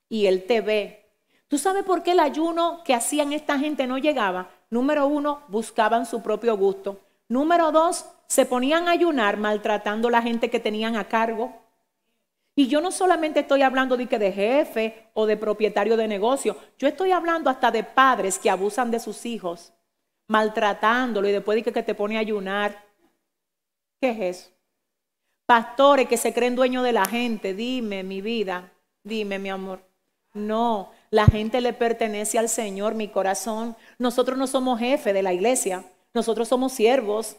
y 0.08 0.26
Él 0.26 0.44
te 0.44 0.60
ve. 0.60 1.08
¿Tú 1.46 1.56
sabes 1.56 1.84
por 1.84 2.02
qué 2.02 2.12
el 2.12 2.20
ayuno 2.20 2.82
que 2.84 2.94
hacían 2.94 3.32
esta 3.32 3.60
gente 3.60 3.86
no 3.86 3.96
llegaba? 3.96 4.57
Número 4.70 5.06
uno, 5.06 5.42
buscaban 5.48 6.06
su 6.06 6.22
propio 6.22 6.56
gusto. 6.56 7.00
Número 7.28 7.72
dos, 7.72 8.06
se 8.26 8.44
ponían 8.44 8.88
a 8.88 8.92
ayunar 8.92 9.36
maltratando 9.36 10.08
a 10.08 10.12
la 10.12 10.22
gente 10.22 10.50
que 10.50 10.60
tenían 10.60 10.96
a 10.96 11.08
cargo. 11.08 11.52
Y 12.54 12.66
yo 12.66 12.80
no 12.80 12.90
solamente 12.90 13.40
estoy 13.40 13.62
hablando 13.62 13.96
de 13.96 14.06
que 14.06 14.18
de 14.18 14.32
jefe 14.32 15.10
o 15.14 15.26
de 15.26 15.36
propietario 15.36 15.96
de 15.96 16.08
negocio, 16.08 16.56
yo 16.76 16.88
estoy 16.88 17.12
hablando 17.12 17.48
hasta 17.48 17.70
de 17.70 17.84
padres 17.84 18.38
que 18.38 18.50
abusan 18.50 18.90
de 18.90 18.98
sus 18.98 19.24
hijos, 19.26 19.72
maltratándolo 20.26 21.28
y 21.28 21.32
después 21.32 21.56
de 21.64 21.72
que 21.72 21.82
te 21.82 21.94
pone 21.94 22.16
a 22.16 22.20
ayunar. 22.20 22.84
¿Qué 24.00 24.10
es 24.10 24.38
eso? 24.38 24.50
Pastores 25.46 26.08
que 26.08 26.16
se 26.16 26.34
creen 26.34 26.56
dueños 26.56 26.84
de 26.84 26.92
la 26.92 27.06
gente, 27.06 27.54
dime 27.54 28.02
mi 28.02 28.20
vida, 28.20 28.70
dime 29.02 29.38
mi 29.38 29.48
amor. 29.48 29.80
No, 30.34 30.90
la 31.10 31.26
gente 31.26 31.60
le 31.60 31.72
pertenece 31.72 32.38
al 32.38 32.48
Señor, 32.48 32.94
mi 32.94 33.08
corazón. 33.08 33.76
Nosotros 33.98 34.38
no 34.38 34.46
somos 34.46 34.78
jefe 34.78 35.12
de 35.12 35.22
la 35.22 35.32
iglesia, 35.32 35.84
nosotros 36.14 36.48
somos 36.48 36.72
siervos. 36.72 37.36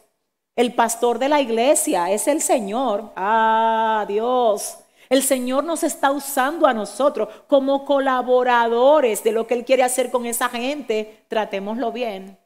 El 0.56 0.74
pastor 0.74 1.18
de 1.18 1.28
la 1.28 1.40
iglesia 1.40 2.10
es 2.10 2.28
el 2.28 2.40
Señor. 2.40 3.12
Ah, 3.16 4.04
Dios. 4.08 4.78
El 5.08 5.22
Señor 5.22 5.64
nos 5.64 5.82
está 5.82 6.12
usando 6.12 6.66
a 6.66 6.74
nosotros 6.74 7.28
como 7.46 7.84
colaboradores 7.84 9.24
de 9.24 9.32
lo 9.32 9.46
que 9.46 9.54
Él 9.54 9.64
quiere 9.64 9.82
hacer 9.82 10.10
con 10.10 10.26
esa 10.26 10.48
gente. 10.48 11.24
Tratémoslo 11.28 11.92
bien. 11.92 12.38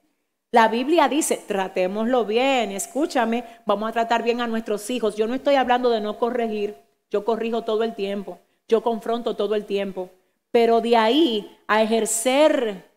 La 0.55 0.69
Biblia 0.69 1.09
dice, 1.09 1.37
tratémoslo 1.37 2.25
bien, 2.25 2.71
escúchame, 2.71 3.43
vamos 3.67 3.89
a 3.89 3.93
tratar 3.93 4.23
bien 4.23 4.41
a 4.41 4.47
nuestros 4.47 4.89
hijos. 4.89 5.17
Yo 5.17 5.27
no 5.27 5.35
estoy 5.35 5.57
hablando 5.57 5.91
de 5.91 6.01
no 6.01 6.17
corregir, 6.17 6.77
yo 7.11 7.25
corrijo 7.25 7.63
todo 7.63 7.83
el 7.83 7.97
tiempo, 7.97 8.39
yo 8.69 8.81
confronto 8.81 9.35
todo 9.35 9.57
el 9.57 9.65
tiempo, 9.65 10.11
pero 10.55 10.81
de 10.81 10.97
ahí 10.97 11.59
a 11.67 11.83
ejercer, 11.83 12.89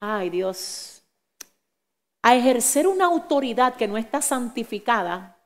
ay 0.00 0.30
Dios, 0.30 1.04
a 2.22 2.34
ejercer 2.34 2.88
una 2.88 3.04
autoridad 3.04 3.76
que 3.76 3.86
no 3.86 3.96
está 3.96 4.20
santificada, 4.20 5.38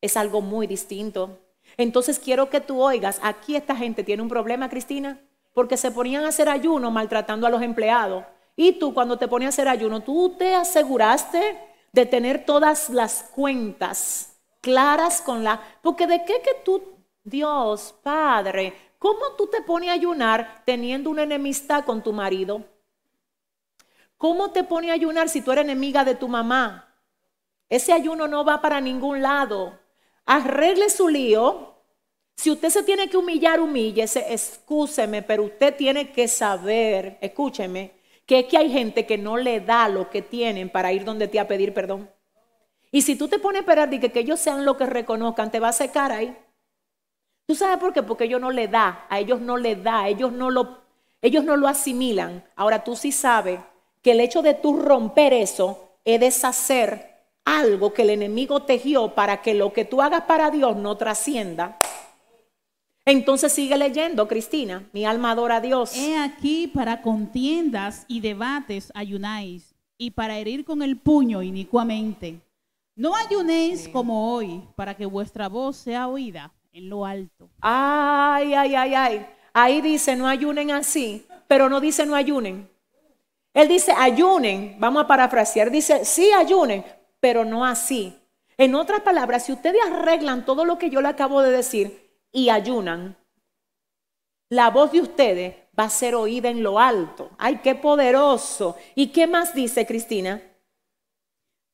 es 0.00 0.16
algo 0.16 0.40
muy 0.40 0.66
distinto. 0.66 1.38
Entonces 1.76 2.18
quiero 2.18 2.48
que 2.48 2.62
tú 2.62 2.80
oigas, 2.80 3.20
aquí 3.22 3.56
esta 3.56 3.76
gente 3.76 4.04
tiene 4.04 4.22
un 4.22 4.30
problema, 4.30 4.70
Cristina, 4.70 5.20
porque 5.52 5.76
se 5.76 5.90
ponían 5.90 6.24
a 6.24 6.28
hacer 6.28 6.48
ayuno 6.48 6.90
maltratando 6.90 7.46
a 7.46 7.50
los 7.50 7.60
empleados. 7.60 8.24
Y 8.56 8.72
tú 8.78 8.94
cuando 8.94 9.18
te 9.18 9.28
pones 9.28 9.44
a 9.44 9.48
hacer 9.50 9.68
ayuno, 9.68 10.00
tú 10.00 10.30
te 10.38 10.54
aseguraste 10.54 11.58
de 11.92 12.06
tener 12.06 12.46
todas 12.46 12.88
las 12.88 13.24
cuentas 13.34 14.38
claras 14.62 15.20
con 15.20 15.44
la... 15.44 15.60
Porque 15.82 16.06
de 16.06 16.24
qué 16.24 16.40
que 16.40 16.62
tú, 16.64 16.82
Dios, 17.22 17.94
Padre, 18.02 18.72
¿cómo 19.04 19.36
tú 19.36 19.48
te 19.48 19.60
pones 19.60 19.90
a 19.90 19.92
ayunar 19.92 20.62
teniendo 20.64 21.10
una 21.10 21.24
enemistad 21.24 21.84
con 21.84 22.02
tu 22.02 22.14
marido? 22.14 22.64
¿Cómo 24.16 24.50
te 24.50 24.64
pones 24.64 24.92
a 24.92 24.94
ayunar 24.94 25.28
si 25.28 25.42
tú 25.42 25.52
eres 25.52 25.66
enemiga 25.66 26.06
de 26.06 26.14
tu 26.14 26.26
mamá? 26.26 26.96
Ese 27.68 27.92
ayuno 27.92 28.26
no 28.28 28.46
va 28.46 28.62
para 28.62 28.80
ningún 28.80 29.20
lado 29.20 29.78
arregle 30.24 30.88
su 30.88 31.06
lío. 31.06 31.74
Si 32.34 32.50
usted 32.50 32.70
se 32.70 32.82
tiene 32.82 33.10
que 33.10 33.18
humillar, 33.18 33.60
humíllese, 33.60 34.32
excúseme, 34.32 35.20
pero 35.20 35.42
usted 35.44 35.76
tiene 35.76 36.10
que 36.10 36.26
saber, 36.26 37.18
escúcheme, 37.20 37.92
que 38.24 38.38
es 38.38 38.46
que 38.46 38.56
hay 38.56 38.72
gente 38.72 39.04
que 39.04 39.18
no 39.18 39.36
le 39.36 39.60
da 39.60 39.86
lo 39.90 40.08
que 40.08 40.22
tienen 40.22 40.70
para 40.70 40.94
ir 40.94 41.04
donde 41.04 41.28
te 41.28 41.38
a 41.38 41.46
pedir 41.46 41.74
perdón. 41.74 42.10
Y 42.90 43.02
si 43.02 43.16
tú 43.16 43.28
te 43.28 43.38
pones 43.38 43.58
a 43.58 43.60
esperar 43.64 43.90
de 43.90 44.00
que, 44.00 44.10
que 44.10 44.20
ellos 44.20 44.40
sean 44.40 44.64
lo 44.64 44.78
que 44.78 44.86
reconozcan, 44.86 45.50
te 45.50 45.60
va 45.60 45.68
a 45.68 45.72
secar 45.72 46.10
ahí. 46.10 46.34
¿Tú 47.46 47.54
sabes 47.54 47.78
por 47.78 47.92
qué? 47.92 48.02
Porque 48.02 48.24
ellos 48.24 48.40
no 48.40 48.50
le 48.50 48.68
da, 48.68 49.06
a 49.10 49.18
ellos 49.18 49.40
no 49.40 49.56
le 49.56 49.76
da, 49.76 50.08
ellos 50.08 50.32
no 50.32 50.50
lo, 50.50 50.78
ellos 51.20 51.44
no 51.44 51.56
lo 51.56 51.68
asimilan. 51.68 52.44
Ahora 52.56 52.84
tú 52.84 52.96
sí 52.96 53.12
sabes 53.12 53.60
que 54.00 54.12
el 54.12 54.20
hecho 54.20 54.40
de 54.40 54.54
tú 54.54 54.80
romper 54.80 55.32
eso 55.34 55.96
es 56.04 56.20
deshacer 56.20 57.14
algo 57.44 57.92
que 57.92 58.02
el 58.02 58.10
enemigo 58.10 58.62
tejió 58.62 59.14
para 59.14 59.42
que 59.42 59.52
lo 59.54 59.72
que 59.74 59.84
tú 59.84 60.00
hagas 60.00 60.22
para 60.22 60.50
Dios 60.50 60.76
no 60.76 60.96
trascienda. 60.96 61.80
Entonces 63.04 63.52
sigue 63.52 63.76
leyendo, 63.76 64.26
Cristina, 64.26 64.88
mi 64.94 65.04
alma 65.04 65.32
adora 65.32 65.56
a 65.56 65.60
Dios. 65.60 65.94
He 65.94 66.16
aquí 66.16 66.68
para 66.68 67.02
contiendas 67.02 68.06
y 68.08 68.20
debates 68.20 68.90
ayunáis, 68.94 69.74
y 69.98 70.12
para 70.12 70.38
herir 70.38 70.64
con 70.64 70.82
el 70.82 70.96
puño 70.96 71.42
inicuamente. 71.42 72.40
No 72.96 73.14
ayunéis 73.14 73.88
como 73.88 74.32
hoy, 74.32 74.62
para 74.74 74.96
que 74.96 75.04
vuestra 75.04 75.50
voz 75.50 75.76
sea 75.76 76.08
oída 76.08 76.53
en 76.74 76.90
lo 76.90 77.06
alto. 77.06 77.48
Ay, 77.60 78.52
ay, 78.52 78.74
ay, 78.74 78.94
ay. 78.94 79.26
Ahí 79.54 79.80
dice, 79.80 80.14
no 80.16 80.28
ayunen 80.28 80.70
así, 80.72 81.26
pero 81.48 81.70
no 81.70 81.80
dice 81.80 82.04
no 82.04 82.14
ayunen. 82.14 82.68
Él 83.54 83.68
dice, 83.68 83.92
ayunen, 83.96 84.76
vamos 84.78 85.04
a 85.04 85.06
parafrasear, 85.06 85.70
dice, 85.70 86.04
sí 86.04 86.30
ayunen, 86.32 86.84
pero 87.20 87.44
no 87.44 87.64
así. 87.64 88.18
En 88.58 88.74
otras 88.74 89.00
palabras, 89.00 89.46
si 89.46 89.52
ustedes 89.52 89.80
arreglan 89.90 90.44
todo 90.44 90.64
lo 90.64 90.76
que 90.76 90.90
yo 90.90 91.00
le 91.00 91.08
acabo 91.08 91.40
de 91.40 91.52
decir 91.52 92.10
y 92.32 92.50
ayunan, 92.50 93.16
la 94.50 94.70
voz 94.70 94.92
de 94.92 95.00
ustedes 95.00 95.56
va 95.78 95.84
a 95.84 95.90
ser 95.90 96.14
oída 96.14 96.50
en 96.50 96.62
lo 96.62 96.78
alto. 96.78 97.30
¡Ay, 97.38 97.60
qué 97.62 97.74
poderoso! 97.74 98.76
¿Y 98.94 99.08
qué 99.08 99.26
más 99.26 99.54
dice 99.54 99.86
Cristina? 99.86 100.42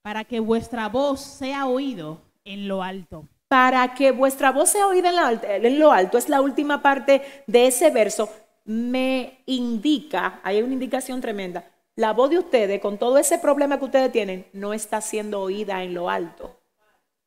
para 0.03 0.25
que 0.25 0.41
vuestra 0.41 0.89
voz 0.89 1.21
sea 1.21 1.67
oído 1.67 2.23
en 2.45 2.69
lo 2.69 2.83
alto. 2.83 3.29
Para 3.51 3.95
que 3.95 4.13
vuestra 4.13 4.53
voz 4.53 4.71
sea 4.71 4.87
oída 4.87 5.09
en 5.09 5.17
lo 5.17 5.23
alto, 5.23 5.47
en 5.49 5.79
lo 5.81 5.91
alto 5.91 6.19
es 6.19 6.29
la 6.29 6.41
última 6.41 6.83
parte 6.83 7.23
de 7.49 7.67
ese 7.67 7.91
verso, 7.91 8.29
me 8.65 9.43
indica, 9.47 10.39
hay 10.45 10.63
una 10.63 10.73
indicación 10.73 11.21
tremenda, 11.21 11.69
la 11.97 12.13
voz 12.13 12.31
de 12.31 12.39
ustedes, 12.39 12.81
con 12.81 12.97
todo 12.97 13.19
ese 13.19 13.41
problema 13.41 13.77
que 13.77 13.87
ustedes 13.87 14.13
tienen, 14.13 14.47
no 14.53 14.73
está 14.73 15.01
siendo 15.01 15.41
oída 15.41 15.83
en 15.83 15.95
lo 15.95 16.09
alto. 16.09 16.61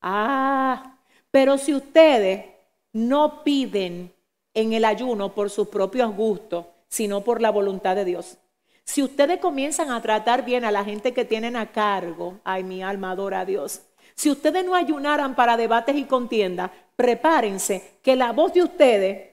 Ah, 0.02 0.98
pero 1.30 1.58
si 1.58 1.76
ustedes 1.76 2.46
no 2.94 3.44
piden 3.44 4.14
en 4.54 4.72
el 4.72 4.86
ayuno 4.86 5.36
por 5.36 5.50
sus 5.50 5.68
propios 5.68 6.16
gustos, 6.16 6.68
sino 6.88 7.26
por 7.26 7.42
la 7.42 7.50
voluntad 7.50 7.98
de 7.98 8.06
Dios. 8.06 8.38
Si 8.86 9.04
ustedes 9.04 9.40
comienzan 9.40 9.92
a 9.92 10.02
tratar 10.02 10.46
bien 10.46 10.64
a 10.64 10.72
la 10.72 10.86
gente 10.86 11.14
que 11.14 11.26
tienen 11.26 11.58
a 11.58 11.74
cargo, 11.74 12.40
ay, 12.46 12.64
mi 12.64 12.82
alma 12.82 13.12
adora 13.12 13.42
a 13.42 13.46
Dios. 13.46 13.82
Si 14.16 14.30
ustedes 14.30 14.66
no 14.66 14.76
ayunaran 14.76 15.36
para 15.36 15.58
debates 15.58 15.96
y 15.96 16.06
contiendas, 16.06 16.72
prepárense 16.96 17.98
que 18.02 18.16
la 18.16 18.32
voz 18.32 18.54
de 18.54 18.64
ustedes 18.64 19.30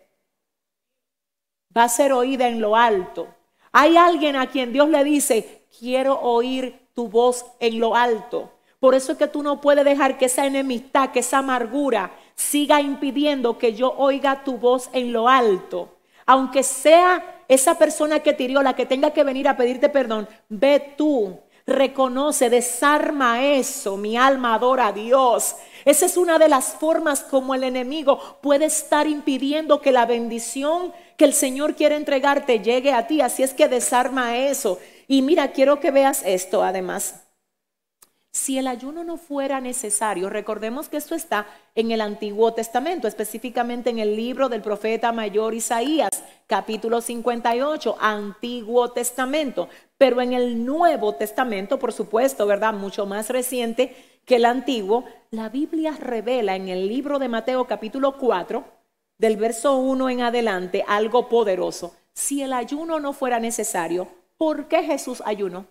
va 1.77 1.85
a 1.85 1.89
ser 1.89 2.13
oída 2.13 2.49
en 2.49 2.61
lo 2.61 2.77
alto. 2.77 3.29
Hay 3.73 3.97
alguien 3.97 4.37
a 4.37 4.49
quien 4.49 4.73
Dios 4.73 4.89
le 4.89 5.05
dice, 5.05 5.67
quiero 5.79 6.19
oír 6.21 6.89
tu 6.95 7.09
voz 7.09 7.47
en 7.61 7.79
lo 7.79 7.95
alto. 7.95 8.51
Por 8.81 8.95
eso 8.95 9.13
es 9.13 9.19
que 9.19 9.29
tú 9.29 9.43
no 9.43 9.61
puedes 9.61 9.85
dejar 9.85 10.17
que 10.17 10.25
esa 10.25 10.47
enemistad, 10.47 11.11
que 11.11 11.21
esa 11.21 11.39
amargura 11.39 12.13
siga 12.35 12.81
impidiendo 12.81 13.59
que 13.59 13.75
yo 13.75 13.95
oiga 13.97 14.43
tu 14.43 14.57
voz 14.57 14.89
en 14.93 15.13
lo 15.13 15.29
alto. 15.29 15.97
Aunque 16.25 16.63
sea 16.63 17.45
esa 17.49 17.77
persona 17.77 18.21
que 18.21 18.33
te 18.33 18.45
hirió 18.45 18.63
la 18.63 18.75
que 18.75 18.87
tenga 18.87 19.11
que 19.11 19.25
venir 19.25 19.49
a 19.49 19.57
pedirte 19.57 19.89
perdón, 19.89 20.29
ve 20.49 20.95
tú, 20.97 21.39
reconoce, 21.67 22.51
desarma 22.51 23.45
eso. 23.45 23.97
Mi 23.97 24.17
alma 24.17 24.55
adora 24.55 24.89
a 24.89 24.93
Dios. 24.93 25.57
Esa 25.85 26.07
es 26.07 26.17
una 26.17 26.39
de 26.39 26.49
las 26.49 26.75
formas 26.75 27.21
como 27.21 27.55
el 27.55 27.65
enemigo 27.65 28.39
puede 28.43 28.67
estar 28.67 29.07
impidiendo 29.07 29.81
que 29.81 29.93
la 29.93 30.07
bendición 30.07 30.93
que 31.17 31.25
el 31.25 31.33
Señor 31.33 31.75
quiere 31.75 31.97
entregarte 31.97 32.61
llegue 32.61 32.93
a 32.93 33.07
ti. 33.07 33.21
Así 33.21 33.43
es 33.43 33.55
que 33.55 33.69
desarma 33.69 34.37
eso. 34.37 34.79
Y 35.09 35.23
mira, 35.23 35.53
quiero 35.53 35.81
que 35.81 35.91
veas 35.91 36.23
esto 36.25 36.63
además. 36.63 37.27
Si 38.33 38.59
el 38.59 38.69
ayuno 38.69 39.03
no 39.03 39.17
fuera 39.17 39.61
necesario, 39.61 40.31
recordemos 40.31 40.89
que 40.89 40.99
esto 40.99 41.17
está 41.17 41.49
en 41.75 41.91
el 41.91 42.01
Antiguo 42.01 42.55
Testamento, 42.55 43.09
específicamente 43.09 43.91
en 43.91 43.99
el 43.99 44.15
libro 44.15 44.49
del 44.49 44.63
profeta 44.63 45.11
mayor 45.11 45.53
Isaías, 45.53 46.23
capítulo 46.47 47.01
58, 47.01 47.97
Antiguo 47.99 48.93
Testamento. 48.93 49.69
Pero 50.01 50.23
en 50.23 50.33
el 50.33 50.65
Nuevo 50.65 51.15
Testamento, 51.15 51.79
por 51.79 51.93
supuesto, 51.93 52.47
¿verdad? 52.47 52.73
Mucho 52.73 53.05
más 53.05 53.29
reciente 53.29 53.95
que 54.25 54.37
el 54.37 54.47
Antiguo, 54.47 55.05
la 55.31 55.51
Biblia 55.51 55.93
revela 55.93 56.57
en 56.57 56.71
el 56.71 56.89
libro 56.89 57.19
de 57.19 57.29
Mateo 57.29 57.67
capítulo 57.67 58.17
4, 58.17 58.65
del 59.19 59.37
verso 59.37 59.77
1 59.77 60.09
en 60.09 60.23
adelante 60.23 60.83
algo 60.89 61.29
poderoso. 61.29 61.95
Si 62.15 62.41
el 62.41 62.55
ayuno 62.55 62.99
no 62.99 63.13
fuera 63.13 63.41
necesario, 63.41 64.09
¿por 64.39 64.69
qué 64.69 64.83
Jesús 64.85 65.23
ayunó? 65.27 65.67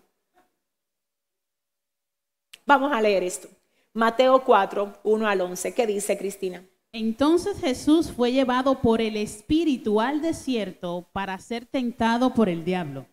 Vamos 2.68 2.92
a 2.94 3.02
leer 3.02 3.24
esto. 3.24 3.48
Mateo 3.94 4.44
4, 4.44 5.00
1 5.06 5.28
al 5.28 5.42
11. 5.42 5.74
¿Qué 5.74 5.88
dice 5.88 6.20
Cristina? 6.20 6.64
Entonces 6.92 7.60
Jesús 7.60 8.12
fue 8.12 8.32
llevado 8.32 8.80
por 8.80 9.02
el 9.02 9.18
Espíritu 9.18 10.00
al 10.00 10.22
desierto 10.22 11.10
para 11.14 11.40
ser 11.40 11.66
tentado 11.66 12.36
por 12.36 12.48
el 12.48 12.64
diablo. 12.64 13.08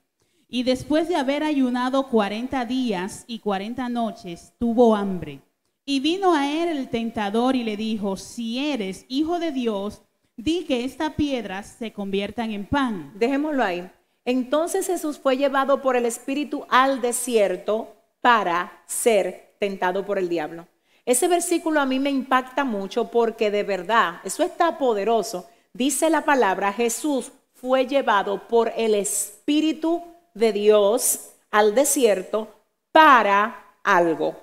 Y 0.48 0.62
después 0.62 1.08
de 1.08 1.16
haber 1.16 1.42
ayunado 1.42 2.08
cuarenta 2.08 2.64
días 2.64 3.24
y 3.26 3.40
cuarenta 3.40 3.88
noches, 3.88 4.52
tuvo 4.58 4.94
hambre. 4.94 5.40
Y 5.84 6.00
vino 6.00 6.34
a 6.34 6.50
él 6.50 6.68
el 6.68 6.88
tentador 6.88 7.56
y 7.56 7.64
le 7.64 7.76
dijo, 7.76 8.16
si 8.16 8.58
eres 8.58 9.04
hijo 9.08 9.38
de 9.38 9.52
Dios, 9.52 10.02
di 10.36 10.64
que 10.64 10.84
estas 10.84 11.14
piedras 11.14 11.76
se 11.78 11.92
conviertan 11.92 12.52
en 12.52 12.66
pan. 12.66 13.12
Dejémoslo 13.16 13.62
ahí. 13.62 13.90
Entonces 14.24 14.86
Jesús 14.86 15.18
fue 15.18 15.36
llevado 15.36 15.82
por 15.82 15.96
el 15.96 16.04
Espíritu 16.04 16.64
al 16.68 17.00
desierto 17.00 17.94
para 18.20 18.82
ser 18.86 19.54
tentado 19.58 20.04
por 20.04 20.18
el 20.18 20.28
diablo. 20.28 20.66
Ese 21.04 21.28
versículo 21.28 21.80
a 21.80 21.86
mí 21.86 22.00
me 22.00 22.10
impacta 22.10 22.64
mucho 22.64 23.10
porque 23.10 23.52
de 23.52 23.62
verdad, 23.62 24.20
eso 24.24 24.42
está 24.42 24.78
poderoso. 24.78 25.48
Dice 25.72 26.10
la 26.10 26.24
palabra, 26.24 26.72
Jesús 26.72 27.30
fue 27.54 27.86
llevado 27.86 28.48
por 28.48 28.72
el 28.76 28.94
Espíritu 28.94 30.02
de 30.36 30.52
Dios 30.52 31.30
al 31.50 31.74
desierto 31.74 32.48
para 32.92 33.78
algo, 33.82 34.36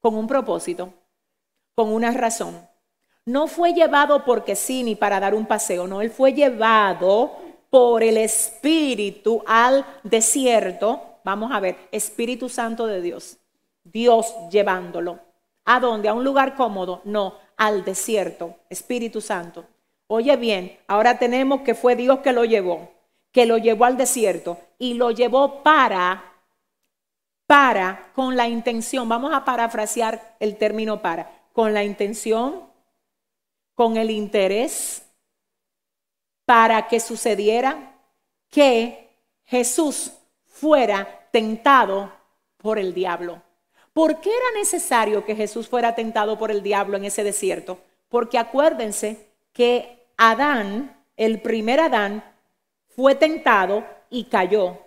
con 0.00 0.14
un 0.14 0.26
propósito, 0.26 0.92
con 1.74 1.92
una 1.92 2.10
razón. 2.10 2.66
No 3.26 3.46
fue 3.46 3.74
llevado 3.74 4.24
porque 4.24 4.56
sí 4.56 4.82
ni 4.82 4.94
para 4.94 5.20
dar 5.20 5.34
un 5.34 5.46
paseo, 5.46 5.86
no, 5.86 6.00
él 6.00 6.10
fue 6.10 6.32
llevado 6.32 7.36
por 7.68 8.02
el 8.02 8.16
Espíritu 8.16 9.42
al 9.46 9.84
desierto. 10.02 11.18
Vamos 11.22 11.52
a 11.52 11.60
ver, 11.60 11.76
Espíritu 11.92 12.48
Santo 12.48 12.86
de 12.86 13.02
Dios. 13.02 13.36
Dios 13.84 14.34
llevándolo. 14.50 15.18
¿A 15.64 15.80
dónde? 15.80 16.08
¿A 16.08 16.14
un 16.14 16.24
lugar 16.24 16.54
cómodo? 16.54 17.02
No, 17.04 17.34
al 17.56 17.84
desierto. 17.84 18.54
Espíritu 18.70 19.20
Santo. 19.20 19.66
Oye 20.06 20.36
bien, 20.36 20.78
ahora 20.86 21.18
tenemos 21.18 21.60
que 21.62 21.74
fue 21.74 21.96
Dios 21.96 22.20
que 22.20 22.32
lo 22.32 22.44
llevó, 22.44 22.88
que 23.36 23.44
lo 23.44 23.58
llevó 23.58 23.84
al 23.84 23.98
desierto 23.98 24.58
y 24.78 24.94
lo 24.94 25.10
llevó 25.10 25.62
para, 25.62 26.40
para, 27.46 28.10
con 28.14 28.34
la 28.34 28.48
intención, 28.48 29.06
vamos 29.10 29.34
a 29.34 29.44
parafrasear 29.44 30.36
el 30.40 30.56
término 30.56 31.02
para, 31.02 31.30
con 31.52 31.74
la 31.74 31.84
intención 31.84 32.62
con 33.74 33.98
el 33.98 34.10
interés 34.10 35.02
para 36.46 36.88
que 36.88 36.98
sucediera 36.98 38.00
que 38.48 39.10
Jesús 39.44 40.12
fuera 40.46 41.28
tentado 41.30 42.10
por 42.56 42.78
el 42.78 42.94
diablo. 42.94 43.42
¿Por 43.92 44.22
qué 44.22 44.30
era 44.30 44.58
necesario 44.58 45.26
que 45.26 45.36
Jesús 45.36 45.68
fuera 45.68 45.94
tentado 45.94 46.38
por 46.38 46.50
el 46.50 46.62
diablo 46.62 46.96
en 46.96 47.04
ese 47.04 47.22
desierto? 47.22 47.80
Porque 48.08 48.38
acuérdense 48.38 49.28
que 49.52 50.06
Adán, 50.16 51.04
el 51.18 51.42
primer 51.42 51.80
Adán, 51.80 52.24
fue 52.96 53.14
tentado 53.14 53.84
y 54.10 54.24
cayó. 54.24 54.78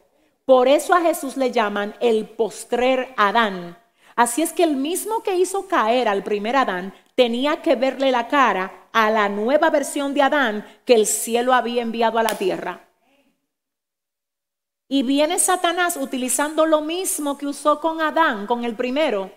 Por 0.45 0.67
eso 0.67 0.95
a 0.95 1.01
Jesús 1.01 1.37
le 1.37 1.51
llaman 1.51 1.95
el 2.01 2.27
postrer 2.27 3.13
Adán. 3.15 3.77
Así 4.15 4.41
es 4.41 4.51
que 4.51 4.63
el 4.63 4.75
mismo 4.75 5.21
que 5.21 5.35
hizo 5.35 5.67
caer 5.67 6.07
al 6.07 6.23
primer 6.23 6.55
Adán 6.55 6.93
tenía 7.15 7.61
que 7.61 7.75
verle 7.75 8.11
la 8.11 8.27
cara 8.27 8.89
a 8.91 9.11
la 9.11 9.29
nueva 9.29 9.69
versión 9.69 10.13
de 10.13 10.23
Adán 10.23 10.65
que 10.85 10.95
el 10.95 11.05
cielo 11.05 11.53
había 11.53 11.83
enviado 11.83 12.17
a 12.17 12.23
la 12.23 12.37
tierra. 12.37 12.89
Y 14.87 15.03
viene 15.03 15.37
Satanás 15.37 15.95
utilizando 15.95 16.65
lo 16.65 16.81
mismo 16.81 17.37
que 17.37 17.45
usó 17.45 17.79
con 17.79 18.01
Adán, 18.01 18.47
con 18.47 18.65
el 18.65 18.75
primero, 18.75 19.31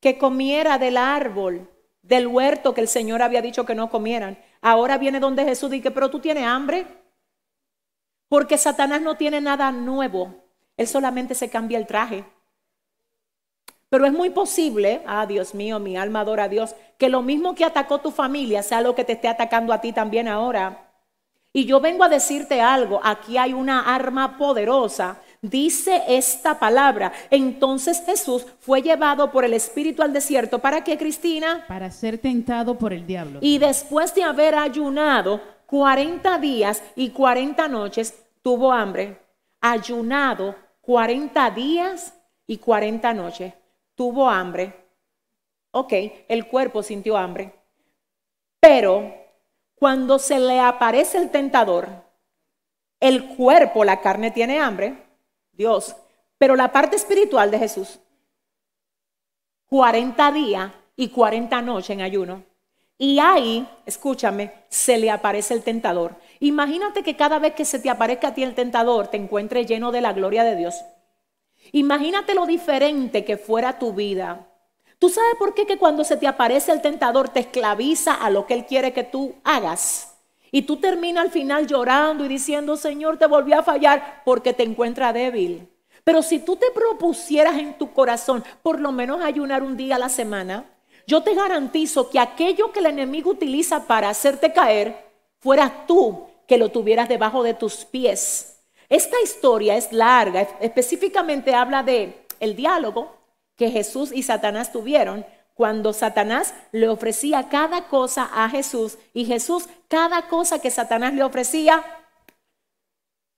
que 0.00 0.18
comiera 0.18 0.76
del 0.76 0.96
árbol, 0.96 1.70
del 2.02 2.26
huerto 2.26 2.74
que 2.74 2.80
el 2.80 2.88
Señor 2.88 3.22
había 3.22 3.40
dicho 3.40 3.64
que 3.64 3.76
no 3.76 3.88
comieran. 3.88 4.36
Ahora 4.60 4.98
viene 4.98 5.20
donde 5.20 5.44
Jesús 5.44 5.70
dice, 5.70 5.92
pero 5.92 6.10
tú 6.10 6.18
tienes 6.18 6.44
hambre. 6.44 7.01
Porque 8.32 8.56
Satanás 8.56 9.02
no 9.02 9.16
tiene 9.16 9.42
nada 9.42 9.70
nuevo, 9.70 10.34
él 10.78 10.88
solamente 10.88 11.34
se 11.34 11.50
cambia 11.50 11.76
el 11.76 11.86
traje. 11.86 12.24
Pero 13.90 14.06
es 14.06 14.12
muy 14.14 14.30
posible, 14.30 15.02
ah 15.06 15.26
Dios 15.26 15.54
mío, 15.54 15.78
mi 15.78 15.98
alma 15.98 16.20
adora 16.20 16.44
a 16.44 16.48
Dios, 16.48 16.74
que 16.96 17.10
lo 17.10 17.20
mismo 17.20 17.54
que 17.54 17.66
atacó 17.66 17.98
tu 17.98 18.10
familia 18.10 18.62
sea 18.62 18.80
lo 18.80 18.94
que 18.94 19.04
te 19.04 19.12
esté 19.12 19.28
atacando 19.28 19.70
a 19.74 19.82
ti 19.82 19.92
también 19.92 20.28
ahora. 20.28 20.94
Y 21.52 21.66
yo 21.66 21.78
vengo 21.80 22.04
a 22.04 22.08
decirte 22.08 22.62
algo, 22.62 23.02
aquí 23.04 23.36
hay 23.36 23.52
una 23.52 23.94
arma 23.94 24.38
poderosa. 24.38 25.18
Dice 25.42 26.02
esta 26.08 26.58
palabra. 26.58 27.12
Entonces 27.28 28.02
Jesús 28.06 28.46
fue 28.60 28.80
llevado 28.80 29.30
por 29.30 29.44
el 29.44 29.52
Espíritu 29.52 30.02
al 30.02 30.14
desierto. 30.14 30.58
¿Para 30.60 30.82
qué, 30.82 30.96
Cristina? 30.96 31.66
Para 31.68 31.90
ser 31.90 32.16
tentado 32.16 32.78
por 32.78 32.94
el 32.94 33.06
diablo. 33.06 33.40
Y 33.42 33.58
después 33.58 34.14
de 34.14 34.22
haber 34.22 34.54
ayunado 34.54 35.42
40 35.72 36.38
días 36.38 36.82
y 36.96 37.12
40 37.12 37.66
noches, 37.68 38.22
tuvo 38.42 38.74
hambre. 38.74 39.16
Ayunado 39.58 40.54
40 40.82 41.50
días 41.52 42.12
y 42.46 42.58
40 42.58 43.14
noches 43.14 43.54
tuvo 43.94 44.28
hambre. 44.28 44.74
Ok, 45.70 45.94
el 46.28 46.46
cuerpo 46.46 46.82
sintió 46.82 47.16
hambre. 47.16 47.54
Pero 48.60 49.14
cuando 49.74 50.18
se 50.18 50.38
le 50.40 50.60
aparece 50.60 51.16
el 51.16 51.30
tentador, 51.30 51.88
el 53.00 53.34
cuerpo, 53.34 53.82
la 53.82 54.02
carne 54.02 54.30
tiene 54.30 54.60
hambre, 54.60 55.02
Dios, 55.52 55.96
pero 56.36 56.54
la 56.54 56.70
parte 56.70 56.96
espiritual 56.96 57.50
de 57.50 57.58
Jesús, 57.58 57.98
40 59.70 60.32
días 60.32 60.70
y 60.96 61.08
40 61.08 61.62
noches 61.62 61.88
en 61.88 62.02
ayuno. 62.02 62.51
Y 63.02 63.18
ahí, 63.18 63.66
escúchame, 63.84 64.52
se 64.68 64.96
le 64.96 65.10
aparece 65.10 65.54
el 65.54 65.64
tentador. 65.64 66.14
Imagínate 66.38 67.02
que 67.02 67.16
cada 67.16 67.40
vez 67.40 67.54
que 67.54 67.64
se 67.64 67.80
te 67.80 67.90
aparezca 67.90 68.28
a 68.28 68.34
ti 68.34 68.44
el 68.44 68.54
tentador, 68.54 69.08
te 69.08 69.16
encuentres 69.16 69.66
lleno 69.66 69.90
de 69.90 70.00
la 70.00 70.12
gloria 70.12 70.44
de 70.44 70.54
Dios. 70.54 70.76
Imagínate 71.72 72.34
lo 72.34 72.46
diferente 72.46 73.24
que 73.24 73.36
fuera 73.36 73.78
tu 73.78 73.92
vida 73.92 74.46
¿Tú 75.02 75.08
sabes 75.08 75.34
por 75.36 75.52
qué 75.52 75.66
que 75.66 75.78
cuando 75.78 76.04
se 76.04 76.16
te 76.16 76.28
aparece 76.28 76.70
el 76.70 76.80
tentador 76.80 77.28
te 77.28 77.40
esclaviza 77.40 78.14
a 78.14 78.30
lo 78.30 78.46
que 78.46 78.54
él 78.54 78.66
quiere 78.66 78.92
que 78.92 79.02
tú 79.02 79.34
hagas? 79.42 80.14
Y 80.52 80.62
tú 80.62 80.76
terminas 80.76 81.24
al 81.24 81.32
final 81.32 81.66
llorando 81.66 82.24
y 82.24 82.28
diciendo, 82.28 82.76
Señor, 82.76 83.16
te 83.16 83.26
volví 83.26 83.52
a 83.52 83.64
fallar 83.64 84.22
porque 84.24 84.52
te 84.52 84.62
encuentra 84.62 85.12
débil. 85.12 85.68
Pero 86.04 86.22
si 86.22 86.38
tú 86.38 86.54
te 86.54 86.70
propusieras 86.70 87.58
en 87.58 87.76
tu 87.76 87.92
corazón 87.92 88.44
por 88.62 88.78
lo 88.78 88.92
menos 88.92 89.20
ayunar 89.22 89.64
un 89.64 89.76
día 89.76 89.96
a 89.96 89.98
la 89.98 90.08
semana, 90.08 90.66
yo 91.12 91.22
te 91.22 91.34
garantizo 91.34 92.08
que 92.08 92.18
aquello 92.18 92.72
que 92.72 92.78
el 92.78 92.86
enemigo 92.86 93.32
utiliza 93.32 93.86
para 93.86 94.08
hacerte 94.08 94.50
caer, 94.50 94.96
fueras 95.40 95.86
tú 95.86 96.26
que 96.48 96.56
lo 96.56 96.70
tuvieras 96.70 97.06
debajo 97.06 97.42
de 97.42 97.52
tus 97.52 97.84
pies. 97.84 98.56
Esta 98.88 99.20
historia 99.20 99.76
es 99.76 99.92
larga, 99.92 100.48
específicamente 100.58 101.54
habla 101.54 101.82
de 101.82 102.26
el 102.40 102.56
diálogo 102.56 103.14
que 103.56 103.70
Jesús 103.70 104.10
y 104.10 104.22
Satanás 104.22 104.72
tuvieron 104.72 105.26
cuando 105.52 105.92
Satanás 105.92 106.54
le 106.72 106.88
ofrecía 106.88 107.50
cada 107.50 107.88
cosa 107.88 108.30
a 108.32 108.48
Jesús 108.48 108.96
y 109.12 109.26
Jesús 109.26 109.68
cada 109.88 110.28
cosa 110.28 110.62
que 110.62 110.70
Satanás 110.70 111.12
le 111.12 111.24
ofrecía 111.24 111.84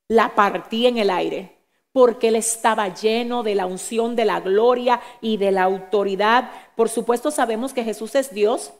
la 0.06 0.36
partía 0.36 0.90
en 0.90 0.98
el 0.98 1.10
aire 1.10 1.58
porque 1.94 2.26
él 2.26 2.34
estaba 2.34 2.92
lleno 2.92 3.44
de 3.44 3.54
la 3.54 3.66
unción, 3.66 4.16
de 4.16 4.24
la 4.24 4.40
gloria 4.40 5.00
y 5.20 5.36
de 5.36 5.52
la 5.52 5.62
autoridad. 5.62 6.50
Por 6.74 6.88
supuesto 6.88 7.30
sabemos 7.30 7.72
que 7.72 7.84
Jesús 7.84 8.16
es 8.16 8.34
Dios, 8.34 8.72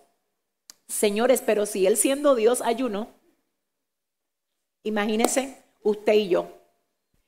señores, 0.88 1.40
pero 1.40 1.64
si 1.64 1.86
él 1.86 1.96
siendo 1.96 2.34
Dios 2.34 2.60
ayuno, 2.60 3.06
imagínense 4.82 5.62
usted 5.84 6.14
y 6.14 6.28
yo. 6.28 6.48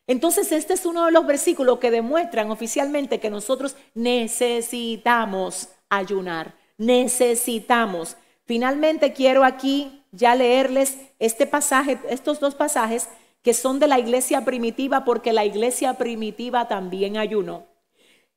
Entonces, 0.09 0.51
este 0.51 0.75
es 0.75 0.87
uno 0.87 1.07
de 1.07 1.13
los 1.13 1.25
versículos 1.25 1.79
que 1.79 1.93
demuestran 1.93 2.51
oficialmente 2.51 3.21
que 3.21 3.31
nosotros 3.31 3.77
necesitamos 3.95 5.69
ayunar, 5.89 6.57
necesitamos. 6.79 8.17
Finalmente 8.45 9.13
quiero 9.13 9.45
aquí 9.45 10.03
ya 10.11 10.35
leerles 10.35 10.99
este 11.21 11.47
pasaje, 11.47 12.01
estos 12.09 12.41
dos 12.41 12.57
pasajes 12.57 13.09
que 13.47 13.55
son 13.55 13.79
de 13.79 13.87
la 13.87 14.01
iglesia 14.01 14.45
primitiva, 14.45 15.05
porque 15.05 15.33
la 15.33 15.45
iglesia 15.45 15.95
primitiva 15.95 16.67
también 16.67 17.17
ayunó. 17.17 17.65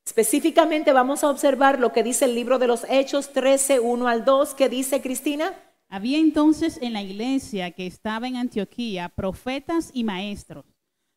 Específicamente 0.06 0.94
vamos 0.94 1.24
a 1.24 1.32
observar 1.32 1.80
lo 1.80 1.92
que 1.92 2.04
dice 2.04 2.26
el 2.26 2.36
libro 2.36 2.60
de 2.60 2.68
los 2.68 2.86
Hechos 2.88 3.34
13, 3.34 3.80
1 3.80 4.08
al 4.08 4.24
2, 4.24 4.54
que 4.54 4.70
dice 4.70 5.02
Cristina. 5.02 5.56
Había 5.88 6.20
entonces 6.20 6.78
en 6.84 6.94
la 6.94 7.02
iglesia 7.02 7.72
que 7.72 7.88
estaba 7.88 8.28
en 8.28 8.36
Antioquía 8.36 9.10
profetas 9.10 9.90
y 9.96 10.04
maestros 10.04 10.66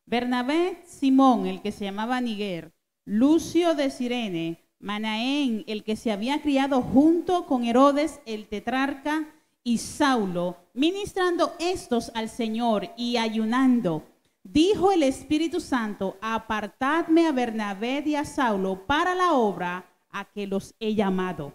Bernabé, 0.06 0.78
Simón, 0.86 1.46
el 1.46 1.60
que 1.60 1.70
se 1.70 1.84
llamaba 1.84 2.18
Niguer, 2.22 2.72
Lucio 3.04 3.74
de 3.74 3.90
Sirene, 3.90 4.64
Manaén, 4.78 5.64
el 5.66 5.84
que 5.84 5.96
se 5.96 6.12
había 6.12 6.40
criado 6.40 6.80
junto 6.80 7.44
con 7.44 7.66
Herodes 7.66 8.20
el 8.24 8.48
tetrarca, 8.48 9.28
y 9.64 9.78
Saulo, 9.78 10.56
ministrando 10.74 11.54
estos 11.58 12.10
al 12.14 12.28
Señor 12.28 12.90
y 12.96 13.16
ayunando, 13.16 14.02
dijo 14.42 14.92
el 14.92 15.02
Espíritu 15.02 15.60
Santo, 15.60 16.16
apartadme 16.20 17.26
a 17.26 17.32
Bernabé 17.32 18.02
y 18.04 18.16
a 18.16 18.24
Saulo 18.24 18.86
para 18.86 19.14
la 19.14 19.34
obra 19.34 19.84
a 20.10 20.24
que 20.24 20.46
los 20.46 20.74
he 20.80 20.94
llamado. 20.94 21.52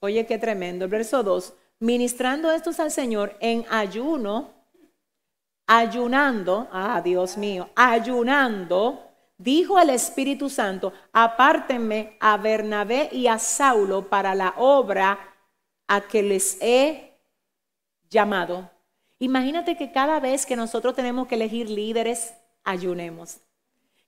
Oye, 0.00 0.26
qué 0.26 0.38
tremendo. 0.38 0.84
El 0.84 0.90
verso 0.90 1.22
2, 1.22 1.54
ministrando 1.80 2.50
estos 2.50 2.80
al 2.80 2.90
Señor 2.90 3.36
en 3.40 3.64
ayuno 3.70 4.52
ayunando, 5.66 6.68
ah 6.72 7.00
Dios 7.02 7.36
mío, 7.36 7.70
ayunando, 7.74 9.02
dijo 9.38 9.78
el 9.78 9.90
Espíritu 9.90 10.50
Santo, 10.50 10.92
apártenme 11.12 12.16
a 12.20 12.36
Bernabé 12.36 13.08
y 13.12 13.26
a 13.26 13.38
Saulo 13.38 14.08
para 14.08 14.34
la 14.34 14.54
obra 14.58 15.18
a 15.86 16.00
que 16.02 16.22
les 16.22 16.58
he 16.60 17.13
llamado. 18.10 18.70
Imagínate 19.18 19.76
que 19.76 19.92
cada 19.92 20.20
vez 20.20 20.46
que 20.46 20.56
nosotros 20.56 20.94
tenemos 20.94 21.28
que 21.28 21.36
elegir 21.36 21.70
líderes, 21.70 22.34
ayunemos. 22.64 23.38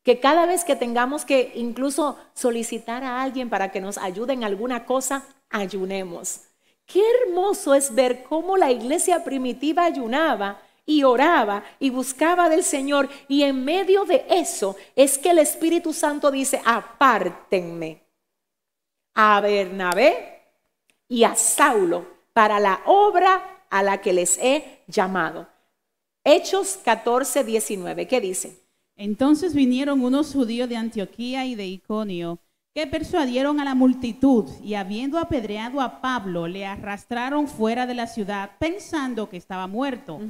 Que 0.03 0.21
cada 0.21 0.47
vez 0.47 0.65
que 0.65 0.77
tengamos 0.77 1.25
que 1.25 1.53
incluso 1.55 2.19
solicitar 2.35 3.03
a 3.03 3.23
alguien 3.23 3.51
para 3.51 3.71
que 3.71 3.81
nos 3.81 3.99
ayude 3.99 4.33
en 4.33 4.45
alguna 4.45 4.85
cosa, 4.85 5.25
ayunemos. 5.51 6.43
Qué 6.87 7.03
hermoso 7.23 7.75
es 7.75 7.95
ver 7.95 8.23
cómo 8.25 8.57
la 8.57 8.71
iglesia 8.71 9.25
primitiva 9.25 9.85
ayunaba 9.85 10.61
y 10.87 11.03
oraba 11.03 11.65
y 11.81 11.91
buscaba 11.91 12.49
del 12.49 12.63
Señor. 12.63 13.09
Y 13.27 13.43
en 13.43 13.65
medio 13.65 14.05
de 14.05 14.25
eso 14.29 14.77
es 14.95 15.19
que 15.19 15.31
el 15.31 15.39
Espíritu 15.39 15.93
Santo 15.93 16.31
dice, 16.31 16.63
apártenme 16.65 18.05
a 19.15 19.41
Bernabé 19.41 20.43
y 21.09 21.25
a 21.25 21.35
Saulo 21.35 22.07
para 22.33 22.61
la 22.61 22.83
obra 22.87 23.56
a 23.71 23.83
la 23.83 24.01
que 24.01 24.13
les 24.13 24.39
he 24.39 24.83
llamado. 24.87 25.49
Hechos 26.25 26.79
14, 26.85 27.45
19, 27.45 28.09
¿qué 28.09 28.21
dice? 28.21 28.61
Entonces 28.97 29.55
vinieron 29.55 30.03
unos 30.03 30.33
judíos 30.33 30.69
de 30.69 30.77
Antioquía 30.77 31.45
y 31.45 31.55
de 31.55 31.67
Iconio 31.67 32.41
que 32.77 32.87
persuadieron 32.87 33.59
a 33.59 33.65
la 33.65 33.75
multitud 33.75 34.45
y 34.63 34.75
habiendo 34.75 35.19
apedreado 35.19 35.81
a 35.81 36.03
Pablo, 36.03 36.47
le 36.47 36.67
arrastraron 36.67 37.49
fuera 37.49 37.87
de 37.87 37.95
la 37.95 38.07
ciudad 38.07 38.51
pensando 38.59 39.31
que 39.31 39.39
estaba 39.39 39.67
muerto. 39.67 40.21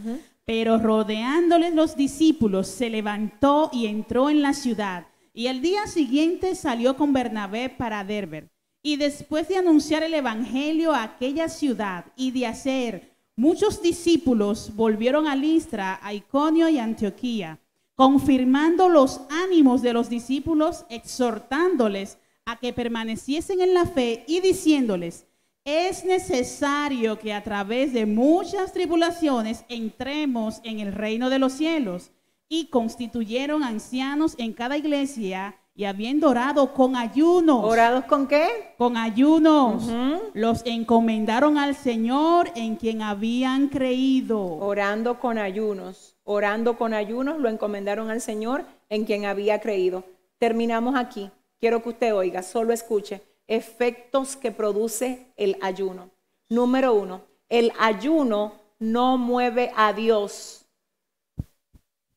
Pero 0.45 0.79
rodeándoles 0.79 1.75
los 1.75 1.97
discípulos, 1.97 2.69
se 2.69 2.89
levantó 2.89 3.69
y 3.73 3.87
entró 3.87 4.31
en 4.31 4.43
la 4.43 4.53
ciudad. 4.53 5.09
Y 5.35 5.49
el 5.49 5.61
día 5.61 5.89
siguiente 5.89 6.55
salió 6.55 6.97
con 6.97 7.13
Bernabé 7.13 7.69
para 7.69 8.05
Derber. 8.05 8.49
Y 8.81 8.95
después 8.95 9.49
de 9.49 9.57
anunciar 9.57 10.05
el 10.05 10.15
Evangelio 10.15 10.93
a 10.95 11.03
aquella 11.03 11.49
ciudad 11.49 12.05
y 12.15 12.31
de 12.31 12.47
hacer 12.47 13.16
muchos 13.37 13.81
discípulos, 13.83 14.73
volvieron 14.75 15.29
a 15.29 15.37
Listra, 15.37 16.01
a 16.03 16.13
Iconio 16.13 16.69
y 16.69 16.79
Antioquía, 16.79 17.61
confirmando 17.95 18.89
los 18.89 19.21
ánimos 19.31 19.83
de 19.83 19.93
los 19.93 20.09
discípulos, 20.09 20.85
exhortándoles 20.89 22.19
a 22.45 22.59
que 22.59 22.73
permaneciesen 22.73 23.61
en 23.61 23.75
la 23.75 23.87
fe 23.87 24.25
y 24.27 24.41
diciéndoles, 24.41 25.27
es 25.67 26.05
necesario 26.05 27.19
que 27.19 27.33
a 27.33 27.43
través 27.43 27.93
de 27.93 28.07
muchas 28.07 28.73
tribulaciones 28.73 29.65
entremos 29.69 30.61
en 30.63 30.79
el 30.79 30.93
reino 30.93 31.29
de 31.29 31.41
los 31.41 31.55
cielos. 31.55 32.13
Y 32.49 32.67
constituyeron 32.67 33.65
ancianos 33.65 34.37
en 34.39 34.53
cada 34.53 34.77
iglesia 34.77 35.59
y 35.77 35.85
habiendo 35.85 36.31
orado 36.31 36.73
con 36.73 36.97
ayunos. 36.97 37.62
¿Orados 37.62 38.07
con 38.07 38.27
qué? 38.27 38.74
Con 38.78 38.97
ayunos. 38.97 39.85
Los 40.32 40.65
encomendaron 40.65 41.59
al 41.59 41.77
Señor 41.77 42.51
en 42.55 42.77
quien 42.77 43.03
habían 43.03 43.69
creído. 43.69 44.40
Orando 44.40 45.20
con 45.20 45.36
ayunos. 45.36 46.16
Orando 46.24 46.78
con 46.78 46.94
ayunos 46.94 47.39
lo 47.39 47.51
encomendaron 47.51 48.09
al 48.09 48.23
Señor 48.23 48.65
en 48.89 49.05
quien 49.05 49.27
había 49.27 49.61
creído. 49.61 50.05
Terminamos 50.39 50.97
aquí. 50.97 51.31
Quiero 51.61 51.82
que 51.82 51.90
usted 51.90 52.15
oiga, 52.15 52.43
solo 52.43 52.73
escuche 52.73 53.23
efectos 53.47 54.35
que 54.35 54.51
produce 54.51 55.27
el 55.36 55.59
ayuno. 55.61 56.11
Número 56.48 56.94
uno, 56.94 57.23
el 57.48 57.73
ayuno 57.78 58.55
no 58.78 59.19
mueve 59.19 59.73
a 59.77 59.93
Dios, 59.93 60.65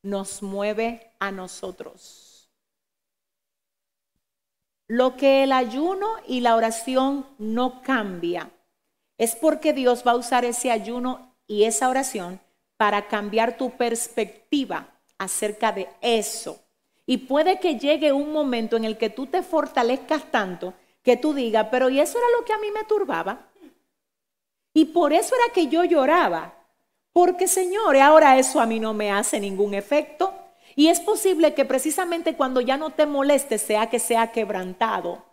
nos 0.02 0.42
mueve 0.42 1.12
a 1.20 1.32
nosotros. 1.32 2.19
Lo 4.90 5.16
que 5.18 5.44
el 5.44 5.52
ayuno 5.52 6.08
y 6.28 6.40
la 6.40 6.56
oración 6.56 7.24
no 7.38 7.84
cambia 7.84 8.50
es 9.20 9.36
porque 9.36 9.72
Dios 9.72 10.04
va 10.06 10.14
a 10.14 10.16
usar 10.16 10.46
ese 10.46 10.72
ayuno 10.72 11.36
y 11.46 11.66
esa 11.66 11.90
oración 11.90 12.42
para 12.76 13.08
cambiar 13.08 13.56
tu 13.56 13.70
perspectiva 13.78 14.90
acerca 15.20 15.72
de 15.72 15.90
eso. 16.02 16.60
Y 17.06 17.18
puede 17.18 17.60
que 17.60 17.78
llegue 17.78 18.12
un 18.12 18.32
momento 18.34 18.78
en 18.78 18.84
el 18.84 18.98
que 18.98 19.12
tú 19.12 19.28
te 19.28 19.44
fortalezcas 19.44 20.32
tanto 20.32 20.74
que 21.04 21.18
tú 21.18 21.36
digas, 21.36 21.68
pero 21.70 21.92
y 21.92 22.00
eso 22.00 22.18
era 22.18 22.28
lo 22.40 22.44
que 22.44 22.54
a 22.54 22.58
mí 22.58 22.72
me 22.72 22.84
turbaba. 22.84 23.48
Y 24.74 24.86
por 24.86 25.14
eso 25.14 25.36
era 25.36 25.54
que 25.54 25.68
yo 25.68 25.84
lloraba. 25.84 26.56
Porque, 27.14 27.48
señores, 27.48 28.02
ahora 28.02 28.40
eso 28.40 28.60
a 28.60 28.66
mí 28.66 28.80
no 28.80 28.96
me 28.96 29.12
hace 29.12 29.40
ningún 29.40 29.76
efecto. 29.76 30.34
Y 30.80 30.88
es 30.88 31.02
posible 31.02 31.54
que 31.54 31.66
precisamente 31.66 32.38
cuando 32.38 32.62
ya 32.62 32.78
no 32.78 32.92
te 32.92 33.06
moleste 33.06 33.58
sea 33.58 33.90
que 33.90 34.00
sea 34.00 34.32
quebrantado. 34.32 35.26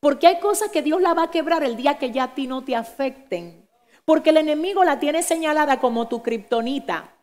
Porque 0.00 0.26
hay 0.26 0.40
cosas 0.40 0.70
que 0.70 0.80
Dios 0.80 1.02
la 1.02 1.12
va 1.12 1.24
a 1.24 1.30
quebrar 1.30 1.62
el 1.62 1.76
día 1.76 1.98
que 1.98 2.10
ya 2.10 2.22
a 2.22 2.34
ti 2.34 2.46
no 2.46 2.64
te 2.64 2.74
afecten. 2.74 3.68
Porque 4.06 4.30
el 4.30 4.38
enemigo 4.38 4.84
la 4.84 4.98
tiene 4.98 5.22
señalada 5.22 5.78
como 5.78 6.08
tu 6.08 6.22
kriptonita. 6.22 7.14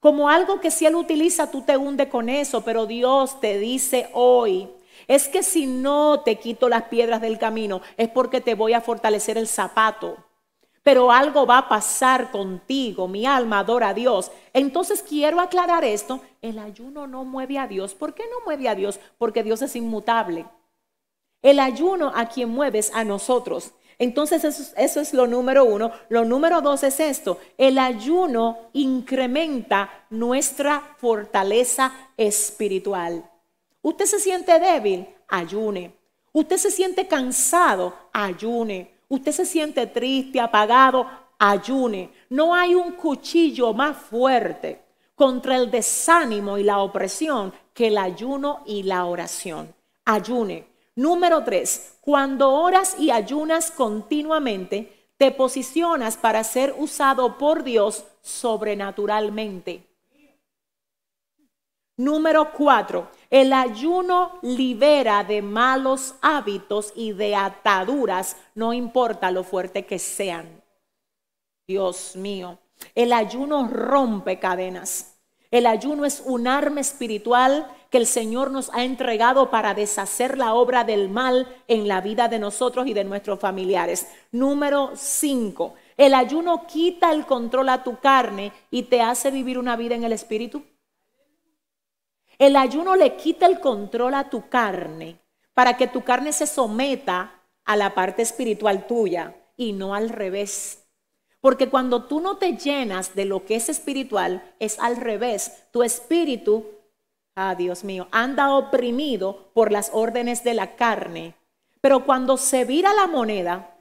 Como 0.00 0.28
algo 0.28 0.60
que 0.60 0.72
si 0.72 0.84
él 0.84 0.96
utiliza 0.96 1.48
tú 1.48 1.62
te 1.62 1.76
hunde 1.76 2.08
con 2.08 2.28
eso. 2.28 2.64
Pero 2.64 2.86
Dios 2.86 3.38
te 3.38 3.56
dice 3.56 4.10
hoy, 4.14 4.68
es 5.06 5.28
que 5.28 5.44
si 5.44 5.66
no 5.66 6.22
te 6.24 6.40
quito 6.40 6.68
las 6.68 6.86
piedras 6.86 7.20
del 7.20 7.38
camino, 7.38 7.82
es 7.96 8.08
porque 8.08 8.40
te 8.40 8.56
voy 8.56 8.72
a 8.72 8.80
fortalecer 8.80 9.38
el 9.38 9.46
zapato. 9.46 10.16
Pero 10.82 11.12
algo 11.12 11.46
va 11.46 11.58
a 11.58 11.68
pasar 11.68 12.30
contigo, 12.30 13.06
mi 13.06 13.24
alma 13.24 13.60
adora 13.60 13.90
a 13.90 13.94
Dios. 13.94 14.32
Entonces 14.52 15.02
quiero 15.02 15.40
aclarar 15.40 15.84
esto, 15.84 16.20
el 16.40 16.58
ayuno 16.58 17.06
no 17.06 17.24
mueve 17.24 17.58
a 17.58 17.68
Dios. 17.68 17.94
¿Por 17.94 18.14
qué 18.14 18.24
no 18.30 18.44
mueve 18.44 18.68
a 18.68 18.74
Dios? 18.74 18.98
Porque 19.16 19.42
Dios 19.44 19.62
es 19.62 19.76
inmutable. 19.76 20.44
El 21.40 21.60
ayuno 21.60 22.12
a 22.14 22.26
quien 22.26 22.50
mueves 22.50 22.90
a 22.94 23.04
nosotros. 23.04 23.72
Entonces 23.98 24.42
eso, 24.42 24.72
eso, 24.76 25.00
es 25.00 25.14
lo 25.14 25.28
número 25.28 25.64
uno. 25.64 25.92
Lo 26.08 26.24
número 26.24 26.60
dos 26.60 26.82
es 26.82 26.98
esto. 26.98 27.38
El 27.56 27.78
ayuno 27.78 28.58
incrementa 28.72 30.06
nuestra 30.10 30.96
fortaleza 30.98 31.92
espiritual. 32.16 33.30
Usted 33.82 34.06
se 34.06 34.18
siente 34.18 34.58
débil, 34.58 35.06
ayune. 35.28 35.96
Usted 36.32 36.56
se 36.56 36.70
siente 36.70 37.06
cansado, 37.06 37.94
ayune. 38.12 38.92
Usted 39.12 39.32
se 39.32 39.44
siente 39.44 39.86
triste, 39.86 40.40
apagado, 40.40 41.06
ayune. 41.38 42.10
No 42.30 42.54
hay 42.54 42.74
un 42.74 42.92
cuchillo 42.92 43.74
más 43.74 43.94
fuerte 43.94 44.80
contra 45.14 45.56
el 45.56 45.70
desánimo 45.70 46.56
y 46.56 46.62
la 46.62 46.78
opresión 46.78 47.52
que 47.74 47.88
el 47.88 47.98
ayuno 47.98 48.62
y 48.64 48.84
la 48.84 49.04
oración. 49.04 49.74
Ayune. 50.06 50.66
Número 50.96 51.44
tres, 51.44 51.98
cuando 52.00 52.54
oras 52.54 52.96
y 52.98 53.10
ayunas 53.10 53.70
continuamente, 53.70 55.10
te 55.18 55.30
posicionas 55.30 56.16
para 56.16 56.42
ser 56.42 56.74
usado 56.78 57.36
por 57.36 57.64
Dios 57.64 58.06
sobrenaturalmente. 58.22 59.86
Número 61.98 62.50
cuatro, 62.52 63.10
el 63.32 63.54
ayuno 63.54 64.38
libera 64.42 65.24
de 65.24 65.40
malos 65.40 66.16
hábitos 66.20 66.92
y 66.94 67.12
de 67.12 67.34
ataduras, 67.34 68.36
no 68.54 68.74
importa 68.74 69.30
lo 69.30 69.42
fuerte 69.42 69.86
que 69.86 69.98
sean. 69.98 70.62
Dios 71.66 72.14
mío, 72.14 72.58
el 72.94 73.10
ayuno 73.10 73.68
rompe 73.68 74.38
cadenas. 74.38 75.16
El 75.50 75.64
ayuno 75.64 76.04
es 76.04 76.22
un 76.26 76.46
arma 76.46 76.82
espiritual 76.82 77.66
que 77.88 77.96
el 77.96 78.06
Señor 78.06 78.50
nos 78.50 78.68
ha 78.74 78.84
entregado 78.84 79.48
para 79.48 79.72
deshacer 79.72 80.36
la 80.36 80.52
obra 80.52 80.84
del 80.84 81.08
mal 81.08 81.48
en 81.68 81.88
la 81.88 82.02
vida 82.02 82.28
de 82.28 82.38
nosotros 82.38 82.86
y 82.86 82.92
de 82.92 83.04
nuestros 83.04 83.40
familiares. 83.40 84.08
Número 84.30 84.90
5. 84.94 85.72
El 85.96 86.12
ayuno 86.12 86.66
quita 86.66 87.10
el 87.12 87.24
control 87.24 87.70
a 87.70 87.82
tu 87.82 87.98
carne 87.98 88.52
y 88.70 88.82
te 88.82 89.00
hace 89.00 89.30
vivir 89.30 89.58
una 89.58 89.76
vida 89.76 89.94
en 89.94 90.04
el 90.04 90.12
espíritu. 90.12 90.62
El 92.42 92.56
ayuno 92.56 92.96
le 92.96 93.14
quita 93.14 93.46
el 93.46 93.60
control 93.60 94.14
a 94.14 94.28
tu 94.28 94.48
carne 94.48 95.20
para 95.54 95.76
que 95.76 95.86
tu 95.86 96.02
carne 96.02 96.32
se 96.32 96.48
someta 96.48 97.40
a 97.64 97.76
la 97.76 97.94
parte 97.94 98.22
espiritual 98.22 98.88
tuya 98.88 99.36
y 99.56 99.72
no 99.72 99.94
al 99.94 100.08
revés. 100.08 100.82
Porque 101.40 101.68
cuando 101.68 102.06
tú 102.06 102.18
no 102.18 102.38
te 102.38 102.56
llenas 102.56 103.14
de 103.14 103.26
lo 103.26 103.44
que 103.44 103.54
es 103.54 103.68
espiritual, 103.68 104.42
es 104.58 104.80
al 104.80 104.96
revés. 104.96 105.68
Tu 105.70 105.84
espíritu, 105.84 106.66
ah 107.36 107.54
Dios 107.54 107.84
mío, 107.84 108.08
anda 108.10 108.56
oprimido 108.56 109.52
por 109.54 109.70
las 109.70 109.90
órdenes 109.92 110.42
de 110.42 110.54
la 110.54 110.74
carne. 110.74 111.36
Pero 111.80 112.04
cuando 112.04 112.36
se 112.36 112.64
vira 112.64 112.92
la 112.92 113.06
moneda 113.06 113.76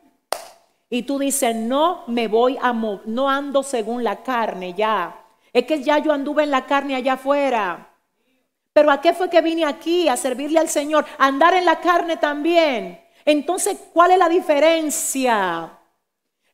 y 0.87 1.01
tú 1.01 1.17
dices, 1.17 1.55
no 1.55 2.03
me 2.05 2.27
voy 2.27 2.59
a, 2.61 2.73
no 2.73 3.27
ando 3.27 3.63
según 3.63 4.03
la 4.03 4.21
carne 4.21 4.75
ya. 4.75 5.19
Es 5.51 5.65
que 5.65 5.81
ya 5.81 5.97
yo 5.97 6.13
anduve 6.13 6.43
en 6.43 6.51
la 6.51 6.67
carne 6.67 6.93
allá 6.93 7.13
afuera. 7.13 7.87
Pero 8.73 8.91
¿a 8.91 9.01
qué 9.01 9.13
fue 9.13 9.29
que 9.29 9.41
vine 9.41 9.65
aquí? 9.65 10.07
A 10.07 10.15
servirle 10.15 10.59
al 10.59 10.69
Señor, 10.69 11.05
a 11.17 11.27
andar 11.27 11.53
en 11.53 11.65
la 11.65 11.79
carne 11.79 12.17
también. 12.17 13.01
Entonces, 13.25 13.77
¿cuál 13.93 14.11
es 14.11 14.17
la 14.17 14.29
diferencia? 14.29 15.77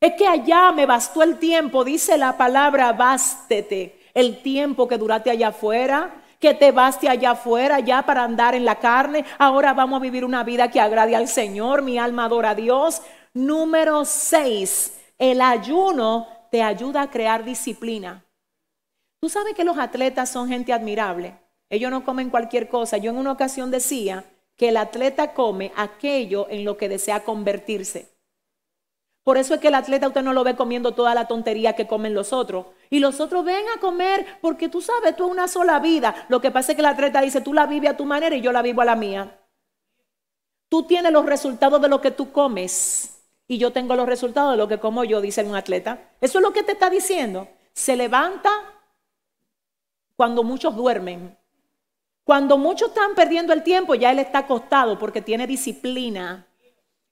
Es 0.00 0.14
que 0.14 0.26
allá 0.26 0.72
me 0.72 0.86
bastó 0.86 1.22
el 1.22 1.38
tiempo, 1.38 1.84
dice 1.84 2.16
la 2.18 2.36
palabra, 2.36 2.92
bástete, 2.92 4.00
el 4.14 4.42
tiempo 4.42 4.86
que 4.86 4.98
duraste 4.98 5.30
allá 5.30 5.48
afuera, 5.48 6.22
que 6.38 6.54
te 6.54 6.70
baste 6.70 7.08
allá 7.08 7.32
afuera 7.32 7.80
ya 7.80 8.02
para 8.02 8.22
andar 8.22 8.54
en 8.54 8.64
la 8.64 8.76
carne. 8.76 9.24
Ahora 9.38 9.72
vamos 9.74 9.98
a 9.98 10.02
vivir 10.02 10.24
una 10.24 10.44
vida 10.44 10.70
que 10.70 10.80
agrade 10.80 11.16
al 11.16 11.26
Señor, 11.28 11.82
mi 11.82 11.98
alma 11.98 12.26
adora 12.26 12.50
a 12.50 12.54
Dios. 12.54 13.02
Número 13.34 14.04
seis, 14.04 14.98
el 15.18 15.40
ayuno 15.40 16.28
te 16.50 16.62
ayuda 16.62 17.02
a 17.02 17.10
crear 17.10 17.44
disciplina. 17.44 18.24
Tú 19.20 19.28
sabes 19.28 19.54
que 19.54 19.64
los 19.64 19.78
atletas 19.78 20.30
son 20.30 20.48
gente 20.48 20.72
admirable. 20.72 21.34
Ellos 21.70 21.90
no 21.90 22.04
comen 22.04 22.30
cualquier 22.30 22.68
cosa. 22.68 22.96
Yo 22.96 23.10
en 23.10 23.18
una 23.18 23.32
ocasión 23.32 23.70
decía 23.70 24.24
que 24.56 24.70
el 24.70 24.76
atleta 24.76 25.34
come 25.34 25.72
aquello 25.76 26.46
en 26.50 26.64
lo 26.64 26.76
que 26.76 26.88
desea 26.88 27.24
convertirse. 27.24 28.08
Por 29.22 29.36
eso 29.36 29.54
es 29.54 29.60
que 29.60 29.68
el 29.68 29.74
atleta 29.74 30.08
usted 30.08 30.22
no 30.22 30.32
lo 30.32 30.42
ve 30.42 30.56
comiendo 30.56 30.92
toda 30.92 31.14
la 31.14 31.28
tontería 31.28 31.74
que 31.74 31.86
comen 31.86 32.14
los 32.14 32.32
otros. 32.32 32.66
Y 32.88 32.98
los 32.98 33.20
otros 33.20 33.44
ven 33.44 33.64
a 33.76 33.78
comer 33.78 34.26
porque 34.40 34.68
tú 34.68 34.80
sabes, 34.80 35.16
tú 35.16 35.26
es 35.26 35.30
una 35.30 35.48
sola 35.48 35.78
vida. 35.80 36.26
Lo 36.28 36.40
que 36.40 36.50
pasa 36.50 36.72
es 36.72 36.76
que 36.76 36.80
el 36.80 36.86
atleta 36.86 37.20
dice, 37.20 37.42
tú 37.42 37.52
la 37.52 37.66
vives 37.66 37.90
a 37.90 37.96
tu 37.96 38.06
manera 38.06 38.34
y 38.34 38.40
yo 38.40 38.52
la 38.52 38.62
vivo 38.62 38.80
a 38.80 38.86
la 38.86 38.96
mía. 38.96 39.38
Tú 40.70 40.84
tienes 40.84 41.12
los 41.12 41.26
resultados 41.26 41.80
de 41.80 41.88
lo 41.88 42.00
que 42.00 42.10
tú 42.10 42.32
comes 42.32 43.22
y 43.46 43.56
yo 43.56 43.72
tengo 43.72 43.96
los 43.96 44.06
resultados 44.06 44.52
de 44.52 44.58
lo 44.58 44.68
que 44.68 44.78
como 44.78 45.04
yo, 45.04 45.20
dice 45.20 45.42
un 45.42 45.56
atleta. 45.56 46.10
Eso 46.20 46.38
es 46.38 46.42
lo 46.42 46.52
que 46.52 46.62
te 46.62 46.72
está 46.72 46.90
diciendo. 46.90 47.48
Se 47.72 47.96
levanta 47.96 48.50
cuando 50.16 50.42
muchos 50.42 50.76
duermen. 50.76 51.37
Cuando 52.28 52.58
muchos 52.58 52.90
están 52.90 53.14
perdiendo 53.14 53.54
el 53.54 53.62
tiempo, 53.62 53.94
ya 53.94 54.10
él 54.10 54.18
está 54.18 54.40
acostado 54.40 54.98
porque 54.98 55.22
tiene 55.22 55.46
disciplina. 55.46 56.46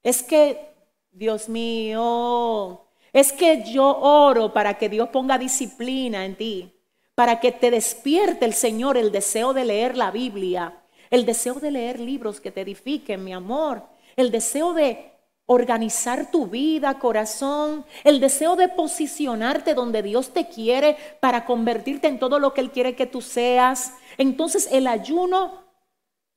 Es 0.03 0.21
que 0.21 0.75
Dios 1.09 1.49
mío, 1.49 2.85
es 3.11 3.33
que 3.33 3.63
yo 3.63 3.97
oro 3.97 4.53
para 4.53 4.77
que 4.77 4.89
Dios 4.89 5.09
ponga 5.09 5.39
disciplina 5.39 6.23
en 6.23 6.35
ti, 6.35 6.71
para 7.15 7.39
que 7.39 7.51
te 7.51 7.71
despierte 7.71 8.45
el 8.45 8.53
Señor 8.53 8.95
el 8.95 9.11
deseo 9.11 9.55
de 9.55 9.65
leer 9.65 9.97
la 9.97 10.11
Biblia, 10.11 10.83
el 11.09 11.25
deseo 11.25 11.55
de 11.55 11.71
leer 11.71 11.99
libros 11.99 12.39
que 12.39 12.51
te 12.51 12.61
edifiquen, 12.61 13.23
mi 13.23 13.33
amor, 13.33 13.81
el 14.17 14.29
deseo 14.29 14.73
de 14.73 15.17
organizar 15.47 16.29
tu 16.29 16.47
vida, 16.47 16.99
corazón, 16.99 17.85
el 18.03 18.19
deseo 18.19 18.55
de 18.57 18.67
posicionarte 18.67 19.73
donde 19.73 20.03
Dios 20.03 20.33
te 20.33 20.47
quiere 20.47 20.97
para 21.21 21.45
convertirte 21.45 22.07
en 22.07 22.19
todo 22.19 22.37
lo 22.37 22.53
que 22.53 22.61
Él 22.61 22.69
quiere 22.69 22.95
que 22.95 23.05
tú 23.05 23.21
seas. 23.21 23.93
Entonces 24.17 24.67
el 24.71 24.87
ayuno 24.87 25.63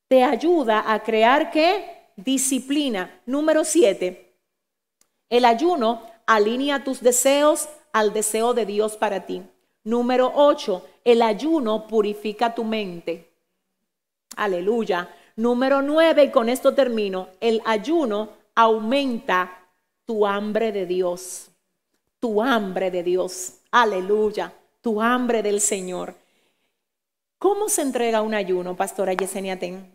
te 0.08 0.24
ayuda 0.24 0.92
a 0.92 1.02
crear 1.02 1.50
qué? 1.50 2.08
Disciplina. 2.16 3.20
Número 3.26 3.64
siete, 3.64 4.34
el 5.30 5.44
ayuno 5.44 6.02
alinea 6.26 6.84
tus 6.84 7.00
deseos 7.00 7.68
al 7.92 8.12
deseo 8.12 8.52
de 8.54 8.66
Dios 8.66 8.96
para 8.96 9.26
ti. 9.26 9.42
Número 9.84 10.30
8, 10.34 10.86
el 11.04 11.22
ayuno 11.22 11.86
purifica 11.86 12.54
tu 12.54 12.64
mente. 12.64 13.30
Aleluya. 14.36 15.08
Número 15.36 15.80
9, 15.80 16.24
y 16.24 16.30
con 16.30 16.48
esto 16.48 16.74
termino, 16.74 17.28
el 17.40 17.62
ayuno 17.64 18.28
aumenta 18.54 19.68
tu 20.04 20.26
hambre 20.26 20.72
de 20.72 20.84
Dios. 20.84 21.50
Tu 22.18 22.42
hambre 22.42 22.90
de 22.90 23.02
Dios. 23.02 23.60
Aleluya. 23.70 24.52
Tu 24.82 25.00
hambre 25.00 25.42
del 25.42 25.60
Señor. 25.60 26.14
¿Cómo 27.40 27.70
se 27.70 27.80
entrega 27.80 28.20
un 28.20 28.34
ayuno, 28.34 28.76
pastora 28.76 29.14
Yesenia 29.14 29.58
Ten? 29.58 29.90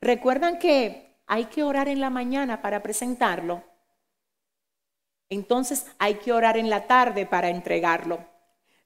¿Recuerdan 0.00 0.60
que 0.60 1.18
hay 1.26 1.46
que 1.46 1.64
orar 1.64 1.88
en 1.88 1.98
la 1.98 2.08
mañana 2.08 2.62
para 2.62 2.84
presentarlo? 2.84 3.64
Entonces 5.28 5.86
hay 5.98 6.14
que 6.14 6.32
orar 6.32 6.56
en 6.56 6.70
la 6.70 6.86
tarde 6.86 7.26
para 7.26 7.48
entregarlo. 7.48 8.20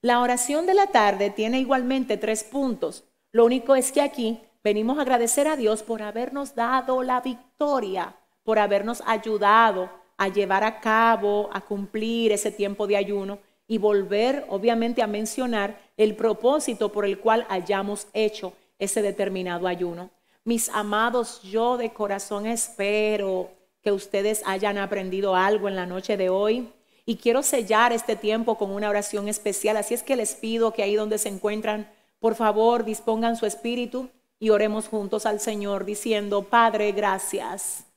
La 0.00 0.22
oración 0.22 0.64
de 0.64 0.72
la 0.72 0.86
tarde 0.86 1.28
tiene 1.28 1.60
igualmente 1.60 2.16
tres 2.16 2.44
puntos. 2.44 3.04
Lo 3.30 3.44
único 3.44 3.74
es 3.76 3.92
que 3.92 4.00
aquí 4.00 4.40
venimos 4.64 4.96
a 4.96 5.02
agradecer 5.02 5.46
a 5.46 5.56
Dios 5.56 5.82
por 5.82 6.00
habernos 6.00 6.54
dado 6.54 7.02
la 7.02 7.20
victoria, 7.20 8.16
por 8.42 8.58
habernos 8.58 9.02
ayudado 9.04 9.90
a 10.16 10.28
llevar 10.28 10.64
a 10.64 10.80
cabo, 10.80 11.50
a 11.52 11.60
cumplir 11.60 12.32
ese 12.32 12.52
tiempo 12.52 12.86
de 12.86 12.96
ayuno 12.96 13.38
y 13.68 13.78
volver 13.78 14.46
obviamente 14.48 15.02
a 15.02 15.06
mencionar 15.06 15.78
el 15.96 16.16
propósito 16.16 16.90
por 16.90 17.04
el 17.04 17.18
cual 17.20 17.46
hayamos 17.48 18.08
hecho 18.14 18.54
ese 18.78 19.02
determinado 19.02 19.68
ayuno. 19.68 20.10
Mis 20.44 20.70
amados, 20.70 21.42
yo 21.42 21.76
de 21.76 21.92
corazón 21.92 22.46
espero 22.46 23.50
que 23.82 23.92
ustedes 23.92 24.42
hayan 24.46 24.78
aprendido 24.78 25.36
algo 25.36 25.68
en 25.68 25.76
la 25.76 25.86
noche 25.86 26.16
de 26.16 26.30
hoy. 26.30 26.72
Y 27.04 27.16
quiero 27.16 27.42
sellar 27.42 27.92
este 27.92 28.16
tiempo 28.16 28.56
con 28.56 28.70
una 28.70 28.88
oración 28.88 29.28
especial. 29.28 29.76
Así 29.76 29.94
es 29.94 30.02
que 30.02 30.16
les 30.16 30.34
pido 30.34 30.72
que 30.72 30.82
ahí 30.82 30.94
donde 30.94 31.18
se 31.18 31.28
encuentran, 31.28 31.90
por 32.18 32.34
favor, 32.34 32.84
dispongan 32.84 33.36
su 33.36 33.46
espíritu 33.46 34.08
y 34.38 34.50
oremos 34.50 34.88
juntos 34.88 35.26
al 35.26 35.40
Señor 35.40 35.84
diciendo, 35.84 36.42
Padre, 36.44 36.92
gracias. 36.92 37.87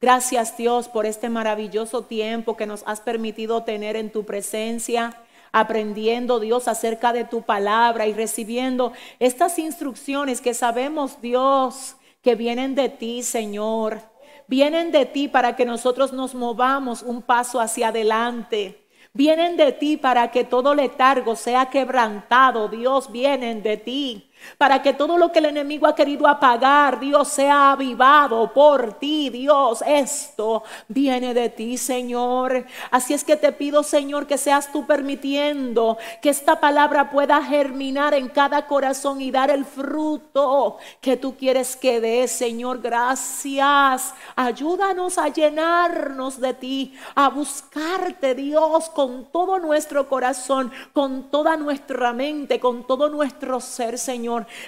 Gracias 0.00 0.56
Dios 0.56 0.88
por 0.88 1.06
este 1.06 1.28
maravilloso 1.28 2.02
tiempo 2.02 2.56
que 2.56 2.66
nos 2.66 2.82
has 2.86 3.00
permitido 3.00 3.64
tener 3.64 3.96
en 3.96 4.10
tu 4.10 4.24
presencia, 4.24 5.16
aprendiendo 5.52 6.40
Dios 6.40 6.68
acerca 6.68 7.12
de 7.12 7.24
tu 7.24 7.42
palabra 7.42 8.06
y 8.06 8.14
recibiendo 8.14 8.92
estas 9.18 9.58
instrucciones 9.58 10.40
que 10.40 10.54
sabemos 10.54 11.20
Dios 11.20 11.96
que 12.22 12.34
vienen 12.34 12.74
de 12.74 12.88
ti, 12.88 13.22
Señor 13.22 14.10
vienen 14.50 14.90
de 14.90 15.06
ti 15.06 15.28
para 15.28 15.54
que 15.54 15.64
nosotros 15.64 16.12
nos 16.12 16.34
movamos 16.34 17.02
un 17.02 17.22
paso 17.22 17.60
hacia 17.60 17.88
adelante. 17.88 18.84
Vienen 19.12 19.56
de 19.56 19.70
ti 19.70 19.96
para 19.96 20.32
que 20.32 20.42
todo 20.42 20.74
letargo 20.74 21.36
sea 21.36 21.66
quebrantado. 21.66 22.66
Dios, 22.66 23.12
vienen 23.12 23.62
de 23.62 23.76
ti 23.76 24.29
para 24.58 24.82
que 24.82 24.92
todo 24.92 25.16
lo 25.16 25.32
que 25.32 25.38
el 25.38 25.46
enemigo 25.46 25.86
ha 25.86 25.94
querido 25.94 26.26
apagar, 26.26 27.00
Dios, 27.00 27.28
sea 27.28 27.72
avivado 27.72 28.52
por 28.52 28.94
ti, 28.94 29.30
Dios. 29.30 29.82
Esto 29.86 30.62
viene 30.88 31.34
de 31.34 31.48
ti, 31.48 31.76
Señor. 31.76 32.66
Así 32.90 33.14
es 33.14 33.24
que 33.24 33.36
te 33.36 33.52
pido, 33.52 33.82
Señor, 33.82 34.26
que 34.26 34.38
seas 34.38 34.70
tú 34.72 34.86
permitiendo 34.86 35.98
que 36.20 36.30
esta 36.30 36.60
palabra 36.60 37.10
pueda 37.10 37.42
germinar 37.42 38.14
en 38.14 38.28
cada 38.28 38.66
corazón 38.66 39.20
y 39.20 39.30
dar 39.30 39.50
el 39.50 39.64
fruto 39.64 40.78
que 41.00 41.16
tú 41.16 41.36
quieres 41.36 41.76
que 41.76 42.00
dé, 42.00 42.28
Señor. 42.28 42.80
Gracias. 42.80 44.14
Ayúdanos 44.36 45.18
a 45.18 45.28
llenarnos 45.28 46.40
de 46.40 46.54
ti, 46.54 46.94
a 47.14 47.28
buscarte, 47.28 48.34
Dios, 48.34 48.90
con 48.90 49.26
todo 49.30 49.58
nuestro 49.58 50.08
corazón, 50.08 50.72
con 50.92 51.30
toda 51.30 51.56
nuestra 51.56 52.12
mente, 52.12 52.60
con 52.60 52.86
todo 52.86 53.08
nuestro 53.08 53.60
ser, 53.60 53.98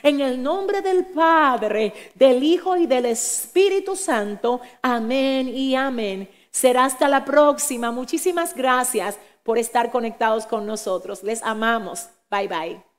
En 0.02 0.20
el 0.20 0.43
nombre 0.43 0.80
del 0.80 1.06
Padre, 1.06 1.93
del 2.14 2.43
Hijo 2.43 2.76
y 2.76 2.86
del 2.86 3.06
Espíritu 3.06 3.97
Santo. 3.97 4.60
Amén 4.82 5.48
y 5.48 5.74
amén. 5.74 6.28
Será 6.51 6.84
hasta 6.84 7.09
la 7.09 7.24
próxima. 7.24 7.90
Muchísimas 7.90 8.55
gracias 8.55 9.18
por 9.43 9.59
estar 9.59 9.90
conectados 9.90 10.47
con 10.47 10.66
nosotros. 10.66 11.22
Les 11.22 11.43
amamos. 11.43 12.09
Bye 12.30 12.48
bye. 12.48 12.91